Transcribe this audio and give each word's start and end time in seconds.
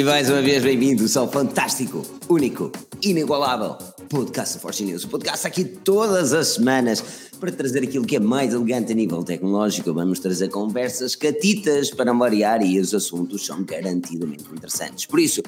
E 0.00 0.02
mais 0.02 0.30
uma 0.30 0.40
vez 0.40 0.62
bem-vindos 0.62 1.14
ao 1.14 1.30
fantástico, 1.30 2.00
único, 2.26 2.72
inigualável 3.02 3.76
podcast 4.08 4.54
da 4.54 4.60
Force 4.62 4.82
News. 4.82 5.04
O 5.04 5.08
podcast 5.08 5.46
aqui 5.46 5.62
todas 5.62 6.32
as 6.32 6.54
semanas 6.54 7.04
para 7.38 7.52
trazer 7.52 7.82
aquilo 7.82 8.06
que 8.06 8.16
é 8.16 8.18
mais 8.18 8.54
elegante 8.54 8.92
a 8.92 8.94
nível 8.94 9.22
tecnológico. 9.22 9.92
Vamos 9.92 10.18
trazer 10.18 10.48
conversas 10.48 11.14
catitas 11.14 11.90
para 11.90 12.14
variar 12.14 12.62
e 12.62 12.80
os 12.80 12.94
assuntos 12.94 13.44
são 13.44 13.62
garantidamente 13.62 14.44
interessantes. 14.50 15.04
Por 15.04 15.20
isso, 15.20 15.42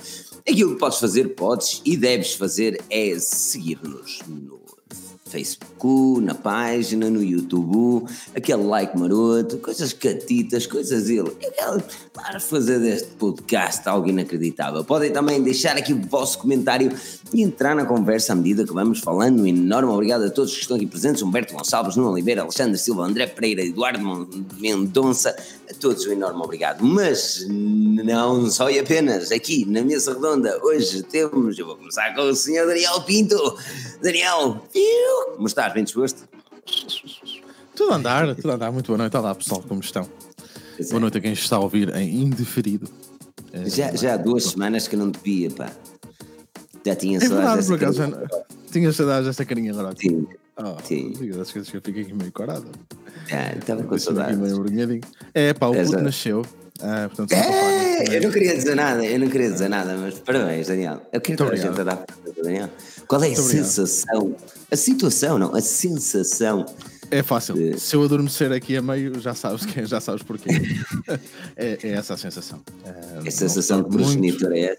aquilo 0.47 0.75
que 0.75 0.79
podes 0.79 0.99
fazer, 0.99 1.29
podes 1.29 1.81
e 1.83 1.97
deves 1.97 2.35
fazer 2.35 2.79
é 2.91 3.19
seguir-nos 3.19 4.19
no 4.29 4.62
Facebook, 5.33 6.21
na 6.21 6.35
página, 6.35 7.09
no 7.09 7.23
YouTube, 7.23 8.07
aquele 8.37 8.63
like 8.65 8.97
maroto, 8.97 9.57
coisas 9.59 9.95
catitas, 9.95 10.67
coisas 10.67 11.09
ele. 11.09 11.33
Para 12.13 12.39
fazer 12.39 12.79
deste 12.79 13.09
podcast 13.13 13.89
algo 13.89 14.09
inacreditável. 14.09 14.85
Podem 14.85 15.11
também 15.11 15.43
deixar 15.43 15.77
aqui 15.77 15.95
o 15.95 16.01
vosso 16.03 16.39
comentário 16.39 16.93
e 17.33 17.43
entrar 17.43 17.75
na 17.75 17.87
conversa 17.87 18.35
à 18.35 18.37
medida 18.37 18.65
que 18.65 18.73
vamos 18.73 19.01
falando. 19.01 19.41
Um 19.41 19.47
enorme 19.47 19.91
obrigado 19.91 20.25
a 20.25 20.31
todos 20.31 20.53
que 20.53 20.61
estão 20.61 20.77
aqui 20.77 20.87
presentes: 20.87 21.23
Humberto 21.23 21.55
Gonçalves, 21.55 21.97
Nuno 21.97 22.11
Oliveira, 22.11 22.43
Alexandre 22.43 22.77
Silva, 22.77 23.05
André 23.05 23.27
Pereira, 23.27 23.65
Eduardo 23.65 24.29
Mendonça. 24.61 25.35
A 25.73 25.75
todos 25.81 26.07
um 26.07 26.13
enorme 26.13 26.43
obrigado. 26.43 26.85
Mas 26.85 27.47
não 27.49 28.51
só 28.51 28.69
e 28.69 28.79
apenas 28.79 29.33
aqui 29.33 29.65
na 29.65 29.81
mesa 29.83 30.13
redonda, 30.13 30.61
hoje 30.63 31.03
temos. 31.03 31.59
Eu 31.59 31.65
vou 31.67 31.77
começar 31.77 32.15
com 32.15 32.23
o 32.23 32.35
senhor 32.37 32.67
Daniel 32.67 33.01
Pinto. 33.03 33.59
Daniel, 34.03 34.63
como 35.35 35.47
estás? 35.47 35.73
Bem 35.73 35.85
disposto? 35.85 36.29
Tudo 37.75 37.93
a 37.93 37.97
andar, 37.97 38.35
tudo 38.37 38.51
a 38.51 38.55
andar. 38.55 38.71
Muito 38.71 38.89
boa 38.89 38.99
noite. 38.99 39.17
Olá 39.17 39.35
pessoal, 39.35 39.65
como 39.67 39.81
estão? 39.81 40.07
É. 40.79 40.85
Boa 40.85 41.01
noite 41.01 41.17
a 41.17 41.21
quem 41.23 41.33
está 41.33 41.57
a 41.57 41.61
ouvir 41.61 41.95
em 41.97 42.23
indeferido. 42.23 42.87
É, 43.53 43.69
Já, 43.71 43.95
já 43.97 44.15
há 44.15 44.17
duas 44.19 44.45
semanas 44.45 44.87
que 44.87 44.95
eu 44.95 45.01
não 45.01 45.11
te 45.11 45.21
via, 45.25 45.51
pá. 45.51 45.73
Já 46.85 46.95
tinha 46.97 47.17
É 47.17 47.21
saudades 47.27 47.67
verdade, 47.67 47.97
por 47.97 48.05
acaso. 48.05 48.43
Tinha 48.71 48.93
saudades 48.93 49.27
desta 49.27 49.45
carinha 49.47 49.73
agora. 49.73 49.95
Sim, 49.99 50.27
Oh, 50.65 50.77
Sim. 50.85 51.13
das 51.37 51.51
coisas 51.51 51.69
que 51.71 51.77
eu 51.77 51.83
fico 51.83 51.99
aqui 52.01 52.13
meio 52.13 52.31
corado. 52.33 52.67
já, 53.29 53.53
estava 53.53 53.83
com 53.83 53.99
saudades. 53.99 54.39
É 55.35 55.53
pá, 55.55 55.67
o 55.69 55.75
Exato. 55.75 55.91
puto 55.93 56.05
nasceu. 56.05 56.47
Ah, 56.81 57.09
portanto, 57.09 57.33
É, 57.33 58.17
eu 58.17 58.23
não 58.23 58.31
queria 58.31 58.55
dizer 58.57 58.75
nada, 58.75 59.05
eu 59.05 59.19
não 59.19 59.29
queria 59.29 59.51
dizer 59.51 59.69
nada, 59.69 59.97
mas 59.97 60.19
parabéns, 60.19 60.67
Daniel. 60.67 61.01
Eu 61.13 61.21
quero 61.21 61.39
toda 61.39 61.53
a 61.53 61.57
gente 61.57 61.81
a 61.81 61.85
dar 61.85 61.97
parabéns 61.97 62.37
Daniel. 62.45 62.71
Qual 63.07 63.23
é 63.23 63.31
a 63.31 63.37
sensação? 63.37 64.35
A 64.71 64.77
situação, 64.77 65.39
não, 65.39 65.55
a 65.55 65.61
sensação. 65.61 66.65
É 67.11 67.23
fácil. 67.23 67.55
de- 67.55 67.79
Se 67.79 67.95
eu 67.95 68.03
adormecer 68.03 68.51
aqui 68.53 68.77
a 68.77 68.83
meio, 68.83 69.21
já 69.21 69.35
sabes, 69.35 69.67
que, 69.67 69.85
já 69.85 70.01
sabes 70.01 70.23
porquê. 70.23 70.49
é, 71.57 71.79
é 71.83 71.89
essa 71.91 72.15
a 72.15 72.17
sensação. 72.17 72.61
Ah, 72.87 73.21
A 73.27 73.31
sensação 73.31 73.83
de 73.83 73.91
choro 73.91 74.05
muito. 74.17 74.39
progenitor 74.39 74.53
é 74.53 74.77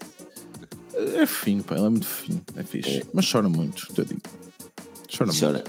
É 1.20 1.26
fino, 1.26 1.62
pá, 1.62 1.76
ele 1.76 1.86
é 1.86 1.90
muito 1.90 2.06
fino, 2.06 2.42
é 2.56 2.62
fixe. 2.64 3.02
Mas 3.12 3.30
chora 3.30 3.48
muito, 3.48 3.86
te 3.94 4.04
digo. 4.04 4.20
Chora 5.16 5.30
muito. 5.32 5.40
chora. 5.40 5.64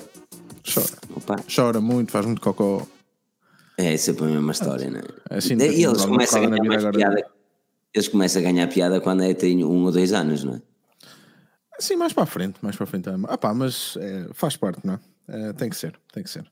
Chora. 0.73 0.87
Opa, 1.15 1.35
Chora 1.53 1.81
muito, 1.81 2.11
faz 2.11 2.25
muito 2.25 2.41
cocó. 2.41 2.85
é 3.77 3.95
sempre 3.97 4.25
a 4.25 4.27
mesma 4.27 4.51
história, 4.51 4.89
não 4.89 4.99
é? 4.99 5.03
É 5.29 5.37
assim, 5.37 5.55
e 5.55 5.83
eles 5.83 6.05
começam 6.05 6.43
a 6.43 6.49
ganhar 6.49 6.63
mais 6.63 6.85
agora. 6.85 6.97
piada. 6.97 7.31
Eles 7.93 8.07
começam 8.07 8.41
a 8.41 8.43
ganhar 8.45 8.67
piada 8.67 8.99
quando 8.99 9.23
é 9.23 9.33
tem 9.33 9.63
um 9.63 9.83
ou 9.85 9.91
dois 9.91 10.11
anos, 10.13 10.43
não 10.43 10.55
é? 10.55 10.61
Sim, 11.79 11.95
mais 11.97 12.13
para 12.13 12.23
a 12.23 12.27
frente, 12.27 12.57
mais 12.61 12.75
para 12.75 12.83
a 12.85 12.87
frente. 12.87 13.09
Ah 13.27 13.37
pá, 13.37 13.53
mas 13.53 13.97
é, 13.99 14.27
faz 14.33 14.55
parte, 14.57 14.85
não 14.85 14.95
é? 14.95 14.99
É, 15.49 15.53
tem 15.53 15.69
que 15.69 15.75
ser, 15.75 15.97
tem 16.13 16.23
que 16.23 16.29
ser. 16.29 16.49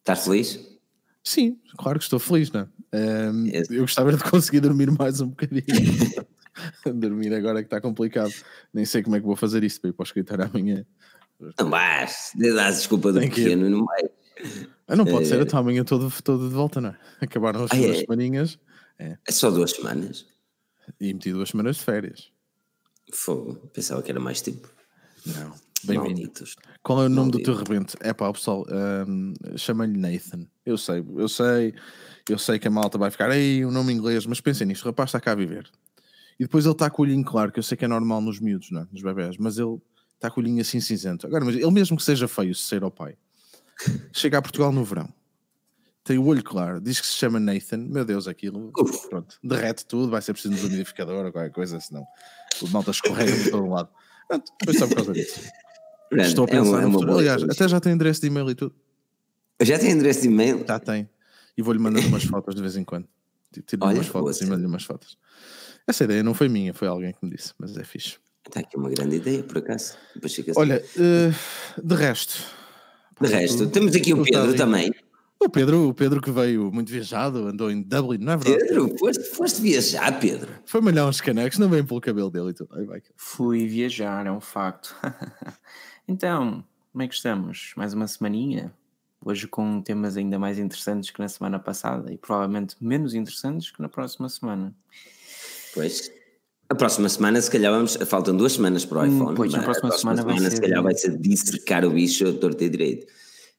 Estás 0.00 0.24
feliz? 0.24 0.58
Sim, 1.24 1.58
claro 1.78 1.98
que 1.98 2.04
estou 2.04 2.18
feliz, 2.18 2.50
não 2.50 2.62
é? 2.62 2.66
Ehm, 2.94 3.46
Esse- 3.52 3.74
eu 3.74 3.82
gostava 3.82 4.12
de 4.12 4.22
conseguir 4.24 4.60
dormir 4.60 4.90
mais 4.90 5.20
um 5.20 5.28
bocadinho. 5.28 5.62
dormir 6.94 7.32
agora 7.34 7.60
que 7.62 7.66
está 7.66 7.80
complicado. 7.80 8.32
Nem 8.74 8.84
sei 8.84 9.02
como 9.02 9.14
é 9.16 9.20
que 9.20 9.26
vou 9.26 9.36
fazer 9.36 9.62
isso 9.64 9.80
para 9.80 9.90
ir 9.90 9.92
para 9.92 10.02
o 10.02 10.06
escritório 10.06 10.44
amanhã. 10.44 10.84
Não 11.58 11.70
vais, 11.70 12.32
dá 12.54 12.70
desculpa 12.70 13.12
do 13.12 13.22
ir. 13.22 13.28
pequeno, 13.30 13.68
não 13.68 13.84
vai. 13.84 14.02
Ah, 14.88 14.96
não 14.96 15.04
pode 15.04 15.26
ser, 15.26 15.40
até 15.40 15.56
amanhã 15.56 15.84
todo, 15.84 16.12
todo 16.22 16.48
de 16.48 16.54
volta, 16.54 16.80
não 16.80 16.90
é? 16.90 16.96
Acabaram 17.20 17.64
as 17.64 17.70
Ah, 17.72 17.76
duas 17.76 17.96
é? 17.96 18.00
semaninhas 18.00 18.58
É 18.98 19.16
só 19.30 19.50
duas 19.50 19.70
semanas. 19.72 20.26
e 21.00 21.12
meti 21.12 21.32
duas 21.32 21.48
semanas 21.50 21.76
de 21.76 21.82
férias. 21.82 22.30
Fogo, 23.12 23.54
pensava 23.72 24.02
que 24.02 24.10
era 24.10 24.20
mais 24.20 24.40
tempo. 24.40 24.68
Não, 25.26 25.54
bem-vindo. 25.84 26.32
Qual 26.82 27.02
é 27.02 27.06
o 27.06 27.08
nome 27.08 27.30
do 27.30 27.42
teu 27.42 27.54
rebento? 27.54 27.96
É 28.00 28.12
pá, 28.12 28.32
pessoal, 28.32 28.66
hum, 29.06 29.34
chama-lhe 29.56 29.96
Nathan. 29.98 30.46
Eu 30.64 30.76
sei, 30.78 31.04
eu 31.16 31.28
sei, 31.28 31.74
eu 32.28 32.38
sei 32.38 32.58
que 32.58 32.66
a 32.68 32.70
malta 32.70 32.98
vai 32.98 33.10
ficar, 33.10 33.30
ei, 33.36 33.64
o 33.64 33.70
nome 33.70 33.92
inglês, 33.92 34.26
mas 34.26 34.40
pensem 34.40 34.66
nisto, 34.66 34.82
o 34.84 34.86
rapaz 34.86 35.08
está 35.08 35.20
cá 35.20 35.32
a 35.32 35.36
viver. 35.36 35.70
E 36.40 36.44
depois 36.44 36.64
ele 36.64 36.72
está 36.72 36.90
com 36.90 37.02
o 37.02 37.04
olhinho 37.04 37.24
claro, 37.24 37.52
que 37.52 37.58
eu 37.58 37.62
sei 37.62 37.76
que 37.76 37.84
é 37.84 37.88
normal 37.88 38.20
nos 38.20 38.40
miúdos, 38.40 38.70
não 38.70 38.82
é? 38.82 38.86
nos 38.90 39.02
bebés, 39.02 39.36
mas 39.38 39.58
ele 39.58 39.78
está 40.22 40.30
com 40.30 40.40
o 40.40 40.42
olhinho 40.42 40.60
assim 40.60 40.80
cinzento. 40.80 41.26
Agora, 41.26 41.44
mas 41.44 41.56
ele 41.56 41.70
mesmo 41.70 41.96
que 41.96 42.02
seja 42.02 42.28
feio, 42.28 42.54
se 42.54 42.62
ser 42.62 42.82
ao 42.84 42.90
pai, 42.90 43.16
chega 44.14 44.38
a 44.38 44.42
Portugal 44.42 44.72
no 44.72 44.84
verão, 44.84 45.12
tem 46.04 46.16
o 46.16 46.24
olho 46.26 46.42
claro, 46.42 46.80
diz 46.80 47.00
que 47.00 47.06
se 47.06 47.14
chama 47.14 47.40
Nathan, 47.40 47.78
meu 47.78 48.04
Deus, 48.04 48.28
aquilo, 48.28 48.72
Uf. 48.78 49.08
pronto, 49.08 49.38
derrete 49.42 49.84
tudo, 49.84 50.10
vai 50.10 50.22
ser 50.22 50.32
preciso 50.32 50.52
um 50.52 50.56
desumidificador 50.56 51.26
ou 51.26 51.32
qualquer 51.32 51.50
coisa, 51.50 51.78
senão 51.80 52.04
o 52.60 52.68
malta 52.68 52.92
escorrega 52.92 53.32
por 53.36 53.50
todo 53.50 53.68
lado. 53.68 53.88
Pronto, 54.28 54.52
Depois 54.60 54.78
só 54.78 54.86
por 54.86 54.94
causa 54.96 55.12
disso. 55.12 55.40
Pronto, 56.08 56.26
Estou 56.26 56.44
a 56.44 56.48
é 56.48 56.50
pensar 56.50 56.82
é 56.82 56.86
uma 56.86 56.98
boa 56.98 57.18
Aliás, 57.18 57.42
até 57.42 57.68
já 57.68 57.80
tem 57.80 57.92
endereço 57.92 58.20
de 58.20 58.26
e-mail 58.28 58.50
e 58.50 58.54
tudo. 58.54 58.74
Eu 59.58 59.66
já 59.66 59.78
tenho 59.78 59.92
endereço 59.92 60.22
de 60.22 60.28
e-mail. 60.28 60.64
Já 60.66 60.78
tem. 60.78 61.08
E 61.56 61.62
vou-lhe 61.62 61.78
mandando 61.78 62.06
umas 62.08 62.24
fotos 62.24 62.54
de 62.54 62.60
vez 62.60 62.76
em 62.76 62.84
quando. 62.84 63.08
Tiro 63.66 63.84
Olha, 63.84 63.96
umas 63.96 64.06
fotos 64.06 64.40
e 64.40 64.46
mando-lhe 64.46 64.66
umas 64.66 64.84
fotos. 64.84 65.18
Essa 65.86 66.04
ideia 66.04 66.22
não 66.22 66.34
foi 66.34 66.48
minha, 66.48 66.72
foi 66.72 66.88
alguém 66.88 67.12
que 67.12 67.18
me 67.22 67.30
disse, 67.34 67.52
mas 67.58 67.76
é 67.76 67.84
fixe. 67.84 68.18
Está 68.46 68.60
aqui 68.60 68.76
uma 68.76 68.90
grande 68.90 69.16
ideia, 69.16 69.42
por 69.42 69.58
acaso. 69.58 69.96
Assim. 70.22 70.44
Olha, 70.56 70.84
eh, 70.98 71.32
de 71.82 71.94
resto. 71.94 72.44
de 73.20 73.28
resto, 73.28 73.68
temos 73.68 73.94
aqui 73.94 74.12
o 74.12 74.22
Pedro 74.22 74.54
também. 74.54 74.92
O 75.44 75.48
Pedro, 75.48 75.88
o 75.88 75.94
Pedro 75.94 76.20
que 76.20 76.30
veio 76.30 76.70
muito 76.70 76.92
viajado, 76.92 77.48
andou 77.48 77.68
em 77.68 77.82
Dublin, 77.82 78.18
não 78.18 78.34
é 78.34 78.36
verdade? 78.36 78.68
Pedro, 78.68 78.96
foste, 78.96 79.24
foste 79.24 79.60
viajar, 79.60 80.20
Pedro. 80.20 80.52
Foi 80.64 80.80
malhar 80.80 81.08
uns 81.08 81.20
canecos, 81.20 81.58
não 81.58 81.68
vem 81.68 81.84
pelo 81.84 82.00
cabelo 82.00 82.30
dele 82.30 82.50
e 82.50 82.54
tudo. 82.54 82.78
Aí 82.78 82.84
vai. 82.84 83.02
Fui 83.16 83.66
viajar, 83.66 84.24
é 84.24 84.30
um 84.30 84.40
facto. 84.40 84.94
então, 86.06 86.64
como 86.92 87.02
é 87.02 87.08
que 87.08 87.14
estamos? 87.14 87.72
Mais 87.76 87.92
uma 87.92 88.06
semaninha? 88.06 88.72
Hoje 89.24 89.48
com 89.48 89.80
temas 89.82 90.16
ainda 90.16 90.38
mais 90.38 90.60
interessantes 90.60 91.10
que 91.10 91.18
na 91.18 91.28
semana 91.28 91.58
passada 91.58 92.12
e 92.12 92.18
provavelmente 92.18 92.76
menos 92.80 93.12
interessantes 93.12 93.72
que 93.72 93.82
na 93.82 93.88
próxima 93.88 94.28
semana. 94.28 94.72
Pois. 95.74 96.08
A 96.72 96.74
próxima 96.74 97.06
semana, 97.08 97.38
se 97.40 97.50
calhar, 97.50 97.70
vamos. 97.70 97.96
Faltam 98.06 98.34
duas 98.34 98.52
semanas 98.54 98.84
para 98.86 99.00
o 99.00 99.02
Hum, 99.02 99.14
iPhone. 99.16 99.36
pois, 99.36 99.52
a 99.52 99.58
mas 99.58 99.64
próxima 99.78 99.94
semana 99.98 100.22
vai 100.22 100.38
se 100.38 100.50
ser- 100.56 100.60
calhar, 100.62 100.82
vai 100.82 100.94
ser 100.94 101.18
dissecar 101.18 101.84
o 101.84 101.90
bicho 101.90 102.26
a 102.26 102.32
torto 102.32 102.64
e 102.64 102.68
direito. 102.70 103.06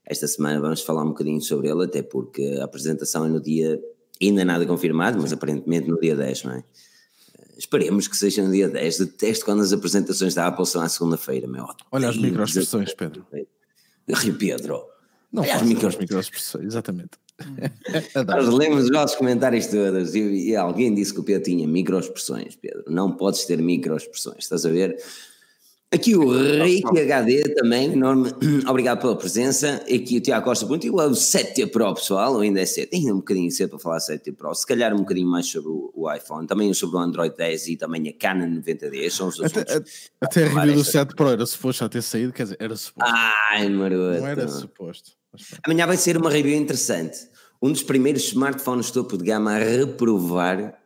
Esta 0.04 0.28
semana 0.28 0.60
vamos 0.60 0.82
falar 0.82 1.04
um 1.04 1.10
bocadinho 1.10 1.40
sobre 1.40 1.70
ele, 1.70 1.84
até 1.86 2.02
porque 2.02 2.58
a 2.60 2.66
apresentação 2.66 3.26
é 3.26 3.30
no 3.30 3.40
dia. 3.40 3.80
Ainda 4.22 4.44
nada 4.44 4.66
confirmado, 4.66 5.20
mas 5.22 5.32
aparentemente 5.32 5.88
no 5.88 6.00
dia 6.00 6.16
10, 6.16 6.44
não 6.44 6.54
é? 6.54 6.58
Eh, 6.60 7.54
Esperemos 7.58 8.08
que 8.08 8.18
seja 8.18 8.44
no 8.44 8.52
dia 8.52 8.68
10. 8.68 8.98
Detesto 8.98 9.46
quando 9.46 9.62
as 9.62 9.72
apresentações 9.72 10.34
da 10.34 10.48
Apple 10.48 10.66
são 10.66 10.82
à 10.82 10.90
segunda-feira, 10.90 11.48
meu. 11.48 11.68
Olha 11.92 12.10
as 12.10 12.18
microexpressões, 12.18 12.94
Pedro. 12.96 13.26
Rio 14.10 14.36
Pedro. 14.38 14.84
Não 15.32 15.44
Olha 15.44 15.52
as 15.54 15.60
façam 15.60 15.68
micro- 15.68 15.88
as 15.88 15.98
microexpressões, 15.98 16.66
exatamente. 16.66 17.12
Nós 18.28 18.48
lemos 18.50 18.86
os 18.86 18.92
nossos 18.92 19.16
comentários 19.16 19.68
todos 19.68 20.16
e, 20.16 20.50
e 20.50 20.56
alguém 20.56 20.94
disse 20.94 21.14
que 21.14 21.20
o 21.20 21.24
Pedro 21.24 21.44
tinha 21.44 21.68
microexpressões, 21.68 22.56
Pedro. 22.56 22.84
Não 22.88 23.12
podes 23.12 23.46
ter 23.46 23.58
microexpressões, 23.62 24.40
estás 24.40 24.66
a 24.66 24.70
ver? 24.70 24.98
Aqui 25.92 26.16
o 26.16 26.28
Ricky 26.64 27.00
HD 27.02 27.54
também, 27.54 27.94
enorme, 27.94 28.32
obrigado 28.68 29.00
pela 29.00 29.16
presença. 29.16 29.76
Aqui 29.84 30.18
o 30.18 30.22
Tiago 30.22 30.44
Costa 30.44 30.66
pergunta, 30.66 30.88
e 30.88 30.90
o 30.90 30.96
7T 30.96 31.70
Pro, 31.70 31.94
pessoal, 31.94 32.34
ou 32.34 32.40
ainda 32.42 32.62
é 32.62 32.66
cedo? 32.66 32.90
Ainda 32.94 33.14
um 33.14 33.18
bocadinho 33.18 33.52
cedo 33.52 33.70
para 33.70 33.80
falar 33.80 33.98
7T 34.00 34.34
Pro, 34.36 34.56
se 34.56 34.66
calhar 34.66 34.92
um 34.92 34.98
bocadinho 35.02 35.28
mais 35.28 35.46
sobre 35.46 35.70
o, 35.70 35.92
o 35.94 36.12
iPhone, 36.12 36.48
também 36.48 36.74
sobre 36.74 36.96
o 36.96 37.00
Android 37.00 37.36
10 37.38 37.68
e 37.68 37.78
também 37.78 38.08
a 38.10 38.14
Canon 38.14 38.60
90D, 38.60 39.08
são 39.12 39.28
os 39.28 39.40
Até, 39.40 39.62
assuntos. 39.72 40.10
até 40.20 40.46
a 40.46 40.50
review 40.50 40.74
do 40.76 40.80
esta- 40.82 40.92
7 40.94 41.16
Pro 41.16 41.30
era 41.30 41.46
suposto 41.46 41.84
já 41.84 41.90
ter 41.90 42.02
saído, 42.02 42.34
quer 42.34 42.44
dizer, 42.44 42.58
era 42.60 42.76
suposto. 42.76 43.14
Ai, 43.52 43.70
maroto. 43.70 44.20
não 44.20 44.28
era 44.28 44.48
suposto. 44.48 45.12
Amanhã 45.66 45.88
vai 45.88 45.98
ser 45.98 46.18
uma 46.18 46.30
review 46.30 46.56
interessante. 46.56 47.18
Um 47.62 47.72
dos 47.72 47.84
primeiros 47.84 48.24
smartphones 48.24 48.92
topo 48.92 49.18
de 49.18 49.24
gama 49.24 49.54
a 49.56 49.58
reprovar 49.58 50.78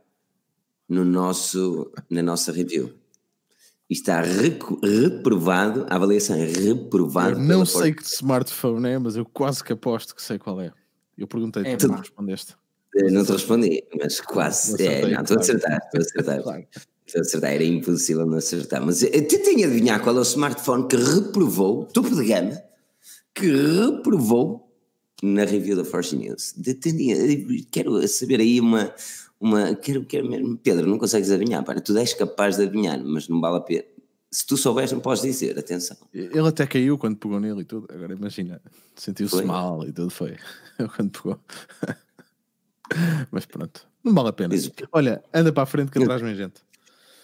no 0.87 1.03
nosso, 1.03 1.91
na 2.09 2.21
nossa 2.21 2.51
review. 2.51 2.93
E 3.89 3.93
está 3.93 4.21
reprovado, 4.21 5.85
a 5.89 5.95
avaliação 5.95 6.35
é 6.35 6.45
reprovada. 6.45 7.31
Eu 7.31 7.39
não 7.39 7.65
sei 7.65 7.93
que 7.93 8.03
smartphone 8.03 8.87
é, 8.87 8.99
mas 8.99 9.15
eu 9.15 9.25
quase 9.25 9.63
que 9.63 9.73
aposto 9.73 10.13
que 10.13 10.21
sei 10.21 10.37
qual 10.37 10.59
é. 10.61 10.71
Eu 11.17 11.25
perguntei, 11.25 11.63
É, 11.65 11.75
tu 11.77 11.87
não 11.87 11.97
respondeste. 11.97 12.53
Não 12.95 13.23
te 13.25 13.31
respondi, 13.31 13.83
mas 13.99 14.19
quase. 14.21 14.73
Acertei, 14.73 15.11
É, 15.11 15.15
não, 15.15 15.21
estou 15.21 15.37
a 15.37 15.39
claro. 15.39 15.41
acertar, 15.41 15.79
estou 15.85 15.99
a 15.99 16.03
acertar. 16.03 16.43
Claro. 16.43 16.67
Estou 17.07 17.19
a 17.19 17.21
acertar, 17.21 17.53
era 17.53 17.63
impossível 17.63 18.25
não 18.25 18.37
acertar. 18.37 18.85
Mas 18.85 19.01
eu 19.01 19.09
tentei 19.11 19.63
adivinhar 19.63 20.01
qual 20.03 20.15
é 20.17 20.19
o 20.19 20.23
smartphone 20.23 20.87
que 20.89 20.97
reprovou, 20.97 21.85
topo 21.85 22.13
de 22.13 22.25
gama, 22.25 22.61
que 23.37 23.45
reprovou 23.45 24.67
na 25.21 25.45
review 25.45 25.75
da 25.77 25.85
Force 25.85 26.15
News. 26.15 26.55
Quero 27.71 28.07
saber 28.07 28.39
aí 28.39 28.59
uma. 28.59 28.93
uma 29.39 29.75
quero, 29.75 30.03
quero 30.05 30.27
mesmo. 30.27 30.57
Pedro, 30.57 30.87
não 30.87 30.97
consegues 30.97 31.31
adivinhar, 31.31 31.63
para 31.63 31.79
tu 31.79 31.95
és 31.97 32.13
capaz 32.13 32.57
de 32.57 32.63
adivinhar, 32.63 32.99
mas 33.03 33.27
não 33.27 33.39
vale 33.39 33.57
a 33.57 33.61
pena. 33.61 33.83
Se 34.29 34.45
tu 34.45 34.57
souberes, 34.57 34.91
não 34.91 34.99
podes 34.99 35.23
dizer, 35.23 35.57
atenção. 35.57 35.95
Ele 36.13 36.47
até 36.47 36.67
caiu 36.67 36.97
quando 36.97 37.15
pegou 37.15 37.39
nele 37.39 37.61
e 37.61 37.65
tudo. 37.65 37.87
Agora 37.89 38.13
imagina, 38.13 38.61
sentiu-se 38.95 39.41
mal 39.43 39.87
e 39.87 39.91
tudo 39.91 40.09
foi. 40.09 40.35
quando 40.95 41.11
pegou. 41.11 41.39
mas 43.31 43.45
pronto, 43.45 43.87
não 44.03 44.13
vale 44.13 44.29
a 44.29 44.33
pena. 44.33 44.53
Olha, 44.91 45.23
anda 45.33 45.53
para 45.53 45.63
a 45.63 45.65
frente 45.65 45.91
que 45.91 45.99
atrás 45.99 46.21
vem 46.21 46.35
gente. 46.35 46.67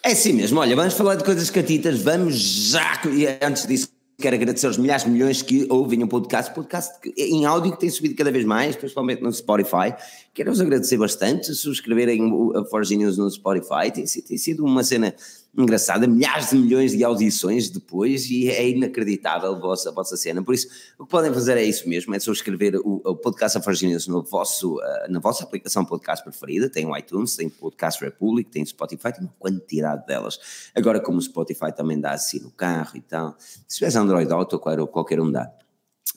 É 0.06 0.12
assim 0.12 0.34
mesmo, 0.34 0.60
olha, 0.60 0.76
vamos 0.76 0.94
falar 0.96 1.16
de 1.16 1.24
coisas 1.24 1.50
catitas, 1.50 2.02
vamos 2.02 2.36
já. 2.36 3.02
Antes 3.42 3.66
disso, 3.66 3.93
quero 4.24 4.38
agradecer 4.38 4.68
aos 4.68 4.78
milhares 4.78 5.04
de 5.04 5.10
milhões 5.10 5.42
que 5.42 5.68
ouvem 5.70 6.02
o 6.02 6.08
podcast, 6.08 6.54
podcast 6.54 6.94
em 7.18 7.46
áudio 7.46 7.74
que 7.74 7.80
tem 7.82 7.90
subido 7.90 8.16
cada 8.16 8.32
vez 8.32 8.46
mais, 8.46 8.74
principalmente 8.74 9.22
no 9.22 9.30
Spotify. 9.34 9.94
Quero-vos 10.34 10.62
agradecer 10.62 10.96
bastante, 10.96 11.54
subscreverem 11.54 12.32
a 12.56 12.64
Forge 12.64 12.96
News 12.96 13.18
no 13.18 13.30
Spotify, 13.30 13.92
tem, 13.94 14.06
tem 14.06 14.38
sido 14.38 14.64
uma 14.64 14.82
cena 14.82 15.14
engraçada, 15.56 16.08
milhares 16.08 16.50
de 16.50 16.56
milhões 16.56 16.92
de 16.94 17.04
audições 17.04 17.70
depois 17.70 18.30
e 18.30 18.50
é 18.50 18.70
inacreditável 18.70 19.54
a 19.54 19.60
vossa, 19.60 19.90
a 19.90 19.92
vossa 19.92 20.18
cena. 20.18 20.42
Por 20.44 20.56
isso, 20.56 20.68
o 20.98 21.06
que 21.06 21.12
podem 21.12 21.32
fazer 21.32 21.58
é 21.58 21.64
isso 21.64 21.88
mesmo, 21.88 22.14
é 22.16 22.20
subscrever 22.20 22.76
o, 22.78 23.02
o 23.06 23.16
podcast 23.16 23.60
Afarginews 23.60 24.08
no 24.08 24.24
vosso, 24.24 24.78
uh, 24.78 25.12
na 25.12 25.20
vossa 25.20 25.44
aplicação 25.44 25.86
podcast 25.86 26.24
preferida, 26.24 26.70
tem 26.70 26.86
o 26.86 26.98
iTunes, 26.98 27.36
tem 27.36 27.48
o 27.48 27.52
Podcast 27.52 28.04
Republic, 28.04 28.50
tem 28.50 28.64
o 28.64 28.66
Spotify, 28.66 29.14
tem 29.14 29.22
uma 29.22 29.34
quantidade 29.38 30.06
delas. 30.08 30.40
Agora, 30.76 31.00
como 31.00 31.20
o 31.20 31.22
Spotify 31.22 31.72
também 31.76 32.00
dá 32.00 32.12
assim 32.12 32.40
no 32.40 32.50
carro 32.52 32.98
e 32.98 33.02
tal, 33.02 33.36
se 33.40 33.76
tiveres 33.76 33.96
Android 33.96 34.32
Auto, 34.32 34.58
qualquer, 34.58 34.88
qualquer 34.88 35.20
um 35.22 35.32
dá. 35.32 35.52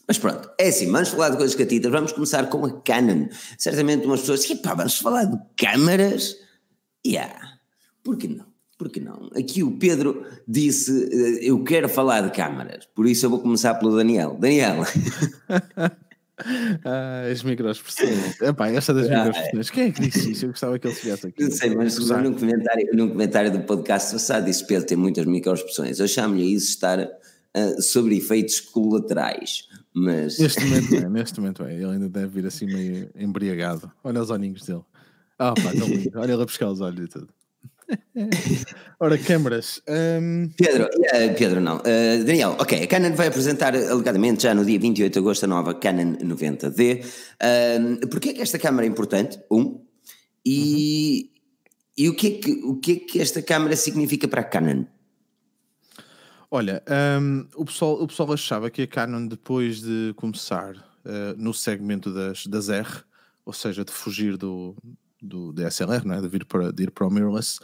Mas 0.09 0.19
pronto, 0.19 0.49
é 0.59 0.69
assim, 0.69 0.91
vamos 0.91 1.09
falar 1.09 1.31
de 1.31 1.37
coisas 1.37 1.57
catitas, 1.57 1.91
vamos 1.91 2.13
começar 2.13 2.49
com 2.49 2.65
a 2.65 2.81
Canon. 2.81 3.29
Certamente 3.59 4.07
umas 4.07 4.21
pessoas, 4.21 4.47
pá, 4.61 4.73
vamos 4.73 4.97
falar 4.99 5.25
de 5.25 5.37
câmaras? 5.57 6.37
Yeah, 7.05 7.59
por 8.03 8.17
que 8.17 8.29
não? 8.29 8.56
Por 8.79 8.91
que 8.91 9.01
não? 9.01 9.31
Aqui 9.35 9.63
o 9.63 9.73
Pedro 9.73 10.25
disse: 10.47 11.09
eh, 11.11 11.51
Eu 11.51 11.65
quero 11.65 11.89
falar 11.89 12.21
de 12.21 12.31
câmaras, 12.31 12.87
por 12.95 13.07
isso 13.07 13.25
eu 13.25 13.31
vou 13.31 13.41
começar 13.41 13.75
pelo 13.77 13.97
Daniel. 13.97 14.37
Daniel. 14.39 14.83
ah, 16.85 17.23
as 17.33 17.43
microexpressões. 17.43 18.39
Epá, 18.41 18.69
esta 18.69 18.93
das 18.93 19.11
ah, 19.11 19.25
microexpressões. 19.25 19.71
Quem 19.71 19.85
é 19.85 19.93
que 19.93 20.01
disse 20.03 20.33
isso? 20.33 20.45
Eu 20.45 20.51
gostava 20.51 20.79
que 20.79 20.87
ele 20.87 20.95
estivesse 20.95 21.27
aqui. 21.27 21.43
Não 21.43 21.51
sei, 21.51 21.75
mas 21.75 21.99
num 21.99 22.35
comentário, 22.35 22.89
num 22.93 23.09
comentário 23.09 23.51
do 23.51 23.61
podcast 23.61 24.13
passado 24.13 24.45
disse: 24.45 24.67
Pedro 24.67 24.87
tem 24.87 24.97
muitas 24.97 25.25
microexpressões. 25.25 25.99
Eu 25.99 26.09
chamo-lhe 26.09 26.53
isso 26.53 26.69
estar 26.69 27.01
uh, 27.01 27.81
sobre 27.81 28.19
efeitos 28.19 28.61
colaterais. 28.61 29.69
Mas... 29.95 30.37
Neste 30.39 30.65
momento 30.65 30.95
é, 30.95 31.09
neste 31.09 31.41
momento 31.41 31.65
é. 31.65 31.75
Ele 31.75 31.87
ainda 31.87 32.09
deve 32.11 32.27
vir 32.27 32.47
assim 32.47 32.67
meio 32.67 33.09
embriagado. 33.17 33.91
Olha 34.05 34.21
os 34.21 34.29
olhinhos 34.29 34.67
dele. 34.67 34.83
Ah, 35.39 35.55
pá, 35.55 35.73
tão 35.73 35.89
lindo. 35.89 36.19
Olha 36.19 36.33
ele 36.33 36.43
a 36.43 36.47
pescar 36.47 36.71
os 36.71 36.83
olhos 36.83 37.07
e 37.07 37.09
tudo. 37.09 37.29
Ora, 38.99 39.19
câmaras. 39.19 39.81
Um... 39.89 40.49
Pedro, 40.57 40.85
uh, 40.85 41.35
Pedro 41.39 41.61
não. 41.61 41.79
Uh, 41.79 42.25
Daniel, 42.25 42.57
ok. 42.59 42.83
A 42.83 42.87
Canon 42.87 43.15
vai 43.15 43.29
apresentar 43.29 43.75
alegadamente 43.75 44.43
já 44.43 44.55
no 44.55 44.65
dia 44.65 44.79
28 44.79 45.13
de 45.13 45.19
agosto 45.19 45.45
a 45.45 45.47
nova 45.47 45.75
Canon 45.75 46.17
90D. 46.17 47.05
Uh, 47.05 48.07
Porquê 48.09 48.31
é 48.31 48.35
que 48.35 48.43
esta 48.43 48.59
câmara 48.59 48.87
é 48.87 48.89
importante? 48.89 49.39
Um. 49.51 49.81
E, 50.45 51.31
uhum. 51.31 52.05
e 52.05 52.09
o, 52.09 52.15
que 52.15 52.27
é 52.27 52.31
que, 52.31 52.53
o 52.65 52.77
que 52.77 52.93
é 52.93 52.97
que 52.97 53.21
esta 53.21 53.43
câmara 53.43 53.77
significa 53.77 54.27
para 54.29 54.41
a 54.41 54.45
Canon? 54.45 54.85
Olha, 56.51 56.83
um, 57.21 57.47
o, 57.57 57.65
pessoal, 57.65 58.01
o 58.01 58.07
pessoal 58.07 58.33
achava 58.33 58.71
que 58.71 58.83
a 58.83 58.87
Canon, 58.87 59.27
depois 59.27 59.81
de 59.81 60.15
começar 60.17 60.75
uh, 60.77 61.35
no 61.37 61.53
segmento 61.53 62.15
das, 62.15 62.47
das 62.47 62.69
R, 62.69 62.89
ou 63.45 63.53
seja, 63.53 63.85
de 63.85 63.93
fugir 63.93 64.37
do, 64.37 64.77
do 65.21 65.53
DSLR, 65.53 66.07
né, 66.07 66.21
de, 66.21 66.29
vir 66.29 66.45
para, 66.45 66.73
de 66.73 66.85
ir 66.85 66.91
para 66.91 67.07
o 67.07 67.11
mirrorless, 67.11 67.59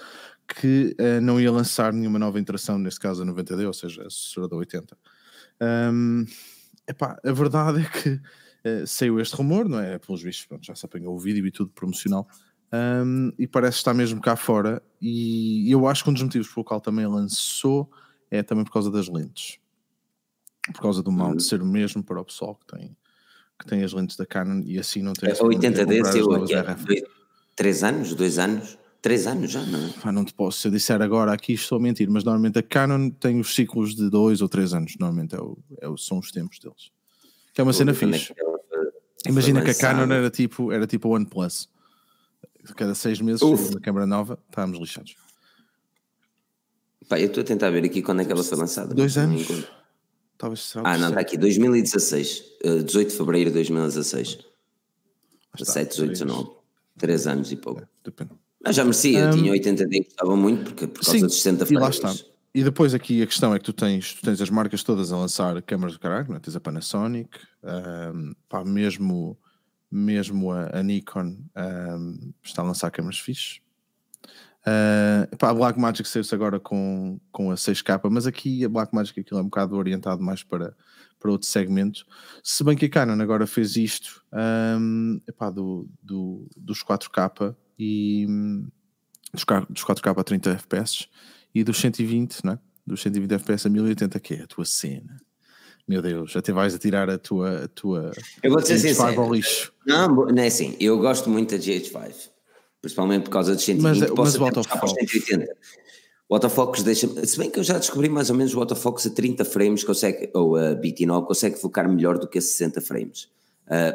que 0.46 0.96
uh, 0.98 1.20
não 1.20 1.40
ia 1.40 1.50
lançar 1.50 1.92
nenhuma 1.92 2.18
nova 2.18 2.40
interação, 2.40 2.78
neste 2.78 3.00
caso 3.00 3.22
a 3.22 3.26
90D, 3.26 3.66
ou 3.66 3.72
seja, 3.72 4.02
a 4.02 4.10
sucessora 4.10 4.48
da 4.48 4.56
80. 4.56 4.96
Um, 5.92 6.24
epá, 6.88 7.18
a 7.24 7.32
verdade 7.32 7.82
é 7.82 7.84
que 7.84 8.10
uh, 8.10 8.86
saiu 8.86 9.20
este 9.20 9.36
rumor, 9.36 9.68
não 9.68 9.78
é? 9.78 9.98
Pelos 9.98 10.22
vistos, 10.22 10.46
pronto, 10.46 10.64
já 10.64 10.74
se 10.74 10.84
apanhou 10.84 11.14
o 11.14 11.18
vídeo 11.18 11.46
e 11.46 11.50
tudo 11.50 11.70
promocional, 11.70 12.26
um, 12.72 13.30
e 13.38 13.46
parece 13.46 13.78
estar 13.78 13.94
mesmo 13.94 14.20
cá 14.20 14.34
fora. 14.34 14.82
E 15.00 15.70
eu 15.70 15.86
acho 15.86 16.04
que 16.04 16.10
um 16.10 16.12
dos 16.12 16.22
motivos 16.22 16.48
pelo 16.48 16.64
qual 16.64 16.80
também 16.80 17.06
lançou 17.06 17.90
é 18.30 18.42
também 18.42 18.64
por 18.64 18.72
causa 18.72 18.90
das 18.90 19.08
lentes, 19.08 19.58
por 20.72 20.80
causa 20.80 21.02
do 21.02 21.12
mount 21.12 21.34
uhum. 21.34 21.40
ser 21.40 21.60
o 21.60 21.66
mesmo 21.66 22.02
para 22.02 22.20
o 22.20 22.24
pessoal 22.24 22.54
que 22.54 22.74
tem, 22.74 22.96
que 23.58 23.66
tem 23.66 23.84
as 23.84 23.92
lentes 23.92 24.16
da 24.16 24.24
Canon 24.24 24.62
e 24.64 24.78
assim 24.78 25.02
não 25.02 25.12
tem. 25.12 25.30
A 25.30 25.34
80D 25.34 26.04
saiu 26.04 26.32
aqui 26.32 26.54
três 27.54 27.82
anos, 27.82 28.14
dois 28.14 28.38
anos, 28.38 28.78
três 29.00 29.26
anos 29.26 29.50
já, 29.50 29.64
não 29.64 29.78
é? 29.78 29.94
Ah, 30.02 30.12
não 30.12 30.24
te 30.24 30.32
posso, 30.32 30.60
se 30.60 30.68
eu 30.68 30.72
disser 30.72 31.00
agora 31.02 31.32
aqui 31.32 31.52
estou 31.52 31.78
a 31.78 31.80
mentir, 31.80 32.08
mas 32.08 32.24
normalmente 32.24 32.58
a 32.58 32.62
Canon 32.62 33.10
tem 33.10 33.40
os 33.40 33.54
ciclos 33.54 33.94
de 33.94 34.08
dois 34.08 34.40
ou 34.40 34.48
três 34.48 34.72
anos, 34.72 34.94
normalmente 34.98 35.34
é 35.34 35.40
o, 35.40 35.58
é 35.80 35.88
o, 35.88 35.96
são 35.96 36.18
os 36.18 36.30
tempos 36.30 36.58
deles. 36.58 36.90
Que 37.52 37.60
é 37.60 37.64
uma 37.64 37.72
cena 37.72 37.92
fixe. 37.92 38.32
É 39.26 39.28
Imagina 39.28 39.62
que 39.62 39.70
a 39.70 39.74
Canon 39.74 40.12
era 40.12 40.30
tipo, 40.30 40.72
era 40.72 40.86
tipo 40.86 41.08
o 41.08 41.12
OnePlus. 41.12 41.68
Cada 42.76 42.94
seis 42.94 43.20
meses, 43.20 43.42
uma 43.42 43.80
câmera 43.80 44.06
nova, 44.06 44.38
estávamos 44.48 44.78
lixados. 44.78 45.16
Pá, 47.08 47.18
eu 47.20 47.26
estou 47.26 47.42
a 47.42 47.44
tentar 47.44 47.70
ver 47.70 47.84
aqui 47.84 48.00
quando 48.00 48.22
é 48.22 48.24
que 48.24 48.32
ela 48.32 48.42
foi 48.42 48.56
lançada. 48.56 48.94
Dois 48.94 49.18
anos. 49.18 49.46
Talvez 50.38 50.72
Ah, 50.82 50.96
não, 50.96 51.08
está 51.08 51.20
aqui, 51.20 51.36
2016. 51.36 52.44
18 52.86 53.10
de 53.10 53.16
fevereiro 53.16 53.50
de 53.50 53.54
2016. 53.54 54.38
17, 55.58 55.90
18, 55.90 56.10
19. 56.10 56.61
3 56.98 57.26
anos 57.26 57.52
e 57.52 57.56
pouco. 57.56 57.82
É. 57.82 58.26
Mas 58.64 58.76
já 58.76 58.84
merecia, 58.84 59.28
um, 59.28 59.30
tinha 59.30 59.52
80 59.52 59.88
dias, 59.88 60.06
gostava 60.06 60.36
muito 60.36 60.64
porque, 60.64 60.86
por 60.86 61.04
causa 61.04 61.18
sim, 61.18 61.26
dos 61.26 61.36
60 61.36 61.66
frames. 61.66 61.98
E 61.98 62.02
lá 62.02 62.12
está. 62.12 62.24
E 62.54 62.62
depois 62.62 62.92
aqui 62.92 63.22
a 63.22 63.26
questão 63.26 63.54
é 63.54 63.58
que 63.58 63.64
tu 63.64 63.72
tens, 63.72 64.14
tu 64.14 64.22
tens 64.22 64.40
as 64.40 64.50
marcas 64.50 64.82
todas 64.82 65.10
a 65.10 65.16
lançar 65.16 65.60
câmaras 65.62 65.94
do 65.94 66.00
caralho, 66.00 66.34
é? 66.34 66.38
tens 66.38 66.54
a 66.54 66.60
Panasonic, 66.60 67.30
um, 68.14 68.34
pá, 68.48 68.62
mesmo, 68.62 69.38
mesmo 69.90 70.52
a, 70.52 70.78
a 70.78 70.82
Nikon 70.82 71.38
um, 71.56 72.32
está 72.42 72.62
a 72.62 72.66
lançar 72.66 72.90
câmaras 72.90 73.18
fixes. 73.18 73.60
Uh, 74.62 75.34
pá, 75.38 75.50
a 75.50 75.54
Blackmagic 75.54 76.06
saiu-se 76.06 76.34
agora 76.34 76.60
com, 76.60 77.18
com 77.32 77.50
a 77.50 77.54
6K, 77.54 77.98
mas 78.10 78.26
aqui 78.26 78.64
a 78.64 78.68
Blackmagic 78.68 79.18
aquilo 79.20 79.40
é 79.40 79.42
um 79.42 79.46
bocado 79.46 79.74
orientado 79.74 80.22
mais 80.22 80.42
para, 80.42 80.76
para 81.22 81.30
outros 81.30 81.50
segmentos. 81.50 82.04
Se 82.42 82.64
bem 82.64 82.76
que 82.76 82.86
a 82.86 82.90
Canon 82.90 83.22
agora 83.22 83.46
fez 83.46 83.76
isto 83.76 84.22
um, 84.32 85.20
epá, 85.26 85.48
do, 85.50 85.88
do, 86.02 86.48
dos 86.56 86.82
4K 86.82 87.54
e 87.78 88.26
dos, 89.32 89.44
dos 89.70 89.84
4K 89.84 90.18
a 90.18 90.24
30 90.24 90.50
FPS 90.50 91.08
e 91.54 91.62
dos 91.62 91.78
120, 91.78 92.44
né? 92.44 92.58
dos 92.86 93.00
120 93.02 93.32
FPS 93.32 93.66
a 93.66 93.70
1080, 93.70 94.20
que 94.20 94.34
é 94.34 94.42
a 94.42 94.46
tua 94.46 94.64
cena. 94.64 95.20
Meu 95.86 96.00
Deus, 96.00 96.36
até 96.36 96.52
vais 96.52 96.74
a 96.74 96.78
tirar 96.78 97.10
a 97.10 97.18
tua, 97.18 97.64
a 97.64 97.68
tua 97.68 98.12
eu 98.42 98.50
vou 98.50 98.60
dizer 98.60 98.94
GH5 98.94 99.18
ao 99.18 99.34
lixo. 99.34 99.72
Não, 99.86 100.08
não 100.08 100.42
é 100.42 100.46
assim, 100.46 100.76
eu 100.78 100.98
gosto 100.98 101.28
muito 101.28 101.50
da 101.50 101.60
GH5, 101.60 102.30
principalmente 102.80 103.24
por 103.24 103.30
causa 103.30 103.54
dos 103.54 103.64
120, 103.64 104.00
mas, 104.00 104.10
posso 104.10 104.40
mas 104.40 104.56
até 104.56 104.86
180. 104.86 105.46
O 106.32 106.34
autofocus 106.34 106.82
deixa 106.82 107.06
se 107.26 107.38
bem 107.38 107.50
que 107.50 107.58
eu 107.58 107.62
já 107.62 107.76
descobri 107.76 108.08
mais 108.08 108.30
ou 108.30 108.36
menos 108.36 108.54
o 108.54 108.58
autofocus 108.58 109.06
a 109.06 109.10
30 109.10 109.44
frames 109.44 109.84
consegue, 109.84 110.30
ou 110.32 110.56
a 110.56 110.74
BT9 110.74 111.26
consegue 111.26 111.58
focar 111.58 111.86
melhor 111.86 112.18
do 112.18 112.26
que 112.26 112.38
a 112.38 112.40
60 112.40 112.80
frames. 112.80 113.24
Uh, 113.66 113.94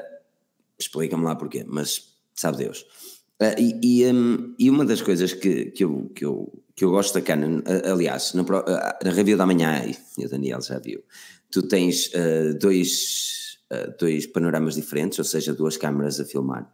Explica-me 0.78 1.24
lá 1.24 1.36
porquê, 1.36 1.66
mas 1.68 2.14
sabe 2.36 2.58
Deus. 2.58 2.86
Uh, 3.42 3.58
e, 3.58 3.80
e, 4.04 4.14
um, 4.14 4.54
e, 4.60 4.70
uma 4.70 4.86
das 4.86 5.02
coisas 5.02 5.34
que, 5.34 5.72
que, 5.72 5.84
eu, 5.84 6.12
que, 6.14 6.26
eu, 6.26 6.64
que 6.76 6.86
eu 6.86 6.92
gosto 6.92 7.16
da 7.16 7.22
Canon, 7.22 7.58
uh, 7.58 7.92
aliás, 7.92 8.36
na, 8.36 8.44
na 8.44 9.12
review 9.12 9.36
da 9.36 9.48
manhã, 9.48 9.84
e 10.16 10.24
o 10.24 10.30
Daniel 10.30 10.62
já 10.62 10.78
viu, 10.78 11.02
tu 11.50 11.64
tens 11.64 12.12
dois, 12.62 13.58
dois 13.98 14.28
panoramas 14.28 14.76
diferentes, 14.76 15.18
ou 15.18 15.26
seja, 15.26 15.56
duas 15.56 15.76
câmaras 15.76 16.20
a 16.20 16.26
filmar, 16.26 16.72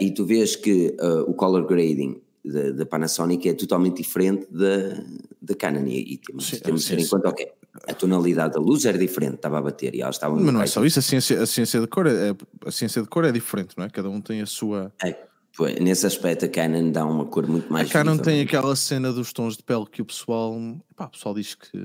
e 0.00 0.10
tu 0.10 0.24
vês 0.24 0.56
que 0.56 0.96
o 1.26 1.34
color 1.34 1.66
grading 1.66 2.22
da, 2.46 2.86
Panasonic 2.86 3.48
é 3.48 3.54
totalmente 3.54 3.98
diferente 3.98 4.46
da, 4.50 5.02
da 5.40 5.54
Canon 5.54 5.86
e, 5.86 6.14
e 6.14 6.18
temos, 6.18 6.46
sim, 6.46 6.58
temos 6.60 6.84
sim, 6.84 6.96
ter 6.96 7.02
em 7.02 7.08
conta, 7.08 7.28
ok, 7.28 7.52
a 7.88 7.94
tonalidade 7.94 8.54
da 8.54 8.60
luz 8.60 8.84
era 8.84 8.96
diferente, 8.96 9.34
estava 9.34 9.58
a 9.58 9.62
bater 9.62 9.94
e 9.94 10.00
elas 10.00 10.16
estavam... 10.16 10.38
Mas 10.40 10.54
não 10.54 10.62
é 10.62 10.66
só 10.66 10.84
isso, 10.84 10.98
a 10.98 11.02
ciência, 11.02 11.42
a 11.42 11.46
ciência 11.46 11.80
de 11.80 11.86
cor 11.86 12.06
é, 12.06 12.34
a 12.64 12.70
ciência 12.70 13.02
de 13.02 13.08
cor 13.08 13.24
é 13.24 13.32
diferente, 13.32 13.74
não 13.76 13.84
é? 13.84 13.90
Cada 13.90 14.08
um 14.08 14.20
tem 14.20 14.40
a 14.40 14.46
sua... 14.46 14.92
É, 15.02 15.16
pois, 15.56 15.78
nesse 15.80 16.06
aspecto 16.06 16.44
a 16.44 16.48
Canon 16.48 16.90
dá 16.90 17.04
uma 17.04 17.26
cor 17.26 17.46
muito 17.46 17.70
mais 17.72 17.90
A 17.90 17.92
Canon 17.92 18.12
viva, 18.12 18.24
tem 18.24 18.40
aquela 18.40 18.76
cena 18.76 19.12
dos 19.12 19.32
tons 19.32 19.56
de 19.56 19.62
pele 19.62 19.86
que 19.90 20.00
o 20.00 20.04
pessoal, 20.04 20.56
pá, 20.94 21.06
o 21.06 21.10
pessoal 21.10 21.34
diz 21.34 21.54
que, 21.54 21.78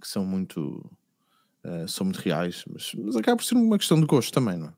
que 0.00 0.08
são 0.08 0.24
muito... 0.24 0.84
Uh, 1.64 1.86
são 1.86 2.04
muito 2.04 2.18
reais, 2.18 2.64
mas, 2.68 2.90
mas 2.98 3.14
acaba 3.14 3.36
por 3.36 3.44
ser 3.44 3.54
uma 3.54 3.78
questão 3.78 4.00
de 4.00 4.04
gosto 4.04 4.32
também, 4.32 4.58
não 4.58 4.66
é? 4.66 4.72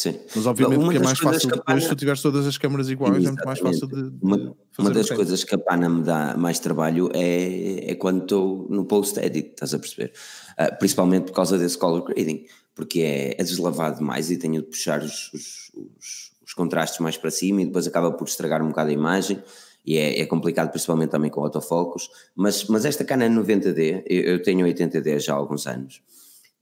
Sim. 0.00 0.18
Mas 0.34 0.46
obviamente 0.46 0.88
que 0.88 0.96
é 0.96 0.98
mais 0.98 1.18
fácil 1.18 1.50
depois, 1.50 1.82
se 1.82 1.88
tu 1.90 1.94
tiveres 1.94 2.22
todas 2.22 2.46
as 2.46 2.56
câmaras 2.56 2.88
iguais, 2.88 3.18
Exatamente. 3.18 3.28
é 3.28 3.44
muito 3.44 3.46
mais 3.46 3.58
fácil 3.58 3.86
de, 3.86 4.10
de 4.10 4.24
uma, 4.24 4.56
uma, 4.78 4.90
das 4.90 5.10
coisas 5.10 5.44
que 5.44 5.54
a 5.54 5.58
Pana 5.58 5.90
me 5.90 6.02
dá 6.02 6.38
mais 6.38 6.58
trabalho 6.58 7.10
é, 7.12 7.90
é 7.90 7.94
quando 7.96 8.22
estou 8.22 8.66
no 8.70 8.86
post-edit, 8.86 9.50
estás 9.50 9.74
a 9.74 9.78
perceber? 9.78 10.14
Uh, 10.58 10.78
principalmente 10.78 11.24
por 11.24 11.32
causa 11.34 11.58
desse 11.58 11.76
color 11.76 12.02
grading, 12.02 12.46
porque 12.74 13.00
é, 13.00 13.32
é 13.38 13.44
deslavado 13.44 13.98
demais 13.98 14.30
e 14.30 14.38
tenho 14.38 14.62
de 14.62 14.68
puxar 14.68 15.02
os, 15.02 15.30
os, 15.34 15.70
os, 15.74 16.32
os, 16.46 16.54
contrastes 16.54 16.98
mais 17.00 17.18
para 17.18 17.30
cima 17.30 17.60
e 17.60 17.66
depois 17.66 17.86
acaba 17.86 18.10
por 18.10 18.26
estragar 18.26 18.62
um 18.62 18.68
bocado 18.68 18.88
a 18.88 18.94
imagem 18.94 19.42
e 19.84 19.98
é, 19.98 20.18
é 20.18 20.24
complicado 20.24 20.70
principalmente 20.70 21.10
também 21.10 21.30
com 21.30 21.42
autofocos, 21.44 22.08
mas, 22.34 22.64
mas 22.68 22.86
esta 22.86 23.04
Canon 23.04 23.42
90D, 23.42 24.02
eu, 24.06 24.22
eu 24.22 24.42
tenho 24.42 24.66
80D 24.66 25.18
já 25.18 25.34
há 25.34 25.36
alguns 25.36 25.66
anos 25.66 26.00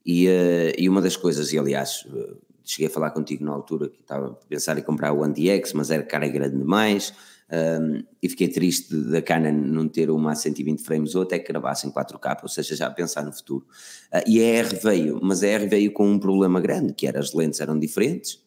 e, 0.05 0.27
uh, 0.27 0.75
e 0.77 0.89
uma 0.89 1.01
das 1.01 1.17
coisas, 1.17 1.53
e 1.53 1.59
aliás 1.59 2.05
cheguei 2.69 2.89
a 2.89 2.91
falar 2.91 3.11
contigo 3.11 3.45
na 3.45 3.53
altura 3.53 3.89
que 3.89 4.01
estava 4.01 4.29
a 4.29 4.35
pensar 4.47 4.79
em 4.79 4.83
comprar 4.83 5.13
o 5.13 5.27
DX, 5.27 5.73
mas 5.73 5.91
era 5.91 6.03
cara 6.03 6.29
grande 6.29 6.59
demais, 6.59 7.15
um, 7.51 8.05
e 8.23 8.29
fiquei 8.29 8.49
triste 8.49 8.95
da 8.95 9.23
Canon 9.23 9.53
não 9.53 9.89
ter 9.89 10.11
uma 10.11 10.33
a 10.33 10.35
120 10.35 10.83
frames 10.83 11.15
ou 11.15 11.23
até 11.23 11.39
que 11.39 11.49
gravasse 11.49 11.87
em 11.87 11.91
4K, 11.91 12.43
ou 12.43 12.49
seja, 12.49 12.77
já 12.77 12.87
a 12.87 12.91
pensar 12.91 13.25
no 13.25 13.33
futuro. 13.33 13.67
Uh, 14.13 14.21
e 14.27 14.41
a 14.41 14.45
R 14.45 14.77
veio, 14.77 15.19
mas 15.23 15.43
a 15.43 15.47
R 15.47 15.67
veio 15.67 15.93
com 15.93 16.07
um 16.07 16.19
problema 16.19 16.61
grande, 16.61 16.93
que 16.93 17.07
era 17.07 17.19
as 17.19 17.33
lentes 17.33 17.59
eram 17.61 17.79
diferentes. 17.79 18.47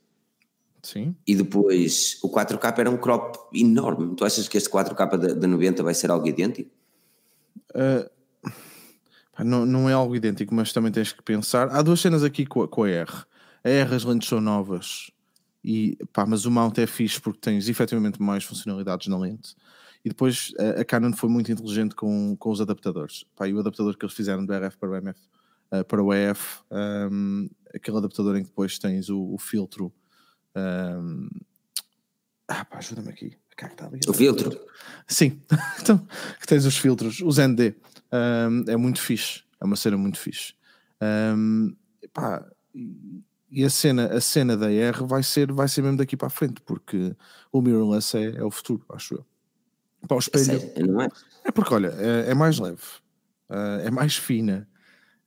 Sim. 0.84 1.16
E 1.26 1.36
depois 1.36 2.20
o 2.24 2.30
4K 2.30 2.78
era 2.78 2.90
um 2.92 2.98
crop 2.98 3.38
enorme. 3.54 4.16
Tu 4.16 4.24
achas 4.24 4.48
que 4.48 4.58
este 4.58 4.70
4K 4.70 5.18
da, 5.18 5.34
da 5.34 5.48
90 5.48 5.82
vai 5.82 5.96
ser 5.96 6.12
algo 6.12 6.28
idêntico? 6.28 6.70
Uh, 7.72 8.08
não, 9.44 9.66
não 9.66 9.90
é 9.90 9.94
algo 9.94 10.16
idêntico, 10.16 10.54
mas 10.54 10.72
também 10.72 10.92
tens 10.92 11.12
que 11.12 11.24
pensar. 11.24 11.70
Há 11.70 11.82
duas 11.82 12.00
cenas 12.00 12.24
aqui 12.24 12.46
com 12.46 12.64
a, 12.64 12.68
com 12.68 12.84
a 12.84 12.90
R. 12.90 13.26
A 13.64 13.70
R, 13.70 13.96
as 13.96 14.04
lentes 14.04 14.28
são 14.28 14.42
novas, 14.42 15.12
e, 15.64 15.98
pá, 16.12 16.26
mas 16.26 16.46
o 16.46 16.52
mount 16.52 16.78
é 16.80 16.88
fixe 16.88 17.22
porque 17.22 17.40
tens 17.40 17.70
efetivamente 17.70 18.22
mais 18.22 18.44
funcionalidades 18.44 19.08
na 19.08 19.18
lente. 19.18 19.56
E 20.04 20.10
depois 20.10 20.52
a, 20.58 20.82
a 20.82 20.86
Canon 20.86 21.14
foi 21.14 21.30
muito 21.30 21.52
inteligente 21.52 21.94
com, 21.96 22.36
com 22.36 22.50
os 22.50 22.60
adaptadores. 22.60 23.24
Pá, 23.36 23.48
e 23.48 23.54
o 23.54 23.60
adaptador 23.60 23.96
que 23.96 24.04
eles 24.04 24.16
fizeram 24.16 24.46
do 24.46 24.54
RF 24.54 24.78
para 24.78 24.90
o 24.90 24.96
MF, 24.96 25.20
uh, 25.20 25.76
eh, 25.76 25.84
para 25.84 26.04
o 26.04 26.14
EF, 26.14 26.62
um, 27.12 27.48
aquele 27.74 27.98
adaptador 27.98 28.36
em 28.36 28.44
que 28.44 28.50
depois 28.50 28.80
tens 28.80 29.10
o, 29.10 29.34
o 29.34 29.38
filtro. 29.38 29.94
Um, 30.56 31.30
ah, 32.48 32.66
pá, 32.66 32.80
ajuda-me 32.80 33.10
aqui. 33.10 33.38
Ali. 33.78 34.00
O 34.08 34.14
filtro? 34.14 34.60
Sim, 35.08 35.40
então, 35.80 36.00
que 36.40 36.48
tens 36.48 36.66
os 36.66 36.78
filtros, 36.78 37.22
os 37.22 37.38
ND. 37.38 37.76
Um, 38.12 38.64
é 38.68 38.76
muito 38.76 39.00
fixe, 39.00 39.44
é 39.62 39.66
uma 39.66 39.76
cena 39.76 39.98
muito 39.98 40.18
fixe. 40.18 40.56
Um, 41.00 41.76
pá, 42.12 42.44
e 43.52 43.66
a 43.66 43.70
cena, 43.70 44.06
a 44.08 44.22
cena 44.22 44.56
da 44.56 44.72
R 44.72 45.04
vai 45.06 45.22
ser, 45.22 45.52
vai 45.52 45.68
ser 45.68 45.82
mesmo 45.82 45.98
daqui 45.98 46.16
para 46.16 46.28
a 46.28 46.32
frente, 46.32 46.62
porque 46.62 47.14
o 47.52 47.62
mirrorless 47.62 48.18
é, 48.18 48.38
é 48.38 48.44
o 48.44 48.50
futuro, 48.50 48.86
acho 48.90 49.16
eu. 49.16 49.26
Para 50.08 50.16
o 50.16 50.20
espelho. 50.20 50.72
É, 50.74 50.84
não 50.84 51.02
é? 51.02 51.10
é 51.44 51.52
porque, 51.52 51.74
olha, 51.74 51.94
é, 51.98 52.32
é 52.32 52.34
mais 52.34 52.58
leve, 52.58 52.82
uh, 53.50 53.82
é 53.84 53.92
mais 53.92 54.16
fina, 54.16 54.68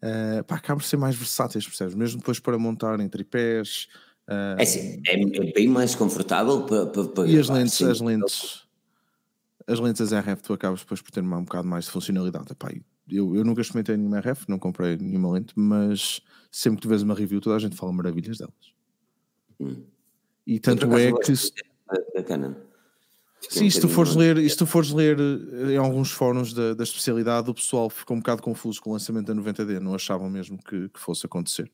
uh, 0.02 0.42
pá, 0.44 0.56
acaba 0.56 0.80
por 0.80 0.86
ser 0.86 0.96
mais 0.96 1.14
versátil, 1.14 1.60
percebes? 1.60 1.94
Mesmo 1.94 2.18
depois 2.18 2.40
para 2.40 2.58
montar 2.58 2.98
em 2.98 3.08
tripés. 3.08 3.88
Uh, 4.26 4.58
é 4.58 4.64
sim, 4.64 5.02
é, 5.06 5.20
é, 5.20 5.52
bem 5.52 5.68
mais 5.68 5.94
confortável 5.94 6.62
para, 6.64 6.86
para, 6.86 7.08
para 7.08 7.26
E 7.26 7.38
as 7.38 7.50
lentes, 7.50 7.74
sim. 7.74 7.90
as 7.90 8.00
lentes, 8.00 8.62
as 9.66 9.78
lentes 9.78 10.10
RF 10.10 10.42
tu 10.42 10.54
acabas 10.54 10.80
depois 10.80 11.02
por 11.02 11.10
ter 11.10 11.22
um 11.22 11.44
bocado 11.44 11.68
mais 11.68 11.84
de 11.84 11.90
funcionalidade. 11.90 12.50
Epá, 12.50 12.70
eu, 13.08 13.36
eu 13.36 13.44
nunca 13.44 13.60
experimentei 13.60 13.96
nenhuma 13.96 14.18
RF, 14.20 14.48
não 14.48 14.58
comprei 14.58 14.96
nenhuma 14.96 15.32
lente, 15.32 15.52
mas 15.56 16.20
sempre 16.50 16.76
que 16.76 16.82
tu 16.82 16.88
vês 16.88 17.02
uma 17.02 17.14
review, 17.14 17.40
toda 17.40 17.56
a 17.56 17.58
gente 17.58 17.76
fala 17.76 17.92
maravilhas 17.92 18.38
delas. 18.38 18.54
Hum. 19.60 19.84
E 20.46 20.58
tanto 20.58 20.92
é 20.96 21.12
que. 21.12 21.32
Da 22.14 22.22
Canon. 22.22 22.54
Sim, 23.50 23.68
se 23.68 23.80
tu 23.80 23.88
fores 23.88 24.14
ler, 24.14 24.48
se 24.48 24.56
tu 24.56 24.66
fores 24.66 24.90
ler 24.90 25.18
eh, 25.18 25.72
em 25.72 25.76
alguns 25.76 26.10
fóruns 26.10 26.54
da, 26.54 26.74
da 26.74 26.82
especialidade, 26.82 27.50
o 27.50 27.54
pessoal 27.54 27.90
ficou 27.90 28.16
um 28.16 28.20
bocado 28.20 28.42
confuso 28.42 28.80
com 28.80 28.90
o 28.90 28.92
lançamento 28.94 29.26
da 29.26 29.34
90D, 29.34 29.78
não 29.80 29.94
achavam 29.94 30.30
mesmo 30.30 30.58
que, 30.58 30.88
que 30.88 30.98
fosse 30.98 31.26
acontecer. 31.26 31.70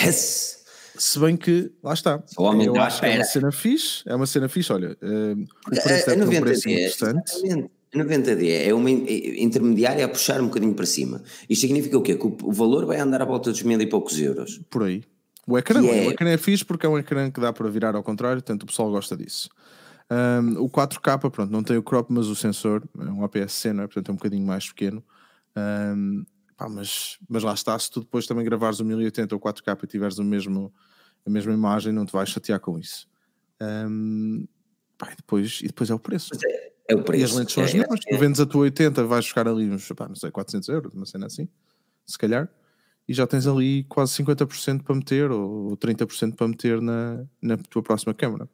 Yes! 0.00 0.62
Se 0.96 1.18
bem 1.18 1.36
que, 1.36 1.72
lá 1.82 1.94
está. 1.94 2.22
Eu 2.38 2.76
acho 2.76 3.00
que 3.00 3.06
é 3.06 3.16
uma 3.16 3.24
cena 3.24 3.52
fixe, 3.52 4.02
é 4.06 4.14
uma 4.14 4.26
cena 4.26 4.48
fixe, 4.48 4.72
olha, 4.72 4.96
uh, 5.02 5.42
o 5.66 5.82
preço 5.82 6.10
a, 6.10 6.12
a 6.12 6.16
é 6.16 6.24
um 6.24 6.40
preço 6.40 6.68
interessante. 6.68 7.32
Exatamente. 7.34 7.70
90D 7.94 8.66
é 8.66 8.72
uma 8.72 8.90
intermediária 8.90 10.04
a 10.04 10.08
puxar 10.08 10.40
um 10.40 10.46
bocadinho 10.46 10.74
para 10.74 10.86
cima. 10.86 11.22
Isto 11.48 11.62
significa 11.62 11.98
o 11.98 12.02
quê? 12.02 12.16
Que 12.16 12.26
o 12.26 12.52
valor 12.52 12.86
vai 12.86 12.98
andar 12.98 13.20
à 13.20 13.24
volta 13.24 13.50
dos 13.50 13.62
mil 13.62 13.80
e 13.80 13.86
poucos 13.86 14.18
euros. 14.18 14.60
Por 14.70 14.84
aí. 14.84 15.02
O 15.46 15.58
ecrã, 15.58 15.84
é... 15.84 16.08
o 16.08 16.10
ecrã 16.10 16.30
é 16.30 16.38
fixe 16.38 16.64
porque 16.64 16.86
é 16.86 16.88
um 16.88 16.98
ecrã 16.98 17.30
que 17.30 17.40
dá 17.40 17.52
para 17.52 17.68
virar 17.68 17.94
ao 17.94 18.02
contrário, 18.02 18.40
portanto 18.40 18.62
o 18.62 18.66
pessoal 18.66 18.90
gosta 18.90 19.16
disso. 19.16 19.50
Um, 20.10 20.62
o 20.62 20.70
4K, 20.70 21.30
pronto, 21.30 21.50
não 21.50 21.62
tem 21.62 21.76
o 21.76 21.82
crop, 21.82 22.12
mas 22.12 22.26
o 22.26 22.36
sensor 22.36 22.82
é 22.98 23.04
um 23.04 23.24
APS-C, 23.24 23.72
não 23.72 23.84
é? 23.84 23.86
portanto 23.86 24.10
é 24.10 24.12
um 24.12 24.16
bocadinho 24.16 24.46
mais 24.46 24.68
pequeno. 24.68 25.02
Um, 25.56 26.24
pá, 26.56 26.68
mas, 26.68 27.18
mas 27.28 27.42
lá 27.42 27.54
está, 27.54 27.78
se 27.78 27.90
tu 27.90 28.00
depois 28.00 28.26
também 28.26 28.44
gravares 28.44 28.78
o 28.78 28.84
1080 28.84 29.34
ou 29.34 29.40
4K 29.40 29.82
e 29.82 29.86
tiveres 29.86 30.18
o 30.18 30.24
mesmo, 30.24 30.72
a 31.26 31.30
mesma 31.30 31.52
imagem, 31.52 31.92
não 31.92 32.06
te 32.06 32.12
vais 32.12 32.28
chatear 32.28 32.60
com 32.60 32.78
isso. 32.78 33.08
Um, 33.60 34.46
pá, 34.98 35.10
e, 35.12 35.16
depois, 35.16 35.60
e 35.62 35.66
depois 35.66 35.90
é 35.90 35.94
o 35.94 35.98
preço. 35.98 36.30
Mas 36.32 36.42
é, 36.44 36.72
é 36.92 36.96
o 36.96 37.02
preço. 37.02 37.22
E 37.22 37.24
as 37.24 37.32
lentes 37.32 37.54
são 37.54 37.64
as 37.64 37.74
é, 37.74 37.78
mesmas. 37.78 38.00
É, 38.06 38.10
tu 38.10 38.18
vendes 38.18 38.40
a 38.40 38.46
tua 38.46 38.62
80, 38.62 39.04
vais 39.04 39.24
buscar 39.24 39.48
ali 39.48 39.68
uns, 39.70 39.86
pá, 39.92 40.08
não 40.08 40.14
sei, 40.14 40.30
400 40.30 40.68
euros, 40.68 40.94
uma 40.94 41.06
cena 41.06 41.26
assim, 41.26 41.48
se 42.06 42.18
calhar, 42.18 42.48
e 43.08 43.14
já 43.14 43.26
tens 43.26 43.46
ali 43.46 43.84
quase 43.84 44.12
50% 44.22 44.82
para 44.82 44.94
meter 44.94 45.30
ou 45.30 45.76
30% 45.76 46.34
para 46.36 46.48
meter 46.48 46.80
na, 46.80 47.24
na 47.40 47.56
tua 47.56 47.82
próxima 47.82 48.14
câmera. 48.14 48.48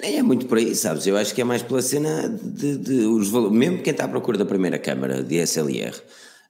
Nem 0.00 0.18
é 0.18 0.22
muito 0.22 0.46
por 0.46 0.56
aí, 0.56 0.74
sabes? 0.74 1.06
Eu 1.06 1.16
acho 1.16 1.34
que 1.34 1.42
é 1.42 1.44
mais 1.44 1.62
pela 1.62 1.82
cena 1.82 2.28
de, 2.28 2.78
de 2.78 3.06
os 3.06 3.28
valores. 3.28 3.56
Mesmo 3.56 3.82
quem 3.82 3.90
está 3.90 4.04
à 4.04 4.08
procura 4.08 4.38
da 4.38 4.46
primeira 4.46 4.78
câmara 4.78 5.22
DSLR, 5.22 5.94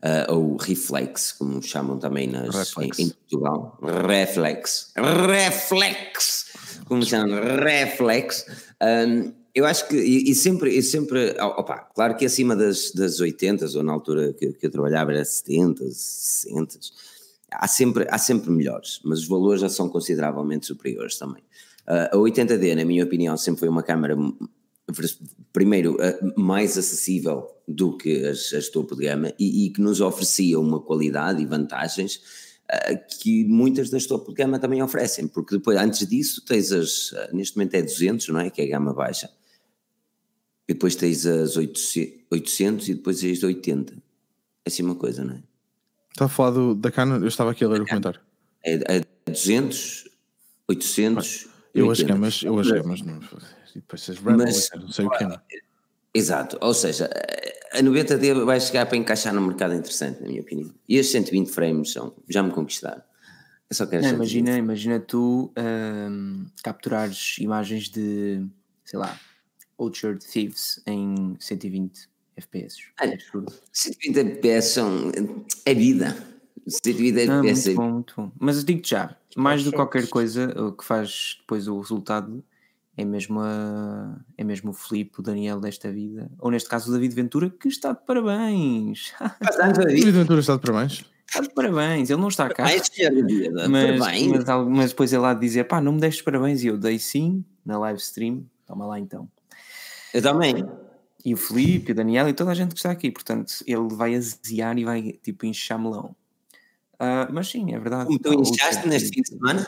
uh, 0.03 0.33
ou 0.33 0.57
Reflex, 0.57 1.33
como 1.33 1.61
chamam 1.63 1.99
também 1.99 2.29
nas, 2.29 2.77
em, 2.79 2.91
em, 2.99 3.09
Portugal, 3.09 3.79
Reflex, 4.07 4.93
Reflex, 4.97 6.47
como 6.87 7.05
chamam, 7.05 7.41
Reflex. 7.57 8.47
Um, 8.81 9.42
eu 9.55 9.67
acho 9.67 9.87
que, 9.87 9.97
e, 9.97 10.31
e 10.31 10.35
sempre, 10.35 10.75
e 10.75 10.83
sempre 10.83 11.37
opa, 11.39 11.79
claro 11.95 12.17
que 12.17 12.25
acima 12.25 12.57
das, 12.57 12.91
das 12.93 13.21
80 13.21 13.67
ou 13.77 13.83
na 13.83 13.93
altura 13.93 14.33
que, 14.33 14.53
que 14.53 14.67
eu 14.67 14.71
trabalhava 14.71 15.13
era 15.13 15.25
70, 15.25 15.85
60, 15.91 16.79
há 17.51 17.69
sempre, 17.69 18.07
há 18.09 18.17
sempre 18.17 18.51
melhores, 18.51 19.01
mas 19.05 19.21
os 19.21 19.29
valores 19.29 19.61
já 19.61 19.69
são 19.69 19.91
consideravelmente 19.91 20.67
superiores 20.67 21.19
também. 21.19 21.43
Uh, 21.87 22.17
a 22.17 22.17
80D, 22.17 22.75
na 22.77 22.85
minha 22.85 23.05
opinião, 23.05 23.37
sempre 23.37 23.61
foi 23.61 23.69
uma 23.69 23.83
câmara, 23.83 24.17
primeiro, 25.53 25.97
uh, 25.97 26.41
mais 26.41 26.79
acessível 26.79 27.47
do 27.69 27.97
que 27.99 28.25
as, 28.25 28.55
as 28.55 28.69
topo 28.69 28.97
de 28.97 29.03
gama 29.03 29.35
e, 29.39 29.67
e, 29.67 29.71
que 29.71 29.83
nos 29.83 30.01
oferecia 30.01 30.59
uma 30.59 30.81
qualidade 30.81 31.43
e 31.43 31.47
vantagens 31.47 32.17
uh, 32.71 33.19
que 33.21 33.45
muitas 33.45 33.91
das 33.91 34.07
topo 34.07 34.31
de 34.31 34.37
gama 34.37 34.59
também 34.59 34.83
oferecem, 34.83 35.29
porque 35.29 35.57
depois, 35.57 35.77
antes 35.77 36.09
disso, 36.09 36.43
tens 36.47 36.73
as, 36.73 37.15
neste 37.35 37.59
momento 37.59 37.75
é 37.75 37.83
200, 37.83 38.29
não 38.29 38.41
é? 38.41 38.49
Que 38.49 38.63
é 38.63 38.65
a 38.65 38.69
gama 38.69 38.95
baixa 38.95 39.29
e 40.69 40.75
depois 40.75 40.95
tens 40.97 41.27
as 41.27 41.57
800 41.57 42.89
e 42.89 42.95
depois 42.95 43.23
as 43.25 43.43
80. 43.43 43.95
É 43.95 43.99
assim 44.67 44.83
uma 44.83 44.95
coisa, 44.95 45.25
não 45.25 45.35
é? 45.35 45.43
Está 46.11 46.27
a 46.27 46.29
falar 46.29 46.51
do, 46.51 46.75
da 46.75 46.91
Canon? 46.91 47.17
Eu 47.17 47.29
estava 47.29 47.51
aqui 47.51 47.65
a 47.65 47.69
ler 47.69 47.81
o 47.81 47.87
comentário. 47.87 48.21
É, 48.65 48.99
é 48.99 49.03
200, 49.27 50.09
800. 50.69 51.49
Eu 51.75 51.91
as 51.91 52.01
gamas, 52.01 52.43
eu 52.43 52.59
as 52.59 52.71
gamas 52.71 53.03
não. 53.03 53.19
E 53.75 53.77
depois 53.77 54.09
as 54.11 54.21
mas, 54.21 54.69
não 54.75 54.89
sei 54.91 55.07
o 55.07 55.11
que 55.11 55.25
é. 55.25 55.41
Exato, 56.15 56.59
ou 56.61 56.75
seja, 56.75 57.09
a 57.73 57.79
90D 57.79 58.45
vai 58.45 58.61
chegar 58.61 58.85
para 58.85 58.99
encaixar 58.99 59.33
no 59.33 59.41
mercado 59.41 59.73
interessante, 59.75 60.21
na 60.21 60.29
minha 60.29 60.43
opinião. 60.43 60.71
E 60.87 60.99
as 60.99 61.07
120 61.07 61.49
frames 61.49 61.93
são, 61.93 62.15
já 62.29 62.43
me 62.43 62.51
conquistaram. 62.51 63.03
Eu 63.71 63.75
só 63.75 63.87
quero 63.87 64.03
não, 64.03 64.11
imagina, 64.11 64.59
imagina 64.59 65.01
tu 65.01 65.51
um, 65.57 66.45
capturares 66.63 67.39
imagens 67.39 67.89
de, 67.89 68.45
sei 68.85 68.99
lá, 68.99 69.19
Orchard 69.83 70.25
Thieves 70.25 70.83
em 70.87 71.37
120 71.39 72.09
FPS. 72.37 72.77
É 73.01 73.17
120 73.73 74.19
FPS 74.19 74.69
são, 74.69 75.13
é 75.65 75.75
vida. 75.75 76.17
120 76.67 77.19
FPS 77.19 77.71
é 77.71 77.75
muito 77.75 78.15
bom, 78.17 78.33
Mas 78.39 78.59
eu 78.59 78.65
digo 78.65 78.83
já, 78.85 79.17
mais 79.37 79.65
do 79.65 79.71
que 79.71 79.77
qualquer 79.77 80.09
coisa, 80.09 80.53
o 80.61 80.73
que 80.73 80.85
faz 80.85 81.37
depois 81.41 81.67
o 81.67 81.79
resultado 81.81 82.45
é 82.97 83.05
mesmo, 83.05 83.41
a, 83.41 84.21
é 84.37 84.45
mesmo 84.45 84.71
o 84.71 84.75
Filipe, 84.75 85.21
o 85.21 85.23
Daniel 85.23 85.59
desta 85.59 85.91
vida, 85.91 86.31
ou 86.39 86.51
neste 86.51 86.69
caso 86.69 86.91
o 86.91 86.93
David 86.93 87.15
Ventura, 87.15 87.51
que 87.51 87.69
está 87.69 87.93
de 87.93 88.05
parabéns. 88.07 89.13
David 89.77 90.11
Ventura 90.11 90.41
está 90.41 90.57
de 90.57 90.63
parabéns. 90.63 91.05
Está 91.27 91.41
de 91.41 91.51
parabéns, 91.55 92.11
ele 92.11 92.21
não 92.21 92.29
está 92.29 92.49
cá. 92.51 92.65
Mas, 93.69 94.31
mas, 94.31 94.67
mas 94.69 94.91
depois 94.91 95.13
ele 95.13 95.23
lá 95.23 95.33
de 95.33 95.41
dizer, 95.41 95.65
pá, 95.65 95.81
não 95.81 95.93
me 95.93 96.01
deixes 96.01 96.21
parabéns, 96.21 96.63
e 96.63 96.67
eu 96.67 96.77
dei 96.77 96.99
sim 96.99 97.43
na 97.65 97.79
live 97.79 97.99
stream, 97.99 98.45
toma 98.67 98.85
lá 98.87 99.01
então. 99.01 99.29
Eu 100.13 100.23
também. 100.23 100.69
E 101.25 101.35
o 101.35 101.37
Felipe, 101.37 101.93
o 101.93 101.95
Daniel 101.95 102.29
e 102.29 102.33
toda 102.33 102.51
a 102.51 102.55
gente 102.55 102.71
que 102.71 102.79
está 102.79 102.91
aqui. 102.91 103.11
Portanto, 103.11 103.53
ele 103.67 103.89
vai 103.95 104.15
aziar 104.15 104.77
e 104.79 104.85
vai 104.85 105.13
tipo 105.23 105.47
inchar 105.47 105.79
melão. 105.79 106.17
Uh, 106.95 107.33
mas 107.33 107.49
sim, 107.49 107.75
é 107.75 107.79
verdade. 107.79 108.07
Como 108.07 108.19
tu 108.19 108.33
inchaste 108.35 108.87
neste 108.89 109.15
fim 109.15 109.23
de 109.23 109.29
semana? 109.29 109.67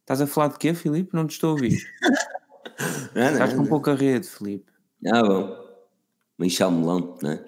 Estás 0.00 0.20
a 0.20 0.26
falar 0.26 0.48
de 0.48 0.58
quê, 0.58 0.72
Filipe? 0.72 1.10
Não 1.12 1.26
te 1.26 1.32
estou 1.32 1.50
a 1.50 1.52
ouvir. 1.52 1.78
não, 3.14 3.22
Estás 3.32 3.54
com 3.54 3.66
pouca 3.66 3.94
rede, 3.94 4.26
Filipe. 4.26 4.70
Ah, 5.06 5.22
bom. 5.22 5.66
Me 6.38 6.46
inchar 6.46 6.68
o 6.68 6.72
melão, 6.72 7.18
não 7.22 7.30
é? 7.30 7.44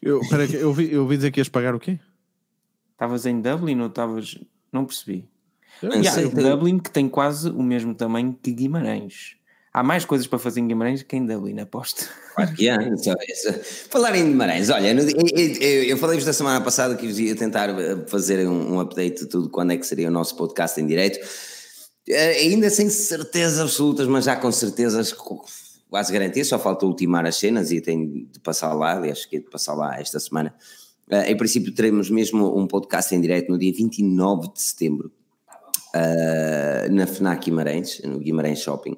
Eu, 0.00 0.20
peraí, 0.28 0.54
eu, 0.54 0.72
vi, 0.72 0.92
eu 0.92 1.02
ouvi 1.02 1.16
dizer 1.16 1.30
que 1.30 1.40
ias 1.40 1.48
pagar 1.48 1.74
o 1.74 1.80
quê? 1.80 1.98
Estavas 2.92 3.26
em 3.26 3.40
Dublin 3.40 3.80
ou 3.80 3.86
estavas. 3.86 4.38
Não 4.72 4.84
percebi. 4.84 5.28
Eu 5.82 5.90
Não 5.90 5.96
Yeah, 5.96 6.10
sei, 6.10 6.28
Dublin 6.28 6.78
que 6.78 6.90
tem 6.90 7.08
quase 7.08 7.50
o 7.50 7.62
mesmo 7.62 7.94
tamanho 7.94 8.36
que 8.40 8.52
Guimarães. 8.52 9.36
Há 9.72 9.82
mais 9.82 10.04
coisas 10.04 10.26
para 10.26 10.38
fazer 10.38 10.60
em 10.60 10.68
Guimarães 10.68 11.02
que 11.02 11.16
em 11.16 11.24
Dublin, 11.24 11.60
aposto. 11.60 12.08
Claro 12.34 12.54
que 12.54 12.68
há. 12.68 12.78
Falar 13.90 14.16
em 14.16 14.28
Guimarães, 14.28 14.70
olha, 14.70 14.92
eu, 14.92 15.06
eu, 15.36 15.84
eu 15.84 15.96
falei-vos 15.96 16.24
da 16.24 16.32
semana 16.32 16.64
passada 16.64 16.96
que 16.96 17.06
vos 17.06 17.18
ia 17.18 17.36
tentar 17.36 17.68
eh, 17.70 18.04
fazer 18.06 18.48
um, 18.48 18.74
um 18.74 18.80
update 18.80 19.20
de 19.20 19.26
tudo, 19.26 19.50
quando 19.50 19.72
é 19.72 19.76
que 19.76 19.86
seria 19.86 20.08
o 20.08 20.10
nosso 20.10 20.36
podcast 20.36 20.80
em 20.80 20.86
direito. 20.86 21.18
Eh, 22.08 22.38
ainda 22.40 22.70
sem 22.70 22.88
certezas 22.88 23.60
absolutas, 23.60 24.06
mas 24.06 24.24
já 24.24 24.36
com 24.36 24.50
certezas 24.50 25.14
quase 25.90 26.12
garantias, 26.12 26.48
só 26.48 26.58
falta 26.58 26.86
ultimar 26.86 27.26
as 27.26 27.36
cenas 27.36 27.70
e 27.70 27.80
tenho 27.80 28.26
de 28.26 28.40
passar 28.40 28.72
lá, 28.72 28.96
aliás, 28.96 29.26
que 29.26 29.38
de 29.38 29.50
passar 29.50 29.74
lá 29.74 29.98
esta 29.98 30.18
semana. 30.18 30.54
Eh, 31.10 31.32
em 31.32 31.36
princípio 31.36 31.72
teremos 31.74 32.10
mesmo 32.10 32.58
um 32.58 32.66
podcast 32.66 33.14
em 33.14 33.20
direito 33.20 33.50
no 33.50 33.58
dia 33.58 33.72
29 33.72 34.52
de 34.52 34.62
setembro. 34.62 35.12
Uh, 35.88 36.92
na 36.92 37.06
FNAC 37.06 37.46
Guimarães, 37.46 38.02
no 38.04 38.18
Guimarães 38.18 38.60
Shopping, 38.60 38.94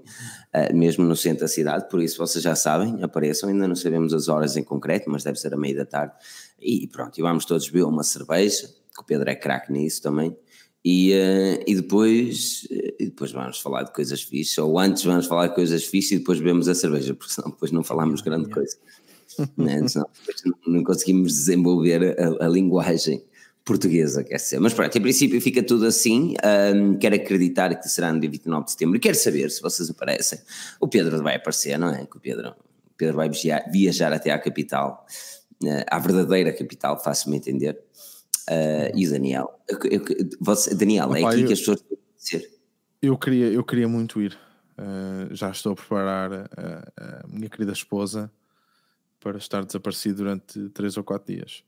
mesmo 0.74 1.04
no 1.04 1.14
centro 1.14 1.42
da 1.42 1.48
cidade, 1.48 1.88
por 1.88 2.02
isso 2.02 2.18
vocês 2.18 2.42
já 2.42 2.56
sabem, 2.56 3.02
apareçam, 3.02 3.48
ainda 3.48 3.68
não 3.68 3.76
sabemos 3.76 4.12
as 4.12 4.28
horas 4.28 4.56
em 4.56 4.64
concreto, 4.64 5.08
mas 5.08 5.22
deve 5.22 5.38
ser 5.38 5.54
a 5.54 5.56
meia 5.56 5.76
da 5.76 5.86
tarde, 5.86 6.14
e 6.60 6.86
pronto, 6.88 7.16
e 7.18 7.22
vamos 7.22 7.44
todos 7.44 7.68
beber 7.68 7.84
uma 7.84 8.02
cerveja, 8.02 8.68
que 8.68 9.00
o 9.00 9.04
Pedro 9.04 9.30
é 9.30 9.34
craque 9.36 9.72
nisso 9.72 10.02
também, 10.02 10.36
e, 10.84 11.12
uh, 11.12 11.62
e, 11.66 11.74
depois, 11.76 12.66
e 12.70 13.06
depois 13.06 13.30
vamos 13.32 13.60
falar 13.60 13.84
de 13.84 13.92
coisas 13.92 14.22
fixas, 14.22 14.58
ou 14.58 14.78
antes 14.78 15.04
vamos 15.04 15.26
falar 15.26 15.48
de 15.48 15.54
coisas 15.54 15.84
fixas 15.84 16.12
e 16.12 16.18
depois 16.18 16.38
bebemos 16.38 16.68
a 16.68 16.74
cerveja, 16.74 17.14
porque 17.14 17.32
senão 17.32 17.50
depois 17.50 17.70
não 17.70 17.84
falamos 17.84 18.20
grande 18.20 18.48
coisa, 18.48 18.76
né? 19.56 19.86
senão 19.86 20.08
depois 20.18 20.42
não, 20.44 20.74
não 20.74 20.84
conseguimos 20.84 21.32
desenvolver 21.34 22.18
a, 22.18 22.46
a 22.46 22.48
linguagem 22.48 23.22
portuguesa, 23.64 24.24
quer 24.24 24.38
ser. 24.38 24.58
Mas 24.58 24.72
pronto, 24.74 24.96
em 24.96 25.00
princípio 25.00 25.40
fica 25.40 25.62
tudo 25.62 25.86
assim. 25.86 26.34
Um, 26.74 26.96
quero 26.98 27.14
acreditar 27.16 27.74
que 27.80 27.88
será 27.88 28.12
no 28.12 28.20
dia 28.20 28.30
29 28.30 28.64
de 28.64 28.70
setembro. 28.72 28.98
Quero 29.00 29.16
saber 29.16 29.50
se 29.50 29.60
vocês 29.60 29.88
aparecem. 29.90 30.38
O 30.80 30.88
Pedro 30.88 31.22
vai 31.22 31.36
aparecer, 31.36 31.78
não 31.78 31.90
é? 31.90 32.06
Que 32.06 32.16
o 32.16 32.20
Pedro, 32.20 32.50
o 32.50 32.94
Pedro 32.96 33.16
vai 33.16 33.30
viajar, 33.70 34.12
até 34.12 34.30
à 34.30 34.38
capital, 34.38 35.06
uh, 35.62 35.84
à 35.88 35.98
verdadeira 35.98 36.52
capital, 36.52 36.98
faço-me 37.02 37.36
entender. 37.36 37.78
Uh, 38.48 38.90
e 38.96 39.06
o 39.06 39.10
Daniel. 39.10 39.60
Eu, 39.68 39.78
eu, 39.90 40.04
você, 40.40 40.74
Daniel, 40.74 41.14
é 41.14 41.20
Opa, 41.20 41.30
aqui 41.30 41.42
eu- 41.42 41.46
que 41.46 41.52
as 41.52 41.58
pessoas 41.60 41.80
têm 41.82 41.96
que 41.96 42.22
dizer. 42.24 42.50
Eu 43.02 43.16
queria, 43.16 43.46
eu 43.46 43.64
queria 43.64 43.88
muito 43.88 44.20
ir. 44.20 44.36
Uh, 44.76 45.34
já 45.34 45.50
estou 45.50 45.72
a 45.72 45.76
preparar 45.76 46.32
a, 46.32 46.48
a 46.96 47.26
minha 47.28 47.48
querida 47.48 47.72
esposa 47.72 48.30
para 49.20 49.36
estar 49.36 49.64
desaparecido 49.64 50.16
durante 50.16 50.68
3 50.70 50.96
ou 50.96 51.04
4 51.04 51.34
dias. 51.34 51.62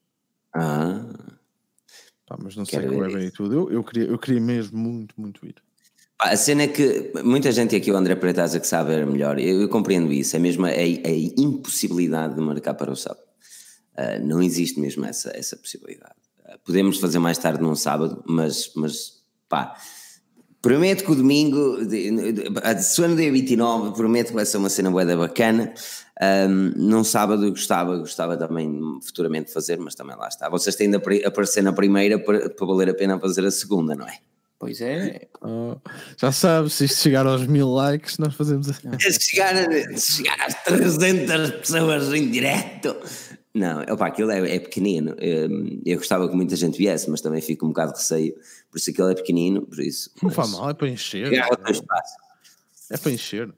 Ah, 0.55 1.05
Pá, 2.27 2.37
mas 2.41 2.57
não 2.57 2.65
sei 2.65 2.81
Quero 2.81 2.93
como 2.93 3.05
é 3.05 3.09
bem 3.13 3.25
isso. 3.27 3.37
tudo. 3.37 3.55
Eu, 3.55 3.71
eu, 3.71 3.85
queria, 3.85 4.05
eu 4.05 4.19
queria 4.19 4.41
mesmo 4.41 4.79
muito, 4.79 5.15
muito 5.19 5.45
ir. 5.47 5.55
Pá, 6.19 6.31
A 6.31 6.37
cena 6.37 6.63
é 6.63 6.69
que 6.69 7.13
muita 7.25 7.51
gente 7.53 7.75
aqui, 7.75 7.91
o 7.91 7.97
André 7.97 8.15
Pretaza, 8.15 8.61
que 8.61 8.67
sabe 8.67 8.93
era 8.93 9.05
melhor, 9.07 9.39
eu, 9.39 9.63
eu 9.63 9.69
compreendo 9.69 10.13
isso, 10.13 10.37
é 10.37 10.39
mesmo 10.39 10.65
a, 10.67 10.69
a 10.71 11.11
impossibilidade 11.37 12.35
de 12.35 12.41
marcar 12.41 12.75
para 12.75 12.91
o 12.91 12.97
sábado. 12.97 13.23
Ah, 13.97 14.19
não 14.19 14.43
existe 14.43 14.81
mesmo 14.81 15.05
essa, 15.05 15.31
essa 15.37 15.57
possibilidade. 15.57 16.15
Ah, 16.45 16.59
podemos 16.65 16.99
fazer 16.99 17.19
mais 17.19 17.39
tarde 17.39 17.63
num 17.63 17.75
sábado, 17.75 18.23
mas, 18.27 18.73
mas 18.75 19.23
pá, 19.49 19.77
prometo 20.63 21.05
que 21.05 21.11
o 21.11 21.15
domingo, 21.17 21.85
de- 21.85 22.33
de- 22.33 22.45
a 22.63 22.79
se 22.79 23.01
no 23.01 23.17
dia 23.17 23.31
29, 23.33 23.95
prometo 23.95 24.29
que 24.29 24.35
vai 24.35 24.47
ser 24.47 24.57
uma 24.59 24.69
cena 24.71 24.91
boeda 24.91 25.17
bacana. 25.17 25.75
Um, 26.23 26.73
num 26.77 27.03
sábado 27.05 27.45
eu 27.45 27.51
gostava, 27.51 27.99
gostava 27.99 28.37
também 28.37 28.81
futuramente 29.05 29.49
de 29.49 29.53
fazer, 29.53 29.77
mas 29.79 29.95
também 29.97 30.17
lá 30.17 30.29
está. 30.29 30.49
Vocês 30.49 30.77
têm 30.77 30.89
de 30.89 30.97
apare- 30.97 31.25
aparecer 31.25 31.63
na 31.63 31.73
primeira 31.73 32.17
para, 32.19 32.49
para 32.49 32.67
valer 32.67 32.91
a 32.91 32.95
pena 32.95 33.19
fazer 33.19 33.45
a 33.45 33.51
segunda, 33.51 33.95
não 33.97 34.07
é? 34.07 34.19
Pois 34.59 34.81
é. 34.81 35.27
Oh, 35.43 35.75
já 36.17 36.31
sabes, 36.31 36.75
se 36.75 36.85
isto 36.85 37.01
chegar 37.03 37.27
aos 37.27 37.45
mil 37.49 37.69
likes, 37.69 38.19
nós 38.19 38.33
fazemos 38.35 38.69
assim. 38.69 38.89
Se 39.01 39.21
chegar, 39.21 39.53
a- 39.57 39.97
se 39.97 40.13
chegar 40.19 40.37
às 40.41 40.55
300 40.63 41.51
pessoas 41.51 42.15
em 42.15 42.31
direto. 42.31 42.95
Não, 43.55 43.83
opa, 43.83 44.07
aquilo 44.07 44.31
é, 44.31 44.57
é 44.57 44.59
pequenino. 44.59 45.15
Eu, 45.19 45.49
eu 45.85 45.99
gostava 45.99 46.29
que 46.29 46.35
muita 46.35 46.57
gente 46.57 46.79
viesse, 46.79 47.11
mas 47.11 47.21
também 47.21 47.41
fico 47.43 47.67
um 47.67 47.69
bocado 47.69 47.93
de 47.93 47.99
receio. 47.99 48.35
Por 48.71 48.79
isso 48.79 48.91
aquilo 48.91 49.11
é 49.11 49.15
pequenino, 49.15 49.67
por 49.67 49.79
isso. 49.81 50.11
Não 50.23 50.31
faz 50.31 50.51
mal, 50.53 50.71
é 50.71 50.75
para 50.75 50.89
encher. 50.89 51.31
Espaço. 51.33 52.17
É 52.91 52.97
para 52.97 53.11
encher. 53.11 53.55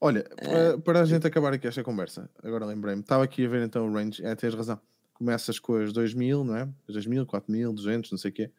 Olha, 0.00 0.24
para, 0.36 0.78
para 0.78 1.00
a 1.00 1.04
gente 1.04 1.26
acabar 1.26 1.52
aqui 1.52 1.66
esta 1.66 1.82
conversa, 1.82 2.28
agora 2.42 2.66
lembrei-me, 2.66 3.02
estava 3.02 3.22
aqui 3.22 3.46
a 3.46 3.48
ver 3.48 3.62
então 3.62 3.88
o 3.88 3.92
range, 3.92 4.24
é, 4.24 4.34
tens 4.34 4.54
razão. 4.54 4.80
Começas 5.14 5.60
com 5.60 5.76
as 5.76 5.92
2000, 5.92 6.42
não 6.42 6.56
é? 6.56 6.62
As 6.88 6.94
2000, 6.94 7.26
4000, 7.26 7.72
200, 7.72 8.10
não 8.10 8.18
sei 8.18 8.30
o 8.30 8.34
quê. 8.34 8.50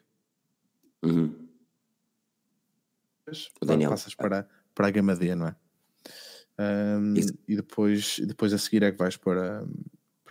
Uhum. 1.03 1.47
Daniel. 3.61 3.89
Passas 3.89 4.15
para, 4.15 4.47
para 4.73 4.87
a 4.87 4.91
gama 4.91 5.15
D, 5.15 5.35
não 5.35 5.47
é? 5.47 5.55
Isso. 7.15 7.33
e 7.47 7.55
depois, 7.55 8.19
depois 8.19 8.53
a 8.53 8.57
seguir 8.57 8.83
é 8.83 8.91
que 8.91 8.97
vais 8.97 9.17
para, 9.17 9.61
para 9.63 9.67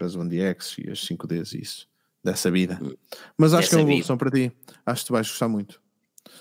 as 0.02 0.16
1DX 0.16 0.84
e 0.86 0.90
as 0.90 0.98
5Ds 1.00 1.54
e 1.54 1.62
isso, 1.62 1.88
dessa 2.22 2.50
vida. 2.50 2.78
Mas 3.36 3.54
acho 3.54 3.68
que 3.68 3.74
é 3.74 3.78
Hum. 3.78 3.80
Dessa 3.80 3.82
uma 3.82 3.84
boa 3.84 3.86
vida. 3.86 4.00
opção 4.00 4.18
para 4.18 4.30
ti. 4.30 4.52
Acho 4.86 5.02
que 5.02 5.06
tu 5.06 5.12
vais 5.12 5.28
gostar 5.28 5.48
muito. 5.48 5.80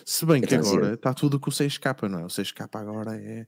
Se 0.05 0.25
bem 0.25 0.41
que 0.41 0.53
Então, 0.55 0.67
agora 0.67 0.93
está 0.93 1.13
tudo 1.13 1.39
com 1.39 1.49
o 1.49 1.53
6K, 1.53 2.09
não 2.09 2.19
é? 2.19 2.23
O 2.23 2.27
6K 2.27 2.67
agora 2.73 3.15
é. 3.15 3.47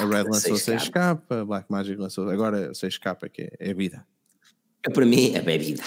A 0.00 0.04
Red 0.04 0.24
lançou 0.24 0.54
6K. 0.56 0.90
6K, 0.90 1.22
a 1.30 1.44
Black 1.44 1.70
Magic 1.70 1.96
lançou. 2.00 2.28
Agora 2.28 2.72
6K 2.72 3.18
é 3.22 3.28
que 3.28 3.42
é, 3.42 3.50
é 3.58 3.74
vida. 3.74 4.06
Eu, 4.84 4.92
para 4.92 5.06
mim, 5.06 5.34
é 5.34 5.40
bebida. 5.40 5.82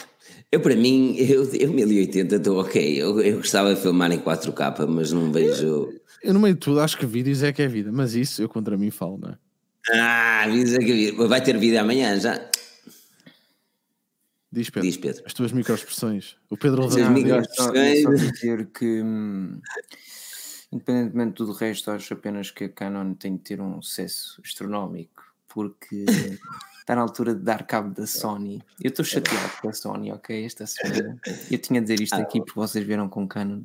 Eu, 0.52 0.60
para 0.60 0.76
mim, 0.76 1.16
eu, 1.18 1.44
eu 1.54 1.72
1080 1.74 2.36
estou 2.36 2.60
ok. 2.60 3.02
Eu, 3.02 3.20
eu 3.22 3.38
gostava 3.38 3.74
de 3.76 3.82
filmar 3.82 4.12
em 4.12 4.20
4K, 4.20 4.88
mas 4.88 5.12
não 5.12 5.32
vejo. 5.32 5.94
Eu 6.24 6.34
no 6.34 6.40
meio 6.40 6.56
de 6.56 6.60
tudo 6.60 6.80
acho 6.80 6.98
que 6.98 7.06
vídeos 7.06 7.44
é 7.44 7.52
que 7.54 7.62
é 7.62 7.68
vida, 7.68 7.92
mas 7.92 8.16
isso 8.16 8.42
eu 8.42 8.50
contra 8.50 8.78
mim 8.78 8.90
falo, 8.90 9.18
não 9.18 9.30
é? 9.30 9.38
Ah, 9.90 10.48
diz 10.52 10.78
que 10.78 11.12
vai 11.12 11.42
ter 11.42 11.58
vida 11.58 11.80
amanhã 11.80 12.20
já. 12.20 12.50
Diz 14.52 14.70
Pedro, 14.70 14.88
Diz 14.90 14.98
Pedro. 14.98 15.24
as 15.26 15.34
tuas 15.34 15.52
microexpressões. 15.52 16.38
O 16.50 16.56
Pedro 16.58 16.86
As 16.86 16.96
levanta 16.96 17.10
Não, 17.14 17.18
micro- 17.18 17.36
eu 17.36 17.42
dedos. 17.42 17.56
só, 17.56 17.64
só 17.68 18.14
dizer 18.32 18.68
que, 18.68 19.02
hum, 19.02 19.60
independentemente 20.72 21.30
de 21.32 21.36
tudo 21.36 21.52
o 21.52 21.56
resto, 21.56 21.92
acho 21.92 22.14
apenas 22.14 22.52
que 22.52 22.66
a 22.66 22.70
Canon 22.70 23.14
tem 23.14 23.36
de 23.36 23.44
ter 23.44 23.62
um 23.62 23.82
sucesso 23.82 24.42
astronómico, 24.44 25.24
porque 25.48 26.06
está 26.80 26.96
na 26.96 27.02
altura 27.02 27.36
de 27.36 27.42
dar 27.44 27.66
cabo 27.68 27.94
da 27.94 28.08
Sony. 28.08 28.62
Eu 28.82 28.90
estou 28.90 29.04
chateado 29.04 29.52
com 29.62 29.70
a 29.70 29.74
Sony, 29.74 30.12
ok? 30.12 30.46
Esta 30.46 30.66
semana. 30.66 31.20
Eu 31.52 31.58
tinha 31.60 31.80
a 31.80 31.84
dizer 31.84 32.00
isto 32.02 32.16
aqui 32.16 32.40
porque 32.40 32.56
vocês 32.60 32.86
viram 32.86 33.10
com 33.10 33.28
Canon. 33.28 33.64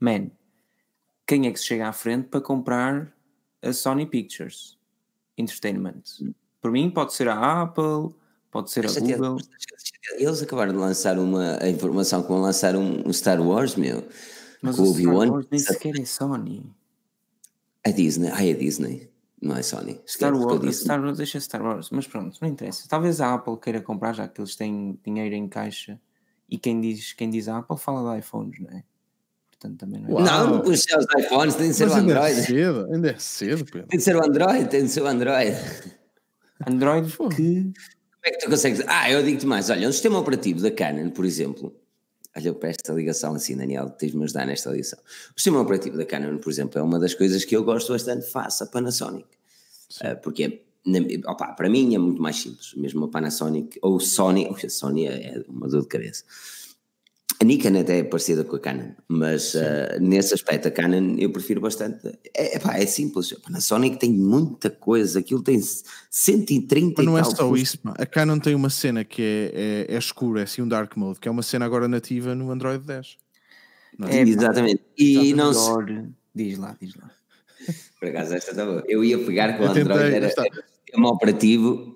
Man, 0.00 0.30
quem 1.26 1.46
é 1.46 1.52
que 1.52 1.58
se 1.60 1.66
chega 1.66 1.88
à 1.88 1.92
frente 1.92 2.28
para 2.28 2.40
comprar 2.40 3.12
a 3.62 3.72
Sony 3.72 4.06
Pictures 4.06 4.76
Entertainment? 5.38 6.02
Por 6.60 6.72
mim, 6.72 6.90
pode 6.90 7.14
ser 7.14 7.28
a 7.28 7.62
Apple, 7.62 8.12
pode 8.56 8.70
ser 8.70 8.86
a 8.86 8.88
Chateado. 8.88 9.22
Google. 9.22 9.38
Eles 10.18 10.42
acabaram 10.42 10.72
de 10.72 10.78
lançar 10.78 11.18
uma 11.18 11.62
a 11.62 11.68
informação 11.68 12.22
que 12.22 12.28
vão 12.28 12.40
lançar 12.40 12.74
um, 12.74 13.06
um 13.06 13.12
Star 13.12 13.40
Wars, 13.40 13.76
meu. 13.76 14.02
Mas 14.62 14.76
com 14.76 14.82
o 14.82 14.90
o 14.90 14.94
Star. 14.94 15.14
Wars 15.14 15.46
nem 15.50 15.60
sequer 15.60 16.00
é 16.00 16.04
Sony. 16.04 16.74
A 17.84 17.90
Disney. 17.90 18.30
Ai, 18.32 18.52
a 18.52 18.56
Disney. 18.56 19.10
Não 19.42 19.56
é 19.56 19.62
Sony. 19.62 20.00
Star 20.08 20.34
Wars. 20.34 20.78
Star 20.78 21.00
Wars, 21.02 21.18
deixa 21.18 21.38
Star 21.38 21.62
Wars, 21.62 21.90
mas 21.90 22.06
pronto, 22.06 22.38
não 22.40 22.48
interessa. 22.48 22.88
Talvez 22.88 23.20
a 23.20 23.34
Apple 23.34 23.58
queira 23.58 23.82
comprar, 23.82 24.14
já 24.14 24.26
que 24.26 24.40
eles 24.40 24.56
têm 24.56 24.98
dinheiro 25.04 25.34
em 25.34 25.46
caixa. 25.46 26.00
E 26.48 26.56
quem 26.56 26.80
diz, 26.80 27.12
quem 27.12 27.28
diz 27.28 27.48
Apple 27.48 27.76
fala 27.76 28.14
de 28.14 28.20
iPhones, 28.20 28.58
não 28.60 28.70
é? 28.70 28.82
Portanto, 29.50 29.78
também 29.78 30.00
não 30.00 30.08
é. 30.08 30.12
Uau. 30.12 30.24
Não, 30.24 30.60
os 30.62 30.86
iPhones, 31.18 31.54
tem 31.56 31.68
de 31.68 31.74
ser 31.74 31.86
Mas 31.86 31.94
o 31.94 31.98
ainda 31.98 32.12
é 32.12 32.16
Android. 32.16 32.42
cedo, 32.46 32.94
ainda 32.94 33.10
é 33.10 33.18
cedo, 33.18 33.64
Pedro. 33.66 33.88
Tem 33.88 33.98
de 33.98 34.04
ser 34.04 34.16
o 34.16 34.24
Android, 34.24 34.68
tem 34.68 34.84
de 34.84 34.88
ser 34.88 35.02
o 35.02 35.06
Android. 35.06 35.56
Android 36.66 37.16
que. 37.36 37.72
Como 38.26 38.34
é 38.34 38.38
que 38.40 38.44
tu 38.44 38.50
consegues? 38.50 38.82
Ah, 38.88 39.08
eu 39.08 39.22
digo-te 39.22 39.46
mais. 39.46 39.70
Olha, 39.70 39.88
um 39.88 39.92
sistema 39.92 40.18
operativo 40.18 40.60
da 40.60 40.68
Canon, 40.72 41.10
por 41.10 41.24
exemplo. 41.24 41.72
Olha, 42.36 42.52
para 42.52 42.70
esta 42.70 42.92
ligação 42.92 43.36
assim, 43.36 43.56
Daniel, 43.56 43.88
tens-me 43.88 44.24
ajudar 44.24 44.44
nesta 44.44 44.68
ligação. 44.70 44.98
O 45.30 45.38
sistema 45.38 45.60
operativo 45.60 45.96
da 45.96 46.04
Canon, 46.04 46.36
por 46.38 46.50
exemplo, 46.50 46.76
é 46.76 46.82
uma 46.82 46.98
das 46.98 47.14
coisas 47.14 47.44
que 47.44 47.54
eu 47.54 47.62
gosto 47.62 47.92
bastante 47.92 48.26
face 48.26 48.64
à 48.64 48.66
Panasonic. 48.66 49.28
Ah, 50.02 50.16
porque, 50.16 50.62
na- 50.84 50.98
opa, 51.30 51.52
para 51.52 51.70
mim, 51.70 51.94
é 51.94 51.98
muito 51.98 52.20
mais 52.20 52.34
simples. 52.34 52.74
Mesmo 52.74 53.04
a 53.04 53.08
Panasonic 53.08 53.78
ou 53.80 54.00
Sony, 54.00 54.48
a 54.48 54.54
Sony 54.68 55.06
é 55.06 55.44
uma 55.48 55.68
dor 55.68 55.82
de 55.82 55.88
cabeça. 55.88 56.24
A 57.38 57.44
Nikon 57.44 57.78
até 57.78 57.98
é 57.98 58.04
parecida 58.04 58.44
com 58.44 58.56
a 58.56 58.58
Canon, 58.58 58.92
mas 59.06 59.54
ah, 59.54 59.98
nesse 60.00 60.32
aspecto 60.32 60.68
a 60.68 60.70
Canon 60.70 61.16
eu 61.18 61.30
prefiro 61.30 61.60
bastante. 61.60 62.18
É, 62.34 62.56
epá, 62.56 62.78
é 62.78 62.86
simples. 62.86 63.32
A 63.32 63.40
Panasonic 63.40 63.98
tem 63.98 64.10
muita 64.10 64.70
coisa, 64.70 65.18
aquilo 65.18 65.42
tem 65.42 65.60
130 65.60 66.94
Mas 66.96 67.06
não 67.06 67.18
e 67.18 67.20
é 67.20 67.24
só 67.24 67.30
funções. 67.30 67.62
isso, 67.62 67.78
pá. 67.78 67.94
a 67.98 68.06
Canon 68.06 68.38
tem 68.38 68.54
uma 68.54 68.70
cena 68.70 69.04
que 69.04 69.20
é, 69.20 69.86
é, 69.90 69.94
é 69.94 69.98
escura, 69.98 70.40
é 70.40 70.44
assim 70.44 70.62
um 70.62 70.68
dark 70.68 70.96
mode, 70.96 71.20
que 71.20 71.28
é 71.28 71.30
uma 71.30 71.42
cena 71.42 71.66
agora 71.66 71.86
nativa 71.86 72.34
no 72.34 72.50
Android 72.50 72.84
10. 72.86 73.16
Não 73.98 74.08
é? 74.08 74.16
É, 74.16 74.22
Exatamente. 74.22 74.82
E 74.96 75.34
não 75.34 75.52
se. 75.52 75.70
Diz 76.34 76.58
lá, 76.58 76.76
diz 76.80 76.94
lá. 76.96 77.10
Por 78.00 78.08
acaso, 78.08 78.34
esta 78.34 78.50
está 78.52 78.64
boa. 78.64 78.82
Eu 78.86 79.04
ia 79.04 79.18
pegar 79.18 79.56
com 79.58 79.64
o 79.64 79.68
tentei, 79.68 79.82
Android, 79.82 80.14
era, 80.14 80.26
era 80.26 80.26
um 80.26 80.54
sistema 80.84 81.08
operativo 81.10 81.95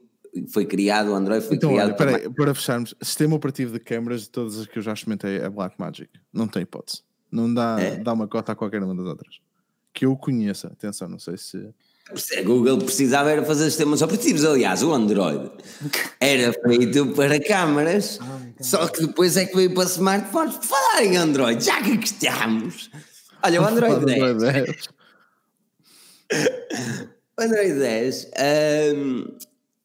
foi 0.53 0.65
criado, 0.65 1.11
o 1.11 1.15
Android 1.15 1.45
foi 1.47 1.57
Então, 1.57 1.71
criado 1.71 1.89
olha, 1.89 1.97
para 1.97 2.13
peraí, 2.19 2.31
para 2.35 2.55
fecharmos, 2.55 2.95
sistema 3.03 3.35
operativo 3.37 3.73
de 3.73 3.81
câmaras 3.81 4.23
de 4.23 4.31
todas 4.31 4.59
as 4.59 4.67
que 4.67 4.79
eu 4.79 4.83
já 4.83 4.93
experimentei 4.93 5.39
é 5.39 5.49
Blackmagic. 5.49 6.11
Não 6.33 6.47
tem 6.49 6.63
hipótese. 6.63 7.03
Não 7.31 7.53
dá, 7.53 7.77
É. 7.81 7.97
dá 7.97 8.13
uma 8.13 8.27
cota 8.29 8.53
a 8.53 8.55
qualquer 8.57 8.83
uma 8.83 8.95
das 8.95 9.07
outras. 9.07 9.39
Que 9.93 10.05
eu 10.07 10.17
conheça. 10.17 10.69
Atenção, 10.69 11.09
não 11.09 11.19
sei 11.19 11.37
se. 11.37 11.69
A 12.39 12.43
Google 12.43 12.79
precisava 12.79 13.31
era 13.31 13.45
fazer 13.45 13.67
sistemas 13.67 14.03
operativos. 14.03 14.45
Aliás, 14.45 14.83
o 14.83 14.93
Android 14.93 15.51
era 16.19 16.53
feito 16.53 17.07
para 17.15 17.39
câmaras, 17.41 18.19
só 18.61 18.89
que 18.89 19.07
depois 19.07 19.37
é 19.37 19.47
que 19.47 19.55
veio 19.55 19.73
para 19.75 19.85
smartphones. 19.85 20.57
Por 20.57 20.65
falar 20.65 21.05
em 21.05 21.17
Android, 21.17 21.65
já 21.65 21.81
que 21.81 21.91
estamos. 22.03 22.91
Olha, 23.45 23.63
o 23.63 23.65
Android 23.69 24.05
10. 24.07 24.23
Android 24.23 24.53
10. 24.65 24.89
O 27.39 27.43
Android 27.43 27.73
10. 27.79 28.31
ahm, 28.37 29.25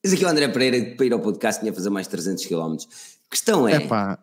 diz 0.06 0.14
aqui 0.14 0.26
o 0.26 0.28
André 0.30 0.48
Pereira 0.48 0.80
que 0.86 0.96
para 0.96 1.06
ir 1.06 1.14
ao 1.14 1.20
podcast 1.20 1.60
tinha 1.60 1.72
a 1.72 1.76
fazer 1.76 1.90
mais 1.90 2.08
300 2.08 2.46
km. 2.46 2.76
Questão 3.30 3.68
é, 3.68 3.76
Epá, 3.76 4.18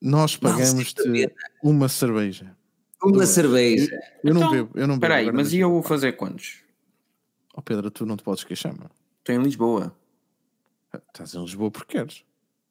nós 0.00 0.36
pagamos-te 0.36 1.02
cerveja. 1.02 1.32
uma 1.62 1.88
cerveja. 1.88 2.56
uma 3.02 3.26
cerveja. 3.26 3.98
Eu 4.24 4.34
não 4.34 4.40
Então, 4.42 4.50
bebo, 4.52 4.70
eu 4.74 4.86
não 4.86 4.94
bebo. 4.94 5.06
Espera 5.06 5.14
aí, 5.16 5.20
agora 5.22 5.36
mas 5.36 5.46
e 5.46 5.56
imagina. 5.56 5.62
eu 5.64 5.70
vou 5.70 5.82
fazer 5.82 6.12
quantos? 6.12 6.58
Oh 7.54 7.62
Pedro, 7.62 7.90
tu 7.90 8.04
não 8.06 8.16
te 8.16 8.22
podes 8.22 8.44
queixar, 8.44 8.72
meu. 8.76 8.90
Estou 9.20 9.34
em 9.34 9.42
Lisboa. 9.42 9.94
Estás 11.08 11.34
em 11.34 11.40
Lisboa 11.42 11.70
porque 11.70 11.98
queres. 11.98 12.22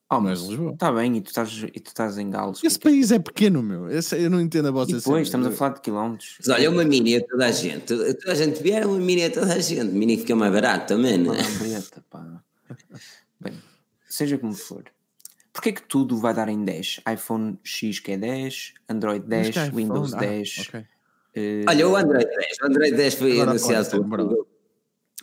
Oh, 0.10 0.22
mas 0.22 0.40
Lisboa. 0.42 0.72
está 0.72 0.90
bem, 0.92 1.18
e 1.18 1.22
tu 1.22 1.28
estás, 1.28 1.52
e 1.64 1.80
tu 1.82 1.88
estás 1.88 2.18
em 2.18 2.30
Galos. 2.30 2.64
Esse 2.64 2.80
país 2.80 3.12
é 3.12 3.20
pequeno, 3.20 3.62
meu. 3.62 3.90
Esse- 3.90 4.18
eu 4.18 4.30
não 4.30 4.40
entendo 4.40 4.68
a 4.68 4.70
E 4.70 4.74
vossa 4.74 4.88
depois 4.96 5.04
cena. 5.04 5.22
estamos 5.22 5.48
a 5.48 5.52
falar 5.52 5.74
de 5.74 5.82
quilómetros. 5.82 6.38
Mas 6.40 6.48
olha, 6.48 6.72
uma 6.72 6.86
mini 6.86 7.18
a 7.18 7.26
toda 7.28 7.46
a 7.46 7.52
gente. 7.52 7.94
Toda 7.94 8.32
a 8.32 8.36
gente 8.36 8.64
vier, 8.64 8.86
uma 8.88 8.98
mini 9.00 9.26
a 9.26 9.30
toda 9.32 9.54
a 9.54 9.60
gente. 9.60 9.92
Mini 9.92 10.16
fica 10.18 10.34
mais 10.34 10.54
barato 10.54 10.88
também, 10.88 11.18
não 11.18 11.34
Uma 11.34 11.40
é? 11.40 11.44
lambreta, 11.44 12.04
pá. 12.10 12.42
Bem, 13.40 13.54
seja 14.08 14.38
como 14.38 14.54
for. 14.54 14.86
Porquê 15.52 15.74
que 15.74 15.82
tudo 15.84 16.18
vai 16.18 16.34
dar 16.34 16.48
em 16.48 16.64
10? 16.64 17.02
iPhone 17.12 17.60
X 17.64 18.00
que 18.00 18.12
é 18.14 18.18
10, 18.18 18.76
Android 18.88 19.26
Mas 19.28 19.30
10, 19.30 19.50
que 19.56 19.60
iPhone? 19.60 19.76
Windows 19.84 20.14
Ah, 20.14 20.18
10. 20.20 20.56
ok. 20.70 20.86
eh, 21.36 21.66
Olha, 21.68 21.90
o 21.90 21.96
Android 21.98 22.26
10. 22.26 22.58
O 22.62 22.66
Android 22.66 22.96
10 22.96 23.14
foi 23.16 23.32
Agora 23.34 23.50
anunciado 23.52 24.04
bro. 24.04 24.24
Google. 24.24 24.48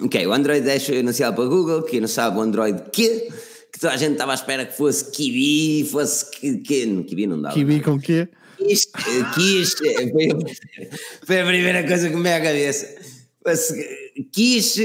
Ok, 0.02 0.26
o 0.26 0.32
Android 0.34 0.60
10 0.62 0.86
foi 0.86 0.98
anunciado 1.00 1.36
pela 1.36 1.48
Google. 1.48 1.82
Quem 1.84 2.00
não 2.00 2.08
sabe, 2.08 2.36
o 2.36 2.40
Android 2.42 2.82
Q, 2.90 3.32
que 3.74 3.80
toda 3.80 3.92
a 3.92 3.96
gente 3.96 4.12
estava 4.12 4.30
à 4.30 4.36
espera 4.36 4.64
que 4.64 4.76
fosse 4.76 5.10
Kiwi, 5.10 5.84
fosse 5.90 6.30
que, 6.30 6.58
que, 6.58 7.02
Kiwi 7.02 7.26
não 7.26 7.42
dava. 7.42 7.54
Kiwi 7.54 7.80
com 7.80 7.98
quê? 7.98 8.28
Quis, 8.56 8.86
quis, 9.34 9.74
foi, 9.74 10.28
foi 11.26 11.40
a 11.40 11.44
primeira 11.44 11.84
coisa 11.84 12.08
que 12.08 12.14
me 12.14 12.22
veio 12.22 12.36
à 12.36 12.40
cabeça. 12.40 12.94
Fosse 13.42 13.84
Quis, 14.32 14.76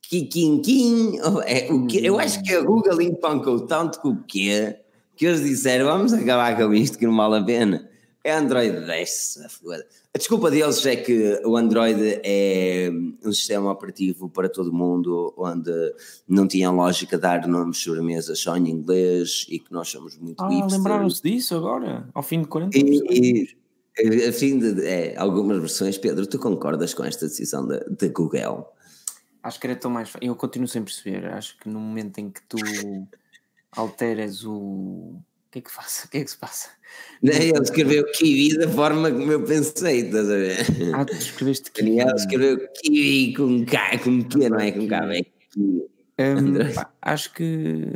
Kikinkin, 0.00 1.18
é, 1.44 1.70
o 1.70 1.86
que, 1.86 2.02
eu 2.02 2.18
acho 2.18 2.42
que 2.42 2.54
a 2.54 2.62
Google 2.62 3.02
empancou 3.02 3.60
tanto 3.66 4.00
com 4.00 4.08
o 4.08 4.24
quê 4.24 4.76
que 5.14 5.26
eles 5.26 5.42
disseram 5.42 5.84
vamos 5.84 6.14
acabar 6.14 6.56
com 6.56 6.72
isto 6.72 6.96
que 6.98 7.04
não 7.04 7.14
vale 7.14 7.36
a 7.36 7.44
pena. 7.44 7.90
É 8.24 8.32
Android 8.32 8.84
10. 8.84 9.38
a 10.14 10.18
desculpa 10.18 10.50
deles 10.50 10.84
é 10.84 10.96
que 10.96 11.40
o 11.44 11.56
Android 11.56 12.20
é 12.24 12.90
um 13.24 13.32
sistema 13.32 13.70
operativo 13.70 14.28
para 14.28 14.48
todo 14.48 14.72
mundo, 14.72 15.32
onde 15.36 15.70
não 16.28 16.46
tinha 16.46 16.70
lógica 16.70 17.16
dar 17.16 17.46
nomes 17.46 17.78
sobre 17.78 18.02
mesas 18.02 18.38
só 18.40 18.56
em 18.56 18.68
inglês 18.68 19.46
e 19.48 19.58
que 19.58 19.72
nós 19.72 19.88
somos 19.88 20.18
muito 20.18 20.42
Ah, 20.42 20.66
lembraram-se 20.70 21.22
disso 21.22 21.54
agora? 21.54 22.08
Ao 22.12 22.22
fim 22.22 22.42
de 22.42 22.48
40 22.48 22.76
E, 22.76 23.56
e 24.00 24.28
a 24.28 24.32
fim 24.32 24.58
de 24.58 24.86
é, 24.86 25.16
algumas 25.16 25.58
versões, 25.58 25.96
Pedro, 25.96 26.26
tu 26.26 26.38
concordas 26.38 26.94
com 26.94 27.04
esta 27.04 27.26
decisão 27.26 27.66
da 27.66 27.78
da 27.78 28.08
Google? 28.08 28.72
Acho 29.42 29.60
que 29.60 29.66
era 29.66 29.76
tão 29.76 29.90
mais. 29.90 30.12
Eu 30.20 30.34
continuo 30.34 30.68
sem 30.68 30.82
perceber. 30.82 31.26
Acho 31.26 31.56
que 31.58 31.68
no 31.68 31.80
momento 31.80 32.18
em 32.18 32.30
que 32.30 32.42
tu 32.42 32.58
alteras 33.72 34.44
o. 34.44 35.20
O 35.48 35.50
que 35.50 35.60
é 35.60 35.62
que 35.62 35.70
faz? 35.72 36.04
O 36.04 36.10
que 36.10 36.18
é 36.18 36.24
que 36.24 36.30
se 36.30 36.36
passa? 36.36 36.68
Ele 37.24 37.58
escreveu 37.62 38.04
Kiwi 38.12 38.58
da 38.58 38.68
forma 38.68 39.10
como 39.10 39.32
eu 39.32 39.42
pensei, 39.42 40.00
estás 40.00 40.28
a 40.30 40.36
ver? 40.36 40.66
Ah, 40.94 41.04
tu 41.06 41.14
escreveste 41.14 41.70
que. 41.70 41.82
Daniel 41.82 42.14
escreveu 42.14 42.68
Kiwi 42.74 43.34
com 43.34 43.64
K, 43.64 43.98
com 43.98 44.22
Q, 44.24 44.48
não 44.50 44.60
é 44.60 44.72
com 44.72 44.86
K, 44.86 45.14
é 45.14 45.22
Kiwi. 45.50 45.88
Hum, 46.20 46.74
pá, 46.74 46.92
acho 47.00 47.32
que. 47.32 47.86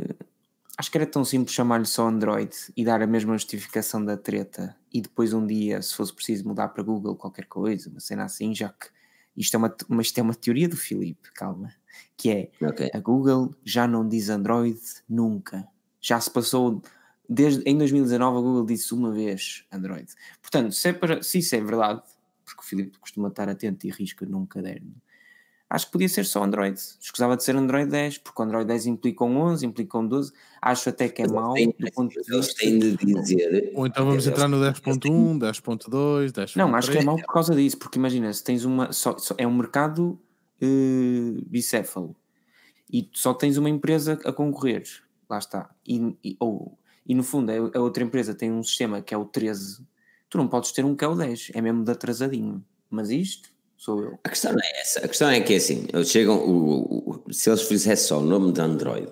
Acho 0.75 0.89
que 0.89 0.97
era 0.97 1.05
tão 1.05 1.23
simples 1.23 1.53
chamar-lhe 1.53 1.85
só 1.85 2.07
Android 2.07 2.51
e 2.75 2.83
dar 2.83 3.03
a 3.03 3.05
mesma 3.07 3.33
justificação 3.33 4.03
da 4.03 4.17
treta 4.17 4.75
e 4.91 5.01
depois 5.01 5.31
um 5.31 5.45
dia, 5.45 5.79
se 5.83 5.93
fosse 5.93 6.11
preciso 6.11 6.47
mudar 6.47 6.69
para 6.69 6.81
Google 6.81 7.15
qualquer 7.15 7.45
coisa, 7.45 7.91
uma 7.91 7.99
cena 7.99 8.23
assim, 8.23 8.55
já 8.55 8.69
que 8.69 8.87
isto 9.37 9.53
é 9.53 9.57
uma, 9.59 9.75
mas 9.87 10.07
isto 10.07 10.17
é 10.17 10.23
uma 10.23 10.33
teoria 10.33 10.67
do 10.67 10.75
Filipe, 10.75 11.31
calma, 11.35 11.71
que 12.17 12.31
é 12.31 12.49
Ok. 12.65 12.89
a 12.91 12.99
Google 12.99 13.53
já 13.63 13.87
não 13.87 14.07
diz 14.07 14.29
Android 14.29 14.79
nunca. 15.07 15.67
Já 16.01 16.19
se 16.19 16.31
passou 16.31 16.81
desde 17.27 17.63
em 17.65 17.77
2019 17.77 18.37
a 18.37 18.41
Google 18.41 18.65
disse 18.65 18.93
uma 18.93 19.11
vez 19.11 19.65
Android. 19.71 20.07
Portanto, 20.41 20.71
se, 20.73 20.89
é 20.89 20.93
para, 20.93 21.21
se 21.23 21.39
isso 21.39 21.55
é 21.55 21.61
verdade, 21.61 22.01
porque 22.45 22.61
o 22.61 22.63
Filipe 22.65 22.97
costuma 22.99 23.29
estar 23.29 23.47
atento 23.49 23.87
e 23.87 23.89
risca 23.91 24.25
num 24.25 24.45
caderno, 24.45 24.93
acho 25.69 25.85
que 25.87 25.91
podia 25.93 26.09
ser 26.09 26.25
só 26.25 26.43
Android. 26.43 26.77
Escusava 26.99 27.35
de 27.35 27.43
ser 27.43 27.55
Android 27.55 27.89
10, 27.89 28.19
porque 28.19 28.41
o 28.41 28.45
Android 28.45 28.67
10 28.67 28.85
implica 28.85 29.23
um 29.23 29.37
11, 29.37 29.65
implica 29.65 29.97
um 29.97 30.07
12. 30.07 30.31
Acho 30.61 30.89
até 30.89 31.09
que 31.09 31.21
é 31.23 31.27
mau 31.27 31.57
Eles 31.57 31.73
do 31.79 31.91
ponto 31.91 32.09
de 32.09 32.21
têm- 32.21 32.35
Eles 32.35 32.45
vista. 32.47 32.59
têm 32.61 32.79
de 32.79 32.95
dizer. 32.97 33.71
Ou 33.73 33.87
então 33.87 34.05
vamos 34.05 34.27
entrar 34.27 34.47
no 34.47 34.57
10.1, 34.59 35.39
10.2, 35.39 36.31
10.3. 36.31 36.55
Não, 36.57 36.75
acho 36.75 36.91
que 36.91 36.97
é 36.99 37.03
mau 37.03 37.15
por 37.17 37.25
causa 37.33 37.55
disso, 37.55 37.77
porque 37.79 37.97
imagina, 37.97 38.31
se 38.31 38.43
tens 38.43 38.65
uma. 38.65 38.91
Só, 38.91 39.17
só- 39.17 39.33
é 39.37 39.47
um 39.47 39.55
mercado 39.55 40.19
eh, 40.61 41.41
bicéfalo 41.47 42.15
e 42.91 43.09
só 43.11 43.33
tens 43.33 43.57
uma 43.57 43.69
empresa 43.69 44.19
a 44.25 44.31
concorrer, 44.31 44.83
lá 45.29 45.37
está. 45.39 45.69
E, 45.87 46.15
e- 46.23 46.37
ou, 46.39 46.77
e 47.05 47.13
no 47.15 47.23
fundo, 47.23 47.51
a, 47.51 47.77
a 47.77 47.81
outra 47.81 48.03
empresa 48.03 48.33
tem 48.33 48.51
um 48.51 48.63
sistema 48.63 49.01
que 49.01 49.13
é 49.13 49.17
o 49.17 49.25
13, 49.25 49.85
tu 50.29 50.37
não 50.37 50.47
podes 50.47 50.71
ter 50.71 50.83
um 50.85 50.95
que 50.95 51.03
é 51.03 51.07
o 51.07 51.15
10, 51.15 51.51
é 51.53 51.61
mesmo 51.61 51.83
de 51.83 51.91
atrasadinho. 51.91 52.63
Mas 52.89 53.09
isto 53.09 53.49
sou 53.77 54.01
eu. 54.01 54.19
A 54.23 54.29
questão 54.29 54.51
é 54.53 54.81
essa. 54.81 54.99
A 54.99 55.07
questão 55.07 55.29
é 55.29 55.41
que 55.41 55.55
assim, 55.55 55.85
eles 55.91 56.09
chegam, 56.09 56.37
o, 56.37 57.23
o- 57.27 57.33
se 57.33 57.49
eles 57.49 57.63
fizessem 57.63 58.07
só 58.07 58.19
o 58.19 58.23
nome 58.23 58.51
de 58.51 58.61
Android, 58.61 59.11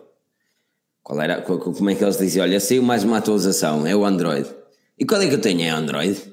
qual 1.04 1.20
era, 1.20 1.42
co- 1.42 1.58
co- 1.58 1.74
como 1.74 1.90
é 1.90 1.96
que 1.96 2.04
eles 2.04 2.18
diziam? 2.18 2.44
Olha, 2.44 2.60
saiu 2.60 2.84
mais 2.84 3.04
uma 3.04 3.18
atualização, 3.18 3.86
é 3.88 3.96
o 3.96 4.06
Android. 4.06 4.48
E 4.98 5.06
qual 5.06 5.20
é 5.22 5.28
que 5.28 5.34
eu 5.34 5.42
tenho? 5.42 5.62
É 5.62 5.70
Android? 5.70 6.32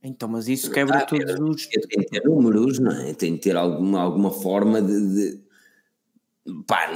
Então, 0.00 0.28
mas 0.28 0.46
isso 0.46 0.70
quebra 0.70 0.98
Ah, 0.98 1.04
todos 1.04 1.24
Pedro, 1.24 1.50
os. 1.50 1.68
Eu 1.72 1.80
tenho 1.88 2.04
que 2.06 2.10
ter 2.10 2.24
números, 2.24 2.78
não 2.78 2.92
é? 2.92 3.10
Eu 3.10 3.14
tenho 3.14 3.36
que 3.36 3.42
ter 3.42 3.56
alguma, 3.56 4.00
alguma 4.00 4.30
forma 4.30 4.80
de, 4.80 5.34
de 5.34 5.40
pá, 6.66 6.88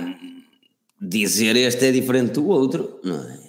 dizer 1.00 1.56
este 1.56 1.86
é 1.86 1.90
diferente 1.92 2.34
do 2.34 2.46
outro, 2.46 3.00
não 3.02 3.16
é? 3.28 3.41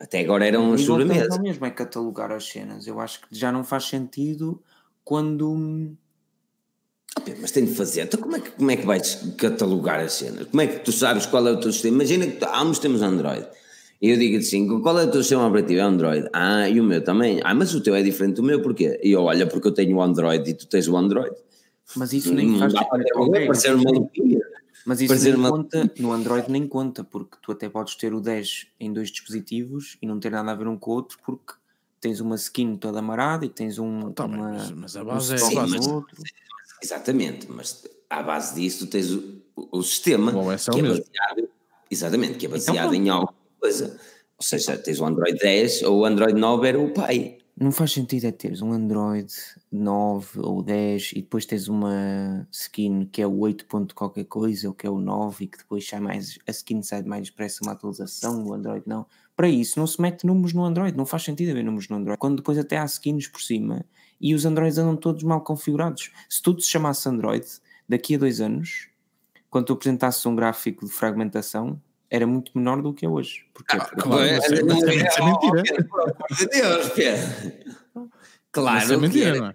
Até 0.00 0.20
agora 0.20 0.46
eram 0.46 0.72
as 0.72 0.80
sobremesas. 0.80 1.30
ao 1.30 1.42
mesmo 1.42 1.66
é 1.66 1.70
catalogar 1.70 2.32
as 2.32 2.48
cenas. 2.48 2.86
Eu 2.86 2.98
acho 2.98 3.20
que 3.20 3.26
já 3.30 3.52
não 3.52 3.62
faz 3.62 3.84
sentido 3.84 4.60
quando. 5.04 5.94
Ah, 7.14 7.20
Pedro, 7.20 7.42
Mas 7.42 7.50
tem 7.50 7.66
de 7.66 7.74
fazer. 7.74 8.02
Então 8.02 8.18
como 8.18 8.34
é, 8.34 8.40
que, 8.40 8.50
como 8.52 8.70
é 8.70 8.76
que 8.76 8.86
vais 8.86 9.34
catalogar 9.36 10.00
as 10.00 10.14
cenas? 10.14 10.46
Como 10.46 10.60
é 10.62 10.66
que 10.66 10.78
tu 10.78 10.90
sabes 10.90 11.26
qual 11.26 11.46
é 11.46 11.52
o 11.52 11.60
teu 11.60 11.70
sistema? 11.70 11.96
Imagina 11.96 12.26
que 12.26 12.42
ambos 12.46 12.78
temos 12.78 13.02
Android. 13.02 13.46
E 14.00 14.08
eu 14.08 14.16
digo 14.16 14.38
assim, 14.38 14.66
qual 14.80 14.98
é 14.98 15.04
o 15.04 15.10
teu 15.10 15.20
sistema 15.20 15.46
operativo? 15.46 15.80
É 15.80 15.82
Android. 15.82 16.28
Ah, 16.32 16.66
e 16.66 16.80
o 16.80 16.84
meu 16.84 17.04
também. 17.04 17.38
Ah, 17.44 17.54
mas 17.54 17.74
o 17.74 17.82
teu 17.82 17.94
é 17.94 18.02
diferente 18.02 18.36
do 18.36 18.42
meu, 18.42 18.62
porquê? 18.62 18.98
E 19.02 19.10
eu, 19.12 19.24
olha, 19.24 19.46
porque 19.46 19.68
eu 19.68 19.72
tenho 19.72 19.98
o 19.98 20.02
Android 20.02 20.48
e 20.48 20.54
tu 20.54 20.66
tens 20.66 20.88
o 20.88 20.96
Android. 20.96 21.36
Mas 21.94 22.12
isso 22.14 22.32
nem 22.32 22.46
Não 22.46 22.58
faz 22.60 22.72
dá 22.72 22.84
para 22.84 23.04
ter 23.04 23.74
uma. 23.74 24.10
Mas 24.86 25.00
isso 25.00 25.14
nem 25.24 25.34
uma- 25.34 25.50
conta, 25.50 25.90
no 25.98 26.12
Android 26.12 26.50
nem 26.50 26.66
conta, 26.66 27.04
porque 27.04 27.36
tu 27.42 27.52
até 27.52 27.68
podes 27.68 27.94
ter 27.96 28.14
o 28.14 28.20
10 28.20 28.66
em 28.78 28.92
dois 28.92 29.10
dispositivos 29.10 29.96
e 30.00 30.06
não 30.06 30.18
ter 30.18 30.30
nada 30.30 30.50
a 30.50 30.54
ver 30.54 30.66
um 30.68 30.76
com 30.76 30.90
o 30.90 30.94
outro, 30.94 31.18
porque 31.24 31.52
tens 32.00 32.20
uma 32.20 32.34
skin 32.36 32.76
toda 32.76 32.98
amarada 32.98 33.44
e 33.44 33.48
tens 33.48 33.78
um, 33.78 34.10
Tá 34.12 34.24
uma, 34.24 34.50
mas- 34.52 34.70
mas 34.70 34.96
a 34.96 35.02
um 35.02 35.04
base 35.06 35.32
é- 35.32 35.36
stop 35.36 35.50
Sim, 35.54 35.60
no 35.62 35.68
mas- 35.68 35.86
outro. 35.86 36.16
Exatamente, 36.82 37.46
mas 37.50 37.86
à 38.08 38.22
base 38.22 38.54
disso 38.54 38.86
tu 38.86 38.90
tens 38.90 39.10
o, 39.10 39.42
o, 39.54 39.82
sistema 39.82 40.34
OS 40.34 40.68
é 40.68 40.72
que 40.72 40.78
é 40.78 40.82
mesmo. 40.82 41.04
baseado, 41.04 41.48
exatamente, 41.90 42.34
que 42.38 42.46
é 42.46 42.48
baseado 42.48 42.76
pronto. 42.88 42.94
em 42.94 43.08
alguma 43.10 43.34
coisa. 43.60 44.00
Ou 44.38 44.42
seja, 44.44 44.78
tens 44.78 44.98
o 44.98 45.04
Android 45.04 45.38
10 45.38 45.82
ou 45.82 45.98
o 46.00 46.04
Android 46.06 46.32
9 46.40 46.66
era 46.66 46.78
o 46.80 46.90
pai. 46.94 47.36
Não 47.60 47.70
faz 47.70 47.92
sentido 47.92 48.24
é 48.24 48.32
teres 48.32 48.62
um 48.62 48.72
Android 48.72 49.30
9 49.70 50.40
ou 50.40 50.62
10 50.62 51.10
e 51.14 51.20
depois 51.20 51.44
tens 51.44 51.68
uma 51.68 52.48
skin 52.50 53.04
que 53.04 53.20
é 53.20 53.26
o 53.26 53.38
8 53.38 53.66
ponto 53.66 53.94
qualquer 53.94 54.24
coisa 54.24 54.68
ou 54.68 54.72
que 54.72 54.86
é 54.86 54.90
o 54.90 54.98
9 54.98 55.44
e 55.44 55.46
que 55.46 55.58
depois 55.58 55.86
sai 55.86 56.00
mais, 56.00 56.38
a 56.48 56.50
skin 56.52 56.82
sai 56.82 57.02
mais 57.02 57.28
depressa 57.28 57.62
uma 57.62 57.72
atualização, 57.72 58.46
o 58.46 58.54
Android 58.54 58.88
não. 58.88 59.04
Para 59.36 59.46
isso 59.46 59.78
não 59.78 59.86
se 59.86 60.00
mete 60.00 60.26
números 60.26 60.54
no 60.54 60.64
Android, 60.64 60.96
não 60.96 61.04
faz 61.04 61.22
sentido 61.22 61.50
haver 61.50 61.62
números 61.62 61.86
no 61.90 61.96
Android. 61.96 62.18
Quando 62.18 62.36
depois 62.36 62.56
até 62.56 62.78
há 62.78 62.84
skins 62.86 63.28
por 63.28 63.42
cima 63.42 63.84
e 64.18 64.34
os 64.34 64.46
Androids 64.46 64.78
andam 64.78 64.96
todos 64.96 65.22
mal 65.22 65.42
configurados. 65.42 66.10
Se 66.30 66.40
tudo 66.40 66.62
se 66.62 66.70
chamasse 66.70 67.06
Android, 67.10 67.44
daqui 67.86 68.14
a 68.14 68.18
dois 68.18 68.40
anos, 68.40 68.88
quando 69.50 69.66
tu 69.66 69.74
apresentasses 69.74 70.24
um 70.24 70.34
gráfico 70.34 70.86
de 70.86 70.92
fragmentação, 70.92 71.78
era 72.10 72.26
muito 72.26 72.50
menor 72.56 72.82
do 72.82 72.92
que 72.92 73.06
é 73.06 73.08
hoje. 73.08 73.44
Porque 73.54 73.76
claro, 73.76 73.92
mas 73.96 74.44
isso 74.44 74.54
é- 74.54 74.56
isso 74.56 75.22
é 75.22 75.24
mentira. 75.24 75.62
Deus, 76.52 76.88
Pedro. 76.90 78.10
Claro 78.52 78.84
é 78.84 78.86
que 78.88 78.96
mentira, 78.96 79.38
não 79.38 79.46
é? 79.46 79.54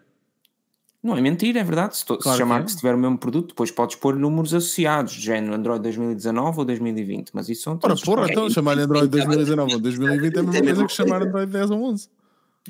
Não 1.03 1.15
é 1.17 1.21
mentira, 1.21 1.59
é 1.59 1.63
verdade. 1.63 1.97
Se, 1.97 2.05
to- 2.05 2.15
se 2.15 2.21
Claro 2.23 2.37
que 2.37 2.43
chamar 2.43 2.61
é. 2.61 2.63
que 2.63 2.71
se 2.71 2.77
tiver 2.77 2.95
o 2.95 2.97
mesmo 2.97 3.17
produto, 3.17 3.49
depois 3.49 3.69
podes 3.69 3.95
pôr 3.95 4.15
números 4.15 4.53
associados, 4.55 5.13
género 5.13 5.53
Android 5.53 5.83
2019 5.83 6.57
ou 6.59 6.65
2020, 6.65 7.29
mas 7.31 7.47
isso 7.49 7.61
são 7.63 7.79
Ora, 7.83 7.95
porra, 7.95 8.27
então 8.31 8.49
chamar 8.49 8.79
Android 8.79 9.07
2019 9.09 9.73
ou 9.75 9.79
2020 9.81 10.35
é 10.35 10.39
a 10.39 10.43
mesma 10.43 10.63
coisa 10.63 10.85
que 10.87 10.93
chamar 10.93 11.21
Android 11.21 11.51
10 11.51 11.69
ou 11.71 11.83
11. 11.83 12.09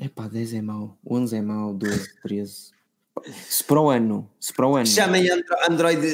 Epá, 0.02 0.28
10 0.28 0.52
é 0.52 0.60
mau, 0.60 0.98
11 1.08 1.36
é 1.36 1.40
mau, 1.40 1.72
12, 1.72 2.20
13. 2.22 2.72
Se 3.48 3.64
para 3.64 3.80
o 3.80 3.88
ano, 3.88 4.28
se 4.38 4.52
para 4.52 4.66
o 4.66 4.76
ano, 4.76 4.86
Chamem 4.86 5.30
Andro- 5.30 5.56
Android 5.70 6.06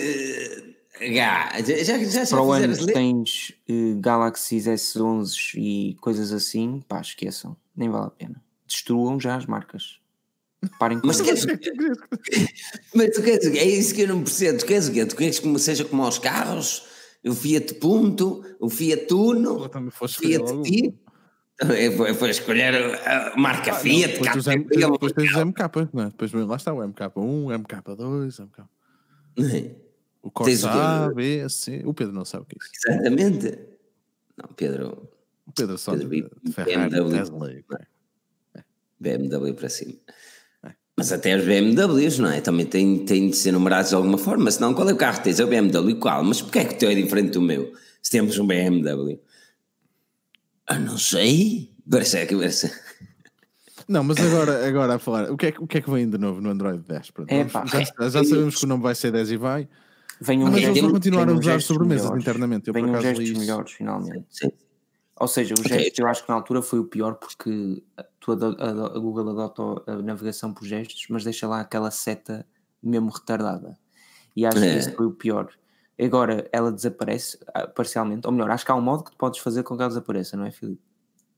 Já, 1.15 1.51
já, 1.63 1.99
já, 2.05 2.27
para 2.27 2.43
o 2.43 2.53
ano 2.53 2.75
ler? 2.75 2.93
tens 2.93 3.53
eh, 3.69 3.95
Galaxy 3.99 4.57
S11 4.59 5.55
e 5.57 5.97
coisas 6.01 6.33
assim, 6.33 6.81
pá, 6.87 7.01
esqueçam, 7.01 7.57
nem 7.77 7.89
vale 7.89 8.07
a 8.07 8.11
pena. 8.11 8.43
Destruam 8.67 9.19
já 9.19 9.37
as 9.37 9.47
marcas. 9.47 9.99
Parem 10.79 11.01
com 11.01 11.07
Mas 11.09 11.17
tu 11.19 11.25
queres, 11.25 11.45
mas 12.95 13.11
tu 13.11 13.23
queres 13.23 13.47
o 13.49 13.53
quê? 13.53 13.59
É 13.59 13.65
isso 13.67 13.95
que 13.95 14.03
eu 14.03 14.09
não 14.09 14.23
percebo. 14.23 14.59
Tu 14.59 14.67
queres 14.67 14.89
o 14.89 14.93
quê? 14.93 15.05
Tu 15.07 15.17
queres 15.17 15.39
que 15.41 15.59
seja 15.59 15.85
como 15.85 16.05
aos 16.05 16.19
carros? 16.19 16.87
O 17.27 17.35
Fiat 17.35 17.75
Punto, 17.75 18.45
o 18.61 18.69
Fiat 18.69 19.13
Uno, 19.13 19.69
Também 19.69 19.91
foste 19.91 20.19
Fiat. 20.19 20.45
Tipo? 20.63 20.99
Foi, 21.97 22.15
foi 22.15 22.31
escolher 22.31 22.75
a 23.07 23.37
marca 23.37 23.73
Fiat. 23.75 24.13
Depois, 24.13 24.29
cá, 24.29 24.35
dos 24.35 24.47
M- 24.47 24.67
Fiat, 24.69 24.91
depois 24.93 25.13
tens 25.13 25.31
os 25.31 25.37
MK, 25.45 25.59
não 25.93 26.03
é? 26.05 26.07
Depois 26.07 26.33
lá 26.33 26.57
está 26.57 26.73
o 26.73 26.79
MK1, 26.79 27.63
MK2, 27.63 28.41
MK. 28.45 28.65
O 30.23 30.31
Corsa? 30.31 30.71
A, 30.71 31.11
B, 31.13 31.49
C. 31.49 31.83
O 31.85 31.93
Pedro 31.93 32.15
não 32.15 32.25
sabe 32.25 32.45
o 32.45 32.47
que 32.47 32.57
é 32.57 32.59
isso. 32.63 32.71
Exatamente. 32.89 33.59
Não, 34.37 34.49
Pedro, 34.55 35.09
O 35.47 35.53
Pedro 35.53 35.77
só 35.77 35.95
de, 35.97 36.07
Pedro, 36.07 36.31
de 36.43 36.53
Ferrari, 36.53 36.91
BMW. 36.91 37.11
Tesla. 37.11 37.51
BMW 39.01 39.55
para 39.55 39.69
cima. 39.69 39.95
Mas 40.97 41.11
até 41.11 41.37
os 41.37 41.45
BMWs, 41.45 42.19
não 42.19 42.31
é? 42.31 42.41
Também 42.41 42.67
têm, 42.67 43.05
têm 43.05 43.31
de 43.31 43.37
ser 43.37 43.51
numerados 43.53 43.89
de 43.91 43.95
alguma 43.97 44.19
forma, 44.19 44.51
senão 44.51 44.75
qual 44.75 44.89
é 44.89 44.93
o 44.93 44.97
carro 44.97 45.19
que 45.19 45.25
tens? 45.25 45.41
É 45.41 45.45
o 45.45 45.49
BMW, 45.49 45.97
qual? 45.99 46.23
Mas 46.23 46.41
porquê 46.43 46.61
é 46.61 46.65
que 46.67 46.75
o 46.75 46.79
teu 46.79 46.91
é 46.91 46.95
diferente 46.95 47.33
do 47.33 47.41
meu? 47.41 47.73
Se 48.01 48.11
temos 48.13 48.39
um 48.39 48.47
BMW. 48.47 49.19
Ah, 50.67 50.79
não 50.79 50.97
sei. 50.99 51.75
Parece 51.91 52.25
que 52.27 52.37
parece. 52.37 52.71
Não, 53.89 54.05
mas 54.05 54.19
agora, 54.19 54.67
agora 54.69 54.95
a 54.95 54.99
falar, 54.99 55.31
o 55.33 55.37
que, 55.37 55.47
é, 55.47 55.53
que- 55.53 55.61
o 55.63 55.67
que 55.67 55.79
é 55.79 55.81
que 55.81 55.91
vem 55.91 56.09
de 56.09 56.17
novo 56.17 56.41
no 56.41 56.51
Android 56.51 56.85
10? 56.87 57.11
Pronto, 57.11 57.33
É 57.33 57.39
vamos- 57.45 57.53
pá, 57.53 57.67
já, 57.67 58.09
já 58.09 58.25
sabemos 58.25 58.55
que 58.57 58.65
o 58.65 58.69
nome 58.69 58.83
vai 58.83 58.95
ser 58.95 59.11
10 59.11 59.31
e 59.33 59.37
vai, 59.37 59.69
Venham 60.23 60.51
mas 60.51 60.63
eles 60.63 60.81
vão 60.81 60.93
continuar 60.93 61.29
a 61.29 61.33
usar 61.33 61.61
sobremesas 61.63 62.05
melhores. 62.05 62.23
internamente. 62.23 62.69
Eu 62.69 62.75
acaso 62.77 63.03
gestos 63.03 63.19
li 63.25 63.31
isso. 63.33 63.41
melhores, 63.41 63.73
finalmente. 63.73 64.27
Sim. 64.31 64.51
Ou 65.21 65.29
seja, 65.29 65.55
o 65.57 65.61
Ok. 65.61 65.79
gesto 65.79 65.99
eu 66.01 66.07
acho 66.09 66.23
que 66.25 66.29
na 66.29 66.35
altura 66.37 66.63
foi 66.63 66.79
o 66.79 66.85
pior 66.85 67.15
porque 67.15 67.83
a, 67.97 68.03
tu 68.19 68.33
a 68.33 68.99
Google 68.99 69.31
adota 69.31 69.63
a 69.93 69.97
navegação 70.03 70.53
por 70.53 70.65
gestos, 70.67 71.07
mas 71.11 71.23
deixa 71.25 71.47
lá 71.47 71.61
aquela 71.61 71.91
seta 71.91 72.47
mesmo 72.83 73.11
retardada. 73.11 73.79
E 74.35 74.45
acho 74.47 74.59
que 74.59 74.65
É. 74.67 74.79
isso 74.79 74.93
foi 74.95 75.07
o 75.07 75.13
pior. 75.13 75.51
Agora 76.01 76.49
ela 76.53 76.73
desaparece 76.73 77.39
ah, 77.55 77.67
parcialmente, 77.69 78.27
ou 78.27 78.33
melhor, 78.33 78.51
acho 78.51 78.65
que 78.65 78.73
há 78.73 78.75
um 78.75 78.81
modo 78.81 79.05
que 79.05 79.11
tu 79.13 79.17
podes 79.17 79.39
fazer 79.41 79.63
com 79.63 79.77
que 79.77 79.83
ela 79.83 79.89
desapareça, 79.91 80.37
não 80.37 80.47
é, 80.47 80.51
Filipe? 80.51 80.81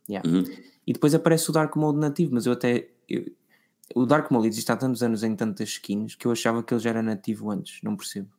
Yeah. 0.09 0.29
Uhum. 0.29 0.45
E 0.87 0.93
depois 0.93 1.15
aparece 1.15 1.51
o 1.51 1.53
Dark 1.53 1.75
Mode 1.77 1.99
nativo, 1.99 2.33
mas 2.35 2.47
eu 2.47 2.53
até. 2.53 2.89
eu- 3.09 3.27
o 3.95 4.07
Dark 4.07 4.31
Mode 4.31 4.49
existe 4.49 4.71
há 4.73 4.77
tantos 4.77 5.03
anos 5.03 5.23
em 5.23 5.35
tantas 5.37 5.69
skins 5.69 6.15
que 6.15 6.27
eu 6.27 6.33
achava 6.33 6.63
que 6.63 6.73
ele 6.73 6.81
já 6.81 6.91
era 6.91 7.03
nativo 7.03 7.51
antes, 7.51 7.81
não 7.83 7.97
percebo. 7.97 8.31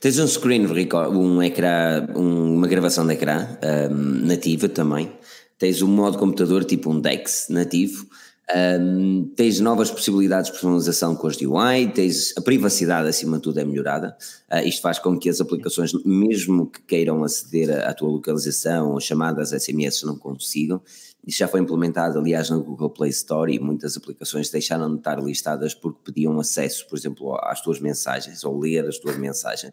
Tens 0.00 0.18
um 0.18 0.26
screen 0.26 0.66
record, 0.66 1.14
um 1.14 1.42
ecrã, 1.42 2.06
um- 2.16 2.54
uma 2.54 2.66
gravação 2.68 3.06
de 3.06 3.14
ecrã 3.14 3.46
ahm, 3.62 4.26
nativa 4.26 4.68
também. 4.68 5.10
Tens 5.58 5.80
um 5.82 5.88
modo 5.88 6.18
computador 6.18 6.64
tipo 6.64 6.90
um 6.90 7.00
DeX 7.00 7.46
nativo. 7.48 8.06
Ahm, 8.52 9.30
tens 9.36 9.60
novas 9.60 9.90
possibilidades 9.90 10.46
de 10.46 10.52
personalização 10.52 11.14
com 11.14 11.26
as 11.28 11.36
UI, 11.40 11.88
tens 11.94 12.34
a 12.36 12.40
privacidade 12.40 13.08
acima 13.08 13.36
de 13.36 13.42
tudo 13.44 13.60
é 13.60 13.64
melhorada. 13.64 14.16
Ah, 14.50 14.62
isto 14.62 14.82
faz 14.82 14.98
com 14.98 15.16
que 15.18 15.30
as 15.30 15.40
aplicações, 15.40 15.92
mesmo 16.04 16.66
que 16.66 16.82
queiram 16.82 17.22
aceder 17.24 17.70
à 17.88 17.94
tua 17.94 18.10
localização 18.10 18.90
ou 18.92 19.00
chamadas 19.00 19.52
SMS, 19.52 20.04
não 20.04 20.16
consigam. 20.18 20.82
Isto 21.26 21.38
já 21.38 21.48
foi 21.48 21.60
implementado, 21.60 22.18
aliás, 22.18 22.50
na 22.50 22.56
Google 22.56 22.90
Play 22.90 23.10
Store 23.10 23.52
e 23.54 23.58
muitas 23.60 23.96
aplicações 23.96 24.50
deixaram 24.50 24.90
de 24.90 24.96
estar 24.98 25.22
listadas 25.22 25.72
porque 25.72 26.00
pediam 26.04 26.38
acesso, 26.40 26.86
por 26.88 26.98
exemplo, 26.98 27.36
às 27.42 27.60
tuas 27.60 27.78
mensagens 27.78 28.42
ou 28.42 28.58
ler 28.58 28.84
as 28.86 28.98
tuas 28.98 29.16
mensagens. 29.16 29.72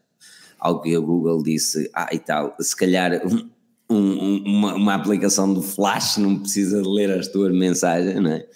Algo 0.60 0.82
que 0.82 0.96
a 0.96 1.00
Google 1.00 1.42
disse, 1.42 1.90
ah, 1.94 2.10
e 2.12 2.20
tal, 2.20 2.56
se 2.60 2.76
calhar 2.76 3.22
um- 3.26 3.50
um- 3.90 4.44
uma, 4.46 4.76
uma 4.76 4.94
aplicação 4.94 5.52
do 5.52 5.64
Flash 5.64 6.18
não 6.18 6.38
precisa 6.40 6.82
de 6.84 6.88
ler 6.88 7.10
as 7.18 7.28
tuas 7.28 7.52
mensagens, 7.52 8.22
não 8.22 8.32
é? 8.32 8.48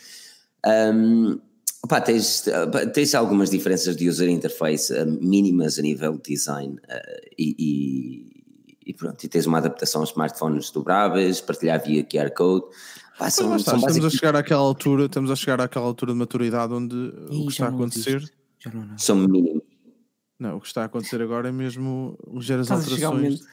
Um, 0.94 1.40
opá, 1.84 2.00
tens, 2.00 2.46
tens 2.94 3.16
algumas 3.16 3.50
diferenças 3.50 3.96
de 3.96 4.08
user 4.08 4.30
interface 4.30 4.96
ah, 4.96 5.04
mínimas 5.06 5.80
a 5.80 5.82
nível 5.82 6.14
de 6.18 6.36
design 6.36 6.78
ah, 6.88 7.02
e, 7.40 8.33
e- 8.86 8.94
pronto, 8.94 9.24
e 9.24 9.28
tens 9.28 9.46
uma 9.46 9.58
adaptação 9.58 10.02
aos 10.02 10.10
smartphones 10.12 10.72
dobráveis, 10.72 11.42
partilhar 11.42 11.82
via 11.84 12.04
QR 12.04 12.32
Code. 12.32 12.66
Pá, 13.18 13.30
são, 13.30 13.58
são 13.60 13.78
estamos 13.78 14.06
a 14.06 14.10
chegar 14.10 14.36
àquela 14.36 14.62
altura, 14.62 15.06
estamos 15.06 15.30
a 15.32 15.36
chegar 15.36 15.62
àquela 15.62 15.86
altura 15.86 16.14
de 16.14 16.18
maturidade 16.20 16.74
onde 16.74 16.96
o 16.96 17.46
que 17.46 17.52
está 17.52 17.68
a 17.68 17.72
não 17.72 17.78
acontecer, 17.78 18.32
não, 18.74 18.86
não. 18.86 18.98
são 18.98 19.16
mínimos. 19.16 19.62
não, 20.40 20.58
o 20.58 20.62
que 20.62 20.68
está 20.68 20.82
a 20.82 20.86
acontecer 20.86 21.22
agora 21.22 21.50
é 21.50 21.52
mesmo 21.52 22.18
ligeiras 22.34 22.66
Estás 22.66 22.82
a, 22.82 22.84
alterações. 22.92 23.22
momento, 23.22 23.44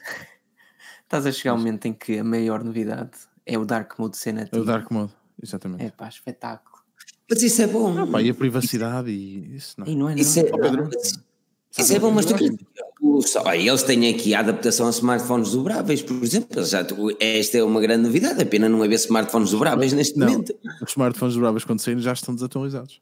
estás 1.03 1.25
a 1.27 1.31
chegar 1.31 1.51
ao 1.51 1.57
momento 1.59 1.85
em 1.85 1.93
que 1.93 2.17
a 2.19 2.23
maior 2.23 2.63
novidade 2.63 3.11
é 3.45 3.57
o 3.57 3.65
Dark 3.65 3.97
Mode 3.99 4.17
ser 4.17 4.35
É 4.51 4.57
o 4.57 4.63
Dark 4.65 4.89
Mode, 4.91 5.13
exatamente. 5.41 5.83
É 5.85 5.91
pá, 5.91 6.07
espetáculo. 6.07 6.71
Mas 7.29 7.41
isso 7.43 7.61
é 7.61 7.67
bom. 7.67 8.07
Pá, 8.11 8.21
e 8.21 8.29
a 8.29 8.33
privacidade 8.33 9.09
e 9.11 9.55
isso 9.55 9.75
não. 9.79 9.87
E 9.87 9.95
não 9.95 10.09
é 10.09 10.15
Isso 10.15 10.39
é, 10.39 10.43
nada. 10.43 10.89
isso 11.01 11.23
é 11.77 11.99
bom, 11.99 12.11
mas 12.11 12.25
tu 12.25 12.35
só- 13.21 13.43
olha, 13.45 13.57
eles 13.57 13.83
têm 13.83 14.09
aqui 14.13 14.33
a 14.33 14.39
adaptação 14.39 14.87
a 14.87 14.89
smartphones 14.89 15.51
dobráveis, 15.51 16.01
por 16.01 16.21
exemplo. 16.23 16.63
Já, 16.65 16.83
tu- 16.83 17.15
esta 17.19 17.57
é 17.57 17.63
uma 17.63 17.79
grande 17.79 18.03
novidade, 18.03 18.41
é 18.41 18.45
pena 18.45 18.67
não 18.67 18.83
haver 18.83 18.95
smartphones 18.95 19.51
dobráveis 19.51 19.93
neste 19.93 20.17
Não, 20.17 20.27
momento. 20.29 20.53
os 20.83 20.89
smartphones 20.91 21.35
bravos 21.37 21.63
quando 21.63 21.79
saírem 21.79 22.03
já 22.03 22.13
estão 22.13 22.33
desatualizados. 22.35 23.01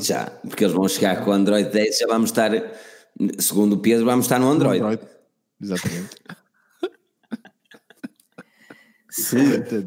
Já, 0.00 0.26
porque 0.26 0.64
eles 0.64 0.74
vão 0.74 0.86
chegar 0.88 1.24
com 1.24 1.30
o 1.30 1.32
Android 1.32 1.68
10, 1.70 1.98
já 1.98 2.06
vamos 2.06 2.30
estar, 2.30 2.50
segundo 3.38 3.74
o 3.74 3.78
Pedro, 3.78 4.04
vamos 4.06 4.24
estar 4.26 4.38
no 4.38 4.48
Android. 4.48 5.00
Exatamente. 5.60 6.10
Se, 9.12 9.36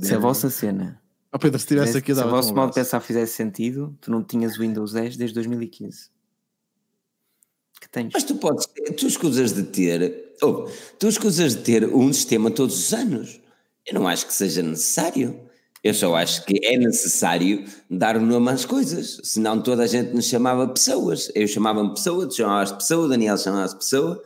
se 0.01 0.13
a 0.13 0.19
vossa 0.19 0.49
cena, 0.49 1.01
Ó 1.31 1.37
Pedro, 1.37 1.57
se 1.57 1.65
tivesse 1.65 1.93
se, 1.93 1.97
aqui, 1.97 2.13
se 2.13 2.21
o 2.21 2.29
vosso 2.29 2.53
modo 2.53 2.69
de 2.69 2.75
pensar 2.75 2.99
fizesse 2.99 3.33
sentido, 3.33 3.97
tu 4.01 4.11
não 4.11 4.21
tinhas 4.23 4.57
o 4.57 4.59
Windows 4.59 4.91
10 4.91 5.15
desde 5.17 5.33
2015. 5.35 6.09
Tens? 7.93 8.09
Mas 8.11 8.23
tu 8.23 8.35
podes, 8.35 8.67
tu 8.97 9.05
escusas 9.05 9.53
de 9.53 9.61
ter, 9.63 10.33
ou 10.41 10.67
tu 10.97 11.07
escusas 11.07 11.55
de 11.55 11.61
ter 11.61 11.85
um 11.85 12.11
sistema 12.11 12.49
todos 12.49 12.75
os 12.75 12.91
anos. 12.91 13.39
Eu 13.85 13.93
não 13.93 14.07
acho 14.07 14.25
que 14.25 14.33
seja 14.33 14.63
necessário. 14.63 15.39
Eu 15.83 15.93
só 15.93 16.15
acho 16.15 16.43
que 16.43 16.59
é 16.65 16.75
necessário 16.75 17.63
dar 17.87 18.17
um 18.17 18.25
nome 18.25 18.49
às 18.49 18.65
coisas. 18.65 19.19
Senão 19.23 19.61
toda 19.61 19.83
a 19.83 19.87
gente 19.87 20.11
nos 20.11 20.25
chamava 20.25 20.67
pessoas. 20.67 21.31
Eu 21.35 21.47
chamava-me 21.47 21.93
pessoa, 21.93 22.27
tu 22.27 22.35
chamavas 22.35 22.71
pessoa, 22.71 23.07
Daniel 23.07 23.37
chamava-se 23.37 23.75
pessoa. 23.75 24.23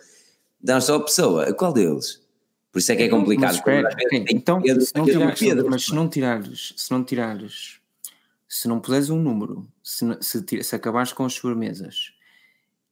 Dá 0.61 0.79
só 0.79 0.97
pessoa. 0.99 1.53
Qual 1.53 1.73
deles? 1.73 2.21
Por 2.71 2.79
isso 2.79 2.91
é 2.93 2.95
que 2.95 3.03
é 3.03 3.09
complicado. 3.09 3.49
Mas 3.49 3.55
espera, 3.57 3.89
então, 4.29 4.61
Pedro, 4.61 4.85
se 4.85 4.95
não 4.95 5.05
tirares, 5.05 5.39
Pedro. 5.39 5.69
mas 5.69 5.83
se 5.83 5.93
não 5.93 6.07
tirares, 6.07 6.73
se 6.77 6.91
não 6.91 7.03
tirares, 7.03 7.79
se 8.47 8.67
não 8.69 8.79
puseres 8.79 9.09
um 9.09 9.19
número, 9.19 9.67
se, 9.83 10.05
se, 10.21 10.63
se 10.63 10.75
acabares 10.75 11.11
com 11.11 11.25
as 11.25 11.33
sobremesas 11.33 12.16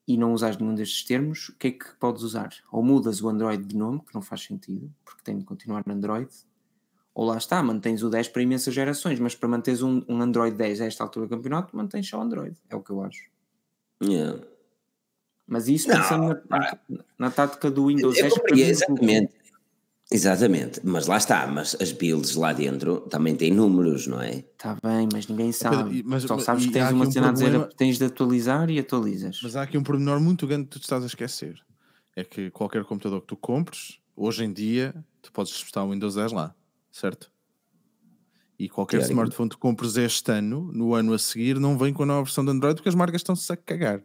e 0.07 0.17
não 0.17 0.33
usares 0.33 0.57
nenhum 0.57 0.75
destes 0.75 1.03
termos, 1.03 1.49
o 1.49 1.55
que 1.57 1.67
é 1.67 1.71
que 1.71 1.95
podes 1.99 2.21
usar? 2.21 2.53
Ou 2.71 2.83
mudas 2.83 3.21
o 3.21 3.29
Android 3.29 3.63
de 3.63 3.75
nome, 3.75 4.01
que 4.01 4.13
não 4.13 4.21
faz 4.21 4.43
sentido, 4.43 4.93
porque 5.03 5.23
tem 5.23 5.37
de 5.37 5.43
continuar 5.43 5.83
no 5.85 5.93
Android, 5.93 6.29
ou 7.13 7.25
lá 7.25 7.37
está, 7.37 7.63
mantens 7.63 8.03
o 8.03 8.09
10 8.09 8.27
para 8.27 8.41
imensas 8.41 8.73
gerações, 8.73 9.19
mas 9.19 9.33
para 9.33 9.49
manteres 9.49 9.81
um, 9.81 10.03
um 10.07 10.21
Android 10.21 10.55
10 10.55 10.81
a 10.81 10.85
esta 10.85 11.03
altura 11.03 11.25
do 11.27 11.29
campeonato, 11.29 11.75
mantens 11.75 12.07
só 12.07 12.19
o 12.19 12.21
Android, 12.21 12.55
é 12.69 12.75
o 12.75 12.83
que 12.83 12.91
eu 12.91 13.01
acho. 13.01 13.29
Yeah. 14.03 14.41
Mas 15.47 15.67
isso 15.67 15.87
Não, 15.87 15.95
pensando 15.95 16.41
na, 16.49 16.59
na, 16.59 16.77
na 17.17 17.31
tática 17.31 17.71
do 17.71 17.87
Windows 17.87 18.17
Eu 18.17 18.23
10 18.23 18.33
para 18.33 18.41
compreendo, 18.41 18.65
mim, 18.65 18.71
exatamente. 18.71 19.44
Exatamente, 20.11 20.81
mas 20.83 21.07
lá 21.07 21.17
está, 21.17 21.47
mas 21.47 21.75
as 21.81 21.91
builds 21.91 22.35
lá 22.35 22.53
dentro 22.53 23.01
também 23.09 23.35
têm 23.35 23.51
números, 23.51 24.05
não 24.05 24.21
é? 24.21 24.35
Está 24.37 24.75
Tá 24.75 24.87
bem, 24.87 25.09
mas 25.11 25.27
ninguém 25.27 25.51
sabe. 25.51 26.03
mas- 26.05 26.23
Só 26.23 26.35
mas- 26.35 26.43
sabes 26.45 26.65
que 26.67 26.71
tens 26.71 26.91
uma 26.91 27.05
um 27.07 27.11
cena 27.11 27.29
a 27.29 27.31
dizer, 27.31 27.45
problema- 27.49 27.71
tens 27.75 27.97
de 27.97 28.05
atualizar 28.05 28.69
e 28.69 28.77
atualizas. 28.79 29.39
Mas 29.41 29.55
há 29.55 29.63
aqui 29.63 29.77
um 29.77 29.83
pormenor 29.83 30.19
muito 30.19 30.45
grande 30.45 30.65
que 30.65 30.71
tu 30.71 30.79
estás 30.79 31.03
a 31.03 31.07
esquecer. 31.07 31.59
É 32.15 32.23
que 32.23 32.51
qualquer 32.51 32.83
computador 32.85 33.21
que 33.21 33.27
tu 33.27 33.35
compres, 33.35 33.99
hoje 34.15 34.43
em 34.45 34.53
dia, 34.53 34.93
tu 35.23 35.31
podes 35.31 35.51
disputar 35.51 35.83
o 35.83 35.89
Windows 35.91 36.13
10 36.15 36.31
lá, 36.31 36.53
certo? 36.91 37.31
E 38.59 38.69
qualquer 38.69 38.97
Teoricamente. 38.99 39.11
smartphone 39.33 39.49
que 39.49 39.55
tu 39.55 39.59
compres 39.59 39.97
este 39.97 40.31
ano, 40.31 40.71
no 40.71 40.93
ano 40.93 41.13
a 41.13 41.19
seguir, 41.19 41.59
não 41.59 41.77
vem 41.77 41.91
com 41.91 42.03
a 42.03 42.05
nova 42.05 42.23
versão 42.23 42.45
de 42.45 42.51
Android 42.51 42.75
porque 42.75 42.87
as 42.89 42.95
marcas 42.95 43.19
estão-se 43.21 43.51
a 43.51 43.57
cagar. 43.57 44.01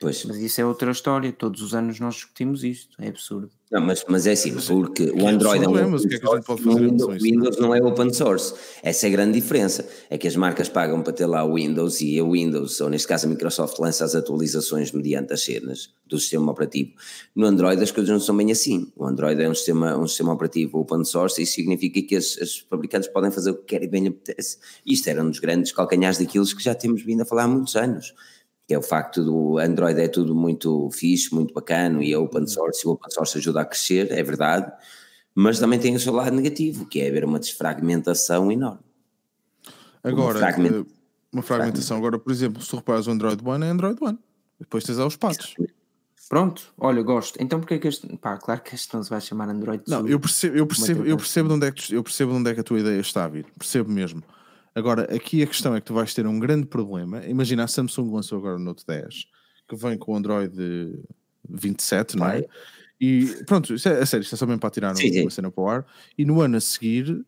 Pois. 0.00 0.24
Mas 0.24 0.38
isso 0.38 0.58
é 0.58 0.64
outra 0.64 0.90
história. 0.90 1.30
Todos 1.30 1.60
os 1.60 1.74
anos 1.74 2.00
nós 2.00 2.14
discutimos 2.14 2.64
isto. 2.64 2.96
É 2.98 3.08
absurdo. 3.08 3.50
Não, 3.70 3.82
mas, 3.82 4.02
mas 4.08 4.26
é 4.26 4.32
assim, 4.32 4.52
porque 4.52 5.06
que 5.06 5.22
o 5.22 5.28
Android 5.28 5.62
é 5.62 5.68
um? 5.68 5.72
O 5.72 5.94
open 5.94 6.08
é 6.10 6.18
source, 6.18 6.68
o 6.68 6.74
Windows? 6.74 7.22
Windows 7.22 7.58
não 7.58 7.74
é 7.74 7.80
open 7.80 8.12
source. 8.12 8.54
Essa 8.82 9.06
é 9.06 9.08
a 9.08 9.12
grande 9.12 9.38
diferença. 9.38 9.86
É 10.08 10.16
que 10.16 10.26
as 10.26 10.34
marcas 10.34 10.70
pagam 10.70 11.02
para 11.02 11.12
ter 11.12 11.26
lá 11.26 11.44
o 11.44 11.54
Windows 11.54 12.00
e 12.00 12.18
a 12.18 12.24
Windows, 12.24 12.80
ou 12.80 12.88
neste 12.88 13.06
caso 13.06 13.26
a 13.26 13.28
Microsoft, 13.28 13.78
lança 13.78 14.04
as 14.04 14.14
atualizações 14.14 14.90
mediante 14.90 15.34
as 15.34 15.44
cenas 15.44 15.92
do 16.06 16.18
sistema 16.18 16.50
operativo. 16.50 16.92
No 17.36 17.46
Android 17.46 17.80
as 17.80 17.90
coisas 17.92 18.10
não 18.10 18.18
são 18.18 18.34
bem 18.34 18.50
assim. 18.50 18.90
O 18.96 19.04
Android 19.04 19.40
é 19.40 19.48
um 19.48 19.54
sistema, 19.54 19.96
um 19.98 20.08
sistema 20.08 20.32
operativo 20.32 20.78
open 20.78 21.04
source 21.04 21.40
e 21.40 21.44
isso 21.44 21.52
significa 21.52 22.00
que 22.02 22.16
as, 22.16 22.38
as 22.40 22.58
fabricantes 22.58 23.08
podem 23.10 23.30
fazer 23.30 23.50
o 23.50 23.54
que 23.54 23.66
querem 23.66 23.86
e 23.86 23.90
bem 23.90 24.02
lhe 24.02 24.08
apetece. 24.08 24.56
Isto 24.84 25.10
era 25.10 25.22
um 25.22 25.28
dos 25.28 25.38
grandes 25.38 25.70
calcanhares 25.72 26.18
daqueles 26.18 26.54
que 26.54 26.64
já 26.64 26.74
temos 26.74 27.02
vindo 27.04 27.20
a 27.20 27.24
falar 27.26 27.44
há 27.44 27.48
muitos 27.48 27.76
anos 27.76 28.14
que 28.70 28.74
é 28.74 28.78
o 28.78 28.82
facto 28.82 29.24
do 29.24 29.58
Android 29.58 30.00
é 30.00 30.06
tudo 30.06 30.32
muito 30.32 30.88
fixe, 30.92 31.34
muito 31.34 31.52
bacana 31.52 32.04
e 32.04 32.12
é 32.12 32.16
open 32.16 32.46
source, 32.46 32.82
e 32.84 32.88
o 32.88 32.92
open 32.92 33.10
source 33.10 33.36
ajuda 33.36 33.62
a 33.62 33.64
crescer, 33.64 34.12
é 34.12 34.22
verdade, 34.22 34.70
mas 35.34 35.58
também 35.58 35.76
tem 35.80 35.96
o 35.96 35.98
seu 35.98 36.12
lado 36.12 36.36
negativo, 36.36 36.86
que 36.86 37.00
é 37.00 37.08
haver 37.08 37.24
uma 37.24 37.40
desfragmentação 37.40 38.52
enorme. 38.52 38.78
Agora, 40.04 40.38
Uma 40.38 40.38
fragment- 40.38 40.86
eh, 40.88 40.92
uma 41.32 41.42
fragmentação. 41.42 41.96
Agora, 41.96 42.16
por 42.16 42.30
exemplo, 42.30 42.62
se 42.62 42.68
tu 42.68 42.76
reparas 42.76 43.08
o 43.08 43.10
Android 43.10 43.42
One, 43.44 43.64
é 43.66 43.70
Android 43.70 43.98
One. 44.00 44.18
Depois 44.60 44.84
tens 44.84 44.98
lá 44.98 45.06
os 45.06 45.16
patos. 45.16 45.56
Pronto, 46.28 46.72
olha, 46.78 47.02
gosto. 47.02 47.42
Então 47.42 47.58
porquê 47.58 47.76
que 47.80 47.88
este. 47.88 48.06
Pá, 48.18 48.36
claro 48.36 48.60
que 48.62 48.76
este 48.76 48.94
não 48.94 49.02
se 49.02 49.10
vai 49.10 49.20
chamar 49.20 49.48
Android 49.48 49.82
Não, 49.88 50.06
eu 50.06 50.20
percebo, 50.20 50.56
eu 50.56 50.64
percebo, 50.64 51.04
eu 51.04 51.16
percebo, 51.16 51.48
de 51.48 51.54
onde 51.56 51.66
é 51.66 51.72
que 51.72 51.88
tu- 51.88 51.92
eu 51.96 52.04
percebo 52.04 52.30
de 52.30 52.38
onde 52.38 52.50
é 52.50 52.54
que 52.54 52.60
a 52.60 52.62
tua 52.62 52.78
ideia 52.78 53.00
está 53.00 53.24
a 53.24 53.28
vir. 53.28 53.46
Percebo 53.58 53.90
mesmo. 53.90 54.22
Agora, 54.74 55.14
aqui 55.14 55.42
a 55.42 55.46
questão 55.46 55.74
é 55.74 55.80
que 55.80 55.86
tu 55.86 55.94
vais 55.94 56.14
ter 56.14 56.26
um 56.26 56.38
grande 56.38 56.66
problema. 56.66 57.24
Imagina 57.26 57.64
a 57.64 57.68
Samsung 57.68 58.12
lançou 58.12 58.38
agora 58.38 58.56
o 58.56 58.58
Note 58.58 58.84
10, 58.86 59.26
que 59.68 59.76
vem 59.76 59.98
com 59.98 60.12
o 60.12 60.16
Android 60.16 60.54
27, 61.48 62.16
não 62.16 62.28
é? 62.28 62.44
E 63.00 63.26
pronto, 63.46 63.74
isso 63.74 63.88
é, 63.88 64.00
a 64.00 64.06
sério, 64.06 64.22
isto 64.22 64.34
é 64.34 64.38
só 64.38 64.46
mesmo 64.46 64.60
para 64.60 64.70
tirar 64.70 64.94
sim. 64.94 65.22
uma 65.22 65.30
cena 65.30 65.50
para 65.50 65.62
o 65.62 65.68
ar. 65.68 65.86
E 66.16 66.24
no 66.24 66.40
ano 66.40 66.56
a 66.56 66.60
seguir, 66.60 67.24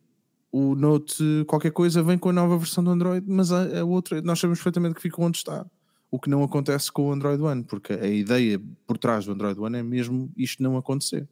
o 0.53 0.75
Note 0.75 1.45
qualquer 1.47 1.73
coisa 1.73 2.03
vem 2.03 2.19
com 2.19 2.29
a 2.29 2.33
nova 2.33 2.59
versão 2.59 2.85
do 2.85 2.91
Android, 2.91 3.25
mas 3.27 3.51
a, 3.51 3.81
a 3.81 3.85
outra, 3.85 4.21
nós 4.21 4.39
sabemos 4.39 4.59
perfeitamente 4.59 4.95
que 4.95 5.03
fica 5.03 5.21
onde 5.21 5.39
está. 5.39 5.67
O 6.11 6.21
que 6.21 6.29
não 6.29 6.43
acontece 6.45 6.93
com 6.93 7.09
o 7.09 7.13
Android 7.13 7.43
One, 7.43 7.65
porque 7.65 7.95
a 7.95 8.07
ideia 8.07 8.61
por 8.87 8.99
trás 8.99 9.25
do 9.25 9.33
Android 9.33 9.59
One 9.59 9.79
é 9.79 9.83
mesmo 9.83 10.31
isto 10.37 10.63
não 10.63 10.77
acontecer. 10.77 11.27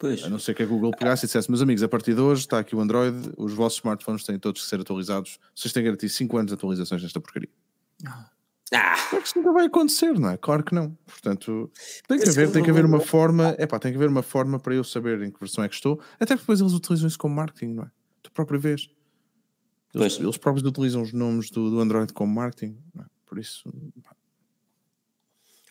Pois. 0.00 0.24
A 0.24 0.30
não 0.30 0.38
ser 0.38 0.54
que 0.54 0.62
a 0.62 0.66
Google 0.66 0.92
pegasse 0.92 1.26
e 1.26 1.28
dissesse, 1.28 1.50
meus 1.50 1.60
amigos, 1.60 1.82
a 1.82 1.88
partir 1.88 2.14
de 2.14 2.20
hoje 2.22 2.40
está 2.40 2.58
aqui 2.58 2.74
o 2.74 2.80
Android, 2.80 3.32
os 3.36 3.52
vossos 3.52 3.80
smartphones 3.80 4.24
têm 4.24 4.38
todos 4.38 4.62
que 4.62 4.68
ser 4.68 4.80
atualizados, 4.80 5.38
vocês 5.54 5.72
têm 5.74 5.82
que 5.82 5.88
garantir 5.88 6.08
5 6.08 6.36
anos 6.38 6.48
de 6.48 6.54
atualizações 6.54 7.02
nesta 7.02 7.20
porcaria. 7.20 7.50
Ah, 8.06 8.30
Claro 8.70 9.22
que 9.22 9.28
isso 9.28 9.38
nunca 9.38 9.52
vai 9.52 9.66
acontecer, 9.66 10.18
não 10.18 10.30
é? 10.30 10.36
Claro 10.36 10.62
que 10.62 10.74
não. 10.74 10.96
Portanto, 11.04 11.70
tem 12.06 12.18
que 12.18 12.28
é 12.28 12.30
haver, 12.30 12.48
o 12.48 12.52
tem 12.52 12.62
que 12.62 12.70
haver 12.70 12.84
uma 12.84 13.00
forma, 13.00 13.56
é 13.58 13.66
pá, 13.66 13.78
tem 13.78 13.90
que 13.90 13.96
haver 13.96 14.08
uma 14.08 14.22
forma 14.22 14.60
para 14.60 14.74
eu 14.74 14.84
saber 14.84 15.20
em 15.22 15.30
que 15.30 15.40
versão 15.40 15.64
é 15.64 15.68
que 15.68 15.74
estou, 15.74 16.00
até 16.20 16.36
depois 16.36 16.60
eles 16.60 16.72
utilizam 16.72 17.08
isso 17.08 17.18
como 17.18 17.34
marketing, 17.34 17.74
não 17.74 17.84
é? 17.84 17.90
Tu 18.22 18.30
própria 18.30 18.58
vez. 18.58 18.88
Eles, 19.92 20.20
eles 20.20 20.38
próprios 20.38 20.66
utilizam 20.66 21.02
os 21.02 21.12
nomes 21.12 21.50
do, 21.50 21.68
do 21.68 21.80
Android 21.80 22.12
como 22.12 22.32
marketing, 22.32 22.78
não 22.94 23.02
é? 23.02 23.06
Por 23.26 23.38
isso, 23.38 23.68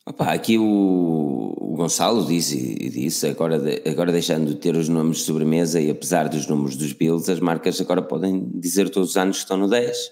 Opa, 0.09 0.33
aqui 0.33 0.57
o, 0.57 1.53
o 1.55 1.75
Gonçalo 1.75 2.25
disse, 2.25 2.57
disse 2.89 3.27
agora, 3.27 3.59
de- 3.59 3.87
agora 3.87 4.11
deixando 4.11 4.47
de 4.47 4.55
ter 4.55 4.75
os 4.75 4.89
nomes 4.89 5.17
de 5.19 5.23
sobremesa 5.25 5.79
e 5.79 5.91
apesar 5.91 6.27
dos 6.27 6.47
números 6.47 6.75
dos 6.75 6.93
builds, 6.93 7.29
as 7.29 7.39
marcas 7.39 7.79
agora 7.79 8.01
podem 8.01 8.49
dizer 8.55 8.89
todos 8.89 9.11
os 9.11 9.17
anos 9.17 9.37
que 9.37 9.43
estão 9.43 9.55
no 9.55 9.69
10. 9.69 10.11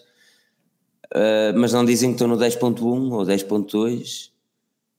Ah, 1.16 1.52
mas 1.56 1.74
não 1.74 1.84
dizem 1.84 2.12
que 2.12 2.16
estão 2.16 2.28
no 2.28 2.38
10.1 2.38 3.12
ou 3.12 3.26
10.2, 3.26 4.30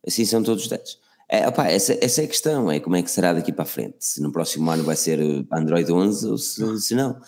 assim 0.05 0.25
são 0.25 0.43
todos 0.43 0.67
10. 0.67 0.99
É, 1.29 1.47
opa, 1.47 1.69
essa, 1.69 1.97
essa 2.05 2.23
é 2.23 2.25
a 2.25 2.29
questão, 2.29 2.69
é 2.69 2.81
como 2.81 2.97
é 2.97 3.03
que 3.03 3.11
será 3.11 3.33
daqui 3.33 3.53
para 3.53 3.63
a 3.63 3.67
frente, 3.67 3.99
se 4.01 4.21
no 4.21 4.33
próximo 4.33 4.69
ano 4.69 4.83
vai 4.83 4.97
ser 4.97 5.21
eh, 5.21 5.45
Android 5.53 5.93
11 5.93 6.27
ou 6.27 6.39
se, 6.39 6.81
se 6.81 6.95
não. 6.97 7.21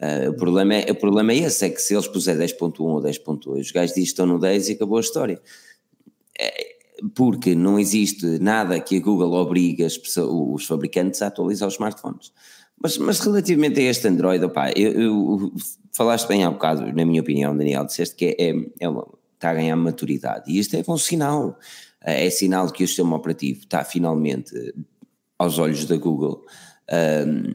Ah, 0.00 0.30
o, 0.30 0.34
problema 0.34 0.74
é, 0.74 0.90
o 0.90 0.94
problema 0.94 1.32
é 1.32 1.36
esse, 1.36 1.66
é 1.66 1.68
que 1.68 1.82
se 1.82 1.92
eles 1.92 2.08
puserem 2.08 2.40
10.1 2.46 2.80
ou 2.80 3.02
10.2, 3.02 3.60
os 3.60 3.70
gajos 3.72 3.90
dizem 3.90 4.04
que 4.04 4.08
estão 4.08 4.24
no 4.24 4.38
10 4.38 4.70
e 4.70 4.72
acabou 4.72 4.96
a 4.96 5.02
história 5.02 5.38
porque 7.14 7.54
não 7.54 7.78
existe 7.78 8.38
nada 8.38 8.78
que 8.80 8.96
a 8.96 9.00
Google 9.00 9.32
obrigue 9.34 9.84
as 9.84 9.96
pessoas- 9.96 10.30
os 10.62 10.66
fabricantes 10.66 11.22
a 11.22 11.26
atualizar 11.28 11.68
os 11.68 11.74
smartphones. 11.74 12.32
Mas, 12.82 12.96
mas 12.98 13.20
relativamente 13.20 13.78
a 13.80 13.82
este 13.84 14.08
Android, 14.08 14.44
opá, 14.44 14.70
eu, 14.74 14.92
eu- 14.92 15.52
falaste 15.92 16.26
bem 16.28 16.44
há 16.44 16.50
bocado, 16.50 16.82
na 16.92 17.04
minha 17.04 17.20
opinião, 17.20 17.56
Daniel, 17.56 17.84
disseste 17.84 18.14
que 18.16 18.24
é, 18.38 18.50
é, 18.50 18.50
é 18.50 18.88
está 19.34 19.50
a 19.50 19.54
ganhar 19.54 19.76
maturidade 19.76 20.50
e 20.50 20.58
isto 20.58 20.76
é 20.76 20.82
bom 20.82 20.98
sinal. 20.98 21.58
É 22.02 22.28
sinal 22.30 22.66
de 22.66 22.72
que 22.72 22.84
o 22.84 22.86
sistema 22.86 23.16
operativo 23.16 23.60
está 23.60 23.84
finalmente, 23.84 24.54
aos 25.38 25.58
olhos 25.58 25.84
da 25.86 25.96
Google, 25.96 26.42
ahm, 26.90 27.54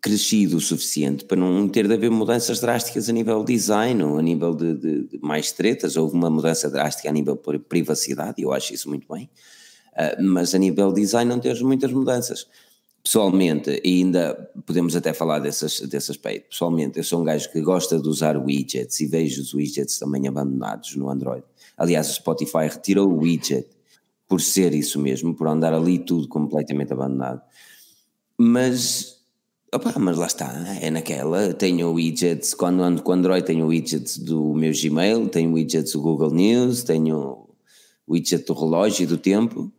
crescido 0.00 0.58
o 0.58 0.60
suficiente 0.60 1.24
para 1.24 1.36
não 1.38 1.68
ter 1.68 1.88
de 1.88 1.94
haver 1.94 2.10
mudanças 2.10 2.60
drásticas 2.60 3.08
a 3.08 3.12
nível 3.12 3.42
design 3.42 4.02
ou 4.04 4.18
a 4.18 4.22
nível 4.22 4.54
de, 4.54 4.74
de- 4.74 5.02
de 5.08 5.18
mais 5.20 5.52
tretas. 5.52 5.96
Houve 5.96 6.14
uma 6.14 6.30
mudança 6.30 6.70
drástica 6.70 7.08
a 7.08 7.12
nível 7.12 7.40
de 7.50 7.58
privacidade, 7.58 8.34
e 8.38 8.42
eu 8.42 8.52
acho 8.52 8.72
isso 8.74 8.88
muito 8.88 9.06
bem, 9.12 9.28
Ah, 9.96 10.16
mas 10.22 10.54
a 10.54 10.58
nível 10.58 10.92
design 10.92 11.28
não 11.28 11.40
temos 11.40 11.60
muitas 11.62 11.90
mudanças. 11.90 12.46
Pessoalmente, 13.02 13.80
e 13.84 13.98
ainda 14.02 14.34
podemos 14.66 14.94
até 14.96 15.12
falar 15.14 15.38
dessas, 15.38 15.80
desse 15.80 16.10
aspecto, 16.10 16.50
pessoalmente 16.50 16.98
eu 16.98 17.04
sou 17.04 17.20
um 17.20 17.24
gajo 17.24 17.50
que 17.52 17.60
gosta 17.62 17.98
de 18.00 18.08
usar 18.08 18.36
widgets 18.36 18.98
e 19.00 19.06
vejo 19.06 19.40
os 19.42 19.54
widgets 19.54 19.98
também 19.98 20.26
abandonados 20.28 20.94
no 20.96 21.08
Android. 21.08 21.44
Aliás, 21.76 22.10
o 22.10 22.14
Spotify 22.14 22.66
retirou 22.68 23.08
o 23.08 23.18
widget 23.20 23.66
por 24.28 24.40
ser 24.40 24.74
isso 24.74 24.98
mesmo, 25.00 25.34
por 25.34 25.46
andar 25.46 25.72
ali 25.72 26.00
tudo 26.00 26.26
completamente 26.28 26.92
abandonado. 26.92 27.40
Mas 28.36 29.15
Opa, 29.74 29.98
mas 29.98 30.16
lá 30.16 30.26
está, 30.26 30.52
é 30.80 30.90
naquela. 30.90 31.52
Tenho 31.52 31.92
widgets, 31.92 32.54
quando 32.54 32.82
ando 32.82 33.02
com 33.02 33.12
Android, 33.12 33.44
tenho 33.44 33.66
widgets 33.66 34.16
do 34.16 34.54
meu 34.54 34.72
Gmail, 34.72 35.28
tenho 35.28 35.52
widgets 35.52 35.92
do 35.92 36.00
Google 36.00 36.30
News, 36.30 36.82
tenho 36.82 37.48
widget 38.08 38.44
do 38.46 38.54
relógio 38.54 39.02
e 39.02 39.06
do 39.06 39.18
tempo, 39.18 39.70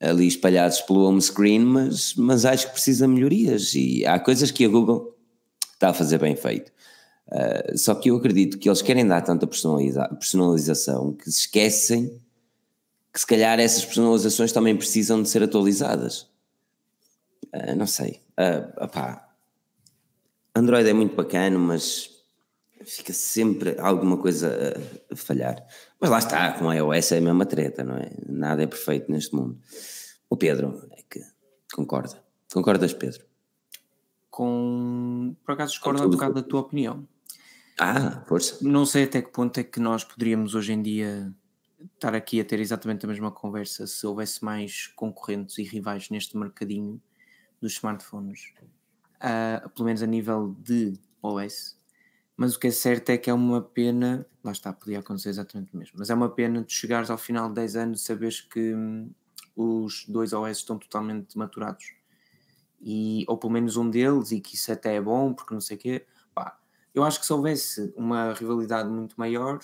ali 0.00 0.26
espalhados 0.26 0.80
pelo 0.80 1.04
home 1.04 1.22
screen, 1.22 1.60
mas, 1.60 2.14
mas 2.16 2.44
acho 2.44 2.66
que 2.66 2.72
precisa 2.72 3.06
de 3.06 3.12
melhorias 3.12 3.74
e 3.74 4.04
há 4.04 4.18
coisas 4.18 4.50
que 4.50 4.64
a 4.64 4.68
Google 4.68 5.16
está 5.74 5.90
a 5.90 5.94
fazer 5.94 6.18
bem 6.18 6.34
feito. 6.34 6.72
Ah, 7.30 7.72
só 7.76 7.94
que 7.94 8.10
eu 8.10 8.16
acredito 8.16 8.58
que 8.58 8.68
eles 8.68 8.82
querem 8.82 9.06
dar 9.06 9.22
tanta 9.22 9.46
personaliza- 9.46 10.08
personalização 10.08 11.12
que 11.12 11.30
se 11.30 11.40
esquecem 11.40 12.20
que 13.12 13.18
se 13.18 13.26
calhar 13.26 13.58
essas 13.58 13.84
personalizações 13.84 14.52
também 14.52 14.76
precisam 14.76 15.22
de 15.22 15.28
ser 15.28 15.42
atualizadas. 15.42 16.26
Ah, 17.52 17.74
não 17.74 17.86
sei. 17.86 18.20
Ah, 18.40 18.84
opá, 18.86 19.28
Android 20.56 20.88
é 20.88 20.94
muito 20.94 21.14
bacana, 21.14 21.58
mas 21.58 22.08
fica 22.86 23.12
sempre 23.12 23.78
alguma 23.78 24.16
coisa 24.16 24.74
a, 25.10 25.14
falhar. 25.14 25.62
Mas 26.00 26.08
lá 26.08 26.18
está, 26.18 26.52
com 26.52 26.72
iOS 26.72 27.12
é 27.12 27.18
a 27.18 27.20
mesma 27.20 27.44
treta, 27.44 27.84
não 27.84 27.96
é? 27.96 28.10
Nada 28.26 28.62
é 28.62 28.66
perfeito 28.66 29.12
neste 29.12 29.34
mundo. 29.34 29.60
O 30.30 30.38
Pedro 30.38 30.88
é 30.92 31.02
que 31.02 31.20
concorda. 31.74 32.24
Concordas, 32.50 32.94
Pedro? 32.94 33.26
Com... 34.30 35.36
Por 35.44 35.52
acaso 35.52 35.72
discordo 35.72 36.02
um 36.02 36.08
bocado 36.08 36.34
da 36.34 36.42
tua 36.42 36.60
opinião. 36.60 37.06
Ah, 37.78 38.24
força. 38.26 38.56
Não 38.62 38.86
sei 38.86 39.04
até 39.04 39.20
que 39.20 39.30
ponto 39.30 39.60
é 39.60 39.64
que 39.64 39.80
nós 39.80 40.02
poderíamos 40.02 40.54
hoje 40.54 40.72
em 40.72 40.80
dia 40.80 41.30
estar 41.94 42.14
aqui 42.14 42.40
a 42.40 42.44
ter 42.44 42.58
exatamente 42.58 43.04
a 43.04 43.08
mesma 43.08 43.30
conversa 43.30 43.86
se 43.86 44.06
houvesse 44.06 44.42
mais 44.42 44.86
concorrentes 44.86 45.58
e 45.58 45.62
rivais 45.62 46.08
neste 46.08 46.38
mercadinho 46.38 47.02
dos 47.60 47.72
smartphones, 47.74 48.52
Ah, 49.20 49.68
pelo 49.74 49.86
menos 49.86 50.02
a 50.02 50.06
nível 50.06 50.56
de 50.58 50.98
OS. 51.22 51.76
Mas 52.36 52.56
o 52.56 52.58
que 52.58 52.68
é 52.68 52.70
certo 52.70 53.10
é 53.10 53.18
que 53.18 53.28
é 53.28 53.34
uma 53.34 53.60
pena, 53.60 54.26
lá 54.42 54.52
está, 54.52 54.72
podia 54.72 55.00
acontecer 55.00 55.28
exatamente 55.28 55.74
o 55.74 55.76
mesmo, 55.76 55.96
mas 55.98 56.08
é 56.08 56.14
uma 56.14 56.30
pena 56.30 56.64
de 56.64 56.72
chegares 56.72 57.10
ao 57.10 57.18
final 57.18 57.48
de 57.48 57.56
10 57.56 57.76
anos 57.76 58.00
e 58.00 58.04
saberes 58.04 58.40
que 58.40 58.74
hum, 58.74 59.10
os 59.54 60.06
dois 60.08 60.32
OS 60.32 60.58
estão 60.58 60.78
totalmente 60.78 61.36
maturados. 61.36 61.94
E, 62.80 63.26
ou 63.28 63.36
pelo 63.36 63.52
menos 63.52 63.76
um 63.76 63.90
deles, 63.90 64.32
e 64.32 64.40
que 64.40 64.54
isso 64.54 64.72
até 64.72 64.94
é 64.94 65.00
bom, 65.00 65.34
porque 65.34 65.52
não 65.52 65.60
sei 65.60 65.76
o 65.76 65.80
quê. 65.80 66.06
Pá, 66.34 66.58
eu 66.94 67.04
acho 67.04 67.20
que 67.20 67.26
se 67.26 67.32
houvesse 67.32 67.92
uma 67.94 68.32
rivalidade 68.32 68.88
muito 68.88 69.16
maior, 69.18 69.60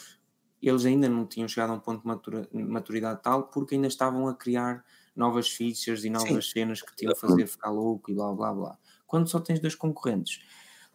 eles 0.60 0.84
ainda 0.84 1.08
não 1.08 1.26
tinham 1.26 1.48
chegado 1.48 1.70
a 1.70 1.74
um 1.74 1.80
ponto 1.80 2.02
de 2.02 2.62
maturidade 2.62 3.22
tal, 3.22 3.44
porque 3.44 3.74
ainda 3.74 3.86
estavam 3.86 4.28
a 4.28 4.34
criar 4.34 4.84
novas 5.16 5.48
features 5.48 6.04
e 6.04 6.10
novas 6.10 6.50
cenas 6.50 6.82
que 6.82 6.94
te 6.94 7.04
iam 7.04 7.14
fazer 7.14 7.46
ficar 7.46 7.70
louco 7.70 8.10
e 8.10 8.14
blá 8.14 8.32
blá 8.32 8.52
blá. 8.54 8.78
Quando 9.06 9.28
só 9.28 9.40
tens 9.40 9.60
dois 9.60 9.74
concorrentes, 9.74 10.40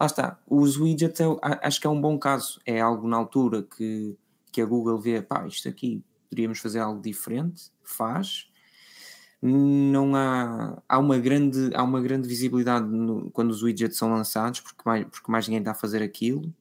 lá 0.00 0.06
está, 0.06 0.40
os 0.46 0.76
widgets 0.78 1.20
a- 1.42 1.66
acho 1.66 1.80
que 1.80 1.86
é 1.86 1.90
um 1.90 2.00
bom 2.00 2.18
caso, 2.18 2.60
é 2.66 2.80
algo 2.80 3.08
na 3.08 3.16
altura 3.16 3.62
que, 3.62 4.16
que 4.52 4.60
a 4.60 4.66
Google 4.66 4.98
vê, 4.98 5.22
pá, 5.22 5.46
isto 5.46 5.68
aqui 5.68 6.04
poderíamos 6.30 6.58
fazer 6.60 6.78
algo 6.80 7.00
diferente, 7.02 7.70
faz. 7.82 8.48
Não 9.40 10.14
há, 10.14 10.80
há, 10.88 10.98
uma 10.98 11.18
grande, 11.18 11.70
há 11.74 11.82
uma 11.82 12.00
grande 12.00 12.28
visibilidade 12.28 12.86
no- 12.86 13.30
quando 13.32 13.50
os 13.50 13.62
widgets 13.62 13.98
são 13.98 14.10
lançados, 14.12 14.60
porque 14.60 14.82
mais, 14.86 15.04
porque 15.08 15.32
mais 15.32 15.48
ninguém 15.48 15.60
está 15.60 15.72
a 15.72 15.74
fazer 15.74 16.02
aquilo. 16.02 16.54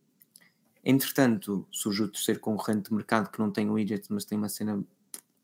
Entretanto, 0.84 1.68
surge 1.72 2.04
o 2.04 2.08
terceiro 2.12 2.40
concorrente 2.40 2.90
de 2.90 2.96
mercado 2.96 3.30
que 3.30 3.40
não 3.40 3.52
tem 3.52 3.70
widget, 3.70 4.08
mas 4.10 4.26
tem 4.26 4.38
uma 4.38 4.50
cena 4.50 4.84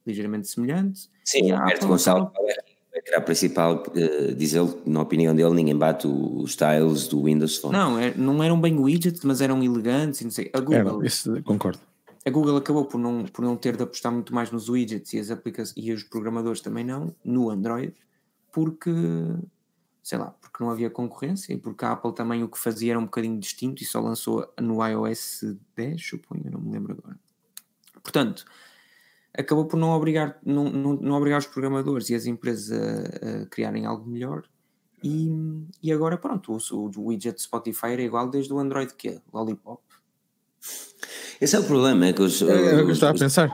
ligeiramente 0.08 0.48
semelhante. 0.48 1.10
Sim, 1.24 1.48
E 1.48 1.52
a 1.52 1.60
Alberto 1.60 1.88
Gonçalves 1.88 2.32
o 2.40 2.98
ecrã 3.00 3.22
principal, 3.22 3.84
eh, 3.96 4.34
diz 4.34 4.54
ele, 4.56 4.74
na 4.86 5.02
opinião 5.02 5.36
dele, 5.36 5.54
ninguém 5.54 5.78
bate 5.78 6.08
os 6.08 6.50
styles 6.52 7.08
do 7.08 7.24
Windows 7.24 7.58
Phone. 7.58 7.74
Não, 7.74 8.00
é- 8.00 8.14
não 8.16 8.42
eram 8.44 8.60
bem 8.60 8.76
widgets, 8.80 9.24
mas 9.24 9.40
eram 9.40 9.62
elegantes 9.64 10.22
e 10.22 10.24
não 10.24 10.32
sei. 10.32 10.50
A 10.54 10.60
Google, 10.60 10.98
Era, 10.98 11.08
isso, 11.08 11.42
concordo. 11.44 11.80
a 12.26 12.30
Google 12.30 12.58
acabou 12.58 12.86
por 12.86 12.98
não, 12.98 13.26
por 13.26 13.44
não 13.46 13.56
ter 13.56 13.78
de 13.78 13.84
apostar 13.84 14.12
muito 14.12 14.34
mais 14.34 14.50
nos 14.50 14.68
widgets 14.68 15.14
e 15.14 15.20
as 15.20 15.30
aplicações 15.30 15.74
e 15.78 15.92
os 15.92 16.02
programadores 16.04 16.60
também 16.60 16.84
não, 16.84 17.14
no 17.24 17.52
Android, 17.52 17.94
porque 18.52 18.90
sei 20.02 20.18
lá, 20.18 20.28
porque 20.42 20.64
não 20.64 20.72
havia 20.72 20.90
concorrência 20.90 21.54
e 21.54 21.58
porque 21.58 21.84
a 21.86 21.92
Apple 21.92 22.14
também 22.16 22.42
o 22.42 22.48
que 22.48 22.58
fazia 22.58 22.94
era 22.94 23.00
um 23.00 23.04
bocadinho 23.04 23.38
distinto 23.38 23.84
e 23.84 23.86
só 23.86 24.00
lançou 24.00 24.52
no 24.60 24.84
iOS 24.84 25.42
10, 25.76 26.02
suponho, 26.04 26.46
não 26.50 26.62
me 26.62 26.72
lembro 26.72 26.94
agora. 26.98 27.20
Portanto, 28.02 28.46
acabou 29.38 29.66
por 29.66 29.78
não 29.78 29.90
obrigar, 29.92 30.40
não, 30.46 30.66
não, 30.70 30.94
não 30.94 31.16
obrigar 31.16 31.40
os 31.40 31.46
programadores 31.46 32.10
e 32.10 32.16
as 32.16 32.26
empresas 32.26 32.72
a, 32.72 33.44
a 33.44 33.46
criarem 33.46 33.86
algo 33.86 34.10
melhor. 34.10 34.44
E, 35.04 35.30
e 35.84 35.92
agora 35.92 36.18
pronto, 36.18 36.58
o, 36.72 36.92
o 37.00 37.06
widget 37.08 37.40
Spotify 37.42 37.88
era 37.92 38.02
igual 38.02 38.30
desde 38.30 38.52
o 38.52 38.60
Android 38.60 38.94
que 38.96 39.10
é, 39.10 39.22
Lollipop. 39.34 39.82
Esse 41.40 41.56
é 41.56 41.60
o 41.60 41.64
problema, 41.64 42.08
é 42.08 42.14
que 42.14 42.22
os, 42.22 42.42
É, 42.42 42.82
eu 42.82 42.88
os- 42.88 43.04
a 43.04 43.14
pensar. 43.14 43.48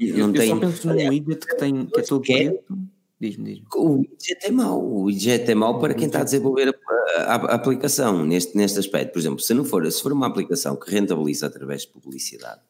não 0.00 0.26
eu 0.28 0.32
tem, 0.32 0.48
só 0.48 0.56
penso 0.58 0.88
num 0.88 1.08
widget 1.08 1.46
que, 1.46 1.56
tem, 1.56 1.86
que 1.86 2.00
é 2.00 2.02
todo 2.02 2.20
que 2.22 2.32
é? 2.32 2.50
preto. 2.50 2.78
Diz-me, 3.20 3.44
diz-me. 3.54 3.66
O 3.76 3.98
widget 4.00 4.44
é 4.44 4.50
mau. 4.50 4.84
O 4.84 5.02
widget 5.04 5.48
é 5.50 5.54
mau 5.54 5.78
para 5.78 5.94
quem 5.94 6.06
está 6.06 6.20
a 6.20 6.24
desenvolver 6.24 6.68
a, 6.68 7.20
a- 7.22 7.34
a 7.34 7.54
aplicação 7.54 8.26
neste, 8.26 8.56
neste 8.56 8.78
aspecto. 8.78 9.12
Por 9.12 9.20
exemplo, 9.20 9.38
se 9.40 9.54
não 9.54 9.64
for, 9.64 9.90
se 9.90 10.02
for 10.02 10.12
uma 10.12 10.26
aplicação 10.26 10.74
que 10.76 10.90
rentabiliza 10.90 11.46
através 11.46 11.82
de 11.82 11.88
publicidade, 11.88 12.60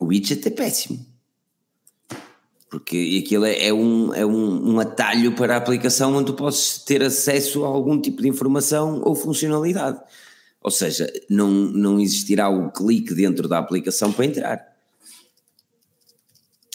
o 0.00 0.06
widget 0.06 0.46
é 0.46 0.50
péssimo. 0.50 1.06
Porque 2.72 3.20
aquilo 3.22 3.44
é, 3.44 3.66
é 3.66 3.72
um, 3.74 4.14
é 4.14 4.24
um, 4.24 4.72
um 4.72 4.80
atalho 4.80 5.36
para 5.36 5.52
a 5.54 5.58
aplicação 5.58 6.14
onde 6.14 6.24
tu 6.28 6.32
podes 6.34 6.78
ter 6.78 7.02
acesso 7.02 7.64
a 7.64 7.68
algum 7.68 8.00
tipo 8.00 8.22
de 8.22 8.28
informação 8.28 9.02
ou 9.04 9.14
funcionalidade. 9.14 10.00
Ou 10.62 10.70
seja, 10.70 11.12
não, 11.28 11.50
não 11.50 12.00
existirá 12.00 12.48
o 12.48 12.72
clique 12.72 13.12
dentro 13.14 13.46
da 13.46 13.58
aplicação 13.58 14.10
para 14.10 14.24
entrar. 14.24 14.72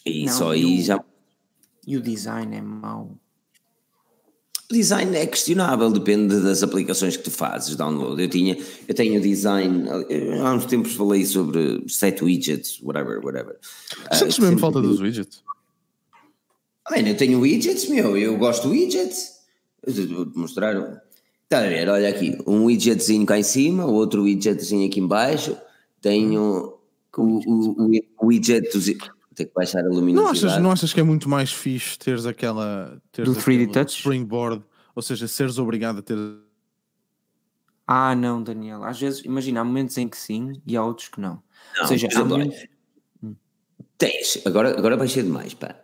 E 0.06 0.26
Não, 0.26 0.34
só 0.34 0.54
e 0.56 0.60
aí 0.64 0.80
o- 0.80 0.84
já. 0.84 1.04
E 1.88 1.98
o 1.98 2.02
design 2.02 2.56
é 2.56 2.62
mau. 2.62 3.18
O 4.70 4.74
design 4.74 5.16
é 5.18 5.26
questionável, 5.26 5.90
depende 5.90 6.40
das 6.42 6.62
aplicações 6.62 7.16
que 7.18 7.24
tu 7.24 7.32
fazes, 7.32 7.76
download. 7.76 8.22
Eu 8.22 8.30
tinha, 8.30 8.56
eu 8.88 8.94
tenho 8.94 9.20
design, 9.22 9.86
há 10.44 10.54
uns 10.54 10.66
tempos 10.66 10.94
falei 10.94 11.26
sobre 11.26 11.84
set 11.88 12.22
widgets, 12.24 12.80
whatever, 12.84 13.24
whatever. 13.26 13.58
Sentes 14.12 14.38
mesmo 14.38 14.46
sempre 14.50 14.60
falta 14.60 14.80
tive- 14.82 14.92
dos 14.92 15.00
widgets? 15.02 15.42
Mano, 16.90 17.08
eu 17.10 17.18
tenho 17.18 17.40
widgets, 17.40 17.88
meu, 17.90 18.18
eu 18.18 18.38
gosto 18.38 18.70
de 18.70 18.78
widgets. 18.78 19.38
Vou-te 19.86 20.38
mostrar. 20.38 20.76
Está 21.44 21.60
a 21.60 21.68
ver, 21.68 21.88
olha 21.90 22.10
aqui, 22.10 22.38
um 22.46 22.66
widgetzinho 22.66 23.26
cá 23.26 23.38
em 23.40 23.44
cima, 23.44 23.86
outro 23.86 24.24
widgetzinho 24.24 24.86
aqui 24.88 25.00
em 25.00 25.08
baixo, 25.08 25.58
tenho 26.02 26.78
o, 27.16 27.22
o, 27.22 27.92
o 28.20 28.26
widget 28.28 28.70
dos... 28.72 28.86
Tenho 28.86 29.50
que 29.50 29.56
baixar 29.56 29.80
a 29.82 29.84
Não 29.84 29.92
luminosidade. 29.94 30.46
achas, 30.48 30.62
não 30.64 30.72
achas 30.72 30.92
que 30.94 31.00
é 31.00 31.04
muito 31.04 31.30
mais 31.30 31.52
fixe 31.54 31.98
teres 32.00 32.26
aquela. 32.26 33.00
Teres 33.12 33.32
Do 33.32 33.40
3D 33.40 33.42
aquele 33.42 33.68
Touch? 33.68 33.98
Springboard, 33.98 34.64
ou 34.96 35.02
seja, 35.04 35.28
seres 35.28 35.60
obrigado 35.60 36.00
a 36.00 36.02
ter. 36.02 36.18
Ah, 37.86 38.16
não, 38.16 38.42
Daniel. 38.42 38.84
Às 38.84 39.00
vezes, 39.00 39.24
imagina, 39.24 39.62
há 39.62 39.64
momentos 39.64 39.96
em 39.98 40.08
que 40.10 40.18
sim 40.18 40.54
e 40.66 40.76
há 40.76 40.84
outros 40.84 41.08
que 41.08 41.22
não. 41.22 41.42
Não, 41.76 41.82
Ou 41.84 41.88
seja, 41.88 42.08
há 42.16 42.26
momentos... 42.26 42.66
Tens, 43.98 44.42
agora, 44.46 44.78
agora 44.78 44.98
baixei 44.98 45.22
demais, 45.24 45.54
pá. 45.54 45.76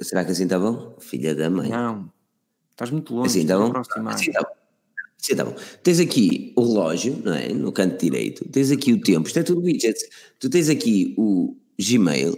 Será 0.00 0.24
que 0.24 0.32
assim 0.32 0.44
está 0.44 0.58
bom? 0.58 0.96
Filha 0.98 1.34
da 1.34 1.48
mãe. 1.50 1.68
Não, 1.70 2.10
estás 2.70 2.90
muito 2.90 3.14
longe. 3.14 3.28
Assim 3.28 3.40
está 3.42 3.58
bom? 3.58 3.66
aproximar. 3.66 4.14
Assim 4.14 4.30
está 4.30 4.40
bom. 4.42 4.48
Assim 5.20 5.32
está 5.32 5.44
bom. 5.44 5.54
Tens 5.82 6.00
aqui 6.00 6.52
o 6.56 6.62
relógio, 6.66 7.20
não 7.24 7.32
é? 7.34 7.48
No 7.52 7.70
canto 7.70 7.98
direito. 8.02 8.44
Tens 8.48 8.70
aqui 8.72 8.92
o 8.92 9.00
tempo. 9.00 9.26
Isto 9.28 9.38
é 9.38 9.42
tudo 9.44 9.60
widgets. 9.62 10.02
Tu 10.40 10.50
tens 10.50 10.68
aqui 10.68 11.14
o 11.16 11.56
Gmail 11.80 12.36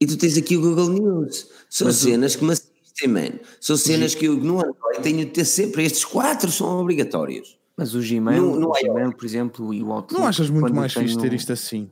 e 0.00 0.06
tu 0.06 0.16
tens 0.16 0.36
aqui 0.36 0.56
o 0.56 0.60
Google 0.60 0.90
News. 0.90 1.48
São 1.68 1.86
Mas 1.88 1.96
o- 2.02 2.04
cenas 2.04 2.36
que 2.36 2.44
me 2.44 2.52
assistem, 2.52 3.08
mano. 3.08 3.40
São 3.60 3.76
cenas 3.76 4.14
que 4.14 4.26
eu 4.26 4.36
no 4.36 4.58
Android 4.58 5.02
tenho 5.02 5.18
de 5.18 5.26
ter 5.26 5.44
sempre. 5.44 5.84
Estes 5.84 6.04
quatro 6.04 6.50
são 6.52 6.68
obrigatórios. 6.78 7.58
Mas 7.76 7.94
o 7.96 8.00
Gmail, 8.00 8.40
No- 8.42 8.60
no 8.60 8.68
o. 8.68 8.72
Gmail, 8.72 9.12
por 9.16 9.24
exemplo, 9.24 9.74
e 9.74 9.82
o 9.82 9.90
Outlook... 9.90 10.20
Não 10.20 10.28
achas 10.28 10.50
muito 10.50 10.72
mais 10.72 10.92
fixe 10.92 11.06
tenho- 11.16 11.20
ter 11.20 11.32
isto 11.32 11.52
assim? 11.52 11.90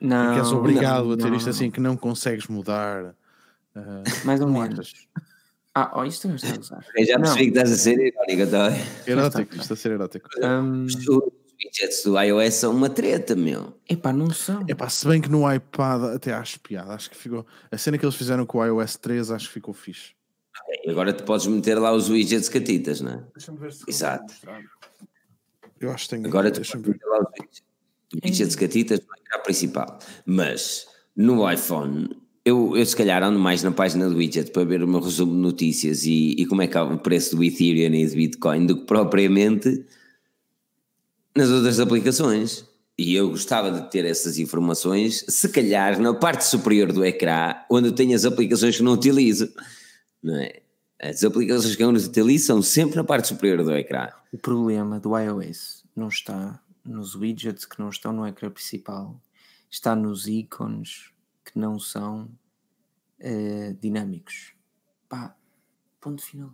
Não, 0.00 0.32
que 0.32 0.38
és 0.40 0.50
obrigado 0.50 1.04
não, 1.04 1.12
a 1.12 1.16
ter 1.18 1.32
isto 1.34 1.44
não. 1.46 1.50
assim, 1.50 1.70
que 1.70 1.78
não 1.78 1.94
consegues 1.96 2.46
mudar. 2.48 3.14
Mais 4.24 4.40
ou 4.40 4.48
não 4.48 4.60
menos. 4.62 4.92
Ah, 5.74 5.92
oh, 5.96 6.04
isto 6.04 6.22
também 6.22 6.36
está 6.36 6.54
a 6.54 6.58
usar. 6.58 6.86
Eu 6.96 7.04
já 7.06 7.14
Não. 7.14 7.22
percebi 7.22 7.44
que 7.52 7.58
estás 7.58 7.72
a 7.72 7.76
ser 7.76 7.98
irónico, 8.00 8.50
tá? 8.50 8.68
Erótico, 9.06 9.56
isto 9.56 9.72
a 9.72 9.76
ser 9.76 9.92
erótico. 9.92 10.28
Hum, 10.42 10.84
Os 10.86 10.94
widgets 11.64 12.02
do 12.04 12.20
iOS 12.20 12.54
são 12.54 12.72
uma 12.74 12.90
treta, 12.90 13.36
meu. 13.36 13.78
epá, 13.88 14.12
não 14.12 14.30
são. 14.30 14.64
Epá, 14.68 14.88
se 14.88 15.06
bem 15.06 15.20
que 15.20 15.28
no 15.28 15.50
iPad 15.52 16.16
até 16.16 16.32
acho 16.32 16.58
piada, 16.60 16.92
acho 16.92 17.08
que 17.10 17.16
ficou. 17.16 17.46
A 17.70 17.78
cena 17.78 17.96
que 17.98 18.04
eles 18.04 18.16
fizeram 18.16 18.44
com 18.44 18.58
o 18.58 18.64
iOS 18.64 18.96
3 18.96 19.30
acho 19.30 19.46
que 19.46 19.54
ficou 19.54 19.72
fixe. 19.72 20.12
E 20.84 20.90
agora 20.90 21.12
tu 21.12 21.22
podes 21.24 21.46
meter 21.46 21.78
lá 21.78 21.92
os 21.92 22.08
widgets 22.08 22.48
catitas, 22.48 23.00
não 23.00 23.12
é? 23.12 23.24
Deixa-me 23.34 23.58
ver 23.58 23.72
se 23.72 23.84
Exato. 23.88 24.34
Eu 25.80 25.90
acho 25.92 26.04
que 26.08 26.10
tenho. 26.16 26.26
Agora 26.26 26.50
tu 26.50 26.56
podes 26.60 26.74
meter 26.74 27.06
lá 27.06 27.18
os 27.20 27.28
widgets. 27.38 27.62
Widgets 28.24 28.56
catitas 28.56 28.98
no 29.00 29.14
ecrã 29.24 29.42
principal. 29.44 29.98
Mas 30.26 30.86
no 31.16 31.48
iPhone, 31.50 32.20
eu, 32.44 32.76
eu 32.76 32.86
se 32.86 32.96
calhar 32.96 33.22
ando 33.22 33.38
mais 33.38 33.62
na 33.62 33.70
página 33.70 34.08
do 34.08 34.16
widget 34.16 34.50
para 34.50 34.64
ver 34.64 34.82
o 34.82 34.88
meu 34.88 35.00
resumo 35.00 35.32
de 35.32 35.38
notícias 35.38 36.04
e, 36.04 36.34
e 36.38 36.46
como 36.46 36.62
é 36.62 36.66
que 36.66 36.70
está 36.70 36.84
o 36.84 36.98
preço 36.98 37.36
do 37.36 37.44
Ethereum 37.44 37.94
e 37.94 38.06
do 38.06 38.14
Bitcoin 38.14 38.66
do 38.66 38.76
que 38.76 38.86
propriamente 38.86 39.84
nas 41.36 41.48
outras 41.50 41.78
aplicações. 41.78 42.64
E 42.98 43.14
eu 43.14 43.30
gostava 43.30 43.70
de 43.70 43.90
ter 43.90 44.04
essas 44.04 44.38
informações, 44.38 45.24
se 45.26 45.48
calhar 45.48 45.98
na 45.98 46.12
parte 46.12 46.44
superior 46.44 46.92
do 46.92 47.04
ecrã, 47.04 47.54
onde 47.70 47.88
eu 47.88 47.92
tenho 47.92 48.14
as 48.14 48.24
aplicações 48.24 48.76
que 48.76 48.82
não 48.82 48.92
utilizo. 48.92 49.50
Não 50.22 50.36
é? 50.36 50.60
As 51.00 51.24
aplicações 51.24 51.76
que 51.76 51.82
eu 51.82 51.90
não 51.90 51.98
utilizo 51.98 52.46
são 52.46 52.62
sempre 52.62 52.96
na 52.96 53.04
parte 53.04 53.28
superior 53.28 53.64
do 53.64 53.74
ecrã. 53.74 54.08
O 54.30 54.36
problema 54.36 55.00
do 55.00 55.16
iOS 55.16 55.82
não 55.96 56.08
está 56.08 56.60
nos 56.84 57.14
widgets 57.14 57.64
que 57.64 57.78
não 57.80 57.88
estão 57.88 58.12
no 58.12 58.26
ecrã 58.26 58.50
principal, 58.50 59.18
está 59.70 59.96
nos 59.96 60.26
ícones 60.26 61.10
que 61.44 61.58
não 61.58 61.78
são 61.78 62.28
eh, 63.18 63.74
dinâmicos. 63.80 64.52
Pá, 65.08 65.34
ponto 66.00 66.22
final. 66.22 66.52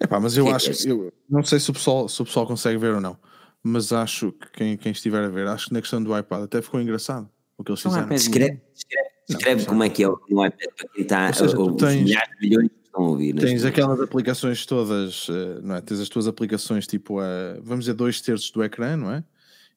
Epá, 0.00 0.18
mas 0.20 0.36
eu 0.36 0.44
Que 0.46 0.50
é 0.50 0.54
acho 0.54 0.70
esse? 0.70 0.84
que. 0.84 0.90
Eu 0.90 1.12
não 1.28 1.42
sei 1.42 1.60
se 1.60 1.70
o, 1.70 1.74
pessoal, 1.74 2.08
se 2.08 2.20
o 2.22 2.24
pessoal 2.24 2.46
consegue 2.46 2.78
ver 2.78 2.94
ou 2.94 3.00
não, 3.00 3.18
mas 3.62 3.92
acho 3.92 4.32
que 4.32 4.50
quem, 4.52 4.76
quem 4.76 4.92
estiver 4.92 5.22
a 5.24 5.28
ver, 5.28 5.46
acho 5.46 5.66
que 5.66 5.74
na 5.74 5.80
questão 5.80 6.02
do 6.02 6.16
iPad 6.16 6.42
até 6.44 6.62
ficou 6.62 6.80
engraçado 6.80 7.28
o 7.56 7.64
que 7.64 7.70
eles 7.70 7.80
São 7.80 7.90
fizeram. 7.90 8.06
iPads 8.06 8.22
Escreve, 8.24 8.62
escreve, 8.74 9.08
escreve 9.28 9.66
como 9.66 9.82
é 9.82 9.90
que 9.90 10.04
é 10.04 10.06
no 10.08 10.46
iPad 10.46 10.68
para 10.76 10.88
quem 10.88 11.02
está, 11.02 11.26
Ou 11.28 11.34
seja, 11.34 11.54
tu 11.54 11.60
ou, 11.62 11.70
os 11.74 11.76
tens- 11.82 12.02
milhares 12.04 12.30
de 12.40 12.48
milhões 12.48 12.68
que 12.68 12.76
estão 12.86 13.02
a 13.04 13.08
ouvir. 13.08 13.34
Tens 13.34 13.64
aquelas 13.64 14.00
aplicações 14.00 14.64
todas, 14.64 15.26
eh, 15.28 15.60
não 15.62 15.74
é? 15.74 15.80
Tens 15.82 16.00
as 16.00 16.08
tuas 16.08 16.26
aplicações 16.26 16.86
tipo 16.86 17.18
a, 17.20 17.58
vamos 17.62 17.84
dizer, 17.84 17.94
dois 17.94 18.20
terços 18.20 18.50
do 18.50 18.62
ecrã, 18.64 18.96
não 18.96 19.12
é? 19.12 19.22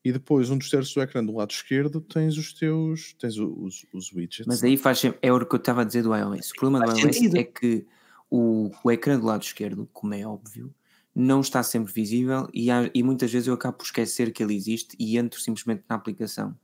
E 0.04 0.12
depois, 0.12 0.50
um 0.50 0.58
dos 0.58 0.70
terços 0.70 0.94
do 0.94 1.02
ecrã 1.02 1.24
do 1.24 1.36
lado 1.36 1.52
esquerdo, 1.52 2.02
tens 2.02 2.38
os 2.38 2.54
teus, 2.54 3.14
tens 3.20 3.38
os, 3.38 3.86
os 3.94 4.12
widgets. 4.12 4.48
Mas 4.48 4.64
aí 4.64 4.76
faz 4.76 5.00
sempre, 5.00 5.20
é 5.22 5.32
o 5.32 5.46
que 5.46 5.54
eu 5.56 5.58
estava 5.58 5.82
a 5.82 5.84
dizer 5.84 6.02
do 6.04 6.16
iOS. 6.16 6.52
O 6.52 6.56
problema 6.56 6.84
do 6.86 6.92
iOS 6.92 7.16
sentido. 7.16 7.38
é 7.38 7.44
que 7.44 7.86
o, 8.30 8.72
o 8.84 8.92
ecrã 8.92 9.20
do 9.20 9.26
lado 9.26 9.44
esquerdo, 9.44 9.88
como 9.94 10.14
é 10.16 10.26
óbvio, 10.26 10.74
não 11.14 11.42
está 11.42 11.62
sempre 11.62 11.94
visível 11.94 12.48
e, 12.54 12.72
há- 12.72 12.90
e 12.96 13.04
muitas 13.04 13.32
vezes 13.32 13.48
eu 13.48 13.54
acabo 13.54 13.78
por 13.78 13.84
esquecer 13.86 14.32
que 14.32 14.42
ele 14.42 14.56
existe 14.56 14.96
e 15.00 15.18
entro 15.18 15.40
simplesmente 15.40 15.84
na 15.90 15.96
aplicação 15.98 16.58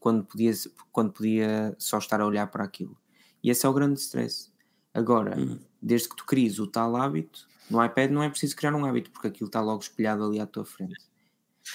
quando 0.00 0.24
podia, 0.24 0.52
quando 0.92 1.12
podia 1.12 1.74
só 1.78 1.98
estar 1.98 2.20
a 2.20 2.26
olhar 2.26 2.46
para 2.48 2.64
aquilo. 2.64 2.96
E 3.42 3.50
esse 3.50 3.64
é 3.66 3.68
o 3.68 3.72
grande 3.72 4.00
stress. 4.00 4.52
Agora, 4.92 5.38
Hum. 5.38 5.58
desde 5.80 6.08
que 6.08 6.16
tu 6.16 6.24
cries 6.26 6.58
o 6.58 6.66
tal 6.66 6.96
hábito, 6.96 7.48
no 7.70 7.84
iPad 7.84 8.10
não 8.10 8.22
é 8.22 8.28
preciso 8.28 8.56
criar 8.56 8.74
um 8.74 8.84
hábito 8.84 9.10
porque 9.10 9.28
aquilo 9.28 9.46
está 9.48 9.60
logo 9.60 9.82
espelhado 9.82 10.24
ali 10.24 10.40
à 10.40 10.46
tua 10.46 10.64
frente. 10.64 10.96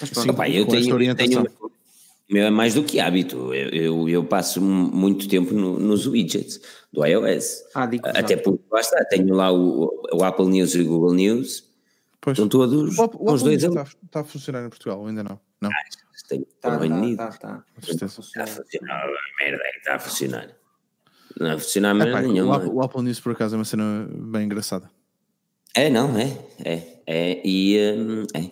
Mas 0.00 0.10
pronto, 0.10 0.24
Sim. 0.24 0.30
Opa, 0.30 0.48
eu 0.48 0.66
tenho, 0.66 0.94
orientação. 0.94 1.44
tenho- 1.44 1.56
o 1.60 2.32
meu 2.32 2.44
é 2.46 2.50
mais 2.50 2.74
do 2.74 2.84
que 2.84 3.00
hábito. 3.00 3.52
Eu, 3.52 3.68
eu, 3.70 4.08
eu 4.08 4.24
passo 4.24 4.60
mu- 4.60 4.90
muito 4.94 5.26
tempo 5.28 5.52
no- 5.52 5.80
nos 5.80 6.06
widgets 6.06 6.60
do 6.92 7.04
iOS. 7.04 7.64
ah, 7.74 7.86
digo 7.86 8.06
Até 8.06 8.36
porque 8.36 8.62
lá 8.70 8.80
está, 8.80 9.04
tenho 9.06 9.34
lá 9.34 9.50
o, 9.52 9.90
o 10.12 10.22
Apple 10.24 10.46
News 10.46 10.74
e 10.74 10.80
o 10.82 10.86
Google 10.86 11.14
News, 11.14 11.64
Pois. 12.20 12.36
estão 12.36 12.48
todos 12.48 12.96
O, 12.98 13.02
o 13.02 13.32
os 13.32 13.42
Apple 13.42 13.58
dois 13.58 13.62
está, 13.64 13.82
está 14.04 14.20
a 14.20 14.24
funcionar 14.24 14.64
em 14.64 14.68
Portugal, 14.68 15.04
ainda 15.06 15.24
não? 15.24 15.40
Não, 15.60 15.70
Tem- 16.28 16.46
Tá, 16.60 16.70
no 16.74 16.78
Reino 16.78 16.94
tá, 16.96 17.00
Unido. 17.02 17.16
tá, 17.16 17.28
tá. 17.32 17.64
com 17.74 17.82
certeza. 17.82 18.20
Está 18.20 18.44
a 18.44 18.46
funcionar, 18.46 19.06
merda, 19.40 19.62
é 19.64 19.76
está 19.78 19.94
a 19.94 19.98
funcionar. 19.98 20.48
Não 21.40 21.46
é 21.48 21.52
a 21.54 21.58
funcionar 21.58 21.96
Epá, 21.96 22.04
merda 22.04 22.28
o, 22.28 22.32
nenhuma. 22.32 22.56
Apple, 22.56 22.70
o 22.70 22.82
Apple 22.82 23.02
News, 23.02 23.18
por 23.20 23.32
acaso, 23.32 23.54
é 23.56 23.58
uma 23.58 23.64
cena 23.64 24.08
bem 24.12 24.44
engraçada. 24.44 24.88
É, 25.74 25.90
não, 25.90 26.16
é, 26.18 26.38
é, 26.64 27.00
é, 27.06 27.40
e 27.44 27.78
hum, 27.98 28.24
é, 28.34 28.50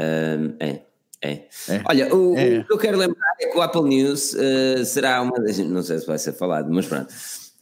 é, 0.00 0.36
hum, 0.38 0.56
é. 0.60 0.80
É. 1.22 1.32
É. 1.68 1.82
Olha, 1.84 2.14
o, 2.14 2.34
É. 2.36 2.60
o 2.60 2.64
que 2.66 2.72
eu 2.72 2.78
quero 2.78 2.96
lembrar 2.96 3.34
é 3.38 3.46
que 3.48 3.56
o 3.58 3.60
Apple 3.60 3.82
News 3.82 4.34
eh, 4.34 4.82
será 4.86 5.20
uma 5.20 5.38
das. 5.38 5.58
Não 5.58 5.82
sei 5.82 5.98
se 5.98 6.06
vai 6.06 6.18
ser 6.18 6.32
falado, 6.32 6.72
mas 6.72 6.86
pronto. 6.86 7.12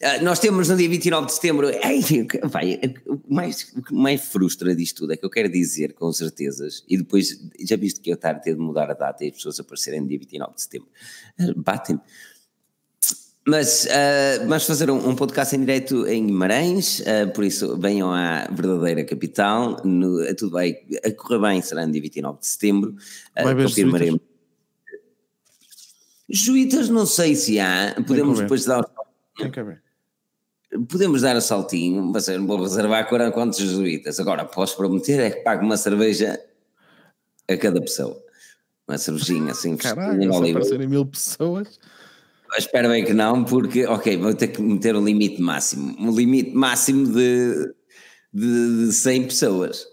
Ah, 0.01 0.23
nós 0.23 0.39
temos 0.39 0.69
no 0.69 0.77
dia 0.77 0.89
29 0.89 1.27
de 1.27 1.33
setembro. 1.33 1.69
Ai, 1.83 2.01
vai, 2.45 2.81
o, 3.05 3.19
que 3.19 3.33
mais, 3.35 3.73
o 3.77 3.83
que 3.83 3.93
mais 3.93 4.21
frustra 4.21 4.77
disto 4.77 4.99
tudo 4.99 5.13
é 5.13 5.17
que 5.17 5.25
eu 5.27 5.31
quero 5.31 5.49
dizer 5.49 5.93
com 5.95 6.13
certezas, 6.13 6.85
e 6.89 6.97
depois 6.97 7.37
já 7.59 7.77
viste 7.77 7.99
que 7.99 8.11
eu 8.11 8.19
a 8.23 8.35
ter 8.35 8.55
de 8.55 8.61
mudar 8.61 8.89
a 8.91 8.95
data 8.95 9.25
e 9.25 9.29
as 9.29 9.35
pessoas 9.35 9.59
aparecerem 9.59 10.01
no 10.03 10.07
dia 10.07 10.21
29 10.21 10.55
de 10.55 10.63
setembro. 10.63 10.89
Ah, 11.41 11.53
Batem-me. 11.57 12.01
Mas 13.49 13.89
ah, 13.91 14.41
vamos 14.41 14.67
fazer 14.67 14.91
um, 14.91 15.09
um 15.09 15.17
podcast 15.17 15.57
em 15.57 15.61
direto 15.61 16.07
em 16.07 16.27
Guimarães, 16.27 17.03
ah, 17.07 17.27
por 17.29 17.43
isso 17.43 17.79
venham 17.79 18.13
à 18.13 18.47
verdadeira 18.53 19.03
capital. 19.05 19.81
No, 19.87 20.23
eh, 20.23 20.35
tudo 20.35 20.53
vai 20.53 20.77
a 21.03 21.11
correr 21.13 21.41
bem, 21.41 21.63
será 21.63 21.87
no 21.87 21.93
dia 21.93 22.03
29 22.03 22.41
de 22.41 22.47
setembro. 22.47 22.95
Vai 23.35 23.53
haver 23.53 23.69
confirmaremos. 23.69 24.21
Juítas, 26.29 26.91
não 26.91 27.07
sei 27.07 27.35
se 27.35 27.59
há. 27.59 27.97
Podemos 28.07 28.39
depois 28.39 28.67
dar, 28.67 28.85
podemos 30.87 31.23
dar 31.23 31.35
a 31.35 31.41
saltinho, 31.41 32.03
mas 32.03 32.29
eu 32.29 32.39
não 32.39 32.47
vou 32.47 32.63
reservar 32.63 33.09
40 33.09 33.33
quantos 33.33 33.61
jesuítas. 33.61 34.21
Agora, 34.21 34.45
posso 34.45 34.77
prometer 34.77 35.21
é 35.21 35.31
que 35.31 35.41
pago 35.41 35.65
uma 35.65 35.79
cerveja 35.79 36.39
a 37.49 37.57
cada 37.57 37.81
pessoa. 37.81 38.23
Uma 38.87 38.99
cervejinha 38.99 39.53
assim, 39.53 39.75
Caralho, 39.75 40.21
oliva. 40.35 40.59
aparecerem 40.59 40.87
mil 40.87 41.07
pessoas. 41.07 41.79
Espero 42.57 42.89
bem 42.89 43.05
que 43.05 43.13
não, 43.13 43.45
porque, 43.45 43.85
ok, 43.87 44.17
vou 44.17 44.35
ter 44.35 44.49
que 44.49 44.63
meter 44.63 44.97
um 44.97 45.05
limite 45.05 45.41
máximo. 45.41 45.95
Um 45.99 46.15
limite 46.15 46.53
máximo 46.55 47.07
de, 47.07 47.73
de, 48.33 48.87
de 48.87 48.93
100 48.93 49.25
pessoas. 49.25 49.87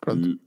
Pronto. 0.00 0.38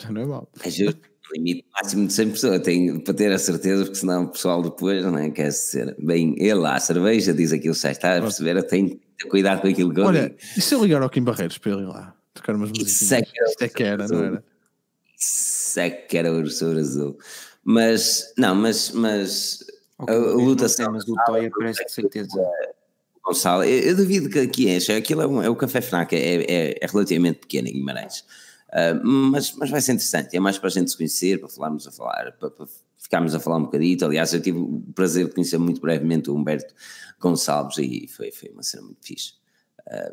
Já 0.00 0.10
não 0.10 0.22
é 0.22 0.26
mal. 0.26 0.50
É 0.62 0.70
justo. 0.70 1.00
Um 1.30 1.36
limite 1.36 1.64
máximo 1.72 2.06
de 2.06 2.12
100 2.12 2.30
pessoas. 2.30 2.60
Tenho 2.62 3.00
para 3.02 3.14
ter 3.14 3.30
a 3.32 3.38
certeza, 3.38 3.84
porque 3.84 3.98
senão 3.98 4.24
o 4.24 4.28
pessoal 4.28 4.62
depois 4.62 5.04
não 5.04 5.16
é, 5.16 5.30
quer 5.30 5.52
ser. 5.52 5.94
Bem, 5.98 6.34
ele 6.38 6.54
lá, 6.54 6.74
a 6.74 6.80
cerveja, 6.80 7.32
diz 7.32 7.52
aquilo, 7.52 7.74
já 7.74 7.92
está 7.92 8.16
a 8.16 8.20
perceber? 8.20 8.56
Eu 8.56 8.66
tenho 8.66 8.90
que 8.90 9.00
ter 9.18 9.28
cuidado 9.28 9.60
com 9.60 9.68
aquilo 9.68 9.94
que 9.94 10.00
eu 10.00 10.06
Olha, 10.06 10.28
digo. 10.28 10.36
e 10.56 10.60
se 10.60 10.74
eu 10.74 10.82
ligar 10.82 11.02
ao 11.02 11.10
Kim 11.10 11.22
Barreiros 11.22 11.58
para 11.58 11.72
ele 11.72 11.82
ir 11.82 11.86
lá? 11.86 12.16
Tocar 12.34 12.56
umas 12.56 12.70
Isso 12.70 13.14
é 13.14 13.22
que 13.22 13.32
era 13.38 13.52
é 13.60 13.68
que 13.68 13.82
era, 13.82 14.08
não 14.08 14.24
era? 14.24 14.44
Isso 15.18 15.78
é 15.80 15.90
que 15.90 16.16
era 16.16 16.32
o 16.32 16.36
urso 16.36 16.66
azul. 16.66 17.18
Mas, 17.62 18.32
não, 18.38 18.54
mas, 18.54 18.90
mas 18.90 19.60
Ok, 20.02 20.14
a, 20.14 20.18
luta 20.18 20.68
sei, 20.68 20.86
mas 20.88 21.06
o 21.06 21.14
Toya 21.26 21.50
parece 21.56 21.84
de 21.84 21.92
certeza. 21.92 22.42
Gonçalo, 23.22 23.64
eu, 23.64 23.80
eu 23.80 23.96
duvido 23.96 24.28
que 24.30 24.38
aqui 24.38 24.70
enche. 24.70 24.92
Aquilo 24.92 25.22
é, 25.22 25.26
um, 25.26 25.42
é 25.42 25.48
o 25.48 25.56
Café 25.56 25.80
Fnac, 25.80 26.14
é, 26.14 26.36
é, 26.42 26.78
é 26.80 26.86
relativamente 26.86 27.40
pequeno 27.40 27.68
em 27.68 27.72
Guimarães. 27.72 28.24
Ah, 28.72 28.94
mas, 29.02 29.52
mas 29.56 29.70
vai 29.70 29.80
ser 29.80 29.92
interessante, 29.92 30.36
é 30.36 30.40
mais 30.40 30.56
para 30.58 30.68
a 30.68 30.70
gente 30.70 30.90
se 30.90 30.96
conhecer, 30.96 31.38
para 31.38 31.48
falarmos 31.48 31.86
a 31.86 31.90
falar, 31.90 32.32
para, 32.38 32.50
para 32.50 32.66
ficarmos 32.98 33.34
a 33.34 33.40
falar 33.40 33.56
um 33.56 33.64
bocadito. 33.64 34.04
Aliás, 34.04 34.32
eu 34.32 34.40
tive 34.40 34.58
o 34.58 34.82
prazer 34.94 35.26
de 35.26 35.34
conhecer 35.34 35.58
muito 35.58 35.80
brevemente 35.80 36.30
o 36.30 36.36
Humberto 36.36 36.72
Gonçalves 37.18 37.78
e 37.78 38.06
foi, 38.08 38.30
foi 38.30 38.50
uma 38.50 38.62
cena 38.62 38.84
muito 38.84 39.04
fixe. 39.04 39.34
Ah, 39.88 40.12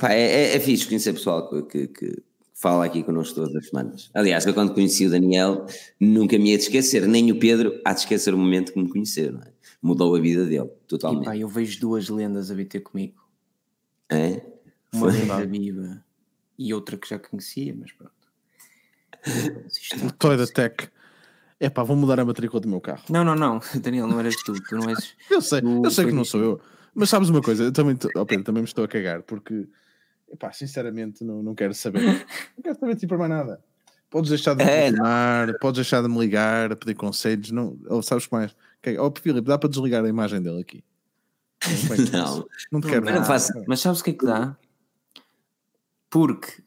pá, 0.00 0.12
é, 0.12 0.20
é, 0.20 0.56
é 0.56 0.60
fixe 0.60 0.86
conhecer 0.86 1.12
pessoal 1.12 1.48
que, 1.48 1.62
que, 1.62 1.88
que 1.88 2.22
fala 2.58 2.86
aqui 2.86 3.02
connosco 3.02 3.34
todas 3.34 3.54
as 3.54 3.68
semanas. 3.68 4.10
Aliás, 4.14 4.46
eu 4.46 4.54
quando 4.54 4.72
conheci 4.74 5.06
o 5.06 5.10
Daniel 5.10 5.66
nunca 6.00 6.38
me 6.38 6.50
ia 6.50 6.56
de 6.56 6.64
esquecer, 6.64 7.06
nem 7.06 7.30
o 7.30 7.38
Pedro 7.38 7.80
há 7.84 7.92
de 7.92 8.00
esquecer 8.00 8.32
o 8.34 8.38
momento 8.38 8.72
que 8.72 8.80
me 8.82 8.88
conheceu, 8.88 9.32
não 9.32 9.42
é? 9.42 9.52
Mudou 9.82 10.16
a 10.16 10.20
vida 10.20 10.44
dele, 10.46 10.70
E 10.84 10.88
totalmente. 10.88 11.24
pá, 11.26 11.36
eu 11.36 11.48
vejo 11.48 11.78
duas 11.80 12.08
lendas 12.08 12.50
a 12.50 12.54
bater 12.54 12.80
comigo. 12.80 13.22
É? 14.10 14.40
Uma 14.92 15.10
Foi. 15.10 15.12
lenda 15.12 15.46
viva 15.46 16.04
e 16.58 16.72
outra 16.72 16.96
que 16.96 17.08
já 17.08 17.18
conhecia, 17.18 17.74
mas 17.78 17.92
pronto. 17.92 18.14
Toy 20.18 20.36
da 20.36 20.46
Tech. 20.46 20.88
É 21.58 21.68
pá, 21.70 21.82
vou 21.82 21.96
mudar 21.96 22.20
a 22.20 22.24
matrícula 22.24 22.60
do 22.60 22.68
meu 22.68 22.80
carro. 22.80 23.02
Não, 23.10 23.24
não, 23.24 23.34
não, 23.34 23.60
Daniel, 23.80 24.06
não 24.06 24.18
eras 24.20 24.36
tu, 24.36 24.60
tu 24.60 24.76
não 24.76 24.88
és. 24.88 25.14
Eu 25.30 25.40
sei, 25.40 25.60
eu 25.84 25.90
sei 25.90 26.06
que 26.06 26.12
não 26.12 26.24
sou 26.24 26.40
eu. 26.40 26.60
Mas 26.94 27.10
sabes 27.10 27.28
uma 27.28 27.42
coisa, 27.42 27.64
eu 27.64 27.72
também, 27.72 27.94
tô- 27.96 28.10
ó 28.16 28.24
Pedro, 28.24 28.44
também 28.44 28.62
me 28.62 28.68
estou 28.68 28.84
a 28.84 28.88
cagar, 28.88 29.22
porque, 29.22 29.66
epá, 30.30 30.52
sinceramente, 30.52 31.24
não, 31.24 31.42
não 31.42 31.54
quero 31.54 31.74
saber. 31.74 32.00
Não 32.56 32.62
quero 32.62 32.78
saber 32.78 32.94
de 32.94 33.00
ti 33.00 33.06
para 33.06 33.18
mais 33.18 33.30
nada. 33.30 33.64
Podes 34.08 34.30
deixar 34.30 34.54
de 34.54 34.64
me 34.64 34.70
É, 34.70 34.92
podes 35.60 35.76
deixar 35.76 36.00
de 36.02 36.08
me 36.08 36.18
ligar, 36.18 36.74
pedir 36.76 36.94
conselhos, 36.94 37.50
não, 37.50 37.78
ou 37.88 38.02
sabes 38.02 38.26
que 38.26 38.32
mais? 38.32 38.56
Que- 38.80 38.96
Ó, 38.98 39.12
Filipe, 39.20 39.46
dá 39.46 39.58
para 39.58 39.68
desligar 39.68 40.04
a 40.04 40.08
imagem 40.08 40.40
dele 40.40 40.60
aqui. 40.60 40.84
Não, 41.66 41.66
Não. 42.38 42.46
não 42.72 42.80
quero 42.80 43.04
Mas 43.04 43.50
Mas 43.66 43.80
sabes 43.80 44.00
o 44.00 44.04
que 44.04 44.10
é 44.10 44.14
que 44.14 44.24
dá? 44.26 44.56
Porque 46.08 46.62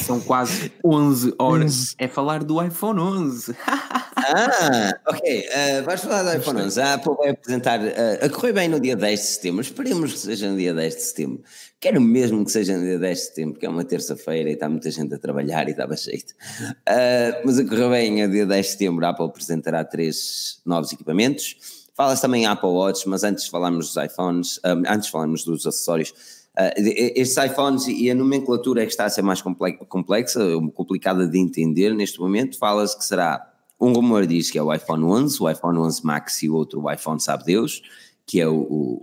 são 0.00 0.20
quase 0.20 0.72
11 0.84 1.34
horas. 1.38 1.94
É 1.98 2.08
falar 2.08 2.44
do 2.44 2.62
iPhone 2.62 3.00
11. 3.00 3.54
Ah, 4.28 4.98
ok. 5.06 5.40
Uh, 5.40 5.84
vais 5.84 6.00
falar 6.00 6.22
do 6.24 6.36
iPhone 6.36 6.62
11. 6.62 6.80
A 6.80 6.94
Apple 6.94 7.14
vai 7.16 7.28
apresentar. 7.30 7.78
Uh, 7.78 8.24
a 8.24 8.28
correr 8.28 8.52
bem 8.52 8.68
no 8.68 8.80
dia 8.80 8.96
10 8.96 9.20
de 9.20 9.26
setembro. 9.26 9.60
Esperemos 9.60 10.12
que 10.14 10.18
seja 10.18 10.50
no 10.50 10.56
dia 10.56 10.74
10 10.74 10.96
de 10.96 11.02
setembro. 11.02 11.42
Quero 11.78 12.00
mesmo 12.00 12.44
que 12.44 12.50
seja 12.50 12.76
no 12.76 12.82
dia 12.82 12.98
10 12.98 13.18
de 13.18 13.24
setembro, 13.24 13.52
porque 13.52 13.66
é 13.66 13.68
uma 13.68 13.84
terça-feira 13.84 14.50
e 14.50 14.54
está 14.54 14.68
muita 14.68 14.90
gente 14.90 15.14
a 15.14 15.18
trabalhar 15.18 15.68
e 15.68 15.74
dava 15.74 15.94
jeito. 15.96 16.32
Uh, 16.32 17.42
mas 17.44 17.58
a 17.58 17.64
correr 17.64 17.90
bem, 17.90 18.26
no 18.26 18.32
dia 18.32 18.46
10 18.46 18.66
de 18.66 18.72
setembro, 18.72 19.06
a 19.06 19.10
Apple 19.10 19.26
apresentará 19.26 19.84
três 19.84 20.60
novos 20.64 20.92
equipamentos. 20.92 21.56
Fala-se 21.96 22.20
também 22.20 22.44
Apple 22.44 22.68
Watch, 22.68 23.08
mas 23.08 23.24
antes 23.24 23.44
de 23.44 23.50
falarmos 23.50 23.94
dos 23.94 24.04
iPhones, 24.04 24.60
um, 24.64 24.82
antes 24.86 25.06
de 25.06 25.12
falarmos 25.12 25.44
dos 25.44 25.66
acessórios, 25.66 26.12
estes 26.58 27.36
iPhones 27.36 27.86
e 27.86 28.10
a 28.10 28.14
nomenclatura 28.14 28.82
é 28.82 28.86
que 28.86 28.92
está 28.92 29.04
a 29.04 29.10
ser 29.10 29.22
mais 29.22 29.42
comple- 29.42 29.76
complexa, 29.88 30.40
complicada 30.74 31.26
de 31.26 31.38
entender 31.38 31.94
neste 31.94 32.18
momento. 32.18 32.58
Fala-se 32.58 32.96
que 32.96 33.04
será, 33.04 33.52
um 33.78 33.92
rumor 33.92 34.26
diz 34.26 34.50
que 34.50 34.58
é 34.58 34.62
o 34.62 34.72
iPhone 34.72 35.04
11, 35.04 35.42
o 35.42 35.50
iPhone 35.50 35.78
11 35.78 36.04
Max 36.04 36.42
e 36.42 36.48
o 36.48 36.54
outro 36.54 36.90
iPhone 36.90 37.20
sabe 37.20 37.44
Deus, 37.44 37.82
que 38.24 38.40
é 38.40 38.48
o, 38.48 38.56
o, 38.56 39.00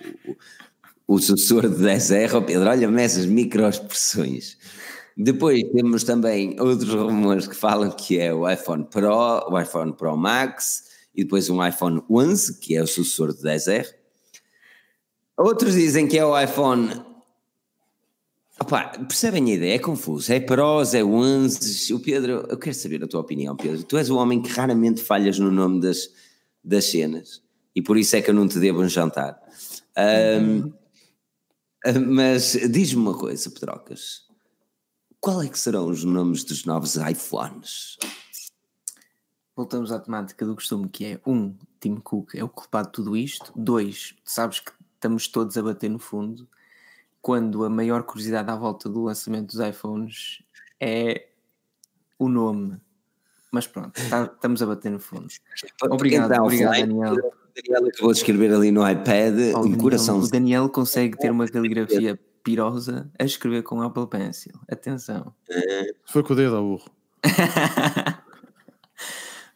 o, 1.08 1.20
sucessor 1.20 1.70
de 1.70 1.84
10R. 1.84 2.34
Oh, 2.34 2.42
Pedro, 2.42 2.68
olha-me 2.68 3.04
essas 3.04 3.28
microexpressões. 3.28 4.58
Depois 5.16 5.62
temos 5.72 6.04
também 6.04 6.60
outros 6.60 6.92
rumores 6.92 7.48
que 7.48 7.56
falam 7.56 7.92
que 7.92 8.18
é 8.18 8.34
o 8.34 8.50
iPhone 8.50 8.84
Pro, 8.86 9.48
o 9.48 9.60
iPhone 9.60 9.94
Pro 9.94 10.18
Max 10.18 10.86
e 11.14 11.24
depois 11.24 11.52
um 11.52 11.64
iPhone 11.64 12.02
11, 12.10 12.60
que 12.60 12.76
é 12.76 12.82
o 12.82 12.88
sucessor 12.88 13.32
do 13.32 13.44
10R. 13.44 13.86
Outros 15.38 15.76
dizem 15.76 16.08
que 16.08 16.18
é 16.18 16.26
o 16.26 16.40
iPhone 16.40 17.13
Opa, 18.60 18.90
percebem 19.00 19.52
a 19.52 19.56
ideia? 19.56 19.76
É 19.76 19.80
confuso. 19.80 20.32
É 20.32 20.40
Pros, 20.40 20.94
é 20.94 21.04
11. 21.04 21.94
O 21.94 22.00
Pedro, 22.00 22.46
eu 22.50 22.58
quero 22.58 22.76
saber 22.76 23.04
a 23.04 23.08
tua 23.08 23.22
opinião, 23.22 23.56
Pedro. 23.56 23.84
Tu 23.84 23.98
és 23.98 24.10
o 24.10 24.18
homem 24.18 24.42
que 24.42 24.52
raramente 24.52 25.02
falhas 25.02 25.40
no 25.40 25.52
nome 25.52 25.82
das, 25.82 26.10
das 26.64 26.86
cenas 26.86 27.44
e 27.76 27.82
por 27.82 27.98
isso 27.98 28.16
é 28.16 28.22
que 28.22 28.30
eu 28.30 28.34
não 28.34 28.48
te 28.48 28.60
devo 28.60 28.82
um 28.82 28.90
jantar. 28.90 29.42
Ahm, 29.96 30.72
mas 32.08 32.54
diz-me 32.70 33.02
uma 33.02 33.18
coisa, 33.18 33.50
Pedrocas. 33.50 34.24
Qual 35.20 35.42
é 35.42 35.50
que 35.50 35.58
serão 35.58 35.88
os 35.88 36.04
nomes 36.04 36.44
dos 36.44 36.66
novos 36.66 36.96
iPhones? 36.96 37.98
Voltamos 39.56 39.92
à 39.92 40.00
temática 40.00 40.46
do 40.46 40.56
costume, 40.56 40.90
que 40.90 41.06
é 41.06 41.22
um, 41.26 41.56
Tim 41.80 41.96
Cook 41.96 42.36
é 42.36 42.44
o 42.44 42.50
culpado 42.50 42.88
de 42.88 42.94
tudo 42.94 43.18
isto. 43.18 43.52
Dois, 43.56 44.16
sabes 44.26 44.60
que 44.60 44.72
estamos 44.96 45.28
todos 45.28 45.58
a 45.58 45.62
bater 45.62 45.90
no 45.90 46.00
fundo 46.00 46.48
quando 47.24 47.64
a 47.64 47.70
maior 47.70 48.04
curiosidade 48.04 48.52
à 48.52 48.56
volta 48.56 48.90
do 48.90 49.04
lançamento 49.06 49.48
dos 49.56 49.66
iPhones 49.66 50.44
é 50.80 51.30
o 52.20 52.28
nome. 52.28 52.78
Mas 53.50 53.66
pronto, 53.66 53.94
tá- 54.10 54.26
estamos 54.34 54.62
a 54.62 54.66
bater 54.66 54.92
no 54.92 55.00
fundo. 55.00 55.28
Obrigado, 55.84 56.32
Então, 56.34 56.44
obrigado, 56.46 56.74
Daniel. 56.74 57.14
O 57.14 57.34
Daniel 57.56 57.88
acabou 57.88 58.12
de 58.12 58.18
escrever 58.18 58.54
ali 58.54 58.72
no 58.72 58.88
iPad 58.88 59.36
Oh, 59.56 59.60
um 59.60 59.62
Daniel, 59.64 59.80
coração. 59.80 60.20
O 60.20 60.28
Daniel 60.28 60.68
consegue 60.70 61.18
ter 61.18 61.32
uma 61.32 61.48
caligrafia 61.48 62.20
pirosa 62.44 63.10
a 63.18 63.24
escrever 63.24 63.64
com 63.64 63.82
Apple 63.82 64.06
Pencil. 64.08 64.54
Atenção. 64.70 65.34
Foi 66.06 66.24
com 66.24 66.34
o 66.34 66.36
dedo 66.36 66.58
ao 66.58 66.64
burro. 66.64 66.92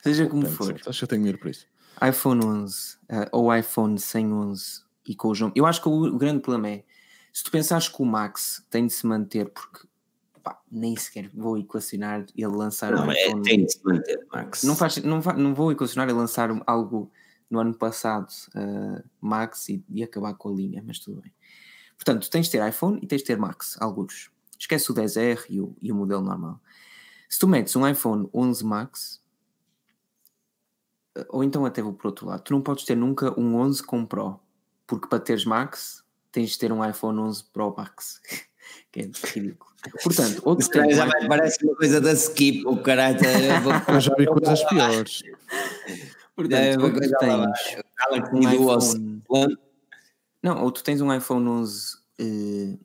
Seja 0.01 0.25
como 0.27 0.45
for. 0.45 0.73
Acho 0.87 0.99
que 0.99 1.03
eu 1.03 1.07
tenho 1.09 1.23
medo 1.23 1.37
por 1.37 1.49
isso. 1.49 1.65
iPhone 2.07 2.45
11 2.45 2.97
eh, 3.09 3.29
ou 3.33 3.53
iPhone 3.53 3.99
sem 3.99 4.31
11 4.31 4.81
e 5.05 5.15
com 5.15 5.29
os 5.29 5.39
nomes. 5.41 5.53
Eu 5.57 5.65
acho 5.65 5.81
que 5.81 5.89
o, 5.89 6.03
o 6.03 6.17
grande 6.17 6.39
problema 6.41 6.69
é 6.69 6.83
se 7.37 7.43
tu 7.43 7.51
pensares 7.51 7.87
que 7.87 8.01
o 8.01 8.05
Max 8.05 8.65
tem 8.67 8.87
de 8.87 8.93
se 8.93 9.05
manter, 9.05 9.47
porque 9.51 9.87
pá, 10.41 10.59
nem 10.71 10.95
sequer 10.95 11.29
vou 11.35 11.55
equacionar 11.55 12.25
ele 12.35 12.47
lançar 12.47 12.91
um 12.95 12.97
Não, 12.97 13.11
é, 13.11 13.27
iPhone. 13.27 13.43
tem 13.43 13.63
de 13.63 13.71
se 13.73 13.85
manter, 13.85 14.25
Max. 14.33 14.63
Não, 14.63 14.75
faz, 14.75 14.97
não, 15.03 15.19
não 15.19 15.53
vou 15.53 15.71
equacionar 15.71 16.09
ele 16.09 16.17
lançar 16.17 16.51
um- 16.51 16.63
algo 16.65 17.11
no 17.47 17.59
ano 17.59 17.75
passado, 17.75 18.25
eh, 18.55 19.03
Max, 19.21 19.69
e, 19.69 19.85
e 19.87 20.01
acabar 20.03 20.33
com 20.33 20.49
a 20.49 20.51
linha, 20.51 20.83
mas 20.83 20.97
tudo 20.97 21.21
bem. 21.21 21.31
Portanto, 21.95 22.27
tens 22.27 22.47
de 22.47 22.53
ter 22.53 22.67
iPhone 22.67 22.99
e 23.03 23.05
tens 23.05 23.19
de 23.21 23.27
ter 23.27 23.37
Max, 23.37 23.77
alguns. 23.79 24.31
Esquece 24.57 24.91
o 24.91 24.95
10R 24.95 25.45
e 25.47 25.61
o, 25.61 25.77
e 25.79 25.91
o 25.91 25.95
modelo 25.95 26.23
normal. 26.23 26.59
Se 27.29 27.37
tu 27.37 27.47
metes 27.47 27.75
um 27.75 27.87
iPhone 27.87 28.27
11 28.33 28.65
Max, 28.65 29.21
eh, 31.15 31.27
ou 31.29 31.43
então 31.43 31.67
até 31.67 31.83
vou 31.83 31.93
por 31.93 32.07
outro 32.07 32.25
lado, 32.25 32.41
tu 32.41 32.51
não 32.51 32.63
podes 32.63 32.83
ter 32.83 32.95
nunca 32.97 33.39
um 33.39 33.57
11 33.57 33.83
com 33.83 34.03
Pro, 34.07 34.39
porque 34.87 35.07
para 35.07 35.19
teres 35.19 35.45
Max 35.45 36.03
tens 36.37 36.51
de 36.51 36.59
ter 36.59 36.71
um 36.71 36.87
iPhone 36.87 37.19
11 37.19 37.45
Pro 37.51 37.73
Max. 37.75 38.21
que 38.91 38.99
é 39.01 39.03
ridículo. 39.33 39.71
Portanto, 40.03 40.41
outro 40.45 40.63
Isto 40.63 40.91
já 40.95 41.05
vai- 41.05 41.27
parece 41.27 41.63
uma 41.65 41.75
coisa 41.75 41.99
da 41.99 42.11
skip, 42.13 42.63
o 42.67 42.77
caralho. 42.81 43.17
eu 43.25 43.61
vou- 43.61 43.95
Eu 43.95 43.99
já 43.99 44.13
vi 44.15 44.25
coisas 44.27 44.63
piores. 44.65 45.23
portanto, 46.35 46.53
É, 46.61 46.75
tens 46.75 46.77
um 46.81 48.75
iPhone, 48.77 49.23
não, 50.43 50.63
ou 50.63 50.71
tu 50.71 50.83
tens 50.83 51.01
um 51.01 51.13
iPhone 51.13 51.47
11 51.47 51.97
eh, 52.19 52.77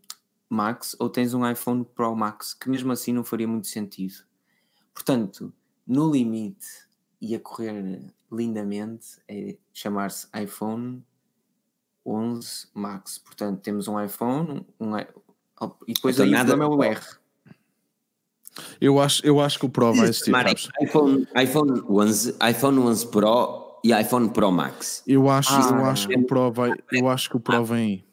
Max 0.48 0.96
ou 0.98 1.08
tens 1.10 1.34
um 1.34 1.48
iPhone 1.50 1.84
Pro 1.84 2.14
Max, 2.16 2.54
que 2.54 2.68
mesmo 2.70 2.92
assim 2.92 3.12
não 3.12 3.24
faria 3.24 3.46
muito 3.48 3.66
sentido. 3.66 4.14
Portanto, 4.94 5.52
no 5.86 6.10
limite 6.10 6.66
e 7.20 7.34
a 7.34 7.40
correr 7.40 8.00
lindamente 8.30 9.18
é 9.28 9.56
chamar-se 9.72 10.26
iPhone 10.42 11.04
11 12.04 12.68
Max. 12.74 13.18
Portanto, 13.18 13.60
temos 13.60 13.88
um 13.88 14.00
iPhone, 14.02 14.66
um, 14.80 14.96
i- 14.98 15.06
e 15.88 15.92
depois 15.94 16.16
Então, 16.16 16.24
aí 16.26 16.30
o 16.30 16.32
nada 16.32 16.56
problema 16.56 16.74
é 16.86 16.88
o. 16.88 16.92
R. 16.92 17.00
Eu 18.80 19.00
acho, 19.00 19.24
eu 19.26 19.40
acho 19.40 19.58
que 19.58 19.66
o 19.66 19.68
Pro 19.68 19.94
vai 19.94 20.08
existir. 20.08 20.32
IPhone, 20.80 21.26
iPhone 21.42 21.82
11, 21.88 22.36
iPhone 22.50 22.78
11 22.80 23.06
Pro 23.06 23.78
e 23.82 23.92
iPhone 23.98 24.28
Pro 24.30 24.52
Max. 24.52 25.02
Eu 25.06 25.30
acho, 25.30 25.52
eu 25.52 25.84
Ah. 25.84 25.90
acho 25.90 26.08
que 26.08 26.16
o 26.18 26.26
Pro 26.26 26.52
vai, 26.52 26.70
eu 26.92 27.08
acho 27.08 27.30
que 27.30 27.36
o 27.36 27.40
Pro 27.40 27.64
vem 27.64 27.78
aí. 27.78 28.04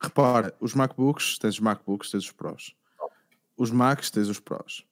Repara, 0.00 0.54
os 0.60 0.74
MacBooks, 0.74 1.38
tens 1.38 1.54
os 1.54 1.60
MacBooks, 1.60 2.10
tens 2.12 2.22
os 2.24 2.30
Pros. 2.30 2.72
Os 3.56 3.70
Macs, 3.72 4.10
tens 4.10 4.28
os 4.28 4.38
Pros. 4.38 4.84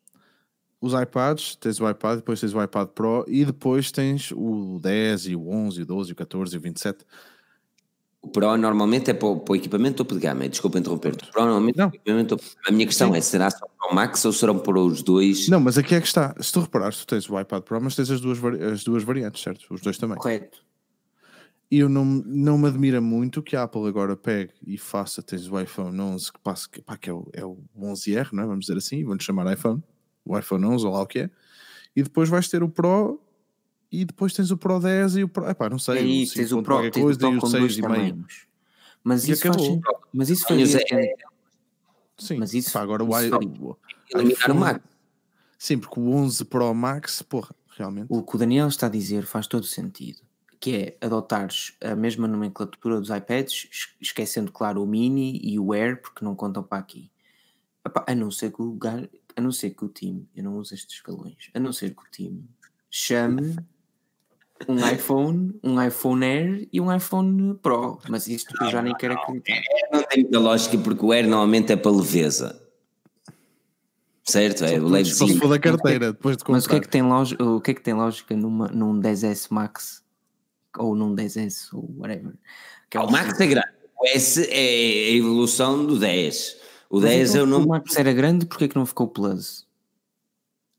Os 0.80 0.92
iPads, 0.92 1.54
tens 1.54 1.80
o 1.80 1.88
iPad, 1.88 2.16
depois 2.16 2.40
tens 2.40 2.52
o 2.52 2.60
iPad 2.62 2.88
Pro 2.88 3.24
e 3.28 3.44
depois 3.44 3.92
tens 3.92 4.32
o 4.32 4.80
10 4.82 5.26
e 5.28 5.36
o 5.36 5.48
11 5.48 5.80
e 5.80 5.82
o 5.84 5.86
12 5.86 6.10
e 6.10 6.12
o 6.12 6.16
14 6.16 6.54
e 6.56 6.58
o 6.58 6.60
27. 6.60 7.04
O 8.26 8.28
Pro 8.28 8.56
normalmente 8.56 9.08
é 9.08 9.14
para 9.14 9.28
o, 9.28 9.38
para 9.38 9.52
o 9.52 9.56
equipamento 9.56 9.98
topo 9.98 10.14
de 10.14 10.20
gama. 10.20 10.48
Desculpa 10.48 10.80
interromper-te. 10.80 11.28
O 11.28 11.32
Pro 11.32 11.42
normalmente 11.42 11.78
é 11.78 11.82
Não. 11.82 11.90
o 11.90 11.94
equipamento. 11.94 12.36
A 12.66 12.72
minha 12.72 12.84
questão 12.84 13.14
é: 13.14 13.20
será 13.20 13.48
só 13.48 13.64
para 13.66 13.92
o 13.92 13.94
Max 13.94 14.24
ou 14.24 14.32
serão 14.32 14.58
para 14.58 14.80
os 14.80 15.00
dois? 15.00 15.48
Não, 15.48 15.60
mas 15.60 15.78
aqui 15.78 15.94
é 15.94 16.00
que 16.00 16.08
está. 16.08 16.34
Se 16.40 16.52
tu 16.52 16.60
reparares, 16.60 16.98
tu 16.98 17.06
tens 17.06 17.30
o 17.30 17.38
iPad 17.38 17.62
Pro, 17.62 17.80
mas 17.80 17.94
tens 17.94 18.10
as 18.10 18.20
duas, 18.20 18.38
as 18.72 18.82
duas 18.82 19.04
variantes, 19.04 19.42
certo? 19.42 19.72
Os 19.72 19.80
dois 19.80 19.96
também. 19.96 20.16
Correto. 20.16 20.58
E 21.70 21.78
eu 21.78 21.88
não, 21.88 22.04
não 22.04 22.58
me 22.58 22.66
admira 22.66 23.00
muito 23.00 23.42
que 23.42 23.54
a 23.54 23.62
Apple 23.62 23.86
agora 23.86 24.16
pegue 24.16 24.52
e 24.66 24.76
faça, 24.76 25.22
tens 25.22 25.48
o 25.48 25.60
iPhone 25.60 26.00
11 26.00 26.32
que 26.32 26.40
passa, 26.40 26.68
que, 26.68 26.80
pá, 26.80 26.96
que 26.96 27.10
é, 27.10 27.12
o, 27.12 27.28
é 27.32 27.44
o 27.44 27.58
11R, 27.76 28.28
não 28.32 28.42
é? 28.42 28.46
vamos 28.46 28.66
dizer 28.66 28.78
assim, 28.78 29.04
vamos 29.04 29.24
chamar 29.24 29.52
iPhone, 29.52 29.82
o 30.24 30.38
iPhone 30.38 30.64
11 30.64 30.86
ou 30.86 30.92
lá 30.92 31.02
o 31.02 31.06
que 31.06 31.20
é, 31.20 31.30
e 31.94 32.04
depois 32.04 32.28
vais 32.28 32.48
ter 32.48 32.62
o 32.62 32.68
Pro 32.68 33.20
e 33.90 34.04
depois 34.04 34.32
tens 34.32 34.50
o 34.50 34.56
Pro 34.56 34.80
10 34.80 35.16
e 35.16 35.24
o 35.24 35.28
Pro, 35.28 35.48
epá, 35.48 35.68
não 35.70 35.78
sei, 35.78 35.94
E 35.94 35.98
aí 35.98 36.22
o 36.22 36.26
5 36.26 36.34
tens 36.36 36.52
o 36.52 36.62
Pro, 36.62 36.80
tens 36.82 36.88
o 36.88 37.18
Pro 37.18 37.32
e 37.32 37.36
o 37.36 37.40
com 37.40 37.50
dois 37.50 37.72
6,5. 37.76 37.80
tamanhos. 37.82 38.46
Mas 39.04 39.28
E 39.28 39.32
isso, 39.32 39.42
faz, 39.52 39.56
mas 40.12 40.30
isso 40.30 40.46
fazia 40.48 40.66
Zé, 40.66 40.78
sentido. 40.80 41.26
Sim, 42.18 42.38
Mas 42.38 42.54
isso- 42.54 42.72
pá, 42.72 42.80
agora 42.80 43.04
o, 43.04 43.08
isso 43.20 43.34
i- 43.42 43.46
o 43.60 43.76
Eliminar 44.14 44.50
o 44.50 44.54
Max. 44.54 44.80
Sim, 45.58 45.78
porque 45.78 46.00
o 46.00 46.10
11 46.10 46.44
Pro 46.44 46.74
Max, 46.74 47.22
porra, 47.22 47.54
realmente. 47.76 48.06
O 48.08 48.22
que 48.22 48.36
o 48.36 48.38
Daniel 48.38 48.68
está 48.68 48.86
a 48.86 48.90
dizer 48.90 49.24
faz 49.26 49.46
todo 49.46 49.64
sentido, 49.66 50.20
que 50.58 50.74
é 50.76 50.96
adotares 51.06 51.76
a 51.80 51.94
mesma 51.94 52.26
nomenclatura 52.26 52.98
dos 53.00 53.10
iPads, 53.10 53.68
es- 53.70 53.94
esquecendo, 54.00 54.50
claro, 54.50 54.82
o 54.82 54.86
Mini 54.86 55.38
e 55.42 55.58
o 55.58 55.72
Air, 55.72 56.00
porque 56.00 56.24
não 56.24 56.34
contam 56.34 56.62
para 56.62 56.78
aqui. 56.78 57.10
Epá, 57.86 58.04
a 58.08 58.14
não 58.14 58.30
ser 58.30 58.50
que 58.50 58.60
o 58.62 58.72
gajo, 58.72 59.08
a 59.36 59.40
não 59.40 59.52
ser 59.52 59.70
que 59.70 59.84
o 59.84 59.88
time, 59.88 60.28
eu 60.34 60.42
não 60.42 60.56
uso 60.56 60.74
estes 60.74 60.96
escalões, 60.96 61.50
a 61.54 61.60
não 61.60 61.72
ser 61.72 61.94
que 61.94 62.02
o 62.02 62.10
time 62.10 62.44
chame 62.90 63.56
um 64.68 64.88
iPhone, 64.88 65.54
um 65.62 65.82
iPhone 65.82 66.24
Air 66.24 66.68
e 66.72 66.80
um 66.80 66.94
iPhone 66.94 67.54
Pro, 67.62 67.98
mas 68.08 68.26
isto 68.26 68.54
eu 68.62 68.70
já 68.70 68.82
nem 68.82 68.94
quero 68.94 69.14
acreditar. 69.14 69.60
Não 69.92 70.02
tem 70.02 70.22
muita 70.22 70.38
lógica 70.38 70.78
porque 70.78 71.04
o 71.04 71.12
Air 71.12 71.24
normalmente 71.28 71.72
é 71.72 71.76
para 71.76 71.90
leveza. 71.90 72.62
Certo? 74.24 74.64
É 74.64 74.78
o 74.80 74.82
Só 74.82 74.86
se 74.86 74.92
levezinho. 74.92 75.38
for 75.38 75.48
da 75.48 75.58
carteira, 75.58 76.12
depois 76.12 76.36
de 76.36 76.42
comprar. 76.42 76.56
Mas 76.56 76.66
o 76.66 76.68
que 76.68 76.76
é 76.76 76.80
que 76.80 76.88
tem 76.88 77.02
lógica, 77.02 77.44
o 77.44 77.60
que 77.60 77.70
é 77.70 77.74
que 77.74 77.82
tem 77.82 77.94
lógica 77.94 78.36
numa, 78.36 78.66
num 78.68 79.00
10S 79.00 79.48
Max 79.50 80.02
ou 80.76 80.96
num 80.96 81.14
10S 81.14 81.68
ou 81.72 81.88
whatever? 81.98 82.32
Que 82.90 82.98
é 82.98 83.00
Ah, 83.00 83.04
O 83.04 83.10
Max 83.12 83.38
é 83.38 83.46
grande. 83.46 83.68
O 84.00 84.06
S 84.08 84.42
é 84.50 85.10
a 85.10 85.10
evolução 85.12 85.86
do 85.86 85.98
10. 85.98 86.56
O 86.90 87.00
Mas 87.00 87.10
10 87.10 87.30
então, 87.30 87.40
é 87.40 87.42
o 87.42 87.46
se 87.46 87.50
nome. 87.52 87.64
O 87.66 87.68
Max 87.68 87.96
era 87.96 88.12
grande, 88.12 88.46
porque 88.46 88.64
é 88.64 88.68
que 88.68 88.76
não 88.76 88.84
ficou 88.86 89.06
Plus? 89.06 89.64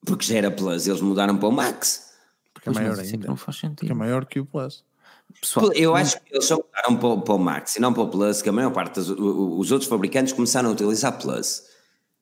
Porque 0.06 0.26
já 0.26 0.36
era 0.38 0.52
Plus, 0.52 0.86
eles 0.88 1.02
mudaram 1.02 1.38
para 1.38 1.48
o 1.48 1.52
Max. 1.52 2.07
É 2.70 2.74
Pois, 2.74 2.78
maior 2.78 2.92
isso 2.94 3.02
é 3.02 3.06
que 3.08 3.14
ainda. 3.16 3.28
não 3.28 3.36
faz 3.38 3.60
Que 3.60 3.66
é 3.66 3.70
sentido. 3.70 3.96
maior 3.96 4.26
que 4.26 4.40
o 4.40 4.46
Plus. 4.46 4.84
Pessoal, 5.42 5.72
Eu 5.74 5.96
acho 5.96 6.20
que 6.22 6.34
eles 6.34 6.46
só 6.46 6.56
mudaram 6.56 6.98
para, 6.98 7.08
o- 7.10 7.22
para 7.22 7.34
o 7.34 7.40
Max 7.40 7.76
e 7.76 7.82
não 7.82 7.94
para 7.94 8.04
o 8.04 8.10
Plus, 8.10 8.42
que 8.42 8.50
a 8.50 8.52
maior 8.52 8.72
parte 8.72 8.96
dos 8.96 9.10
os 9.10 9.72
outros 9.72 9.90
fabricantes 9.90 10.34
começaram 10.34 10.70
a 10.70 10.72
utilizar 10.72 11.18
Plus. 11.20 11.64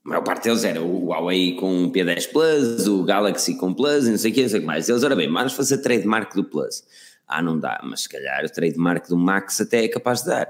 A 0.05 0.09
maior 0.09 0.21
parte 0.23 0.43
deles 0.43 0.63
era 0.63 0.81
o 0.81 1.05
Huawei 1.07 1.55
com 1.55 1.85
o 1.85 1.91
P10 1.91 2.31
Plus, 2.31 2.87
o 2.87 3.03
Galaxy 3.03 3.55
com 3.57 3.73
Plus 3.73 4.05
e 4.05 4.11
não 4.11 4.17
sei 4.17 4.31
o 4.31 4.33
que, 4.33 4.41
não 4.43 4.49
sei 4.49 4.57
o 4.59 4.61
que 4.61 4.67
mais. 4.67 4.87
Eles, 4.89 5.03
ora 5.03 5.15
bem, 5.15 5.31
vamos 5.31 5.53
fazer 5.53 5.79
trademark 5.79 6.33
do 6.35 6.43
Plus. 6.43 6.83
Ah, 7.27 7.41
não 7.41 7.59
dá, 7.59 7.79
mas 7.83 8.01
se 8.01 8.09
calhar 8.09 8.43
o 8.45 8.49
trademark 8.49 9.07
do 9.07 9.17
Max 9.17 9.59
até 9.61 9.83
é 9.83 9.87
capaz 9.87 10.21
de 10.21 10.27
dar. 10.27 10.47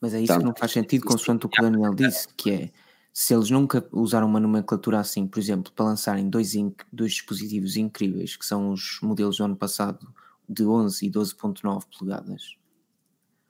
mas 0.00 0.14
é 0.14 0.18
isso 0.20 0.32
Tá. 0.32 0.38
que 0.38 0.44
não 0.44 0.54
faz 0.54 0.70
sentido, 0.72 1.04
consoante 1.04 1.46
o 1.46 1.48
que 1.48 1.60
o 1.60 1.64
Daniel 1.70 1.94
disse, 1.94 2.28
que 2.36 2.50
é 2.52 2.70
se 3.20 3.34
eles 3.34 3.50
nunca 3.50 3.84
usaram 3.90 4.28
uma 4.28 4.38
nomenclatura 4.38 5.00
assim, 5.00 5.26
por 5.26 5.40
exemplo, 5.40 5.72
para 5.72 5.86
lançarem 5.86 6.30
dois, 6.30 6.52
dois 6.92 7.14
dispositivos 7.14 7.76
incríveis, 7.76 8.36
que 8.36 8.46
são 8.46 8.70
os 8.70 9.00
modelos 9.02 9.38
do 9.38 9.44
ano 9.44 9.56
passado 9.56 10.06
de 10.48 10.64
11 10.64 11.04
e 11.04 11.10
12.9 11.10 11.82
polegadas, 11.98 12.56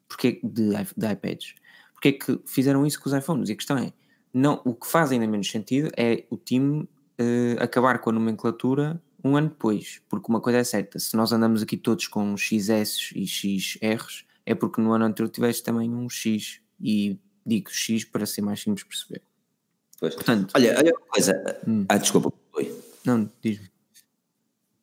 porque 0.09 0.41
de, 0.43 0.71
de 0.71 1.13
iPads, 1.13 1.55
porque 1.93 2.09
é 2.09 2.13
que 2.13 2.41
fizeram 2.47 2.87
isso 2.87 2.99
com 2.99 3.11
os 3.11 3.15
iPhones? 3.15 3.51
E 3.51 3.53
a 3.53 3.57
questão 3.57 3.77
é, 3.77 3.93
não, 4.33 4.63
o 4.65 4.75
que 4.75 4.87
faz 4.87 5.13
ainda 5.13 5.27
menos 5.27 5.51
sentido 5.51 5.91
é 5.99 6.25
o 6.31 6.39
time 6.39 6.89
eh, 7.19 7.59
acabar 7.61 7.99
com 7.99 8.09
a 8.09 8.15
nomenclatura 8.15 8.99
um 9.23 9.37
ano 9.37 9.51
depois, 9.51 10.01
porque 10.09 10.33
uma 10.33 10.41
coisa 10.41 10.61
é 10.61 10.65
certa, 10.65 10.99
se 10.99 11.15
nós 11.15 11.31
andamos 11.31 11.63
aqui 11.63 11.77
todos 11.77 12.09
com 12.09 12.35
XS 12.39 13.13
e 13.15 13.27
XRs, 13.27 14.25
é 14.47 14.55
porque 14.55 14.81
no 14.81 14.95
ano 14.95 15.05
anterior 15.05 15.29
tiveste 15.29 15.63
também 15.63 15.95
um 15.95 16.09
X, 16.09 16.63
e 16.81 17.21
digo 17.45 17.69
X 17.71 18.07
para 18.07 18.25
ser 18.25 18.41
mais 18.41 18.63
simples 18.63 18.83
perceber. 18.83 19.28
Pois. 19.99 20.15
Portanto, 20.15 20.53
Olha, 20.55 20.77
olha 20.79 20.93
uma 20.93 21.07
coisa. 21.09 21.61
Hum. 21.67 21.85
Ah, 21.89 21.99
desculpa. 21.99 22.33
Oi. 22.55 22.81
não, 23.05 23.31
diz-me. 23.43 23.71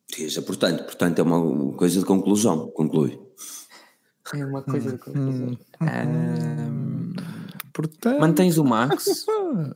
Diz, 0.08 0.38
portanto, 0.38 0.84
portanto, 0.84 1.18
é 1.18 1.22
uma 1.22 1.72
coisa 1.72 2.00
de 2.00 2.06
conclusão. 2.06 2.68
Conclui. 2.68 3.20
É 4.34 4.44
uma 4.44 4.62
coisa 4.62 4.96
de 4.96 5.18
Hum. 5.18 5.56
Ahm, 5.80 7.14
Portanto, 7.76 8.18
Mantens 8.18 8.56
o 8.56 8.64
Max, 8.64 9.26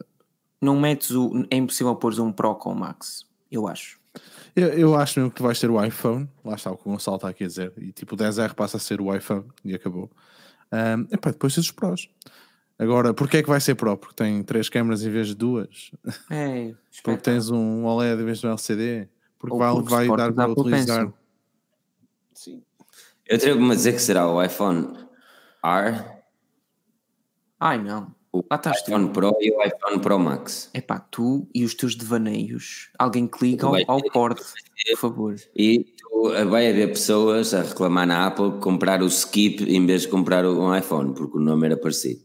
não 0.61 0.80
metes 0.80 1.11
o. 1.11 1.47
É 1.51 1.57
impossível 1.57 1.95
pôr 1.95 2.18
um 2.18 2.32
Pro 2.32 2.55
com 2.55 2.72
o 2.72 2.74
Max, 2.74 3.26
eu 3.53 3.68
acho. 3.68 4.01
Eu, 4.57 4.68
eu 4.68 4.95
acho 4.97 5.20
mesmo 5.20 5.30
que 5.30 5.36
tu 5.36 5.43
vais 5.43 5.61
ter 5.61 5.70
o 5.70 5.82
iPhone, 5.84 6.26
lá 6.43 6.55
está 6.55 6.70
o 6.72 6.76
que 6.76 6.88
o 6.88 6.93
Gonçalo 6.93 7.16
está 7.16 7.28
aqui 7.28 7.45
a 7.45 7.47
dizer, 7.47 7.72
e 7.76 7.93
tipo 7.93 8.14
o 8.14 8.18
10R 8.18 8.55
passa 8.55 8.78
a 8.78 8.80
ser 8.80 9.01
o 9.03 9.14
iPhone 9.14 9.45
e 9.64 9.74
acabou. 9.74 10.11
Um, 10.72 11.03
epá, 11.14 11.30
depois 11.30 11.55
tens 11.55 11.66
os 11.66 11.70
Pros. 11.70 12.09
Agora, 12.81 13.12
porquê 13.12 13.37
é 13.39 13.43
que 13.43 13.49
vai 13.49 13.61
ser 13.61 13.74
Pro? 13.74 13.95
Porque 13.97 14.14
tem 14.14 14.43
três 14.43 14.68
câmaras 14.70 15.05
em 15.05 15.11
vez 15.11 15.26
de 15.28 15.35
duas? 15.35 15.91
É, 16.31 16.72
Porque 17.05 17.20
tens 17.20 17.51
um 17.51 17.85
OLED 17.85 18.22
em 18.22 18.24
vez 18.24 18.39
de 18.39 18.47
um 18.47 18.51
LCD? 18.51 19.07
Porque 19.39 19.53
Ou 19.53 19.59
vai, 19.59 19.72
porque 19.74 19.91
vai 19.91 20.09
dar 20.16 20.33
para 20.33 20.51
utilizar. 20.51 20.99
Pencil. 21.07 21.14
Sim. 22.35 22.62
Eu 23.26 23.37
atrevo-me 23.37 23.72
a 23.72 23.74
dizer 23.74 23.93
que 23.93 23.99
será 24.01 24.26
o 24.28 24.43
iPhone 24.43 24.97
R, 25.62 26.05
Ai 27.59 27.83
não. 27.83 28.14
o 28.33 28.43
Lá 28.51 28.57
estás 28.57 28.83
tu. 28.83 28.89
iPhone 28.91 29.11
Pro 29.11 29.37
e 29.41 29.51
o 29.53 29.62
iPhone 29.62 30.01
Pro 30.01 30.18
Max. 30.18 30.70
É 30.72 30.81
pá, 30.81 30.99
tu 30.99 31.47
e 31.55 31.64
os 31.64 31.74
teus 31.74 31.95
devaneios. 31.95 32.89
Alguém 32.99 33.28
liga 33.43 33.66
ao, 33.66 33.74
ao 33.87 34.03
porte, 34.11 34.43
por 34.91 34.97
favor. 34.99 35.37
E 35.55 35.85
tu, 35.99 36.31
vai 36.49 36.70
haver 36.70 36.89
pessoas 36.89 37.53
a 37.53 37.62
reclamar 37.62 38.07
na 38.07 38.26
Apple 38.26 38.59
comprar 38.61 39.03
o 39.03 39.07
Skip 39.07 39.62
em 39.64 39.85
vez 39.85 40.03
de 40.03 40.09
comprar 40.09 40.45
o- 40.47 40.61
um 40.62 40.74
iPhone, 40.74 41.12
porque 41.14 41.37
o 41.37 41.41
nome 41.41 41.66
era 41.66 41.76
parecido. 41.76 42.22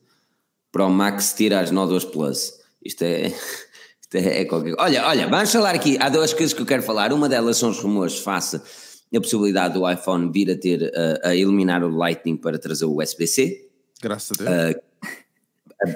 Pro 0.75 0.89
Max 0.89 1.33
tira 1.33 1.61
as 1.61 1.71
nódoas 1.71 2.03
Plus. 2.03 2.51
Isto 2.83 3.03
é. 3.03 3.27
Isto 4.01 4.15
é, 4.15 4.41
é 4.41 4.45
qualquer 4.45 4.75
Olha, 4.77 5.07
olha, 5.07 5.25
vamos 5.29 5.49
falar 5.49 5.73
aqui. 5.73 5.97
Há 6.01 6.09
duas 6.09 6.33
coisas 6.33 6.53
que 6.53 6.61
eu 6.61 6.65
quero 6.65 6.83
falar. 6.83 7.13
Uma 7.13 7.29
delas 7.29 7.55
são 7.55 7.69
os 7.69 7.79
rumores 7.79 8.19
face 8.19 8.57
a 9.15 9.21
possibilidade 9.21 9.75
do 9.75 9.89
iPhone 9.89 10.29
vir 10.29 10.51
a 10.51 10.57
ter 10.57 10.91
a, 10.93 11.29
a 11.29 11.35
eliminar 11.35 11.81
o 11.81 11.87
Lightning 11.87 12.35
para 12.35 12.59
trazer 12.59 12.83
o 12.83 13.01
USB-C. 13.01 13.69
Graças 14.01 14.37
a 14.41 14.43
Deus. 14.43 14.75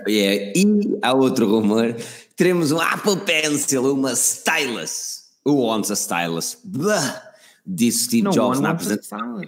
É, 0.07 0.53
e 0.55 0.97
há 1.01 1.13
outro 1.13 1.49
rumor: 1.49 1.93
teremos 2.37 2.71
um 2.71 2.79
Apple 2.79 3.17
Pencil, 3.17 3.93
uma 3.93 4.13
stylus. 4.13 5.25
Who 5.45 5.61
wants 5.61 5.91
a 5.91 5.95
stylus? 5.95 6.57
Blah, 6.63 7.21
disse 7.65 8.05
Steve 8.05 8.29
Jobs 8.29 8.61
na 8.61 8.69
apresentação. 8.69 9.41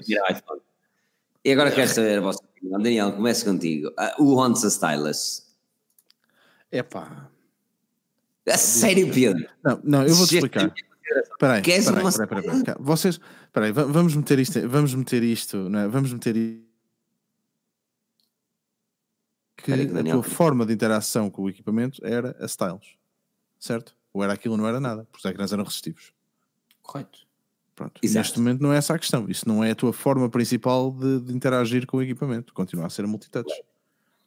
E 1.45 1.51
agora 1.53 1.71
quero 1.71 1.89
saber 1.89 2.17
a 2.17 2.21
vossa 2.21 2.50
opinião. 2.61 2.81
Daniel, 2.81 3.11
começo 3.13 3.45
contigo. 3.45 3.89
Uh, 3.89 4.23
who 4.23 4.35
wants 4.35 4.63
a 4.63 4.69
stylus? 4.69 5.47
Epá. 6.71 7.29
A 8.47 8.57
sério, 8.57 9.11
Pedro? 9.13 9.47
Não, 9.63 9.81
não, 9.83 10.07
eu 10.07 10.15
vou-te 10.15 10.35
explicar. 10.35 10.73
Espera 10.73 11.53
aí, 11.55 11.61
espera. 11.61 12.77
Vocês, 12.79 13.19
espera 13.45 13.73
vamos 13.73 14.15
meter 14.15 14.39
isto, 14.39 14.67
vamos 14.67 14.95
meter 14.95 15.23
isto, 15.23 15.57
não 15.69 15.79
é? 15.79 15.87
Vamos 15.87 16.13
meter 16.13 16.37
isto 16.37 16.71
que 19.61 19.71
o 19.71 19.99
a 19.99 20.03
tua 20.03 20.23
forma 20.23 20.65
de 20.65 20.73
interação 20.73 21.29
com 21.29 21.43
o 21.43 21.49
equipamento 21.49 22.03
era 22.05 22.35
a 22.39 22.45
stylus, 22.45 22.97
certo? 23.59 23.95
Ou 24.11 24.23
era 24.23 24.33
aquilo 24.33 24.55
ou 24.55 24.57
não 24.57 24.67
era 24.67 24.79
nada, 24.79 25.05
porque 25.05 25.25
os 25.25 25.31
ecrãs 25.31 25.53
eram 25.53 25.63
resistivos. 25.63 26.13
Correto. 26.81 27.27
Pronto. 27.81 27.99
Exato. 28.03 28.19
Neste 28.19 28.39
momento 28.39 28.61
não 28.61 28.71
é 28.71 28.77
essa 28.77 28.93
a 28.93 28.99
questão. 28.99 29.27
Isso 29.27 29.47
não 29.47 29.63
é 29.63 29.71
a 29.71 29.75
tua 29.75 29.91
forma 29.91 30.29
principal 30.29 30.91
de, 30.91 31.21
de 31.21 31.33
interagir 31.33 31.87
com 31.87 31.97
o 31.97 32.01
equipamento. 32.01 32.53
Continua 32.53 32.85
a 32.85 32.89
ser 32.89 33.05
a 33.05 33.07
multitouch. 33.07 33.51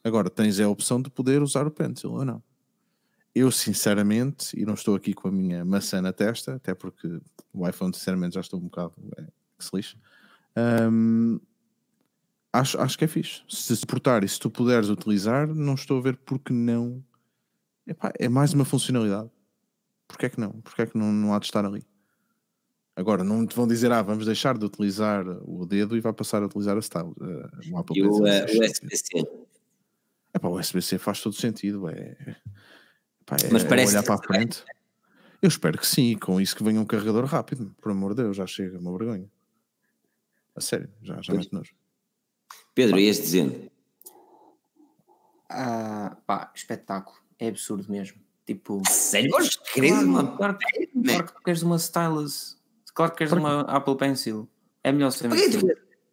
Agora 0.03 0.29
tens 0.29 0.59
a 0.59 0.67
opção 0.67 1.01
de 1.01 1.09
poder 1.09 1.41
usar 1.41 1.65
o 1.65 1.71
pencil 1.71 2.11
ou 2.11 2.25
não. 2.25 2.43
Eu, 3.33 3.49
sinceramente, 3.51 4.59
e 4.59 4.65
não 4.65 4.73
estou 4.73 4.93
aqui 4.93 5.13
com 5.13 5.29
a 5.29 5.31
minha 5.31 5.63
maçã 5.63 6.01
na 6.01 6.11
testa, 6.11 6.55
até 6.55 6.73
porque 6.73 7.19
o 7.53 7.67
iPhone, 7.67 7.93
sinceramente, 7.93 8.35
já 8.35 8.41
estou 8.41 8.59
um 8.59 8.63
bocado 8.63 8.93
é, 9.17 9.23
que 9.57 9.65
se 9.65 9.71
lixe. 9.73 9.97
Hum, 10.91 11.39
acho, 12.51 12.79
acho 12.79 12.97
que 12.97 13.05
é 13.05 13.07
fixe. 13.07 13.41
Se 13.47 13.75
suportar 13.75 14.23
e 14.25 14.27
se 14.27 14.37
tu 14.37 14.49
puderes 14.49 14.89
utilizar, 14.89 15.47
não 15.47 15.75
estou 15.75 15.97
a 15.97 16.01
ver 16.01 16.17
porque 16.17 16.51
não. 16.51 17.01
Epá, 17.87 18.11
é 18.19 18.27
mais 18.27 18.53
uma 18.53 18.65
funcionalidade. 18.65 19.29
Porquê 20.07 20.25
é 20.25 20.29
que 20.29 20.39
não? 20.39 20.51
Porquê 20.61 20.81
é 20.81 20.85
que 20.85 20.97
não, 20.97 21.11
não 21.11 21.33
há 21.33 21.39
de 21.39 21.45
estar 21.45 21.65
ali? 21.65 21.85
Agora, 22.95 23.23
não 23.23 23.45
te 23.45 23.55
vão 23.55 23.67
dizer, 23.67 23.91
ah, 23.91 24.01
vamos 24.01 24.25
deixar 24.25 24.57
de 24.57 24.63
utilizar 24.65 25.25
o 25.43 25.65
dedo 25.65 25.97
e 25.97 25.99
vai 25.99 26.13
passar 26.13 26.41
a 26.41 26.45
utilizar 26.45 26.77
a 26.77 26.81
style, 26.81 27.13
eh, 27.21 27.69
o 27.71 27.77
Apple 27.77 27.99
E 27.99 28.03
o, 28.03 28.21
Pencil. 28.21 28.27
eh, 28.27 28.39
é 28.39 28.43
o 28.43 28.63
estúpido. 28.63 28.63
SBC. 28.65 29.27
Epá, 30.33 30.47
o 30.47 30.57
USB-C 30.59 30.97
faz 30.97 31.21
todo 31.21 31.35
sentido. 31.35 31.89
É, 31.89 32.15
epá, 33.21 33.35
é 33.43 33.51
Mas 33.51 33.63
parece 33.65 33.91
olhar 33.93 34.03
para 34.03 34.15
a 34.15 34.17
frente. 34.23 34.63
Eu 35.41 35.47
espero 35.49 35.77
que 35.77 35.85
sim, 35.85 36.17
com 36.17 36.39
isso 36.39 36.55
que 36.55 36.63
venha 36.63 36.79
um 36.79 36.85
carregador 36.85 37.25
rápido. 37.25 37.75
Por 37.81 37.91
amor 37.91 38.15
de 38.15 38.23
Deus, 38.23 38.37
já 38.37 38.47
chega, 38.47 38.79
uma 38.79 38.97
vergonha. 38.97 39.29
A 40.55 40.61
sério, 40.61 40.89
já, 41.01 41.21
já 41.21 41.33
mete 41.33 41.51
nojo. 41.51 41.73
Pedro, 42.73 42.97
ias 42.97 43.17
dizendo. 43.17 43.69
Ah, 45.49 46.17
pá, 46.25 46.51
espetáculo. 46.55 47.17
É 47.37 47.49
absurdo 47.49 47.89
mesmo. 47.91 48.17
Tipo. 48.45 48.81
Sério, 48.89 49.31
mas 49.31 49.55
queres 49.55 49.91
uma. 49.91 50.35
claro, 50.37 50.57
que- 50.57 50.89
né? 50.93 51.13
claro 51.13 51.25
que 51.27 51.33
tu 51.33 51.43
queres 51.43 51.61
uma 51.61 51.77
stylus. 51.77 52.57
Claro 52.95 53.11
que 53.11 53.17
queres 53.19 53.33
uma 53.33 53.61
Apple 53.61 53.97
Pencil. 53.97 54.47
É 54.81 54.91
melhor 54.91 55.11
ser 55.11 55.27
Para 55.27 55.37
que, 55.37 55.49
tu, 55.49 55.67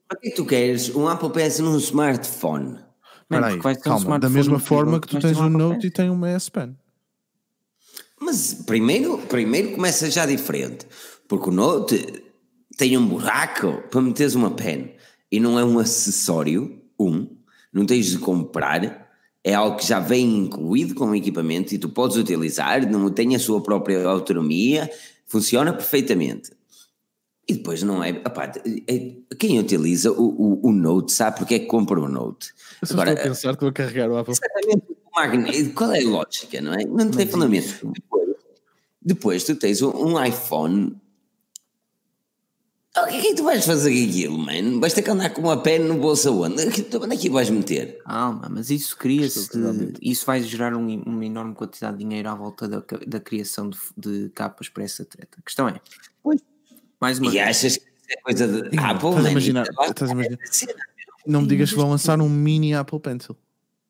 para 0.09 0.21
que 0.21 0.31
tu 0.33 0.45
queres 0.45 0.95
um 0.95 1.07
Apple 1.07 1.31
Pencil 1.31 1.65
num 1.65 1.79
smartphone? 1.79 2.81
Espera 3.23 3.47
aí, 3.47 3.77
calma, 3.79 4.19
da 4.19 4.29
mesma 4.29 4.59
forma 4.59 5.01
que 5.01 5.07
tu 5.07 5.21
tens 5.21 5.39
um 5.39 5.49
Note 5.49 5.87
e 5.87 5.91
tem 5.91 6.11
uma 6.11 6.29
S 6.29 6.51
Pen. 6.51 6.77
Mas 8.21 8.55
primeiro, 8.55 9.17
primeiro 9.19 9.73
começa 9.73 10.11
já 10.11 10.27
diferente. 10.27 10.87
Porque 11.29 11.49
o 11.49 11.53
Note 11.53 12.25
tem 12.77 12.99
um 12.99 13.07
buraco 13.07 13.83
para 13.89 14.01
meteres 14.01 14.35
uma 14.35 14.51
pen. 14.51 14.95
E 15.31 15.39
não 15.41 15.59
é 15.59 15.65
um 15.65 15.79
acessório, 15.79 16.83
um. 16.99 17.29
Não 17.73 17.87
tens 17.87 18.07
de 18.07 18.19
comprar. 18.19 19.09
É 19.45 19.55
algo 19.55 19.77
que 19.77 19.87
já 19.87 19.99
vem 19.99 20.39
incluído 20.39 20.95
com 20.95 21.07
o 21.07 21.15
equipamento 21.15 21.75
e 21.75 21.79
tu 21.79 21.89
podes 21.89 22.17
utilizar, 22.17 22.89
não 22.89 23.11
tem 23.11 23.35
a 23.35 23.39
sua 23.39 23.61
própria 23.61 24.07
autonomia, 24.07 24.91
funciona 25.27 25.73
perfeitamente. 25.73 26.53
E 27.49 27.55
depois 27.55 27.83
não 27.83 28.03
é. 28.05 28.11
opá, 28.11 28.53
é- 28.87 29.17
quem 29.39 29.59
utiliza 29.59 30.13
o, 30.13 30.23
o, 30.63 30.69
o 30.69 30.73
Note 30.73 31.13
sabe 31.13 31.39
porque 31.39 31.55
é 31.55 31.59
que 31.59 31.67
compra 31.67 32.01
o 32.01 32.09
Note. 32.09 32.53
Eu 32.81 32.87
só 32.89 32.95
Agora, 32.95 33.11
estou 33.11 33.25
a 33.25 33.29
pensar, 33.29 33.53
estou 33.53 33.69
a 33.69 33.73
carregar 33.73 34.11
o 34.11 34.17
Apple 34.17 34.33
Exatamente. 34.35 34.85
O 34.93 35.15
magneto, 35.15 35.75
qual 35.75 35.93
é 35.93 36.01
a 36.03 36.09
lógica, 36.09 36.61
não 36.61 36.73
é? 36.73 36.85
Não 36.85 37.11
tem 37.11 37.27
fundamento. 37.27 37.93
Depois, 37.93 38.29
depois 39.03 39.45
tu 39.45 39.57
tens 39.57 39.83
um, 39.83 40.23
iPhone. 40.25 40.97
O 42.97 43.07
que 43.07 43.17
é 43.17 43.21
que 43.23 43.35
tu 43.35 43.43
vais 43.45 43.65
fazer 43.65 43.91
com 43.91 44.09
aquilo, 44.11 44.39
mano? 44.39 44.79
Vais 44.81 44.93
ter 44.93 45.03
que 45.03 45.11
andar 45.11 45.31
com 45.31 45.41
uma 45.41 45.57
pen 45.63 45.79
no 45.81 45.97
bolso 45.97 46.29
aonde? 46.29 46.63
Onde 46.63 47.15
é 47.15 47.17
que 47.17 47.31
vais 47.31 47.49
meter? 47.51 47.99
Calma, 48.05 48.49
mas 48.51 48.71
isso 48.71 48.97
cria-se. 48.97 49.49
Isso 50.01 50.27
vai 50.27 50.43
gerar 50.43 50.75
um- 50.77 51.03
uma 51.03 51.25
enorme 51.25 51.55
quantidade 51.55 51.97
de 51.97 52.05
dinheiro 52.05 52.29
à 52.29 52.35
volta 52.35 52.69
da, 52.69 52.85
da 53.07 53.19
criação 53.19 53.69
de, 53.71 53.79
de 53.97 54.29
capas 54.31 54.69
para 54.69 54.85
essa 54.85 55.05
treta. 55.07 55.39
A 55.39 55.43
questão 55.43 55.69
é. 55.69 55.81
Pois. 56.23 56.41
Mais 57.03 57.19
uma 57.19 57.29
E 57.29 57.33
vez. 57.33 57.49
achas 57.49 57.77
que 57.77 57.83
isso 57.85 58.07
é 58.11 58.23
coisa 58.23 58.47
de 58.47 58.79
Apple, 58.79 59.09
estás 59.09 59.27
a 59.27 59.31
imaginar- 59.33 59.67
é 59.67 59.91
estás 59.91 60.11
a 60.11 60.15
imaginar- 60.15 60.39
cena. 60.51 60.75
Não 61.27 61.43
me 61.43 61.49
digas 61.49 61.71
que 61.71 61.77
vão 61.77 61.91
lançar 61.91 62.21
um 62.21 62.29
mini 62.29 62.75
Apple 62.75 63.01
Pencil. 63.01 63.37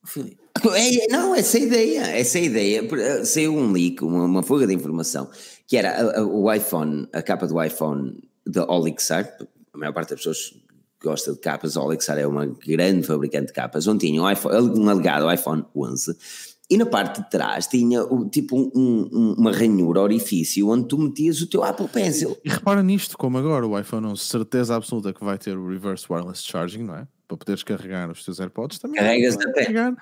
Filipe, 0.05 0.39
É, 0.75 1.07
não, 1.09 1.35
essa 1.35 1.59
é 1.59 1.61
a 1.61 1.65
ideia, 1.65 2.01
essa 2.19 2.39
é 2.39 2.41
a 2.41 2.45
ideia. 2.45 2.89
Eh, 2.91 3.25
Saiu 3.25 3.55
um 3.55 3.71
leak, 3.73 4.03
uma, 4.03 4.25
uma 4.25 4.43
fuga 4.43 4.67
de 4.67 4.75
informação, 4.75 5.31
que 5.67 5.77
era 5.77 5.91
a- 5.91 6.21
a- 6.21 6.25
o 6.27 6.51
iPhone, 6.53 7.07
a 7.13 7.23
capa 7.23 7.47
do 7.47 7.63
iPhone 7.63 8.19
da 8.47 8.65
Olixar, 8.71 9.31
a 9.73 9.79
maior 9.79 9.93
parte 9.93 10.11
das 10.11 10.19
pessoas 10.21 10.55
gosta 11.03 11.33
de 11.33 11.39
capas, 11.39 11.77
a 11.77 11.83
Olixar 11.83 12.19
é 12.19 12.27
uma 12.27 12.47
grande 12.47 13.07
fabricante 13.07 13.49
de 13.49 13.53
capas, 13.53 13.87
onde 13.87 14.07
tinha 14.07 14.23
um, 14.23 14.31
iPhone, 14.31 14.79
um 14.81 14.89
alegado 14.89 15.31
iPhone 15.33 15.65
11, 15.75 16.17
e 16.71 16.77
na 16.79 16.87
parte 16.87 17.21
de 17.23 17.29
trás 17.31 17.67
tinha 17.67 18.01
tipo 18.31 18.57
um- 18.57 19.09
um- 19.13 19.35
uma 19.39 19.53
ranhura, 19.53 20.01
orifício, 20.01 20.69
onde 20.69 20.89
tu 20.89 20.97
metias 20.99 21.41
o 21.41 21.47
teu 21.47 21.63
Apple 21.63 21.89
Pencil. 21.89 22.37
E 22.45 22.49
repara 22.49 22.83
nisto, 22.83 23.17
como 23.19 23.37
agora 23.39 23.67
o 23.67 23.79
iPhone 23.79 24.07
11, 24.07 24.23
certeza 24.23 24.75
absoluta 24.75 25.13
que 25.13 25.23
vai 25.25 25.37
ter 25.39 25.57
o 25.57 25.69
Reverse 25.69 26.07
Wireless 26.11 26.43
Charging, 26.43 26.85
não 26.85 26.97
é? 26.97 27.07
Para 27.29 27.37
poderes 27.37 27.63
carregar 27.63 28.11
os 28.11 28.25
teus 28.25 28.41
AirPods 28.41 28.79
também. 28.79 29.01
Carregas 29.01 29.37
da 29.37 29.45
pen. 29.53 29.65
carregar. 29.65 29.97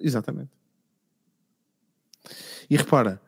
Exatamente. 0.00 0.50
E 2.68 2.76
repara, 2.76 3.20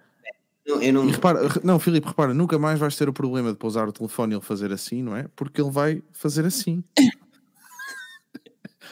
Não, 0.66 0.82
Eu 0.82 0.92
não, 0.92 1.08
e 1.08 1.12
repara, 1.12 1.48
re- 1.48 1.60
não, 1.64 1.78
Filipe, 1.78 2.06
repara, 2.08 2.34
nunca 2.34 2.58
mais 2.58 2.78
vais 2.78 2.94
ter 2.94 3.08
o 3.08 3.12
problema 3.12 3.50
de 3.52 3.56
pousar 3.56 3.88
o 3.88 3.92
telefone 3.92 4.34
e 4.34 4.36
ele 4.36 4.44
fazer 4.44 4.70
assim, 4.70 5.02
não 5.02 5.16
é? 5.16 5.26
Porque 5.34 5.60
ele 5.62 5.70
vai 5.70 6.02
fazer 6.12 6.44
assim. 6.44 6.84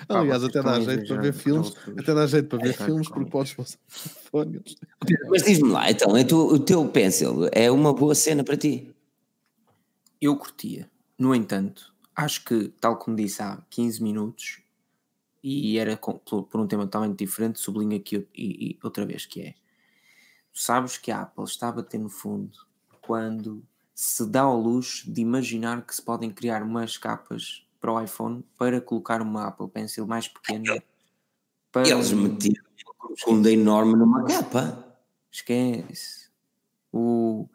Pá, 0.06 0.20
Aliás, 0.20 0.42
até 0.44 0.62
dá 0.62 0.80
jeito 0.80 1.06
para 1.08 1.16
ver 1.22 1.32
filmes, 1.32 1.72
até 1.98 2.14
dá 2.14 2.26
jeito 2.26 2.48
para 2.48 2.58
ver 2.58 2.72
filmes 2.74 3.08
porque 3.08 3.30
podes 3.30 3.52
o 3.52 3.56
telefone. 3.64 4.60
mas 5.30 5.42
diz-me 5.42 5.68
lá, 5.70 5.90
então, 5.90 6.16
é 6.16 6.24
tu- 6.24 6.46
o 6.54 6.58
teu 6.58 6.86
Pencil 6.88 7.48
é 7.52 7.70
uma 7.70 7.92
boa 7.92 8.14
cena 8.14 8.42
para 8.44 8.56
ti? 8.56 8.94
Eu 10.20 10.36
curtia. 10.36 10.90
No 11.18 11.34
entanto, 11.34 11.94
acho 12.14 12.44
que, 12.44 12.68
tal 12.80 12.96
como 12.96 13.16
disse 13.16 13.42
há 13.42 13.62
15 13.70 14.02
minutos, 14.02 14.60
e 15.42 15.78
era 15.78 15.96
com- 15.96 16.18
por, 16.18 16.44
por 16.44 16.60
um 16.60 16.66
tema 16.66 16.84
totalmente 16.84 17.18
diferente, 17.18 17.58
sublinho 17.60 17.96
aqui 17.96 18.16
o- 18.18 18.28
e, 18.34 18.70
e 18.72 18.78
outra 18.82 19.04
vez 19.06 19.24
que 19.26 19.40
é. 19.42 19.54
Tu 20.52 20.60
sabes 20.60 20.96
que 20.96 21.10
a 21.10 21.22
Apple 21.22 21.44
está 21.44 21.68
a 21.68 21.72
bater 21.72 21.98
no 22.00 22.08
fundo 22.08 22.58
quando 23.02 23.62
se 23.94 24.26
dá 24.26 24.42
ao 24.42 24.58
luxo 24.60 25.10
de 25.10 25.20
imaginar 25.20 25.84
que 25.86 25.94
se 25.94 26.02
podem 26.02 26.30
criar 26.30 26.62
umas 26.62 26.96
capas 26.98 27.65
para 27.86 27.92
o 27.92 28.02
iPhone 28.02 28.44
para 28.58 28.80
colocar 28.80 29.22
uma 29.22 29.46
Apple 29.46 29.68
Pencil 29.68 30.06
mais 30.08 30.26
pequena. 30.26 30.82
Para 31.70 31.88
Eles 31.88 32.10
metiam 32.10 32.64
uma 32.84 32.94
corcunda 32.94 33.50
enorme 33.50 33.94
numa 33.94 34.24
capa. 34.24 34.84
Esquece. 35.30 36.28
O, 36.92 37.48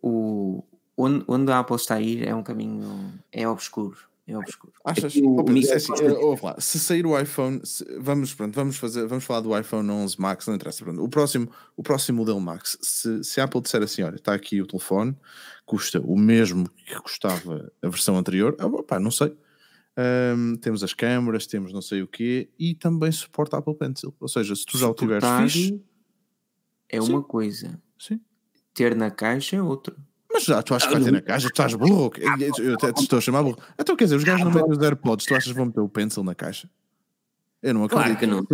o, 0.00 0.62
onde, 0.96 1.24
onde 1.26 1.50
a 1.50 1.58
Apple 1.58 1.74
está 1.74 1.96
a 1.96 2.00
ir 2.00 2.28
é 2.28 2.32
um 2.32 2.44
caminho. 2.44 3.12
É 3.32 3.48
obscuro. 3.48 3.96
É 4.24 4.38
obscuro. 4.38 4.72
Achas? 4.84 5.06
Aqui 5.06 5.20
o 5.20 5.40
é 5.40 5.74
assim, 5.74 5.92
lá, 6.40 6.54
se 6.60 6.78
sair 6.78 7.04
o 7.04 7.18
iPhone, 7.18 7.60
se- 7.64 7.84
vamos, 7.98 8.32
pronto, 8.34 8.54
vamos, 8.54 8.76
fazer, 8.76 9.04
vamos 9.08 9.24
falar 9.24 9.40
do 9.40 9.58
iPhone 9.58 9.90
11 9.90 10.20
Max, 10.20 10.46
não 10.46 10.54
interessa. 10.54 10.84
Pronto, 10.84 11.02
o, 11.02 11.08
próximo, 11.08 11.50
o 11.76 11.82
próximo 11.82 12.18
modelo 12.18 12.40
Max, 12.40 12.78
se, 12.80 13.24
se 13.24 13.40
a 13.40 13.44
Apple 13.44 13.60
disser 13.60 13.82
assim: 13.82 14.02
olha, 14.02 14.14
está 14.14 14.32
aqui 14.32 14.62
o 14.62 14.66
telefone, 14.66 15.16
custa 15.66 16.00
o 16.00 16.16
mesmo 16.16 16.68
que 16.70 16.94
custava 17.00 17.72
a 17.82 17.88
versão 17.88 18.16
anterior, 18.16 18.54
ah, 18.60 18.82
pá, 18.84 19.00
não 19.00 19.10
sei. 19.10 19.36
Ahm, 19.96 20.56
temos 20.56 20.82
as 20.82 20.94
câmaras, 20.94 21.46
temos 21.46 21.72
não 21.72 21.82
sei 21.82 22.02
o 22.02 22.08
quê, 22.08 22.48
e 22.58 22.74
também 22.74 23.12
suporta 23.12 23.58
Apple 23.58 23.74
Pencil. 23.76 24.14
Ou 24.18 24.28
seja, 24.28 24.54
se 24.56 24.64
tu 24.64 24.78
já 24.78 24.88
o 24.88 24.94
tiveres 24.94 25.24
fixe, 25.42 25.82
É 26.88 27.00
Sim. 27.00 27.10
uma 27.12 27.22
coisa. 27.22 27.80
sim. 27.98 28.20
Ter 28.74 28.94
na 28.96 29.10
caixa 29.10 29.56
é 29.56 29.62
outra. 29.62 29.94
Mas 30.32 30.44
já, 30.44 30.62
tu 30.62 30.74
achas 30.74 30.88
que 30.88 30.94
vai 30.94 31.04
ter 31.04 31.10
na 31.12 31.20
caixa? 31.20 31.46
Tu 31.48 31.50
estás 31.52 31.74
burro? 31.74 32.10
Eu 32.18 32.64
eu 32.64 32.74
até 32.74 32.90
te 32.90 33.02
estou 33.02 33.18
a 33.18 33.20
chamar 33.20 33.42
burro. 33.42 33.58
Então 33.78 33.94
quer 33.94 34.04
dizer, 34.04 34.16
os 34.16 34.24
gajos 34.24 34.44
não 34.44 34.50
metem 34.50 34.70
os 34.72 34.78
AirPods, 34.82 35.26
tu 35.26 35.34
achas 35.34 35.52
que 35.52 35.56
vão 35.58 35.66
meter 35.66 35.80
o 35.80 35.88
Pencil 35.90 36.24
na 36.24 36.34
caixa? 36.34 36.70
Eu 37.62 37.74
não 37.74 37.84
acredito. 37.84 38.04
Claro 38.04 38.18
que 38.18 38.26
não. 38.26 38.46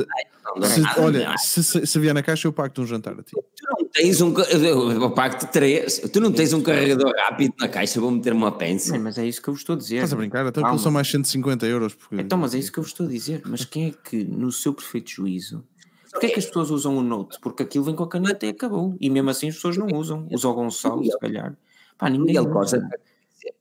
Não 0.55 0.61
dá 0.61 0.67
Se- 0.69 0.81
nada, 0.81 1.01
olha, 1.03 1.29
não. 1.31 1.39
se, 1.39 1.65
se, 1.65 1.87
se 1.87 1.99
vier 1.99 2.13
na 2.15 2.23
caixa, 2.23 2.47
eu 2.49 2.53
pago-te 2.53 2.81
um 2.81 2.87
jantar 2.87 3.15
a 3.19 3.23
ti. 3.23 3.33
Tu 3.33 3.65
não 3.71 3.89
tens 3.89 4.21
um. 4.21 4.35
Eu 4.39 5.11
pago-te 5.11 5.47
três. 5.47 5.99
Tu 5.99 6.21
não 6.21 6.33
tens 6.33 6.53
um 6.53 6.63
carregador 6.63 7.13
rápido 7.17 7.55
na 7.59 7.69
caixa, 7.69 8.01
vou 8.01 8.11
meter 8.11 8.33
uma 8.33 8.51
Sim, 8.53 8.59
pencil. 8.59 9.01
mas 9.01 9.17
é 9.19 9.27
isso 9.27 9.41
que 9.43 9.49
eu 9.49 9.55
vos 9.55 9.61
estou 9.63 9.75
a 9.77 9.79
dizer. 9.79 9.97
Estás 9.97 10.13
a 10.13 10.17
brincar? 10.17 10.41
Então 10.47 10.63
Calma. 10.63 10.69
aquilo 10.69 10.83
são 10.83 10.93
mais 10.93 11.11
150 11.11 11.67
euros. 11.67 11.95
Porque... 11.95 12.17
Então, 12.17 12.37
mas 12.39 12.55
é 12.55 12.59
isso 12.59 12.71
que 12.73 12.79
eu 12.79 12.83
vos 12.83 12.93
estou 12.93 13.07
a 13.07 13.09
dizer. 13.09 13.43
Mas 13.47 13.65
quem 13.65 13.89
é 13.89 13.93
que, 14.09 14.25
no 14.25 14.51
seu 14.53 14.73
perfeito 14.75 15.11
juízo, 15.11 15.65
Porquê 16.11 16.27
é 16.27 16.31
que 16.31 16.39
as 16.39 16.47
pessoas 16.47 16.71
usam 16.71 16.97
o 16.97 17.03
Note? 17.03 17.39
Porque 17.41 17.63
aquilo 17.63 17.85
vem 17.85 17.95
com 17.95 18.03
a 18.03 18.09
caneta 18.09 18.45
e 18.47 18.49
acabou. 18.49 18.97
E 18.99 19.09
mesmo 19.11 19.29
assim 19.31 19.49
as 19.49 19.55
pessoas 19.57 19.77
não 19.77 19.87
usam. 19.89 20.27
Usa 20.31 20.49
o 20.49 20.55
Gonçalo, 20.55 21.05
se 21.05 21.19
calhar. 21.19 21.55
Pá, 21.99 22.09
ninguém 22.09 22.27
Miguel 22.29 22.45
usa. 22.45 22.53
Costa, 22.81 22.89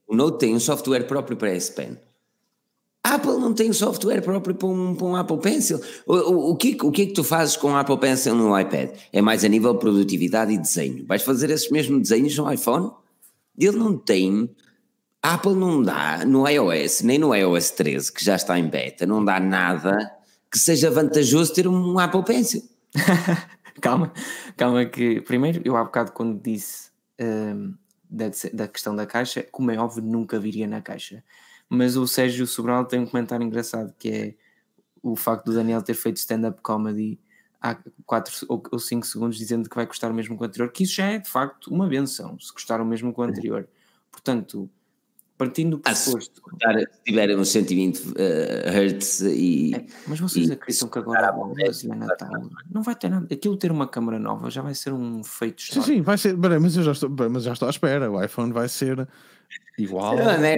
o 0.08 0.16
Note 0.16 0.38
tem 0.38 0.54
um 0.54 0.60
software 0.60 1.04
próprio 1.04 1.36
para 1.36 1.50
S 1.50 1.70
Pen. 1.72 1.98
A 3.08 3.14
Apple 3.14 3.38
não 3.38 3.54
tem 3.54 3.72
software 3.72 4.20
próprio 4.20 4.54
para 4.54 4.68
um, 4.68 4.94
para 4.94 5.06
um 5.06 5.16
Apple 5.16 5.38
Pencil. 5.38 5.80
O, 6.06 6.14
o, 6.14 6.50
o, 6.50 6.56
que, 6.56 6.76
o 6.82 6.92
que 6.92 7.02
é 7.02 7.06
que 7.06 7.14
tu 7.14 7.24
fazes 7.24 7.56
com 7.56 7.72
o 7.72 7.76
Apple 7.76 7.96
Pencil 7.96 8.34
no 8.34 8.58
iPad? 8.58 8.90
É 9.10 9.22
mais 9.22 9.42
a 9.46 9.48
nível 9.48 9.72
de 9.72 9.80
produtividade 9.80 10.52
e 10.52 10.58
desenho. 10.58 11.06
Vais 11.06 11.22
fazer 11.22 11.48
esses 11.48 11.70
mesmos 11.70 12.02
desenhos 12.02 12.36
no 12.36 12.52
iPhone? 12.52 12.90
Ele 13.56 13.78
não 13.78 13.96
tem. 13.96 14.54
A 15.22 15.34
Apple 15.34 15.54
não 15.54 15.82
dá 15.82 16.22
no 16.26 16.46
iOS, 16.46 17.00
nem 17.00 17.18
no 17.18 17.34
iOS 17.34 17.70
13, 17.70 18.12
que 18.12 18.22
já 18.22 18.36
está 18.36 18.58
em 18.58 18.68
beta, 18.68 19.06
não 19.06 19.24
dá 19.24 19.40
nada 19.40 19.96
que 20.52 20.58
seja 20.58 20.90
vantajoso 20.90 21.54
ter 21.54 21.66
um 21.66 21.98
Apple 21.98 22.22
Pencil. 22.24 22.62
calma, 23.80 24.12
calma 24.54 24.84
que 24.84 25.22
primeiro 25.22 25.62
eu 25.64 25.76
há 25.78 25.84
bocado 25.84 26.12
quando 26.12 26.38
disse 26.42 26.90
um, 27.18 27.74
da, 28.08 28.26
da 28.52 28.68
questão 28.68 28.94
da 28.94 29.06
caixa, 29.06 29.46
como 29.50 29.70
é 29.70 29.78
óbvio 29.78 30.02
nunca 30.02 30.38
viria 30.38 30.66
na 30.66 30.82
caixa. 30.82 31.24
Mas 31.68 31.96
o 31.96 32.06
Sérgio 32.06 32.46
Sobral 32.46 32.84
tem 32.84 33.00
um 33.00 33.06
comentário 33.06 33.44
engraçado 33.44 33.94
que 33.98 34.08
é 34.10 34.34
o 35.02 35.14
facto 35.14 35.46
do 35.46 35.54
Daniel 35.54 35.82
ter 35.82 35.94
feito 35.94 36.16
stand-up 36.16 36.60
comedy 36.62 37.20
há 37.60 37.76
4 38.06 38.46
ou 38.48 38.78
5 38.78 39.06
segundos 39.06 39.36
dizendo 39.36 39.68
que 39.68 39.76
vai 39.76 39.86
custar 39.86 40.10
o 40.10 40.14
mesmo 40.14 40.36
que 40.36 40.42
o 40.42 40.46
anterior, 40.46 40.70
que 40.70 40.84
isso 40.84 40.94
já 40.94 41.06
é 41.06 41.18
de 41.18 41.28
facto 41.28 41.68
uma 41.68 41.86
benção, 41.86 42.38
se 42.38 42.52
custar 42.52 42.80
o 42.80 42.84
mesmo 42.84 43.12
que 43.12 43.20
o 43.20 43.22
anterior. 43.22 43.68
Portanto, 44.10 44.70
partindo 45.38 45.70
do 45.70 45.78
pressuposto. 45.78 46.42
Ah, 46.64 46.72
se, 46.74 46.80
se 46.80 47.02
tiver 47.04 47.38
uns 47.38 47.48
120 47.48 47.98
uh, 47.98 48.12
Hz 48.66 49.20
e. 49.20 49.74
É, 49.74 49.86
mas 50.08 50.18
vocês 50.18 50.48
e, 50.48 50.52
acreditam 50.52 50.88
que 50.88 50.98
agora 50.98 51.28
é 51.28 51.94
Natal 51.94 52.50
não 52.70 52.82
vai 52.82 52.96
ter 52.96 53.08
nada. 53.08 53.26
Aquilo 53.32 53.56
ter 53.56 53.70
uma 53.70 53.86
câmera 53.86 54.18
nova 54.18 54.50
já 54.50 54.60
vai 54.60 54.74
ser 54.74 54.92
um 54.92 55.22
feito 55.22 55.60
histórico. 55.60 55.86
Sim, 55.86 55.96
sim, 55.96 56.02
vai 56.02 56.18
ser. 56.18 56.36
Mas 56.36 56.76
eu 56.76 56.82
já 56.82 56.92
estou, 56.92 57.08
mas 57.30 57.44
já 57.44 57.52
estou 57.52 57.68
à 57.68 57.70
espera. 57.70 58.10
O 58.10 58.22
iPhone 58.22 58.52
vai 58.52 58.68
ser 58.68 59.08
igual. 59.78 60.16
Vai 60.16 60.56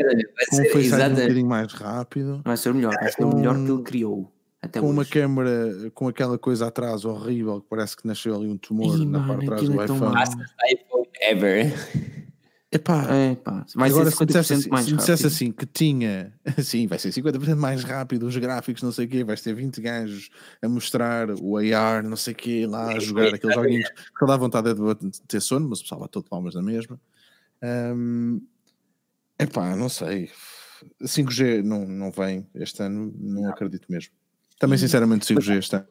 com 0.49 0.57
um 0.57 0.65
Face 0.65 0.95
um 0.95 1.11
bocadinho 1.11 1.47
mais 1.47 1.73
rápido. 1.75 2.41
Vai 2.43 2.57
ser 2.57 2.73
melhor, 2.73 2.95
vai 2.95 3.13
ser 3.13 3.25
o 3.25 3.37
melhor 3.37 3.55
que 3.55 3.71
ele 3.71 3.83
criou. 3.83 4.33
Até 4.63 4.79
com 4.79 4.89
hoje. 4.89 4.99
uma 4.99 5.05
câmera 5.07 5.91
com 5.95 6.09
aquela 6.09 6.39
coisa 6.39 6.67
atrás 6.67 7.05
horrível 7.07 7.63
que 7.63 7.67
parece 7.69 7.97
que 7.97 8.07
nasceu 8.07 8.35
ali 8.35 8.47
um 8.47 8.59
tumor 8.59 8.99
Ih, 8.99 9.07
na 9.07 9.27
parte 9.27 9.41
de 9.41 9.47
trás 9.47 9.63
do 9.63 9.81
é 9.81 9.85
iPhone. 9.85 10.15
iPhone 10.71 11.09
ever. 11.23 12.20
Epá, 12.73 13.05
Epá, 13.33 13.67
vai 13.75 13.91
agora 13.91 14.13
ser 14.13 14.17
50% 14.17 14.19
se 14.19 14.27
dissesse, 14.27 14.53
assim, 14.55 14.69
mais 14.71 14.85
se 14.87 14.93
dissesse 14.95 15.27
assim 15.27 15.51
que 15.51 15.67
tinha, 15.67 16.33
sim, 16.63 16.87
vai 16.87 17.01
ser 17.01 17.09
50% 17.09 17.57
mais 17.57 17.83
rápido, 17.83 18.29
os 18.29 18.37
gráficos, 18.37 18.81
não 18.81 18.93
sei 18.93 19.07
o 19.07 19.09
quê, 19.09 19.25
vais 19.25 19.41
ter 19.41 19.53
20 19.55 19.81
gajos 19.81 20.31
a 20.63 20.69
mostrar 20.69 21.31
o 21.31 21.57
AR, 21.57 22.05
não 22.05 22.17
sei 22.17 22.33
o 22.33 22.37
quê, 22.37 22.67
lá 22.69 22.93
a 22.93 23.01
jogar 23.01 23.35
aqueles 23.35 23.57
joguinhos 23.57 23.91
que 23.91 24.25
dá 24.25 24.37
vontade 24.37 24.73
de 24.73 25.23
ter 25.27 25.41
sono, 25.41 25.69
mas 25.69 25.81
o 25.81 25.83
pessoal 25.83 25.99
vai 25.99 26.09
todo 26.09 26.29
palmas 26.29 26.55
na 26.55 26.63
mesma. 26.63 27.01
Um, 27.61 28.41
epá, 29.37 29.75
não 29.75 29.89
sei. 29.89 30.31
5G 31.03 31.63
não, 31.65 31.85
não 31.87 32.13
vem 32.13 32.47
este 32.55 32.85
ano, 32.85 33.13
não 33.19 33.51
acredito 33.51 33.87
mesmo. 33.91 34.13
Também, 34.61 34.79
sinceramente, 34.79 35.27
5G 35.27 35.59
este 35.59 35.75
ano. 35.75 35.87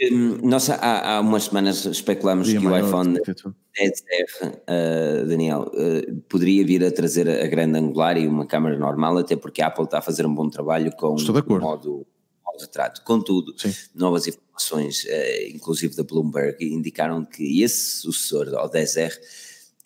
Hum, 0.00 0.38
nós 0.42 0.68
há, 0.70 1.16
há 1.16 1.20
umas 1.20 1.44
semanas 1.44 1.84
especulámos 1.84 2.52
que 2.52 2.58
o 2.58 2.76
iPhone 2.76 3.18
10R, 3.20 4.52
uh, 4.52 5.26
Daniel, 5.26 5.70
uh, 5.72 6.20
poderia 6.28 6.64
vir 6.64 6.84
a 6.84 6.90
trazer 6.90 7.28
a 7.28 7.46
grande 7.46 7.78
angular 7.78 8.16
e 8.16 8.26
uma 8.26 8.46
câmera 8.46 8.76
normal, 8.76 9.18
até 9.18 9.36
porque 9.36 9.62
a 9.62 9.68
Apple 9.68 9.84
está 9.84 9.98
a 9.98 10.02
fazer 10.02 10.26
um 10.26 10.34
bom 10.34 10.48
trabalho 10.48 10.90
com 10.96 11.14
o 11.14 11.60
modo, 11.60 12.06
modo 12.44 12.60
retrato. 12.60 13.02
Contudo, 13.04 13.54
Sim. 13.56 13.72
novas 13.94 14.26
informações, 14.26 15.04
uh, 15.04 15.54
inclusive 15.54 15.94
da 15.94 16.02
Bloomberg, 16.02 16.56
indicaram 16.64 17.24
que 17.24 17.62
esse 17.62 18.00
sucessor 18.00 18.54
ao 18.54 18.68
10R 18.68 19.12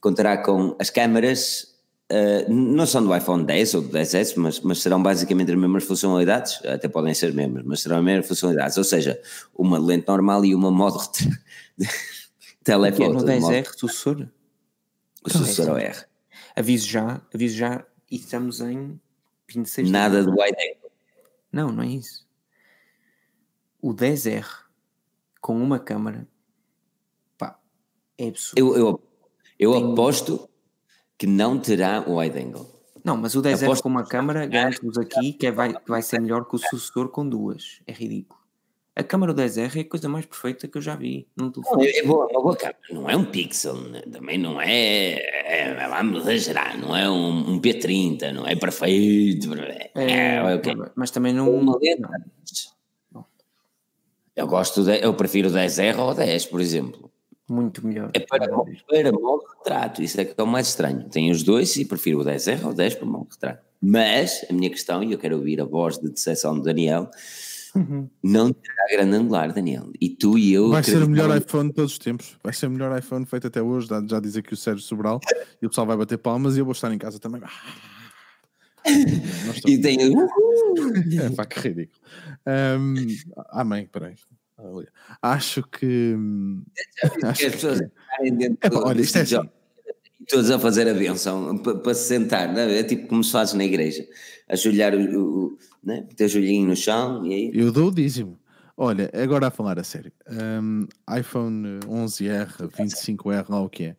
contará 0.01 0.39
com 0.39 0.75
as 0.79 0.91
câmaras 0.91 1.78
Uh, 2.11 2.51
não 2.51 2.87
são 2.87 3.05
do 3.05 3.15
iPhone 3.15 3.45
10 3.45 3.75
ou 3.75 3.83
do 3.83 3.91
10S, 3.91 4.35
mas, 4.37 4.61
mas 4.61 4.81
serão 4.81 5.03
basicamente 5.03 5.53
as 5.53 5.59
mesmas 5.59 5.85
funcionalidades, 5.85 6.59
até 6.65 6.89
podem 6.89 7.13
ser 7.13 7.35
mesmas, 7.35 7.63
mas 7.65 7.81
serão 7.81 7.99
as 7.99 8.05
mesmas 8.05 8.27
funcionalidades, 8.27 8.79
ou 8.79 8.85
seja, 8.85 9.21
uma 9.55 9.79
lente 9.79 10.09
normal 10.09 10.43
e 10.43 10.55
uma 10.55 10.71
modo 10.71 10.99
telefoto. 12.65 13.13
No 13.13 13.21
10R, 13.21 13.67
sucessor? 13.77 14.27
O 15.23 15.31
sucessor 15.31 15.69
ao 15.69 15.77
R. 15.77 15.97
Aviso 16.57 16.89
já, 16.89 17.21
aviso 17.35 17.57
já, 17.57 17.85
e 18.11 18.17
estamos 18.17 18.61
em 18.63 18.99
26 19.47 19.91
Nada 19.91 20.25
do 20.25 20.31
wide 20.31 20.57
angle. 20.63 20.91
Não, 21.53 21.71
não 21.71 21.83
é 21.83 21.89
isso. 21.89 22.27
O 23.83 23.93
10R 23.95 24.47
com 25.43 25.63
uma 25.63 25.79
câmera, 25.79 26.27
pá, 27.37 27.59
é 28.17 28.29
absurdo. 28.29 28.59
Eu, 28.59 28.77
eu, 28.77 29.03
eu 29.59 29.73
Tem... 29.73 29.93
aposto 29.93 30.49
que 31.19 31.27
não 31.27 31.59
terá 31.59 32.05
o 32.07 32.19
wide 32.19 32.39
angle. 32.39 32.67
Não, 33.05 33.17
mas 33.17 33.35
o 33.35 33.43
10 33.43 33.65
Aposto... 33.65 33.83
com 33.83 33.89
uma 33.89 34.05
câmera, 34.05 34.47
garanto-vos 34.47 34.97
aqui 34.99 35.33
que, 35.33 35.47
é, 35.47 35.51
vai, 35.51 35.73
que 35.73 35.89
vai 35.89 36.03
ser 36.03 36.21
melhor 36.21 36.45
que 36.45 36.55
o 36.55 36.59
sucessor 36.59 37.09
com 37.09 37.29
duas. 37.29 37.81
É 37.87 37.93
ridículo. 37.93 38.39
A 38.95 39.03
câmera 39.05 39.33
10R 39.33 39.77
é 39.77 39.81
a 39.83 39.89
coisa 39.89 40.09
mais 40.09 40.27
perfeita 40.27 40.67
que 40.67 40.77
eu 40.77 40.83
já 40.83 40.97
vi 40.97 41.29
num 41.37 41.53
telefone. 41.53 41.87
É 41.87 42.03
boa, 42.03 42.27
uma 42.27 42.43
boa 42.43 42.57
câmera, 42.57 42.79
não 42.91 43.09
é 43.09 43.17
um 43.17 43.25
pixel, 43.25 43.77
né? 43.77 44.03
também 44.11 44.37
não 44.37 44.61
é, 44.61 45.13
é, 45.13 45.89
vamos 45.89 46.27
exagerar, 46.27 46.77
não 46.77 46.97
é 46.97 47.09
um, 47.09 47.53
um, 47.53 47.61
P30, 47.61 48.33
não 48.33 48.45
é 48.45 48.57
perfeito, 48.57 49.55
é, 49.55 49.91
é, 49.95 50.35
é 50.35 50.55
okay. 50.57 50.75
mas 50.97 51.13
também 51.13 51.33
não... 51.33 51.49
Uma 51.49 51.79
lenta. 51.79 52.09
Eu 54.35 54.49
gosto, 54.49 54.83
de, 54.83 55.01
eu 55.01 55.15
prefiro 55.15 55.49
o 55.49 55.53
10R 55.53 55.97
ao 55.97 56.13
10, 56.13 56.47
por 56.47 56.61
exemplo. 56.61 57.09
Muito 57.49 57.87
melhor. 57.87 58.11
É 58.13 58.21
para, 58.21 58.47
para 58.47 59.11
retrato, 59.57 60.03
isso 60.03 60.21
é 60.21 60.25
que 60.25 60.35
é 60.37 60.43
o 60.43 60.47
mais 60.47 60.69
estranho. 60.69 61.09
Tenho 61.09 61.33
os 61.33 61.43
dois 61.43 61.77
e 61.77 61.85
prefiro 61.85 62.21
o 62.21 62.25
10R 62.25 62.63
ao 62.63 62.75
10 62.75 62.97
para 62.97 63.07
modo 63.07 63.29
retrato. 63.31 63.67
Mas 63.81 64.45
a 64.51 64.53
minha 64.53 64.69
questão, 64.69 65.03
e 65.03 65.13
eu 65.13 65.19
quero 65.19 65.37
ouvir 65.37 65.61
a 65.61 65.65
voz 65.65 65.99
de 65.99 66.11
decepção 66.11 66.55
do 66.55 66.63
Daniel, 66.63 67.09
uhum. 67.75 68.09
não 68.23 68.53
terá 68.53 68.87
grande 68.91 69.17
angular, 69.17 69.53
Daniel. 69.53 69.91
E 70.01 70.11
tu 70.11 70.37
e 70.37 70.53
eu. 70.53 70.69
Vai 70.69 70.83
ser 70.83 71.03
o 71.03 71.09
melhor 71.09 71.35
iPhone 71.37 71.71
de 71.71 71.75
todos 71.75 71.93
os 71.93 71.99
tempos. 71.99 72.37
Vai 72.43 72.53
ser 72.53 72.67
o 72.67 72.71
melhor 72.71 72.97
iPhone 72.99 73.25
feito 73.25 73.47
até 73.47 73.63
hoje. 73.63 73.89
Já 74.07 74.21
diz 74.21 74.37
aqui 74.37 74.53
o 74.53 74.57
Sérgio 74.57 74.85
Sobral. 74.85 75.21
e 75.63 75.67
o 75.67 75.71
pessoal 75.71 75.87
vai 75.87 75.97
bater 75.97 76.19
palmas 76.19 76.57
e 76.57 76.61
eu 76.61 76.65
vou 76.65 76.73
estar 76.73 76.93
em 76.93 76.99
casa 76.99 77.19
também. 77.19 77.41
e 79.67 79.79
tenho. 79.79 80.29
é 81.23 81.31
pá, 81.35 81.47
que 81.47 81.61
ridículo. 81.61 82.01
Um, 82.47 82.95
amém, 83.51 83.87
peraí. 83.87 84.15
Acho 85.23 85.63
que. 85.63 86.17
acho 87.23 87.39
que 87.39 87.47
as 87.47 87.53
pessoas 87.55 87.81
estarem 87.81 88.37
dentro 88.37 88.59
é, 88.63 88.77
olha, 88.77 89.01
isto 89.01 89.19
é 89.19 89.21
assim. 89.23 89.49
todos 90.29 90.51
a 90.51 90.59
fazer 90.59 90.89
a 90.89 90.95
benção 90.95 91.57
para, 91.59 91.95
se 91.95 92.09
sentar, 92.09 92.57
é? 92.57 92.81
é? 92.81 92.83
tipo 92.83 93.07
como 93.07 93.23
se 93.23 93.33
faz 93.33 93.53
na 93.53 93.65
igreja, 93.65 94.07
ajoelhar 94.49 94.95
o, 94.95 95.47
o 95.47 95.59
né? 95.83 96.07
ter 96.17 96.25
o 96.25 96.29
joelhinho 96.29 96.69
no 96.69 96.77
chão 96.77 97.25
e 97.25 97.35
aí. 97.35 97.51
Eu 97.55 97.71
dou 97.71 97.89
o 97.89 97.95
dízimo. 97.95 98.39
Olha, 98.77 99.11
agora 99.13 99.49
a 99.49 99.51
falar 99.51 99.79
a 99.79 99.83
sério, 99.83 100.13
um, 100.63 100.87
iPhone 101.19 101.81
11R, 101.81 102.69
25R, 102.71 103.47
lá 103.49 103.61
o 103.61 103.69
que 103.69 103.87
é, 103.87 103.97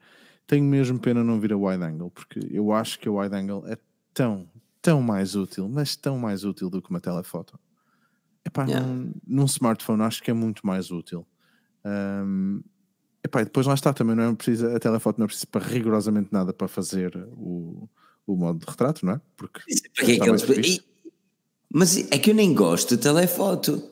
tenho 0.48 0.64
mesmo 0.64 0.98
pena 0.98 1.22
não 1.22 1.38
vir 1.38 1.52
a 1.52 1.58
wide 1.58 1.84
angle, 1.84 2.10
porque 2.10 2.40
eu 2.50 2.72
acho 2.72 2.98
que 2.98 3.10
a 3.10 3.12
wide 3.12 3.36
angle 3.36 3.68
é 3.68 3.78
tão, 4.14 4.50
tão 4.82 5.02
mais 5.02 5.36
útil, 5.36 5.68
mas 5.68 5.98
tão 5.98 6.18
mais 6.18 6.46
útil 6.46 6.70
do 6.70 6.82
que 6.82 6.90
uma 6.90 7.02
telefoto. 7.02 7.60
Epá, 8.50 8.66
yeah. 8.66 8.86
num, 8.86 9.14
num, 9.28 9.46
smartphone 9.46 10.02
acho 10.02 10.24
que 10.24 10.32
é 10.32 10.34
muito 10.34 10.66
mais 10.66 10.90
útil. 10.90 11.26
Um, 11.86 12.62
epá, 13.24 13.44
depois 13.44 13.68
lá 13.68 13.76
está, 13.76 13.94
também 13.94 14.16
não 14.16 14.24
é 14.24 14.36
preciso, 14.36 14.68
a 14.68 14.80
telefoto 14.80 15.20
não 15.20 15.26
é 15.26 15.28
preciso 15.28 15.48
para 15.48 15.64
rigorosamente 15.64 16.30
nada 16.32 16.52
para 16.52 16.68
fazer 16.68 17.16
o, 17.38 17.88
o 18.26 18.36
modo 18.36 18.60
de 18.60 18.66
retrato, 18.70 19.06
não 19.06 19.14
é? 19.14 19.22
Porque, 19.38 19.62
Porque 19.96 20.12
é 20.14 20.16
aqueles... 20.16 20.84
Mas 21.72 21.98
é 21.98 22.18
que 22.18 22.32
eu 22.32 22.36
nem 22.36 22.54
gosto 22.56 22.98
de 22.98 23.04
telefoto. 23.04 23.84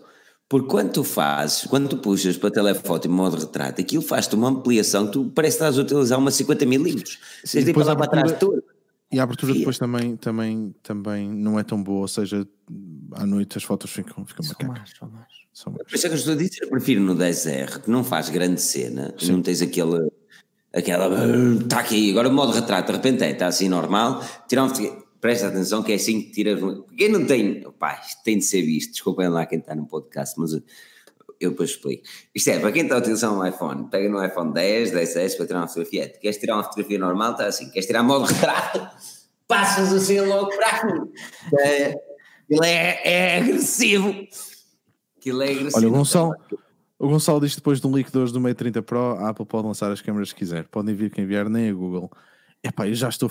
Porque 0.50 0.68
quando 0.68 0.94
tu 0.94 1.04
fazes, 1.04 1.68
quando 1.68 1.90
tu 1.90 1.98
puxas 1.98 2.38
para 2.38 2.50
telefoto 2.50 3.08
em 3.08 3.12
modo 3.12 3.38
retrato, 3.38 3.82
aquilo 3.82 4.02
faz-te 4.02 4.34
uma 4.34 4.50
ampliação, 4.50 5.06
tu 5.12 5.30
parece 5.36 5.58
que 5.58 5.64
estás 5.64 5.78
a 5.78 5.82
utilizar 5.82 6.18
uma 6.18 6.32
50 6.32 6.66
milímetros. 6.66 7.20
Tens 7.52 7.66
de 7.66 7.70
ir 7.70 7.74
para 7.74 7.86
lá 7.86 7.96
para 7.96 8.08
trás 8.08 8.32
tudo. 8.40 8.64
E 9.12 9.20
a 9.20 9.24
abertura 9.24 9.54
depois 9.54 9.78
também, 9.78 10.18
também, 10.18 10.76
também 10.84 11.30
não 11.30 11.58
é 11.58 11.64
tão 11.64 11.82
boa, 11.82 12.02
ou 12.02 12.08
seja, 12.08 12.46
à 13.14 13.26
noite 13.26 13.58
as 13.58 13.64
fotos 13.64 13.90
ficam, 13.90 14.26
ficam 14.26 14.44
são 14.44 14.56
macacas. 14.68 14.78
Mais, 14.78 14.98
são 14.98 15.10
mais. 15.10 15.28
São 15.54 15.74
mais. 15.74 15.88
Por 15.88 15.96
isso 15.96 16.06
é 16.06 16.10
que 16.10 16.16
eu 16.16 16.20
estou 16.20 16.34
a 16.34 16.38
dizer, 16.38 16.64
eu 16.64 16.70
prefiro 16.70 17.02
no 17.02 17.16
10R, 17.16 17.84
que 17.84 17.90
não 17.90 18.04
faz 18.04 18.30
grande 18.30 18.62
cena, 18.62 19.14
Sim. 19.18 19.32
não 19.32 19.42
tens 19.42 19.62
aquele, 19.62 20.12
aquela, 20.74 21.56
está 21.56 21.80
aqui, 21.80 22.12
agora 22.12 22.28
o 22.28 22.34
modo 22.34 22.52
retrato, 22.52 22.88
de 22.88 22.98
repente 22.98 23.24
é, 23.24 23.32
está 23.32 23.48
assim 23.48 23.70
normal, 23.70 24.22
tirar 24.48 24.66
um, 24.66 24.72
presta 25.22 25.48
atenção 25.48 25.82
que 25.82 25.94
é 25.94 25.96
assim 25.96 26.22
que 26.22 26.32
tira, 26.32 26.58
quem 26.98 27.10
não 27.10 27.26
tem, 27.26 27.64
pá, 27.80 28.02
isto 28.06 28.22
tem 28.24 28.38
de 28.38 28.44
ser 28.44 28.62
visto, 28.62 28.92
desculpem 28.92 29.30
lá 29.30 29.46
quem 29.46 29.60
está 29.60 29.74
no 29.74 29.88
podcast, 29.88 30.38
mas 30.38 30.52
eu 31.40 31.52
depois 31.52 31.72
explico. 31.72 32.04
Isto 32.34 32.50
é, 32.50 32.60
para 32.60 32.72
quem 32.72 32.84
está 32.84 32.96
a 32.96 33.00
utilizar 33.00 33.34
um 33.34 33.46
iPhone, 33.46 33.90
pega 33.90 34.10
no 34.10 34.24
iPhone 34.24 34.54
10, 34.54 34.92
10S 34.92 35.38
para 35.38 35.48
tirar 35.48 35.60
uma 35.60 35.68
fotografia. 35.68 36.10
Queres 36.10 36.38
tirar 36.38 36.56
uma 36.56 36.64
fotografia 36.64 37.00
normal, 37.00 37.32
está 37.32 37.46
assim. 37.48 37.70
Queres 37.70 37.86
tirar 37.86 38.04
modo 38.04 38.26
retrato, 38.26 38.88
passas 39.48 39.94
assim 39.94 40.20
logo 40.22 40.50
para 40.50 40.68
aqui. 40.68 41.12
É, 41.60 41.96
ele 42.50 42.66
é, 42.66 43.02
é 43.04 43.38
agressivo. 43.40 44.14
Aquilo 45.18 45.42
é 45.42 45.52
agressivo. 45.52 45.78
Olha, 45.78 45.88
o 45.88 45.92
Gonçalo, 45.92 46.36
o 47.00 47.08
Gonçalo 47.08 47.42
diz 47.42 47.56
depois 47.56 47.80
de 47.80 47.88
um 47.88 47.94
leak 47.94 48.16
hoje 48.18 48.34
do 48.34 48.40
Mate 48.40 48.56
30 48.56 48.82
Pro, 48.82 49.00
a 49.00 49.30
Apple 49.30 49.46
pode 49.46 49.68
lançar 49.68 49.92
as 49.92 50.02
câmeras 50.02 50.34
que 50.34 50.40
quiser. 50.40 50.68
Podem 50.68 50.96
vir 50.96 51.12
quem 51.12 51.26
vier, 51.26 51.50
nem 51.50 51.70
a 51.70 51.74
Google. 51.74 52.10
Epá, 52.64 52.88
eu 52.88 52.96
já 52.96 53.10
estou 53.10 53.30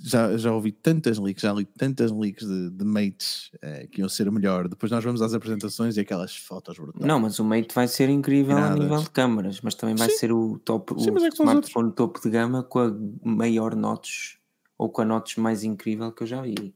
já, 0.00 0.36
já 0.36 0.52
ouvi 0.52 0.70
tantas 0.72 1.18
leaks, 1.18 1.42
já 1.42 1.52
li 1.52 1.64
tantas 1.64 2.10
leaks 2.12 2.46
de, 2.46 2.70
de 2.70 2.84
mates 2.84 3.50
eh, 3.60 3.86
que 3.90 4.00
iam 4.00 4.08
ser 4.08 4.30
melhor. 4.30 4.68
Depois 4.68 4.92
nós 4.92 5.02
vamos 5.02 5.20
às 5.20 5.34
apresentações 5.34 5.96
e 5.96 6.00
aquelas 6.00 6.36
fotos 6.36 6.78
brutais. 6.78 7.04
Não, 7.04 7.18
mas 7.18 7.38
o 7.38 7.44
mate 7.44 7.74
vai 7.74 7.88
ser 7.88 8.08
incrível 8.08 8.56
a 8.56 8.74
nível 8.74 9.02
de 9.02 9.10
câmaras, 9.10 9.60
mas 9.60 9.74
também 9.74 9.96
vai 9.96 10.08
Sim. 10.10 10.16
ser 10.16 10.32
o 10.32 10.58
top, 10.64 10.94
Sim, 11.02 11.10
o 11.10 11.24
é 11.24 11.28
smartphone 11.28 11.92
topo 11.92 12.20
de 12.20 12.30
gama 12.30 12.62
com 12.62 12.78
a 12.78 12.92
maior 13.22 13.74
notch 13.74 14.36
ou 14.76 14.88
com 14.88 15.02
a 15.02 15.04
notch 15.04 15.36
mais 15.38 15.64
incrível 15.64 16.12
que 16.12 16.22
eu 16.22 16.26
já 16.26 16.42
vi. 16.42 16.74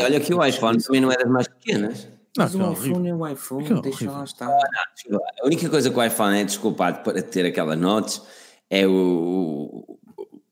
olha 0.00 0.18
que 0.20 0.32
o 0.32 0.44
iPhone 0.44 0.82
também 0.82 1.00
não 1.00 1.12
é 1.12 1.16
das 1.16 1.30
mais 1.30 1.48
pequenas. 1.48 2.08
Não, 2.36 2.44
Mas 2.44 2.54
o 2.54 2.60
é 2.60 2.64
horrível. 2.64 2.90
iPhone 2.90 3.08
é 3.08 3.14
o 3.14 3.26
iPhone, 3.28 3.64
é 3.64 3.80
deixa 3.80 3.88
horrível. 3.88 4.12
lá 4.12 4.24
estar. 4.24 4.48
A 4.48 5.46
única 5.46 5.68
coisa 5.70 5.90
que 5.90 5.98
o 5.98 6.04
iPhone 6.04 6.38
é 6.38 6.44
desculpado 6.44 7.02
para 7.02 7.22
ter 7.22 7.46
aquela 7.46 7.74
notes 7.76 8.20
é 8.68 8.86
o, 8.86 9.98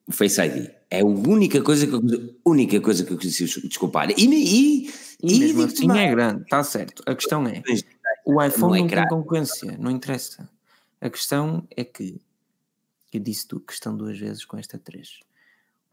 o 0.06 0.12
Face 0.12 0.40
ID. 0.40 0.70
É 0.94 1.00
a 1.00 1.04
única 1.04 1.62
coisa 1.62 1.86
que 1.86 1.94
eu, 1.94 2.02
única 2.44 2.80
coisa 2.80 3.04
que 3.04 3.12
eu 3.12 3.18
consigo 3.18 3.68
desculpar. 3.68 4.10
E, 4.10 4.14
e, 4.24 4.86
E 4.86 5.36
e 5.36 5.38
mesmo 5.38 5.62
assim 5.62 5.90
é 5.90 6.10
grande, 6.10 6.42
está 6.42 6.62
certo. 6.62 7.02
A 7.06 7.14
questão 7.14 7.46
é, 7.46 7.62
o 8.24 8.42
iPhone 8.42 8.78
é 8.78 8.82
não 8.82 8.88
tem 8.88 9.08
concorrência, 9.08 9.76
não 9.78 9.90
interessa. 9.90 10.48
A 11.00 11.10
questão 11.10 11.66
é 11.76 11.84
que, 11.84 12.20
eu 13.12 13.20
disse 13.20 13.48
tu 13.48 13.60
questão 13.60 13.96
duas 13.96 14.18
vezes 14.18 14.44
com 14.44 14.56
esta 14.56 14.78
três. 14.78 15.20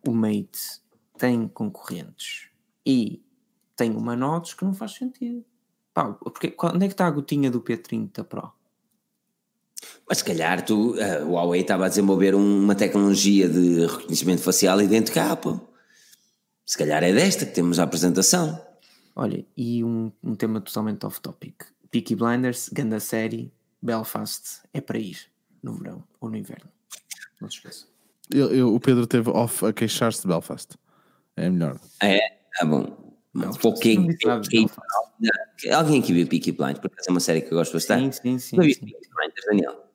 O 0.05 0.11
Mate 0.11 0.81
tem 1.17 1.47
concorrentes 1.47 2.49
e 2.85 3.23
tem 3.75 3.95
uma 3.95 4.15
notes 4.15 4.53
que 4.53 4.65
não 4.65 4.73
faz 4.73 4.93
sentido. 4.93 5.45
Pá, 5.93 6.13
porque, 6.13 6.55
onde 6.63 6.85
é 6.85 6.87
que 6.87 6.93
está 6.93 7.07
a 7.07 7.11
gotinha 7.11 7.49
do 7.49 7.61
P30 7.61 8.23
Pro? 8.23 8.51
Mas 10.07 10.19
se 10.19 10.23
calhar 10.23 10.63
tu, 10.65 10.95
a 11.01 11.23
Huawei 11.25 11.61
estava 11.61 11.85
a 11.85 11.89
desenvolver 11.89 12.35
um- 12.35 12.63
uma 12.63 12.75
tecnologia 12.75 13.47
de 13.49 13.85
reconhecimento 13.85 14.41
facial 14.41 14.81
idêntica 14.81 15.23
à 15.23 15.31
Apple. 15.31 15.59
Se 16.65 16.77
calhar 16.77 17.03
é 17.03 17.11
desta 17.13 17.45
que 17.45 17.53
temos 17.53 17.79
a 17.79 17.83
apresentação. 17.83 18.61
Olha, 19.15 19.45
e 19.57 19.83
um, 19.83 20.11
um 20.23 20.35
tema 20.35 20.61
totalmente 20.61 21.05
off-topic. 21.05 21.55
Peaky 21.89 22.15
Blinders, 22.15 22.69
ganda 22.71 22.99
série, 22.99 23.51
Belfast, 23.81 24.61
é 24.73 24.79
para 24.79 24.97
ir 24.97 25.17
no 25.61 25.73
verão 25.73 26.03
ou 26.19 26.29
no 26.29 26.37
inverno. 26.37 26.69
Não 27.41 27.49
se 27.49 27.57
esqueça. 27.57 27.85
Eu- 28.33 28.53
eu- 28.53 28.73
o 28.73 28.79
Pedro 28.79 29.05
teve 29.05 29.29
off 29.29 29.65
a 29.65 29.73
queixar-se 29.73 30.21
de 30.21 30.27
Belfast. 30.27 30.75
É 31.35 31.49
melhor. 31.49 31.77
É, 32.01 32.19
tá 32.57 32.65
bom. 32.65 33.10
Não. 33.33 33.51
Alguém 35.73 35.99
aqui 36.01 36.13
viu 36.13 36.27
Peaky 36.27 36.51
Blinders, 36.51 36.79
porque 36.79 36.95
essa 36.99 37.09
é 37.09 37.11
uma 37.11 37.19
série 37.19 37.41
que 37.41 37.53
eu 37.53 37.57
gosto 37.57 37.73
bastante. 37.73 38.17
Sim, 38.17 38.21
sim, 38.21 38.39
sim. 38.39 38.57
Não 38.57 38.63
viste 38.63 38.79
sim. 38.79 38.87
Peaky 38.87 39.09
Blinders, 39.15 39.45
Daniel? 39.45 39.85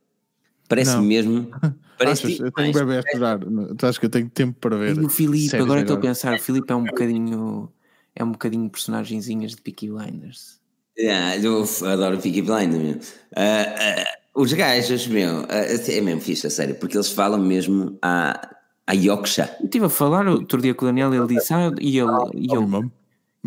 Parece 0.69 0.97
Não. 0.97 1.03
mesmo. 1.03 1.51
Parece 1.99 2.27
Achas? 2.27 2.41
Eu 2.41 2.53
tenho 2.53 2.69
um 2.69 2.73
bebê 2.73 2.99
a 2.99 3.03
chorar. 3.11 3.39
Tu 3.41 3.87
achas 3.87 3.99
que 3.99 4.07
eu 4.07 4.11
tenho 4.11 4.29
tempo 4.29 4.59
para 4.61 4.77
ver? 4.77 4.97
E 4.97 5.05
o 5.05 5.09
Filipe, 5.09 5.49
séries 5.49 5.65
agora 5.65 5.81
estou 5.81 5.97
a 5.97 6.01
pensar, 6.01 6.35
o 6.35 6.39
Filipe 6.39 6.71
é 6.71 6.77
um 6.77 6.85
bocadinho. 6.85 7.73
É 8.15 8.25
um 8.25 8.33
bocadinho 8.33 8.69
personagenzinhas 8.69 9.53
de 9.53 9.63
Peaky 9.63 9.91
Blinders. 9.91 10.61
Yeah, 10.99 11.37
eu 11.37 11.65
adoro 11.87 12.19
Peaky 12.19 12.43
Blinders, 12.43 12.83
meu. 12.83 13.01
Ah, 13.37 13.75
ah, 13.79 14.05
os 14.35 14.53
gajos, 14.53 15.07
meu, 15.07 15.47
ah, 15.49 15.91
é 15.91 16.01
mesmo 16.01 16.21
fixe 16.21 16.47
a 16.47 16.51
série, 16.51 16.75
porque 16.75 16.97
eles 16.97 17.11
falam 17.11 17.39
mesmo 17.39 17.99
a, 18.01 18.57
a 18.87 18.93
Yorkshire. 18.93 19.49
Eu 19.61 19.67
estive 19.67 19.85
a 19.87 19.91
falar 19.91 20.27
outro 20.27 20.61
dia 20.61 20.75
com 20.75 20.87
o 20.87 20.89
Daniel 20.89 21.13
ele 21.15 21.27
disse, 21.27 21.53
ah, 21.53 21.71
e 21.81 21.99
ele, 21.99 22.11
e 22.35 22.57
Oh, 22.57 22.63
ele, 22.63 22.91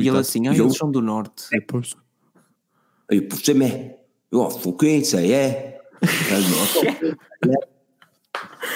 e 0.01 0.07
ele 0.07 0.17
assim, 0.17 0.47
ah, 0.47 0.53
Eu- 0.55 0.65
eles 0.65 0.77
são 0.77 0.89
do 0.91 1.01
norte. 1.01 1.45
Depois. 1.51 1.95
Aí, 3.11 3.21
por 3.21 3.37
cima, 3.39 3.65
eu 4.31 4.49
foquei, 4.51 4.97
isso 4.97 5.17
aí 5.17 5.31
é. 5.31 5.79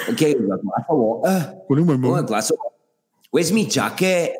Ok, 0.08 0.36
ah, 1.24 1.54
Olha 1.68 1.82
o 1.82 1.86
meu 1.86 1.98
boa 1.98 2.16
mamo. 2.16 2.26
classe. 2.26 2.52
Where's 3.32 3.50
me 3.50 3.68
jacket? 3.68 4.32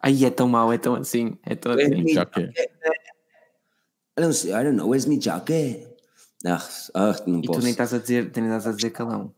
Aí 0.00 0.24
é 0.24 0.30
tão 0.30 0.48
mau, 0.48 0.72
é 0.72 0.78
tão 0.78 0.94
assim, 0.96 1.36
é 1.44 1.54
tão 1.54 1.72
assim. 1.72 2.04
que 2.04 2.10
é. 2.10 2.14
jacket? 2.14 2.50
I 4.18 4.20
don't, 4.20 4.34
see- 4.34 4.50
I 4.50 4.62
don't 4.64 4.76
know, 4.76 4.88
where's 4.88 5.06
me 5.06 5.18
jacket? 5.20 5.88
Ah, 6.44 6.62
ah, 6.94 7.14
não 7.26 7.38
E 7.38 7.42
tu 7.42 7.46
posso. 7.48 7.60
nem 7.62 7.70
estás 7.70 7.94
a 7.94 7.98
dizer, 7.98 8.30
nem 8.34 8.44
estás 8.46 8.66
a 8.66 8.72
dizer 8.72 8.90
calão. 8.90 9.32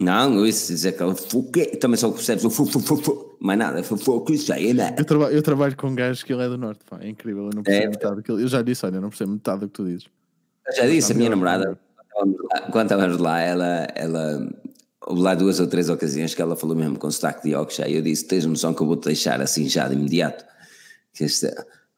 Não, 0.00 0.46
ia 0.46 0.52
dizer 0.52 0.92
que 0.92 1.02
ela 1.02 1.14
foquei, 1.14 1.66
também 1.76 1.96
só 1.96 2.08
percebes 2.10 2.44
o 2.44 2.50
fu, 2.50 2.64
fu, 2.66 2.78
fu, 2.78 2.96
fu. 2.96 3.36
Mais 3.40 3.58
nada, 3.58 3.82
fu, 3.82 3.96
fu, 3.96 4.20
que 4.24 4.34
isso 4.34 4.52
aí, 4.52 4.72
né? 4.72 4.94
Eu, 4.96 5.04
traba- 5.04 5.30
eu 5.32 5.42
trabalho 5.42 5.76
com 5.76 5.88
um 5.88 5.94
gajo 5.94 6.24
que 6.24 6.32
ele 6.32 6.42
é 6.44 6.48
do 6.48 6.56
norte, 6.56 6.80
pá, 6.88 6.98
é 7.00 7.08
incrível. 7.08 7.46
Eu 7.46 7.50
não 7.54 7.62
percebo 7.64 7.86
É. 7.86 7.90
metade 7.90 8.16
daquilo. 8.16 8.40
Eu 8.40 8.46
já 8.48 8.62
disse, 8.62 8.86
olha, 8.86 8.96
eu 8.96 9.00
não 9.00 9.08
percebo 9.08 9.32
metade 9.32 9.60
do 9.60 9.66
que 9.68 9.72
tu 9.74 9.84
dizes. 9.84 10.06
Eu 10.68 10.76
já 10.76 10.86
disse, 10.86 11.12
a 11.12 11.14
minha 11.16 11.30
namorada, 11.30 11.78
quando 12.70 12.82
estávamos 12.86 13.18
lá, 13.18 13.40
ela, 13.40 13.88
ela, 13.94 14.48
houve 15.06 15.22
lá 15.22 15.34
duas 15.34 15.58
ou 15.58 15.66
três 15.66 15.88
ocasiões 15.88 16.32
que 16.34 16.42
ela 16.42 16.54
falou 16.54 16.76
mesmo 16.76 16.96
com 16.98 17.10
sotaque 17.10 17.42
de 17.42 17.50
Yorkshire, 17.54 17.90
e 17.90 17.96
eu 17.96 18.02
disse, 18.02 18.24
tens 18.26 18.44
noção 18.46 18.72
que 18.74 18.82
eu 18.82 18.86
vou-te 18.86 19.06
deixar 19.06 19.40
assim 19.40 19.68
já 19.68 19.88
de 19.88 19.94
imediato. 19.94 20.44
Que 21.12 21.24
este, 21.24 21.46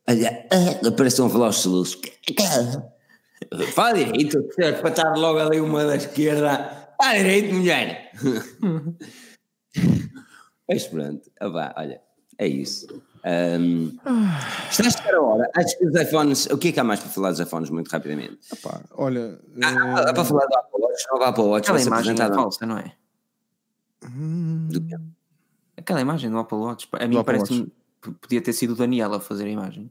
olha, 0.09 0.46
ah, 0.51 0.90
parece-me 0.96 1.26
a 1.26 1.30
falar 1.30 1.48
os 1.48 1.57
soluços. 1.57 2.01
Fala 3.74 3.92
direito, 3.94 4.42
para 4.55 4.88
estar 4.90 5.14
logo 5.16 5.38
ali 5.38 5.61
uma 5.61 5.84
da 5.84 5.96
esquerda. 5.96 6.79
Fala 7.01 7.16
direito, 7.16 7.55
mulher. 7.55 8.12
Mas 10.68 10.86
pronto, 10.86 11.30
ah, 11.40 11.48
vá, 11.48 11.74
olha, 11.76 12.01
é 12.38 12.46
isso. 12.46 12.86
Ahm, 13.24 13.98
está 14.70 14.86
a 14.86 14.90
chegar 14.90 15.14
a 15.14 15.22
hora. 15.22 15.51
Acho 15.57 15.78
que 15.78 15.86
os 15.86 15.94
iPhones. 16.01 16.46
O 16.46 16.59
que 16.59 16.68
é 16.68 16.72
que 16.72 16.80
há 16.80 16.84
mais 16.84 17.01
para 17.01 17.11
falar 17.11 17.30
dos 17.30 17.40
iPhones, 17.40 17.70
muito 17.70 17.88
rapidamente? 17.88 18.38
Olha, 18.92 19.38
Ah, 19.62 20.01
há 20.09 20.12
para 20.14 20.24
falar 20.24 20.46
do 20.46 20.57
Apple 20.59 20.80
Watch, 20.80 21.05
não 21.11 21.22
Apple 21.22 21.44
Watch 21.44 21.62
Aquela 21.70 21.78
vai 21.78 21.82
ser 21.82 21.88
imagem 21.88 22.11
é 22.11 22.14
apresentado. 22.14 22.42
falsa, 22.42 22.66
não 22.66 22.78
é? 22.78 22.92
hum, 24.07 24.68
Do 24.70 24.80
quê? 24.80 24.96
Aquela 25.76 26.01
imagem 26.01 26.30
do 26.30 26.38
Apple 26.38 26.59
Watch, 26.59 26.88
a 26.92 27.07
mim 27.09 27.22
parece-me 27.24 27.72
podia 28.20 28.40
ter 28.40 28.53
sido 28.53 28.72
o 28.72 28.76
Daniel 28.76 29.12
a 29.14 29.20
fazer 29.20 29.44
a 29.44 29.48
imagem. 29.51 29.90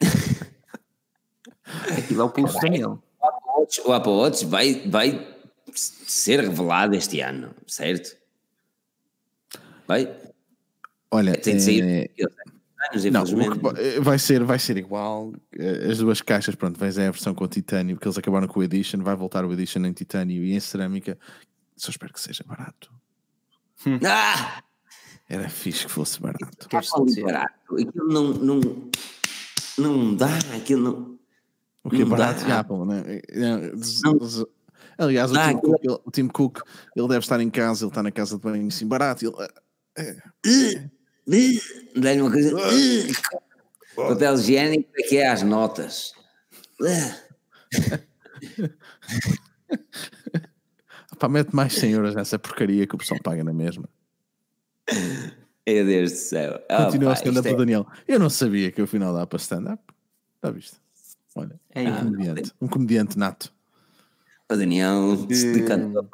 Aquilo 1.98 2.22
é 2.22 2.24
o 2.24 2.30
pulso 2.30 2.58
Daniel. 2.60 3.02
O 3.20 3.26
Apple 3.26 3.50
Watch, 3.58 3.80
o 3.86 3.92
Apple 3.92 4.12
Watch 4.12 4.46
vai, 4.46 4.88
vai 4.88 5.36
ser 5.78 6.40
revelado 6.40 6.94
este 6.94 7.20
ano, 7.20 7.54
certo? 7.66 8.16
Vai? 9.86 10.14
olha, 11.10 11.32
Tem 11.38 11.56
de 11.56 11.62
sair. 11.62 11.82
é, 11.82 12.10
anos, 12.92 13.04
Não, 13.04 13.22
o 13.22 13.52
que 13.52 13.58
va- 13.58 13.74
vai 14.02 14.18
ser, 14.18 14.44
vai 14.44 14.58
ser 14.58 14.76
igual. 14.76 15.32
Eh, 15.52 15.88
As 15.90 15.98
duas 15.98 16.20
caixas, 16.20 16.54
pronto, 16.54 16.78
vens 16.78 16.96
é 16.98 17.08
a 17.08 17.10
versão 17.10 17.34
com 17.34 17.48
titânio, 17.48 17.96
porque 17.96 18.06
eles 18.06 18.18
acabaram 18.18 18.46
com 18.46 18.60
o 18.60 18.62
Edition, 18.62 18.98
vai 19.02 19.16
voltar 19.16 19.44
o 19.44 19.52
Edition 19.52 19.84
em 19.86 19.92
titânio 19.92 20.44
e 20.44 20.52
em 20.52 20.60
cerâmica. 20.60 21.18
Só 21.76 21.90
espero 21.90 22.12
que 22.12 22.20
seja 22.20 22.44
barato. 22.46 22.92
Ah! 24.06 24.62
Era 25.28 25.48
fixe 25.48 25.86
que 25.86 25.92
fosse 25.92 26.20
barato. 26.20 26.68
Ali 26.94 27.06
dizer? 27.06 27.22
barato. 27.22 27.74
Aquilo 27.74 28.08
não, 28.08 28.32
não, 28.32 28.60
não 29.78 30.14
dá, 30.16 30.36
aquilo 30.56 30.82
não. 30.82 31.18
O 31.84 31.90
que 31.90 32.02
é 32.02 32.04
barato 32.04 32.44
dá. 32.46 32.60
Apple, 32.60 32.84
né? 32.86 33.20
Não. 33.34 34.48
Aliás, 34.98 35.30
o, 35.30 35.34
Dá, 35.34 35.48
Tim 35.48 35.58
Cook, 35.60 35.80
ele, 35.84 35.98
o 36.04 36.10
Tim 36.10 36.28
Cook, 36.28 36.58
ele 36.96 37.08
deve 37.08 37.20
estar 37.20 37.40
em 37.40 37.48
casa, 37.48 37.84
ele 37.84 37.90
está 37.90 38.02
na 38.02 38.10
casa 38.10 38.36
de 38.36 38.42
banho 38.42 38.66
assim, 38.66 38.86
barato. 38.86 39.24
Ele, 39.24 39.34
Uh, 39.98 42.00
Dá-lhe 42.00 42.22
uma 42.22 42.30
coisa. 42.30 42.54
uh, 42.56 42.60
Papel 43.94 44.34
higiênico 44.34 44.88
é 44.96 45.02
que 45.02 45.16
é 45.16 45.28
às 45.28 45.42
notas. 45.42 46.12
Uh. 46.80 47.14
pá, 51.18 51.28
mete 51.28 51.54
mais 51.54 51.74
100 51.74 51.92
euros 51.92 52.14
nessa 52.14 52.38
porcaria 52.38 52.86
que 52.86 52.94
o 52.94 52.98
pessoal 52.98 53.20
paga 53.22 53.44
na 53.44 53.52
mesma. 53.52 53.88
Meu 55.66 55.84
Deus 55.84 56.12
do 56.12 56.16
céu. 56.16 56.62
Ah, 56.68 56.86
Continua 56.86 57.10
pá, 57.10 57.12
a 57.12 57.18
stand-up 57.18 57.48
do 57.48 57.54
é- 57.54 57.58
Daniel. 57.58 57.86
Eu 58.06 58.18
não 58.18 58.30
sabia 58.30 58.72
que 58.72 58.80
o 58.80 58.86
final 58.86 59.12
dá 59.12 59.26
para 59.26 59.36
stand-up. 59.38 59.82
Já 60.42 60.50
viste? 60.50 60.76
Olha, 61.34 61.60
É 61.70 61.82
um 61.82 62.04
comediante. 62.04 62.52
Um 62.62 62.68
comediante 62.68 63.18
nato. 63.18 63.52
O 64.50 64.56
Daniel 64.56 65.16
se 65.30 65.52
decantou 65.52 66.08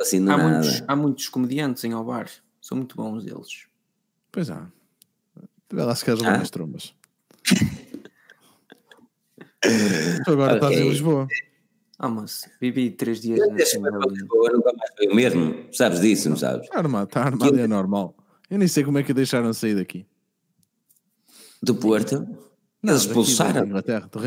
assim 0.00 0.18
Há 0.18 0.36
nada. 0.36 0.42
muitos, 0.60 0.82
há 0.86 0.96
muitos 0.96 1.28
comediantes 1.28 1.82
em 1.84 1.92
Alvar, 1.92 2.28
são 2.60 2.76
muito 2.76 2.94
bons 2.96 3.24
eles. 3.26 3.66
Pois 4.30 4.50
há. 4.50 4.70
Vê 5.72 5.82
lá 5.82 5.94
se 5.94 6.04
queres 6.04 6.22
Ah. 6.22 6.36
nas 6.38 6.50
trombas. 6.50 6.94
tu 10.24 10.32
agora 10.32 10.54
estás 10.56 10.72
em 10.72 10.76
Ok. 10.80 10.90
Lisboa. 10.90 11.26
Ah, 11.98 12.08
moço, 12.08 12.46
vivi 12.60 12.90
três 12.90 13.20
dias 13.22 13.38
na 13.48 13.54
Assembleia. 13.62 13.98
Lisboa, 14.10 14.50
nunca 14.52 14.72
mais 14.76 14.90
foi 14.96 15.06
o 15.08 15.14
mesmo. 15.14 15.66
Sabes 15.72 16.00
disso, 16.00 16.28
não 16.28 16.36
sabes? 16.36 16.64
Está 16.66 16.78
armado, 16.78 17.08
está 17.08 17.22
armado, 17.22 17.58
é 17.58 17.66
normal. 17.66 18.14
Eu 18.50 18.58
nem 18.58 18.68
sei 18.68 18.84
como 18.84 18.98
é 18.98 19.02
que 19.02 19.14
deixaram 19.14 19.50
de 19.50 19.56
sair 19.56 19.74
daqui. 19.74 20.06
Do 21.62 21.74
Porto. 21.74 22.26
Não, 22.86 22.92
Eles 22.94 23.04
expulsaram. 23.04 23.66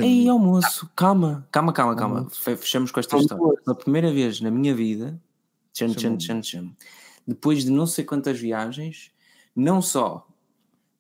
Ei, 0.06 0.28
almoço, 0.30 0.90
calma, 0.96 1.48
calma, 1.52 1.72
calma, 1.74 1.96
calma. 1.96 2.30
Fe- 2.30 2.56
Fechamos 2.58 2.92
com 2.92 3.00
esta 3.00 3.16
história. 3.24 3.62
Pela 3.64 3.76
primeira 3.78 4.12
vez 4.12 4.42
na 4.42 4.52
minha 4.52 4.76
vida, 4.76 5.20
tchan, 5.74 5.88
tchan, 5.94 6.18
tchan, 6.18 6.42
tchan, 6.42 6.72
depois 7.28 7.64
de 7.64 7.72
não 7.72 7.88
sei 7.88 8.04
quantas 8.04 8.40
viagens, 8.40 9.12
não 9.56 9.82
só 9.82 10.28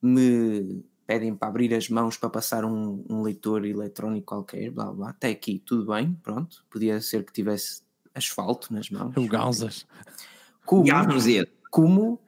me 0.01 0.83
pedem 1.05 1.35
para 1.35 1.47
abrir 1.47 1.73
as 1.73 1.89
mãos 1.89 2.17
para 2.17 2.29
passar 2.29 2.63
um, 2.63 3.03
um 3.09 3.21
leitor 3.23 3.65
eletrónico 3.65 4.27
qualquer, 4.27 4.69
blá 4.71 4.91
blá, 4.91 5.09
até 5.09 5.29
aqui 5.29 5.61
tudo 5.65 5.91
bem, 5.91 6.13
pronto. 6.23 6.63
Podia 6.69 7.01
ser 7.01 7.25
que 7.25 7.33
tivesse 7.33 7.81
asfalto 8.13 8.73
nas 8.73 8.89
mãos. 8.89 9.15
O 9.17 9.27
Gausas. 9.27 9.85
Como, 10.65 10.85
como 11.71 12.19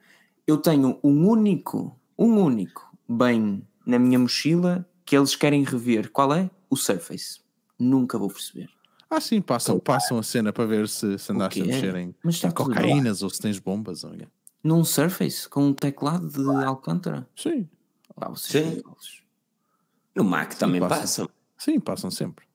eu 0.46 0.58
tenho 0.58 0.98
um 1.02 1.28
único, 1.28 1.96
um 2.18 2.40
único 2.42 2.92
bem 3.08 3.66
na 3.86 3.98
minha 3.98 4.18
mochila 4.18 4.86
que 5.12 5.16
eles 5.16 5.36
querem 5.36 5.62
rever. 5.62 6.10
Qual 6.10 6.32
é? 6.32 6.50
O 6.70 6.74
Surface. 6.74 7.38
Nunca 7.78 8.16
vou 8.16 8.30
perceber. 8.30 8.70
Ah, 9.10 9.20
sim, 9.20 9.42
passam, 9.42 9.78
passam 9.78 10.18
a 10.18 10.22
cena 10.22 10.54
para 10.54 10.64
ver 10.64 10.88
se, 10.88 11.18
se 11.18 11.30
andaste 11.30 11.60
a 11.60 11.66
mexer 11.66 11.94
em, 11.96 12.14
Mas 12.24 12.36
está 12.36 12.48
em 12.48 12.50
cocaínas 12.52 13.22
ou 13.22 13.28
se 13.28 13.38
tens 13.38 13.58
bombas. 13.58 14.04
Olha. 14.04 14.26
Num 14.64 14.82
Surface 14.82 15.46
com 15.46 15.66
um 15.66 15.74
teclado 15.74 16.26
de 16.28 16.64
Alcântara. 16.64 17.28
Sim. 17.36 17.68
Pá, 18.16 18.30
vocês 18.30 18.76
Sim. 18.76 18.82
No 20.16 20.24
Mac 20.24 20.54
também 20.54 20.80
passam. 20.80 21.26
passam. 21.26 21.28
Sim, 21.58 21.78
passam 21.78 22.10
sempre. 22.10 22.46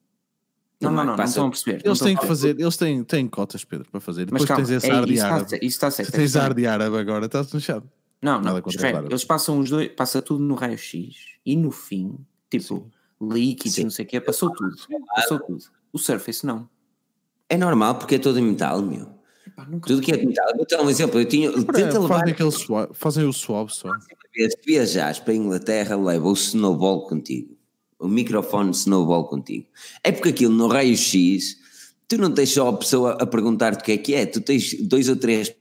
Não, 0.80 0.90
não, 0.90 1.04
não, 1.04 1.16
não 1.16 1.24
estão 1.24 1.46
a 1.46 1.50
perceber. 1.50 1.80
Eles 1.84 2.00
têm 2.00 2.16
que 2.16 2.26
fazer, 2.26 2.58
eles 2.58 2.76
têm, 2.76 3.04
têm 3.04 3.28
cotas, 3.28 3.64
Pedro, 3.64 3.88
para 3.88 4.00
fazer. 4.00 4.22
Mas 4.32 4.42
Depois 4.42 4.48
calma, 4.48 4.64
tens 4.64 4.70
esse 4.76 4.90
é, 4.90 4.94
ar 4.94 5.06
de 5.06 5.14
isso, 5.14 5.24
árabe. 5.24 5.42
está, 5.44 5.56
isso 5.58 5.66
está 5.66 5.90
certo. 5.92 6.10
Se 6.10 6.16
tens 6.16 6.34
ar 6.34 6.52
de 6.52 6.66
árabe 6.66 6.96
agora, 6.96 7.26
estás 7.26 7.52
lixado. 7.52 7.88
Não, 8.20 8.40
Nada 8.40 8.60
não, 8.60 8.68
espera, 8.68 9.06
eles 9.08 9.24
passam 9.24 9.60
os 9.60 9.70
dois, 9.70 9.92
passa 9.92 10.20
tudo 10.20 10.42
no 10.42 10.56
raio-x 10.56 11.38
e 11.46 11.56
no 11.56 11.70
fim, 11.70 12.18
tipo, 12.50 12.90
líquidos 13.20 13.74
Sim. 13.74 13.84
não 13.84 13.90
sei 13.90 14.04
o 14.04 14.08
quê, 14.08 14.20
passou 14.20 14.52
tudo. 14.52 14.76
Passou 15.14 15.40
tudo. 15.40 15.64
O 15.92 15.98
Surface 15.98 16.46
não. 16.46 16.68
É 17.48 17.56
normal 17.56 17.96
porque 17.96 18.16
é 18.16 18.18
todo 18.18 18.38
em 18.38 18.42
metal, 18.42 18.82
meu. 18.82 19.18
Epá, 19.46 19.64
nunca 19.64 19.88
Tudo 19.88 20.02
que 20.02 20.12
é 20.12 20.16
de 20.16 20.26
metal. 20.26 20.46
Vou 20.54 20.66
dar 20.66 20.82
um 20.82 20.90
exemplo. 20.90 21.20
Eu 21.20 21.24
tinha, 21.24 21.50
tenta 21.50 21.98
levar. 21.98 22.20
Fazem, 22.20 22.50
swab, 22.50 22.94
fazem 22.94 23.24
o 23.24 23.32
swab 23.32 23.70
só. 23.70 23.90
Se 24.34 24.58
viajares 24.64 25.18
para 25.18 25.32
a 25.32 25.36
Inglaterra, 25.36 25.96
leva 25.96 26.28
o 26.28 26.32
snowball 26.34 27.06
contigo. 27.06 27.56
O 27.98 28.06
microfone 28.06 28.70
snowball 28.70 29.26
contigo. 29.26 29.66
É 30.04 30.12
porque 30.12 30.28
aquilo 30.28 30.54
no 30.54 30.68
raio-x, 30.68 31.56
tu 32.06 32.18
não 32.18 32.32
tens 32.32 32.50
só 32.50 32.68
a 32.68 32.76
pessoa 32.76 33.12
a 33.20 33.26
perguntar-te 33.26 33.80
o 33.80 33.84
que 33.84 33.92
é 33.92 33.98
que 33.98 34.14
é, 34.14 34.26
tu 34.26 34.40
tens 34.40 34.74
dois 34.82 35.08
ou 35.08 35.16
três 35.16 35.52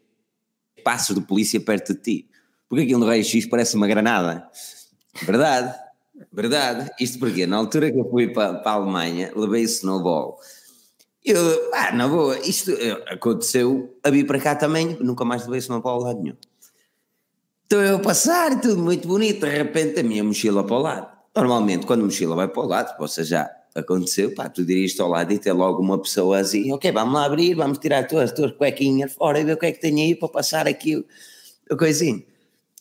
passos 0.83 1.15
de 1.15 1.21
polícia 1.21 1.59
perto 1.59 1.93
de 1.93 2.01
ti. 2.01 2.29
Porque 2.69 2.83
aquilo 2.83 2.99
no 2.99 3.07
raio-x 3.07 3.47
parece 3.47 3.75
uma 3.75 3.87
granada. 3.87 4.47
Verdade, 5.23 5.73
verdade. 6.31 6.89
Isto 6.99 7.19
porque 7.19 7.45
na 7.45 7.57
altura 7.57 7.91
que 7.91 7.99
eu 7.99 8.09
fui 8.09 8.27
para, 8.29 8.55
para 8.55 8.71
a 8.71 8.75
Alemanha, 8.75 9.31
levei 9.35 9.63
o 9.63 9.65
snowball. 9.65 10.39
Eu, 11.23 11.71
ah, 11.73 11.91
na 11.91 12.07
boa, 12.07 12.39
isto 12.39 12.71
eh, 12.71 13.03
aconteceu 13.07 13.97
a 14.03 14.09
vir 14.09 14.25
para 14.25 14.39
cá 14.39 14.55
também, 14.55 14.97
nunca 15.01 15.25
mais 15.25 15.43
levei 15.43 15.59
snowball 15.59 16.01
a 16.01 16.07
lado 16.07 16.21
nenhum. 16.21 16.37
Estou 17.63 17.81
eu 17.81 17.97
a 17.97 17.99
passar, 17.99 18.61
tudo 18.61 18.81
muito 18.81 19.07
bonito, 19.07 19.45
de 19.45 19.49
repente 19.49 19.99
a 19.99 20.03
minha 20.03 20.23
mochila 20.23 20.63
para 20.63 20.75
o 20.75 20.79
lado. 20.79 21.17
Normalmente, 21.35 21.85
quando 21.85 22.01
a 22.01 22.05
mochila 22.05 22.35
vai 22.35 22.47
para 22.47 22.61
o 22.61 22.65
lado, 22.65 23.07
seja, 23.09 23.29
já 23.29 23.57
aconteceu, 23.75 24.33
pá, 24.33 24.47
tu 24.47 24.65
diriges 24.65 24.97
ao 24.99 25.09
lado 25.09 25.33
e 25.33 25.37
tem 25.37 25.51
logo 25.51 25.81
uma 25.81 25.99
pessoa 26.01 26.39
assim, 26.39 26.71
ok, 26.71 26.91
vamos 26.93 27.13
lá 27.13 27.25
abrir, 27.25 27.55
vamos 27.55 27.77
tirar 27.77 27.99
as 27.99 28.07
tuas, 28.07 28.23
as 28.23 28.31
tuas 28.31 28.53
cuequinhas 28.53 29.13
fora 29.13 29.39
e 29.39 29.43
ver 29.43 29.53
o 29.53 29.57
que 29.57 29.65
é 29.65 29.71
que 29.73 29.81
tem 29.81 30.01
aí 30.01 30.15
para 30.15 30.29
passar 30.29 30.65
aqui 30.65 31.05
o 31.69 31.77
coisinho. 31.77 32.23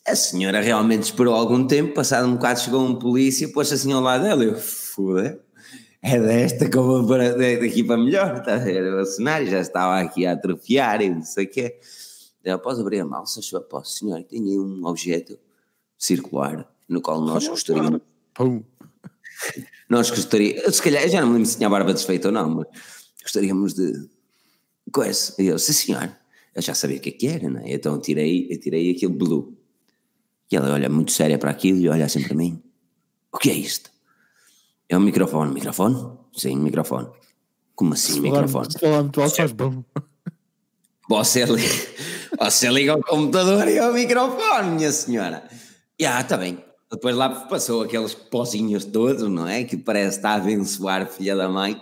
A 0.07 0.15
senhora 0.15 0.61
realmente 0.61 1.03
esperou 1.03 1.35
algum 1.35 1.67
tempo, 1.67 1.93
passado 1.93 2.27
um 2.27 2.35
bocado 2.35 2.61
chegou 2.61 2.81
um 2.81 2.97
polícia, 2.97 3.51
pôs 3.51 3.71
assim 3.73 3.91
ao 3.91 4.01
lado 4.01 4.23
dela, 4.23 4.43
eu, 4.43 4.55
foda 4.55 5.45
é 6.01 6.19
desta 6.19 6.69
que 6.69 6.77
eu 6.77 6.83
vou 6.83 7.05
para, 7.05 7.35
daqui 7.35 7.83
para 7.83 7.97
melhor, 7.97 8.37
está 8.37 8.55
a 8.55 8.57
ver? 8.57 8.93
O 8.93 9.05
cenário 9.05 9.47
já 9.47 9.59
estava 9.59 9.99
aqui 9.99 10.25
a 10.25 10.33
atrofiar 10.33 11.01
e 11.01 11.09
não 11.09 11.21
sei 11.21 11.45
o 11.45 11.49
quê. 11.49 11.79
Ela, 12.43 12.57
pode 12.57 12.79
abrir 12.79 13.01
a 13.01 13.05
mão, 13.05 13.25
se 13.25 13.39
achou, 13.39 13.59
posso, 13.61 13.97
senhor, 13.97 14.23
tem 14.23 14.41
aí 14.41 14.57
um 14.57 14.85
objeto 14.85 15.37
circular 15.97 16.65
no 16.87 17.01
qual 17.01 17.19
nós 17.19 17.45
gostaríamos, 17.45 17.99
Pum. 18.33 18.63
nós 19.89 20.09
gostaríamos, 20.09 20.77
se 20.77 20.81
calhar, 20.81 21.03
eu 21.03 21.09
já 21.09 21.19
não 21.19 21.27
me 21.27 21.33
lembro 21.33 21.49
se 21.49 21.57
tinha 21.57 21.67
a 21.67 21.71
barba 21.71 21.93
desfeita 21.93 22.29
ou 22.29 22.33
não, 22.33 22.49
mas 22.49 22.67
gostaríamos 23.21 23.73
de 23.73 23.91
coisa. 24.93 25.35
E 25.37 25.47
eu, 25.47 25.59
sim 25.59 25.73
senhor, 25.73 26.15
eu 26.55 26.61
já 26.61 26.73
sabia 26.73 26.97
o 26.97 27.01
que 27.01 27.09
é 27.09 27.11
que 27.11 27.27
era, 27.27 27.49
não 27.49 27.59
é? 27.59 27.73
Então 27.73 27.95
eu 27.95 27.99
tirei, 27.99 28.47
eu 28.49 28.57
tirei 28.57 28.91
aquele 28.91 29.11
blue. 29.11 29.56
E 30.51 30.55
ela 30.55 30.73
olha 30.73 30.89
muito 30.89 31.11
séria 31.11 31.37
para 31.37 31.51
aquilo 31.51 31.79
e 31.79 31.89
olha 31.89 32.05
assim 32.05 32.23
para 32.23 32.35
mim, 32.35 32.61
o 33.31 33.37
que 33.37 33.49
é 33.49 33.53
isto? 33.53 33.89
É 34.89 34.97
um 34.97 35.01
microfone, 35.01 35.53
microfone? 35.53 36.17
Sim, 36.33 36.57
microfone. 36.57 37.09
Como 37.75 37.93
assim, 37.93 38.21
microfone? 38.21 38.71
Se 38.71 38.79
falar 38.79 39.03
muito 39.03 39.21
alto, 39.21 39.35
faz 39.35 39.51
bom. 39.51 39.83
Você. 41.09 41.45
Você 42.39 42.69
liga 42.69 42.93
ao 42.93 43.01
computador 43.01 43.67
e 43.67 43.79
ao 43.79 43.93
microfone, 43.93 44.71
minha 44.71 44.91
senhora. 44.91 45.43
E 45.99 46.05
ah, 46.05 46.21
está 46.21 46.37
bem. 46.37 46.63
Depois 46.91 47.15
lá 47.15 47.29
passou 47.29 47.83
aqueles 47.83 48.13
pozinhos 48.13 48.85
todos, 48.85 49.29
não 49.29 49.47
é? 49.47 49.63
Que 49.63 49.75
parece 49.75 50.17
estar 50.17 50.31
a 50.31 50.35
abençoar 50.35 51.01
a 51.01 51.05
filha 51.05 51.35
da 51.35 51.49
mãe. 51.49 51.81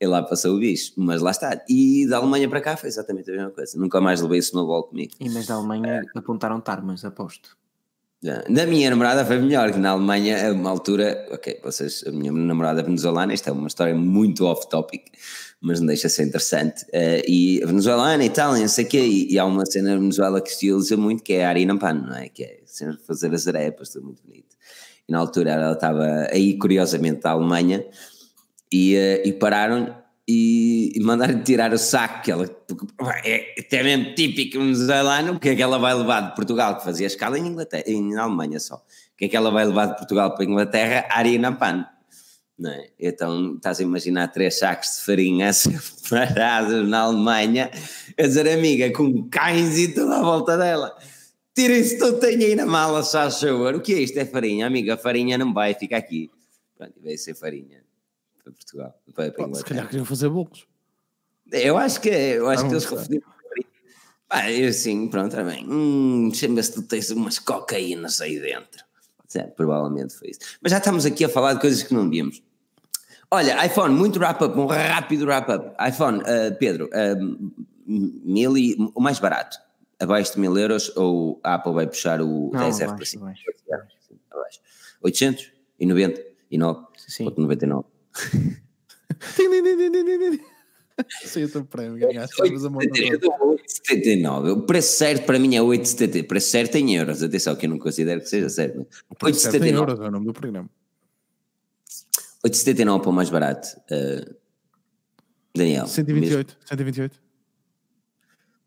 E 0.00 0.06
lá 0.06 0.22
passou 0.22 0.56
o 0.56 0.60
bicho. 0.60 0.92
Mas 0.96 1.20
lá 1.20 1.30
está. 1.30 1.60
E 1.68 2.06
da 2.08 2.18
Alemanha 2.18 2.48
para 2.48 2.60
cá 2.60 2.76
foi 2.76 2.88
exatamente 2.88 3.30
a 3.30 3.34
mesma 3.34 3.50
coisa. 3.50 3.78
Nunca 3.78 4.00
mais 4.00 4.20
levei 4.20 4.38
snowball 4.38 4.84
comigo. 4.84 5.12
E 5.18 5.28
mas 5.30 5.46
da 5.46 5.54
Alemanha 5.54 6.02
apontaram-te 6.14 6.70
armas, 6.70 7.04
aposto. 7.04 7.56
Na 8.48 8.64
minha 8.64 8.88
namorada 8.88 9.22
foi 9.22 9.38
melhor, 9.38 9.70
que 9.70 9.78
na 9.78 9.90
Alemanha, 9.90 10.48
a 10.48 10.52
uma 10.52 10.70
altura, 10.70 11.28
ok, 11.30 11.60
vocês, 11.62 12.02
a 12.06 12.10
minha 12.10 12.32
namorada 12.32 12.82
venezuelana, 12.82 13.34
isto 13.34 13.50
é 13.50 13.52
uma 13.52 13.68
história 13.68 13.94
muito 13.94 14.46
off-topic, 14.46 15.12
mas 15.60 15.78
não 15.78 15.88
deixa 15.88 16.08
de 16.08 16.14
ser 16.14 16.22
interessante, 16.22 16.86
eh, 16.90 17.22
e 17.28 17.60
venezuelana, 17.66 18.24
Itália, 18.24 18.62
não 18.62 18.68
sei 18.68 18.86
o 18.86 18.88
quê, 18.88 19.00
e, 19.00 19.34
e 19.34 19.38
há 19.38 19.44
uma 19.44 19.66
cena 19.66 19.90
na 19.90 19.98
Venezuela 19.98 20.40
que 20.40 20.50
se 20.50 20.72
usa 20.72 20.96
muito, 20.96 21.22
que 21.22 21.34
é 21.34 21.44
a 21.44 21.50
Arina 21.50 21.78
Pan, 21.78 21.92
não 21.92 22.16
é? 22.16 22.30
Que 22.30 22.44
é 22.44 22.60
fazer 23.06 23.34
as 23.34 23.46
arepas, 23.46 23.90
tudo 23.90 24.06
muito 24.06 24.22
bonito. 24.22 24.56
E 25.06 25.12
na 25.12 25.18
altura 25.18 25.50
ela 25.50 25.72
estava 25.72 26.26
aí, 26.32 26.56
curiosamente, 26.56 27.20
da 27.20 27.32
Alemanha, 27.32 27.84
e, 28.72 28.96
eh, 28.96 29.22
e 29.28 29.34
pararam 29.34 29.94
e, 30.26 30.92
e 30.94 31.00
mandaram 31.00 31.42
tirar 31.42 31.72
o 31.72 31.78
saco 31.78 32.22
que 32.22 32.30
ela 32.30 32.48
é 33.24 33.54
até 33.58 33.82
mesmo 33.82 34.14
típico 34.14 34.58
venezuelano 34.58 35.34
o 35.34 35.40
que 35.40 35.50
é 35.50 35.54
que 35.54 35.62
ela 35.62 35.78
vai 35.78 35.94
levar 35.94 36.20
de 36.30 36.34
Portugal 36.34 36.78
que 36.78 36.84
fazia 36.84 37.06
escala 37.06 37.38
em 37.38 37.46
Inglaterra 37.46 37.84
em 37.86 38.16
Alemanha 38.16 38.58
só. 38.58 38.76
O 38.76 39.16
que 39.16 39.26
é 39.26 39.28
que 39.28 39.36
ela 39.36 39.50
vai 39.50 39.66
levar 39.66 39.86
de 39.86 39.96
Portugal 39.96 40.34
para 40.34 40.44
a 40.44 40.48
Inglaterra? 40.48 41.06
Arina 41.10 41.52
Pan 41.52 41.86
não 42.58 42.70
é? 42.70 42.88
então 42.98 43.56
estás 43.56 43.80
a 43.80 43.82
imaginar 43.82 44.28
três 44.28 44.58
sacos 44.58 44.96
de 44.96 45.04
farinha 45.04 45.52
separados 45.52 46.88
na 46.88 47.00
Alemanha 47.00 47.70
a 48.18 48.22
dizer 48.22 48.48
amiga 48.48 48.92
com 48.92 49.28
cães 49.28 49.76
e 49.76 49.88
tudo 49.92 50.12
à 50.12 50.22
volta 50.22 50.56
dela. 50.56 50.96
Tira 51.54 51.76
isso 51.76 51.98
tudo 51.98 52.18
tenho 52.18 52.40
aí 52.40 52.54
na 52.54 52.66
mala 52.66 53.02
só 53.02 53.28
a 53.28 53.76
o 53.76 53.80
que 53.80 53.94
é 53.94 53.98
isto? 53.98 54.18
É 54.18 54.24
farinha? 54.24 54.66
Amiga 54.66 54.96
farinha 54.96 55.36
não 55.36 55.52
vai 55.52 55.74
fica 55.74 55.96
aqui. 55.96 56.30
Pronto 56.76 56.94
vai 57.02 57.16
ser 57.16 57.34
farinha 57.34 57.83
para 58.44 58.52
Portugal 58.52 59.00
para, 59.14 59.32
para 59.32 59.54
Se 59.54 59.64
calhar 59.64 59.86
queriam 59.86 60.04
fazer 60.04 60.28
bolos. 60.28 60.66
eu 61.50 61.76
acho 61.76 62.00
que 62.00 62.08
eu 62.10 62.48
acho 62.48 62.64
Ah, 62.64 62.68
que 62.68 62.74
eles 62.74 62.86
confundiram. 62.86 63.26
Pá, 64.28 64.50
eu 64.50 64.68
assim, 64.68 65.08
pronto, 65.08 65.34
era 65.34 65.44
bem. 65.44 65.66
Hum, 65.68 66.28
deixa-me 66.30 66.54
ver 66.56 66.64
se 66.64 66.72
tu 66.74 66.82
tens 66.82 67.10
umas 67.10 67.38
cocaínas 67.38 68.20
aí 68.20 68.38
dentro. 68.40 68.84
É, 69.34 69.42
provavelmente 69.42 70.14
foi 70.14 70.30
isso. 70.30 70.40
Mas 70.62 70.70
já 70.72 70.78
estamos 70.78 71.04
aqui 71.04 71.24
a 71.24 71.28
falar 71.28 71.54
de 71.54 71.60
coisas 71.60 71.82
que 71.82 71.92
não 71.92 72.08
víamos. 72.08 72.40
Olha, 73.30 73.66
iPhone, 73.66 73.92
muito 73.94 74.18
wrap-up, 74.18 74.56
um 74.58 74.66
rápido 74.66 75.24
wrap-up. 75.26 75.74
iPhone, 75.88 76.18
uh, 76.20 76.54
Pedro, 76.58 76.88
uh, 76.88 77.52
mil 77.86 78.56
e, 78.56 78.76
o 78.94 79.00
mais 79.00 79.18
barato, 79.18 79.58
abaixo 79.98 80.34
de 80.34 80.40
mil 80.40 80.56
euros, 80.56 80.90
ou 80.96 81.40
a 81.42 81.54
Apple 81.54 81.72
vai 81.72 81.86
puxar 81.86 82.20
o 82.20 82.50
Não, 82.52 82.60
10F 82.70 82.78
para 82.78 82.90
abaixo, 82.92 83.06
cima? 83.10 83.24
abaixo. 83.26 83.44
Abaixo. 84.30 84.60
899, 85.02 86.86
Sim. 88.20 88.56
99. 88.56 89.34
Tim, 89.36 89.50
tim, 89.50 89.62
tim, 89.62 89.76
tim, 89.76 89.90
tim, 89.92 90.18
tim, 90.18 90.36
tim. 90.38 90.44
Sei 91.24 91.44
o 91.44 91.48
teu 91.48 91.64
prémio, 91.64 91.98
ganhaste. 91.98 92.40
Levas 92.40 92.64
a 92.64 92.70
mão 92.70 92.80
na 92.80 92.86
8,79. 92.86 93.04
roda. 93.10 93.14
Eu 93.14 93.18
dou 93.18 93.56
8,79. 93.56 94.52
O 94.52 94.62
preço 94.62 94.96
certo 94.96 95.26
para 95.26 95.38
mim 95.40 95.56
é 95.56 95.60
8,70. 95.60 96.20
O 96.22 96.28
preço 96.28 96.50
certo 96.50 96.76
em 96.76 96.94
euros. 96.94 97.22
Atenção, 97.22 97.56
que 97.56 97.66
eu 97.66 97.70
não 97.70 97.78
considero 97.78 98.20
que 98.20 98.28
seja 98.28 98.48
certo. 98.48 98.86
O 99.10 99.14
preço 99.16 99.40
certo 99.40 99.56
em 99.64 99.72
8,79. 99.72 99.74
euros 99.74 100.00
é 100.00 100.02
o 100.04 100.10
nome 100.10 100.26
do 100.26 100.32
programa. 100.32 100.70
8,79 102.46 103.00
para 103.00 103.10
o 103.10 103.12
mais 103.12 103.30
barato. 103.30 103.68
Uh, 103.90 104.34
Daniel. 105.56 105.86
128. 105.86 106.56
128. 106.66 107.20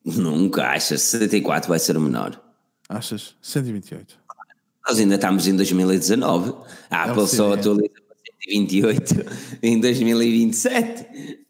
mesmo- 0.06 0.22
Nunca 0.22 0.66
achas. 0.68 1.02
74 1.02 1.70
vai 1.70 1.80
ser 1.80 1.96
o 1.96 2.02
menor. 2.02 2.42
Achas? 2.90 3.36
128. 3.42 4.18
Nós 4.88 5.00
ainda 5.00 5.16
estamos 5.16 5.48
em 5.48 5.56
2019. 5.56 6.52
A 6.90 7.04
Apple 7.04 7.20
LCD. 7.22 7.38
só 7.38 7.54
atualiza 7.54 7.94
para 8.48 8.54
128 8.54 9.26
em 9.62 9.80
2027. 9.80 11.46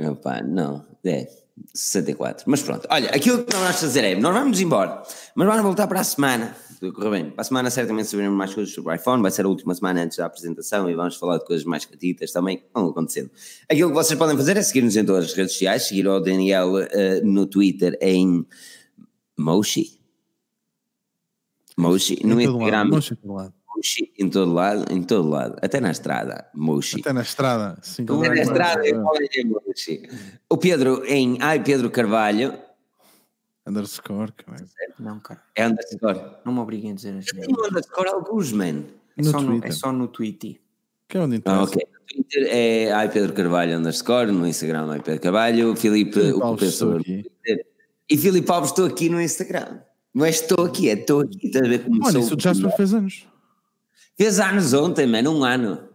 Opa, 0.00 0.42
não, 0.42 0.84
é 1.04 1.28
64. 1.74 2.44
Mas 2.48 2.62
pronto, 2.62 2.88
olha, 2.90 3.10
aquilo 3.10 3.44
que 3.44 3.52
nós 3.52 3.62
vamos 3.62 3.80
fazer 3.80 4.04
é: 4.04 4.14
nós 4.14 4.34
vamos 4.34 4.60
embora, 4.60 5.02
mas 5.34 5.46
vamos 5.46 5.62
voltar 5.62 5.86
para 5.86 6.00
a 6.00 6.04
semana. 6.04 6.56
Correr 6.94 7.10
bem. 7.10 7.30
Para 7.30 7.42
a 7.42 7.44
semana, 7.44 7.70
certamente 7.70 8.08
saberemos 8.08 8.36
mais 8.36 8.52
coisas 8.52 8.74
sobre 8.74 8.90
o 8.90 8.94
iPhone. 8.94 9.22
Vai 9.22 9.30
ser 9.30 9.44
a 9.44 9.48
última 9.48 9.72
semana 9.72 10.02
antes 10.02 10.16
da 10.16 10.26
apresentação 10.26 10.90
e 10.90 10.96
vamos 10.96 11.14
falar 11.14 11.38
de 11.38 11.44
coisas 11.44 11.64
mais 11.64 11.84
catitas 11.84 12.32
também 12.32 12.64
vão 12.74 12.88
acontecendo. 12.88 13.30
Aquilo 13.70 13.90
que 13.90 13.94
vocês 13.94 14.18
podem 14.18 14.36
fazer 14.36 14.56
é 14.56 14.62
seguir-nos 14.62 14.96
em 14.96 15.04
todas 15.04 15.26
as 15.26 15.32
redes 15.32 15.52
sociais, 15.52 15.84
seguir 15.84 16.08
o 16.08 16.18
Daniel 16.18 16.78
eh, 16.78 17.20
no 17.22 17.46
Twitter 17.46 17.96
em 18.00 18.44
Moshi. 19.38 20.00
Moshi, 21.76 22.18
no 22.26 22.40
Instagram, 22.40 22.90
lado. 23.24 23.54
Moshi 23.82 24.12
em 24.16 24.28
todo 24.30 24.52
lado, 24.52 24.84
em 24.92 25.02
todo 25.02 25.28
lado, 25.28 25.56
até 25.60 25.80
na 25.80 25.90
estrada, 25.90 26.46
Moshi. 26.54 27.00
Até 27.00 27.12
na 27.12 27.22
estrada. 27.22 27.76
Sim, 27.82 28.04
Até 28.04 28.28
na 28.28 28.42
estrada, 28.42 28.86
eu 28.86 29.02
falei 29.02 29.28
em 29.36 29.44
Moshi. 29.46 30.08
O 30.48 30.56
Pedro 30.56 31.04
em 31.04 31.36
Ai 31.40 31.62
Pedro 31.62 31.90
Carvalho, 31.90 32.54
Underscore, 33.66 34.32
caralho. 34.32 34.66
Não, 34.98 35.20
cara. 35.20 35.40
é 35.56 35.66
underscore. 35.66 36.20
Não 36.44 36.52
me 36.52 36.60
obriguem 36.60 36.92
a 36.92 36.94
dizer 36.94 37.16
as 37.18 37.26
Tem 37.26 37.44
um 37.48 37.66
underscore 37.66 38.08
alguns, 38.08 38.50
man. 38.52 38.84
É 39.16 39.22
No 39.22 39.30
só 39.30 39.40
no, 39.40 39.48
Twitter. 39.52 39.68
é 39.68 39.72
só 39.72 39.92
no 39.92 40.08
Tweety. 40.08 40.60
Que 41.08 41.16
é 41.18 41.20
onde 41.20 41.36
Ah, 41.36 41.38
interessa. 41.38 41.62
ok. 41.62 41.86
No 41.92 42.06
Twitter 42.06 42.48
é 42.50 42.92
Ai 42.92 43.08
Pedro 43.10 43.32
Carvalho 43.32 43.78
underscore, 43.78 44.30
no 44.32 44.46
Instagram 44.46 44.90
Ai 44.90 45.00
Pedro 45.00 45.20
Carvalho, 45.20 45.76
Filipe, 45.76 46.12
Filipe 46.12 46.32
o. 46.42 46.56
Twitter. 46.56 47.66
E 48.10 48.16
Filipe 48.18 48.50
Alves, 48.50 48.70
estou 48.70 48.86
aqui 48.86 49.08
no 49.08 49.20
Instagram. 49.20 49.78
Não 50.14 50.24
é 50.26 50.30
estou 50.30 50.66
aqui, 50.66 50.90
é 50.90 50.94
estou 50.94 51.20
aqui. 51.20 51.46
Estás 51.46 51.64
a 51.64 51.68
ver 51.68 51.84
como 51.84 52.10
sou. 52.10 52.20
isso 52.20 52.34
o 52.36 52.40
Jasper 52.40 52.76
fez 52.76 52.92
anos. 52.94 53.26
Fez 54.22 54.38
anos 54.38 54.72
ontem, 54.72 55.04
mano, 55.04 55.36
um 55.36 55.42
ano. 55.42 55.88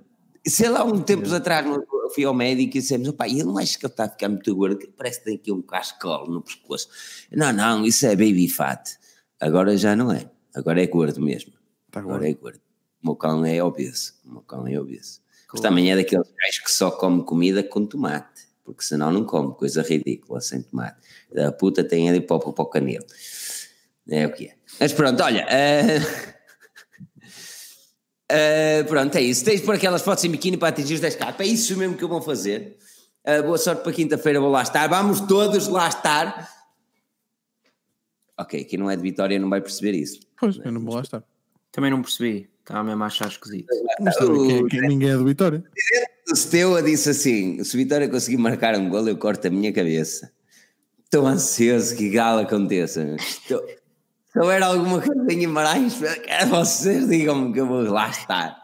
Sei 0.45 0.67
lá, 0.67 0.83
um 0.83 0.99
tempos 0.99 1.31
atrás 1.31 1.65
eu 1.65 2.09
fui 2.13 2.25
ao 2.25 2.33
médico 2.33 2.75
e 2.75 2.81
dissemos, 2.81 3.07
opá, 3.07 3.25
eu 3.29 3.45
não 3.45 3.57
acho 3.57 3.79
que 3.79 3.85
ele 3.85 3.93
está 3.93 4.03
a 4.03 4.09
ficar 4.09 4.27
muito 4.27 4.53
gordo, 4.53 4.85
parece 4.97 5.19
que 5.19 5.25
tem 5.27 5.35
aqui 5.35 5.49
um 5.49 5.61
cascolo 5.61 6.29
no 6.29 6.41
pescoço. 6.41 6.89
Não, 7.31 7.53
não, 7.53 7.85
isso 7.85 8.05
é 8.05 8.17
baby 8.17 8.49
fat. 8.49 8.97
Agora 9.39 9.77
já 9.77 9.95
não 9.95 10.11
é, 10.11 10.29
agora 10.53 10.83
é 10.83 10.87
gordo 10.87 11.21
mesmo. 11.21 11.53
Tá 11.89 12.01
agora 12.01 12.17
gordo. 12.17 12.29
é 12.29 12.33
gordo. 12.33 12.59
O 13.01 13.07
meu 13.07 13.15
cão 13.15 13.45
é 13.45 13.63
obeso, 13.63 14.15
o 14.25 14.31
meu 14.33 14.41
cão 14.41 14.67
é 14.67 14.77
obeso. 14.77 15.21
Mas 15.49 15.61
também 15.61 15.89
é 15.89 15.95
daqueles 15.95 16.27
gajos 16.27 16.59
que 16.59 16.71
só 16.71 16.91
come 16.91 17.23
comida 17.23 17.63
com 17.63 17.85
tomate, 17.85 18.41
porque 18.65 18.83
senão 18.83 19.09
não 19.09 19.23
come, 19.23 19.53
coisa 19.53 19.81
ridícula, 19.81 20.41
sem 20.41 20.61
tomate. 20.63 20.97
A 21.33 21.53
puta 21.53 21.81
tem 21.81 22.09
ali 22.09 22.19
para 22.19 22.35
o 22.35 22.65
canelo. 22.65 23.05
É 24.09 24.27
o 24.27 24.33
que 24.33 24.47
é. 24.47 24.55
Mas 24.81 24.91
pronto, 24.91 25.23
olha. 25.23 25.45
eh, 25.49 25.99
eh, 28.29 28.83
pronto, 28.83 29.15
é 29.15 29.21
isso. 29.21 29.43
Tens 29.45 29.59
de 29.61 29.65
pôr 29.65 29.75
aquelas 29.75 30.01
fotos 30.01 30.23
em 30.23 30.29
biquíni 30.29 30.57
para 30.57 30.69
atingir 30.69 30.95
os 30.95 31.01
10k. 31.01 31.35
É 31.39 31.45
isso 31.45 31.75
mesmo 31.77 31.95
que 31.97 32.03
eu 32.03 32.09
vou 32.09 32.21
fazer. 32.21 32.77
Eh, 33.23 33.41
boa 33.41 33.57
sorte 33.57 33.83
para 33.83 33.91
quinta-feira, 33.91 34.39
vou 34.39 34.49
lá 34.49 34.61
estar. 34.63 34.87
Vamos 34.87 35.21
todos 35.21 35.67
lá 35.67 35.87
estar. 35.87 36.49
Ok, 38.39 38.63
quem 38.65 38.77
não 38.77 38.89
é 38.89 38.95
de 38.95 39.01
Vitória 39.01 39.39
não 39.39 39.49
vai 39.49 39.61
perceber 39.61 39.93
isso. 39.97 40.19
Pois, 40.39 40.57
eu 40.63 40.71
não 40.71 40.81
vou 40.81 40.95
lá 40.95 41.01
estar. 41.01 41.23
Também 41.71 41.89
não 41.91 42.01
percebi. 42.01 42.49
Estava 42.59 42.83
mesmo 42.83 43.03
a 43.03 43.07
achar 43.07 43.27
esquisito. 43.29 43.67
Mas 43.99 44.15
quem- 44.17 44.67
quem- 44.67 44.81
ninguém 44.81 45.09
é 45.09 45.17
do 45.17 45.25
Vitória. 45.25 45.63
O 46.31 46.35
Steaua 46.35 46.83
disse 46.83 47.09
assim: 47.09 47.63
se 47.63 47.75
o 47.75 47.77
Vitória 47.77 48.07
conseguir 48.09 48.37
marcar 48.37 48.75
um 48.77 48.89
gol, 48.89 49.07
eu 49.07 49.17
corto 49.17 49.47
a 49.47 49.49
minha 49.49 49.71
cabeça. 49.73 50.31
Estou 51.03 51.25
ansioso 51.25 51.95
que 51.95 52.09
galo 52.09 52.41
aconteça. 52.41 53.15
Estou... 53.17 53.65
Se 54.37 54.41
houver 54.41 54.61
alguma 54.61 55.01
coisa 55.01 55.33
em 55.33 55.39
Guimarães, 55.39 55.99
vocês 56.47 57.09
digam-me 57.09 57.51
que 57.51 57.59
eu 57.59 57.65
vou 57.65 57.81
lá 57.81 58.07
estar. 58.07 58.55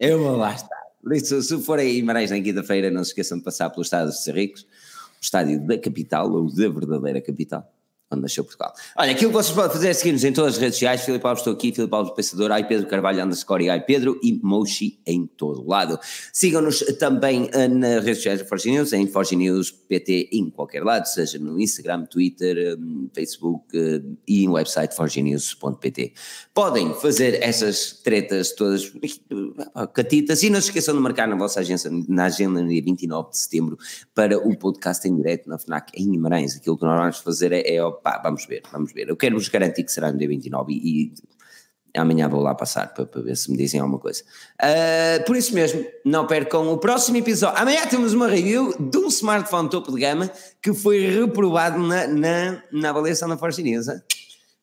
Eu 0.00 0.18
vou 0.18 0.36
lá 0.36 0.52
estar. 0.52 0.82
Isso, 1.12 1.40
se 1.42 1.62
forem 1.62 1.88
a 1.88 1.92
Guimarães 1.92 2.32
na 2.32 2.40
quinta-feira, 2.40 2.90
não 2.90 3.04
se 3.04 3.10
esqueçam 3.10 3.38
de 3.38 3.44
passar 3.44 3.70
pelo 3.70 3.82
estádio 3.82 4.10
de 4.10 4.20
Serricos, 4.20 4.62
o 4.62 5.22
estádio 5.22 5.64
da 5.64 5.78
capital, 5.78 6.28
ou 6.28 6.52
da 6.52 6.68
verdadeira 6.68 7.20
capital, 7.20 7.72
onde 8.14 8.22
nasceu 8.22 8.44
Portugal. 8.44 8.72
Olha, 8.96 9.12
aquilo 9.12 9.30
que 9.30 9.36
vocês 9.36 9.54
podem 9.54 9.70
fazer 9.70 9.88
é 9.88 9.92
seguir-nos 9.92 10.24
em 10.24 10.32
todas 10.32 10.54
as 10.54 10.60
redes 10.60 10.76
sociais. 10.76 11.02
Filipe 11.02 11.26
Alves 11.26 11.40
estou 11.40 11.52
aqui, 11.52 11.72
Filipe 11.72 11.94
Alves 11.94 12.14
Pensador, 12.14 12.52
ai 12.52 12.66
Pedro 12.66 12.86
Carvalho 12.86 13.24
underscore, 13.24 13.68
ai 13.68 13.80
Pedro 13.80 14.18
e 14.22 14.40
Moshi 14.42 15.00
em 15.06 15.26
todo 15.26 15.66
lado. 15.66 15.98
Sigam-nos 16.32 16.80
também 16.98 17.48
eh, 17.52 17.68
nas 17.68 18.04
redes 18.04 18.18
sociais 18.18 18.40
da 18.40 18.46
Forge 18.46 18.70
News, 18.70 18.92
em 18.92 19.06
Forge 19.06 19.36
News 19.36 19.70
PT 19.70 20.30
em 20.32 20.50
qualquer 20.50 20.82
lado, 20.82 21.06
seja 21.06 21.38
no 21.38 21.60
Instagram, 21.60 22.04
Twitter, 22.06 22.56
eh, 22.56 22.76
Facebook 23.14 23.64
eh, 23.76 24.02
e 24.26 24.46
no 24.46 24.54
website 24.54 24.94
forgenews.pt. 24.94 26.12
Podem 26.52 26.94
fazer 26.94 27.42
essas 27.42 27.92
tretas 27.92 28.52
todas 28.52 28.92
catitas 29.92 30.42
e 30.42 30.50
não 30.50 30.60
se 30.60 30.68
esqueçam 30.68 30.94
de 30.94 31.00
marcar 31.00 31.28
na 31.28 31.36
vossa 31.36 31.60
agência, 31.60 31.90
na 32.08 32.26
agenda 32.26 32.62
no 32.62 32.68
dia 32.68 32.82
29 32.82 33.30
de 33.30 33.38
setembro 33.38 33.78
para 34.14 34.38
o 34.38 34.56
podcast 34.56 35.06
em 35.08 35.16
direto 35.16 35.48
na 35.48 35.58
FNAC 35.58 35.92
em 35.94 36.10
Guimarães. 36.10 36.56
Aquilo 36.56 36.76
que 36.76 36.84
nós 36.84 36.98
vamos 36.98 37.18
fazer 37.18 37.52
é, 37.52 37.74
é 37.74 37.82
opá, 38.04 38.20
vamos 38.22 38.44
ver, 38.44 38.62
vamos 38.70 38.92
ver. 38.92 39.08
Eu 39.08 39.16
quero 39.16 39.36
vos 39.36 39.48
garantir 39.48 39.82
que 39.82 39.90
será 39.90 40.12
no 40.12 40.18
dia 40.18 40.28
29 40.28 40.72
e, 40.72 40.76
e 40.76 41.14
amanhã 41.96 42.28
vou 42.28 42.40
lá 42.40 42.54
passar 42.54 42.92
para, 42.92 43.06
para 43.06 43.22
ver 43.22 43.36
se 43.36 43.50
me 43.50 43.56
dizem 43.56 43.80
alguma 43.80 43.98
coisa. 43.98 44.22
Ah, 44.60 45.22
por 45.26 45.34
isso 45.34 45.54
mesmo, 45.54 45.84
não 46.04 46.26
percam 46.26 46.68
o 46.70 46.78
próximo 46.78 47.16
episódio. 47.16 47.58
Amanhã 47.60 47.86
temos 47.86 48.12
uma 48.12 48.28
review 48.28 48.74
de 48.78 48.98
um 48.98 49.08
smartphone 49.08 49.70
topo 49.70 49.92
de 49.92 50.00
gama 50.00 50.30
que 50.60 50.74
foi 50.74 51.06
reprovado 51.06 51.78
na, 51.78 52.06
na, 52.06 52.62
na 52.70 52.90
avaliação 52.90 53.28
da 53.28 53.36
News. 53.36 53.88
hein? 53.88 54.00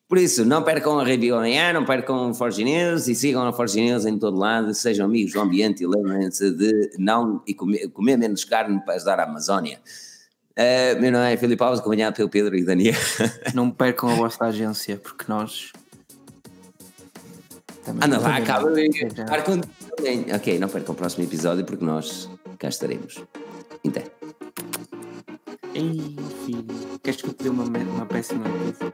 Por 0.08 0.18
isso, 0.18 0.44
não 0.44 0.62
percam 0.62 1.00
a 1.00 1.04
review 1.04 1.34
amanhã, 1.34 1.72
não 1.72 1.86
percam 1.86 2.30
o 2.30 2.34
Forge 2.34 2.62
News 2.62 3.08
e 3.08 3.14
sigam 3.14 3.46
a 3.46 3.52
Forge 3.52 3.80
News 3.80 4.04
em 4.04 4.18
todo 4.18 4.36
lado, 4.36 4.74
sejam 4.74 5.06
amigos 5.06 5.32
do 5.32 5.40
ambiente 5.40 5.82
e 5.82 5.86
lembrem-se 5.86 6.50
de 6.50 6.90
não 6.98 7.42
e 7.46 7.54
comer, 7.54 7.88
comer 7.88 8.18
menos 8.18 8.44
carne 8.44 8.78
para 8.84 8.94
ajudar 8.96 9.18
a 9.20 9.24
Amazónia. 9.24 9.80
Uh, 10.52 11.00
meu 11.00 11.10
nome 11.10 11.32
é 11.32 11.36
Filipe 11.36 11.62
Alves, 11.62 11.80
acompanhado 11.80 12.16
pelo 12.16 12.28
Pedro 12.28 12.56
e 12.56 12.64
Daniel. 12.64 12.94
Não 13.54 13.70
percam 13.70 14.10
a 14.10 14.14
vossa 14.14 14.44
agência, 14.44 14.96
porque 14.98 15.24
nós. 15.28 15.72
Também 17.84 18.06
Anda 18.06 18.18
lá, 18.20 18.36
acaba. 18.36 18.70
Ok, 20.36 20.58
não 20.60 20.68
percam 20.68 20.94
o 20.94 20.96
próximo 20.96 21.24
episódio, 21.24 21.64
porque 21.64 21.84
nós 21.84 22.30
cá 22.58 22.68
estaremos. 22.68 23.24
Então. 23.82 24.04
Enfim, 25.74 26.64
queres 27.02 27.20
que 27.20 27.28
eu 27.28 27.32
te 27.32 27.42
dê 27.42 27.48
uma, 27.48 27.64
uma 27.64 28.06
péssima 28.06 28.44
coisa? 28.44 28.92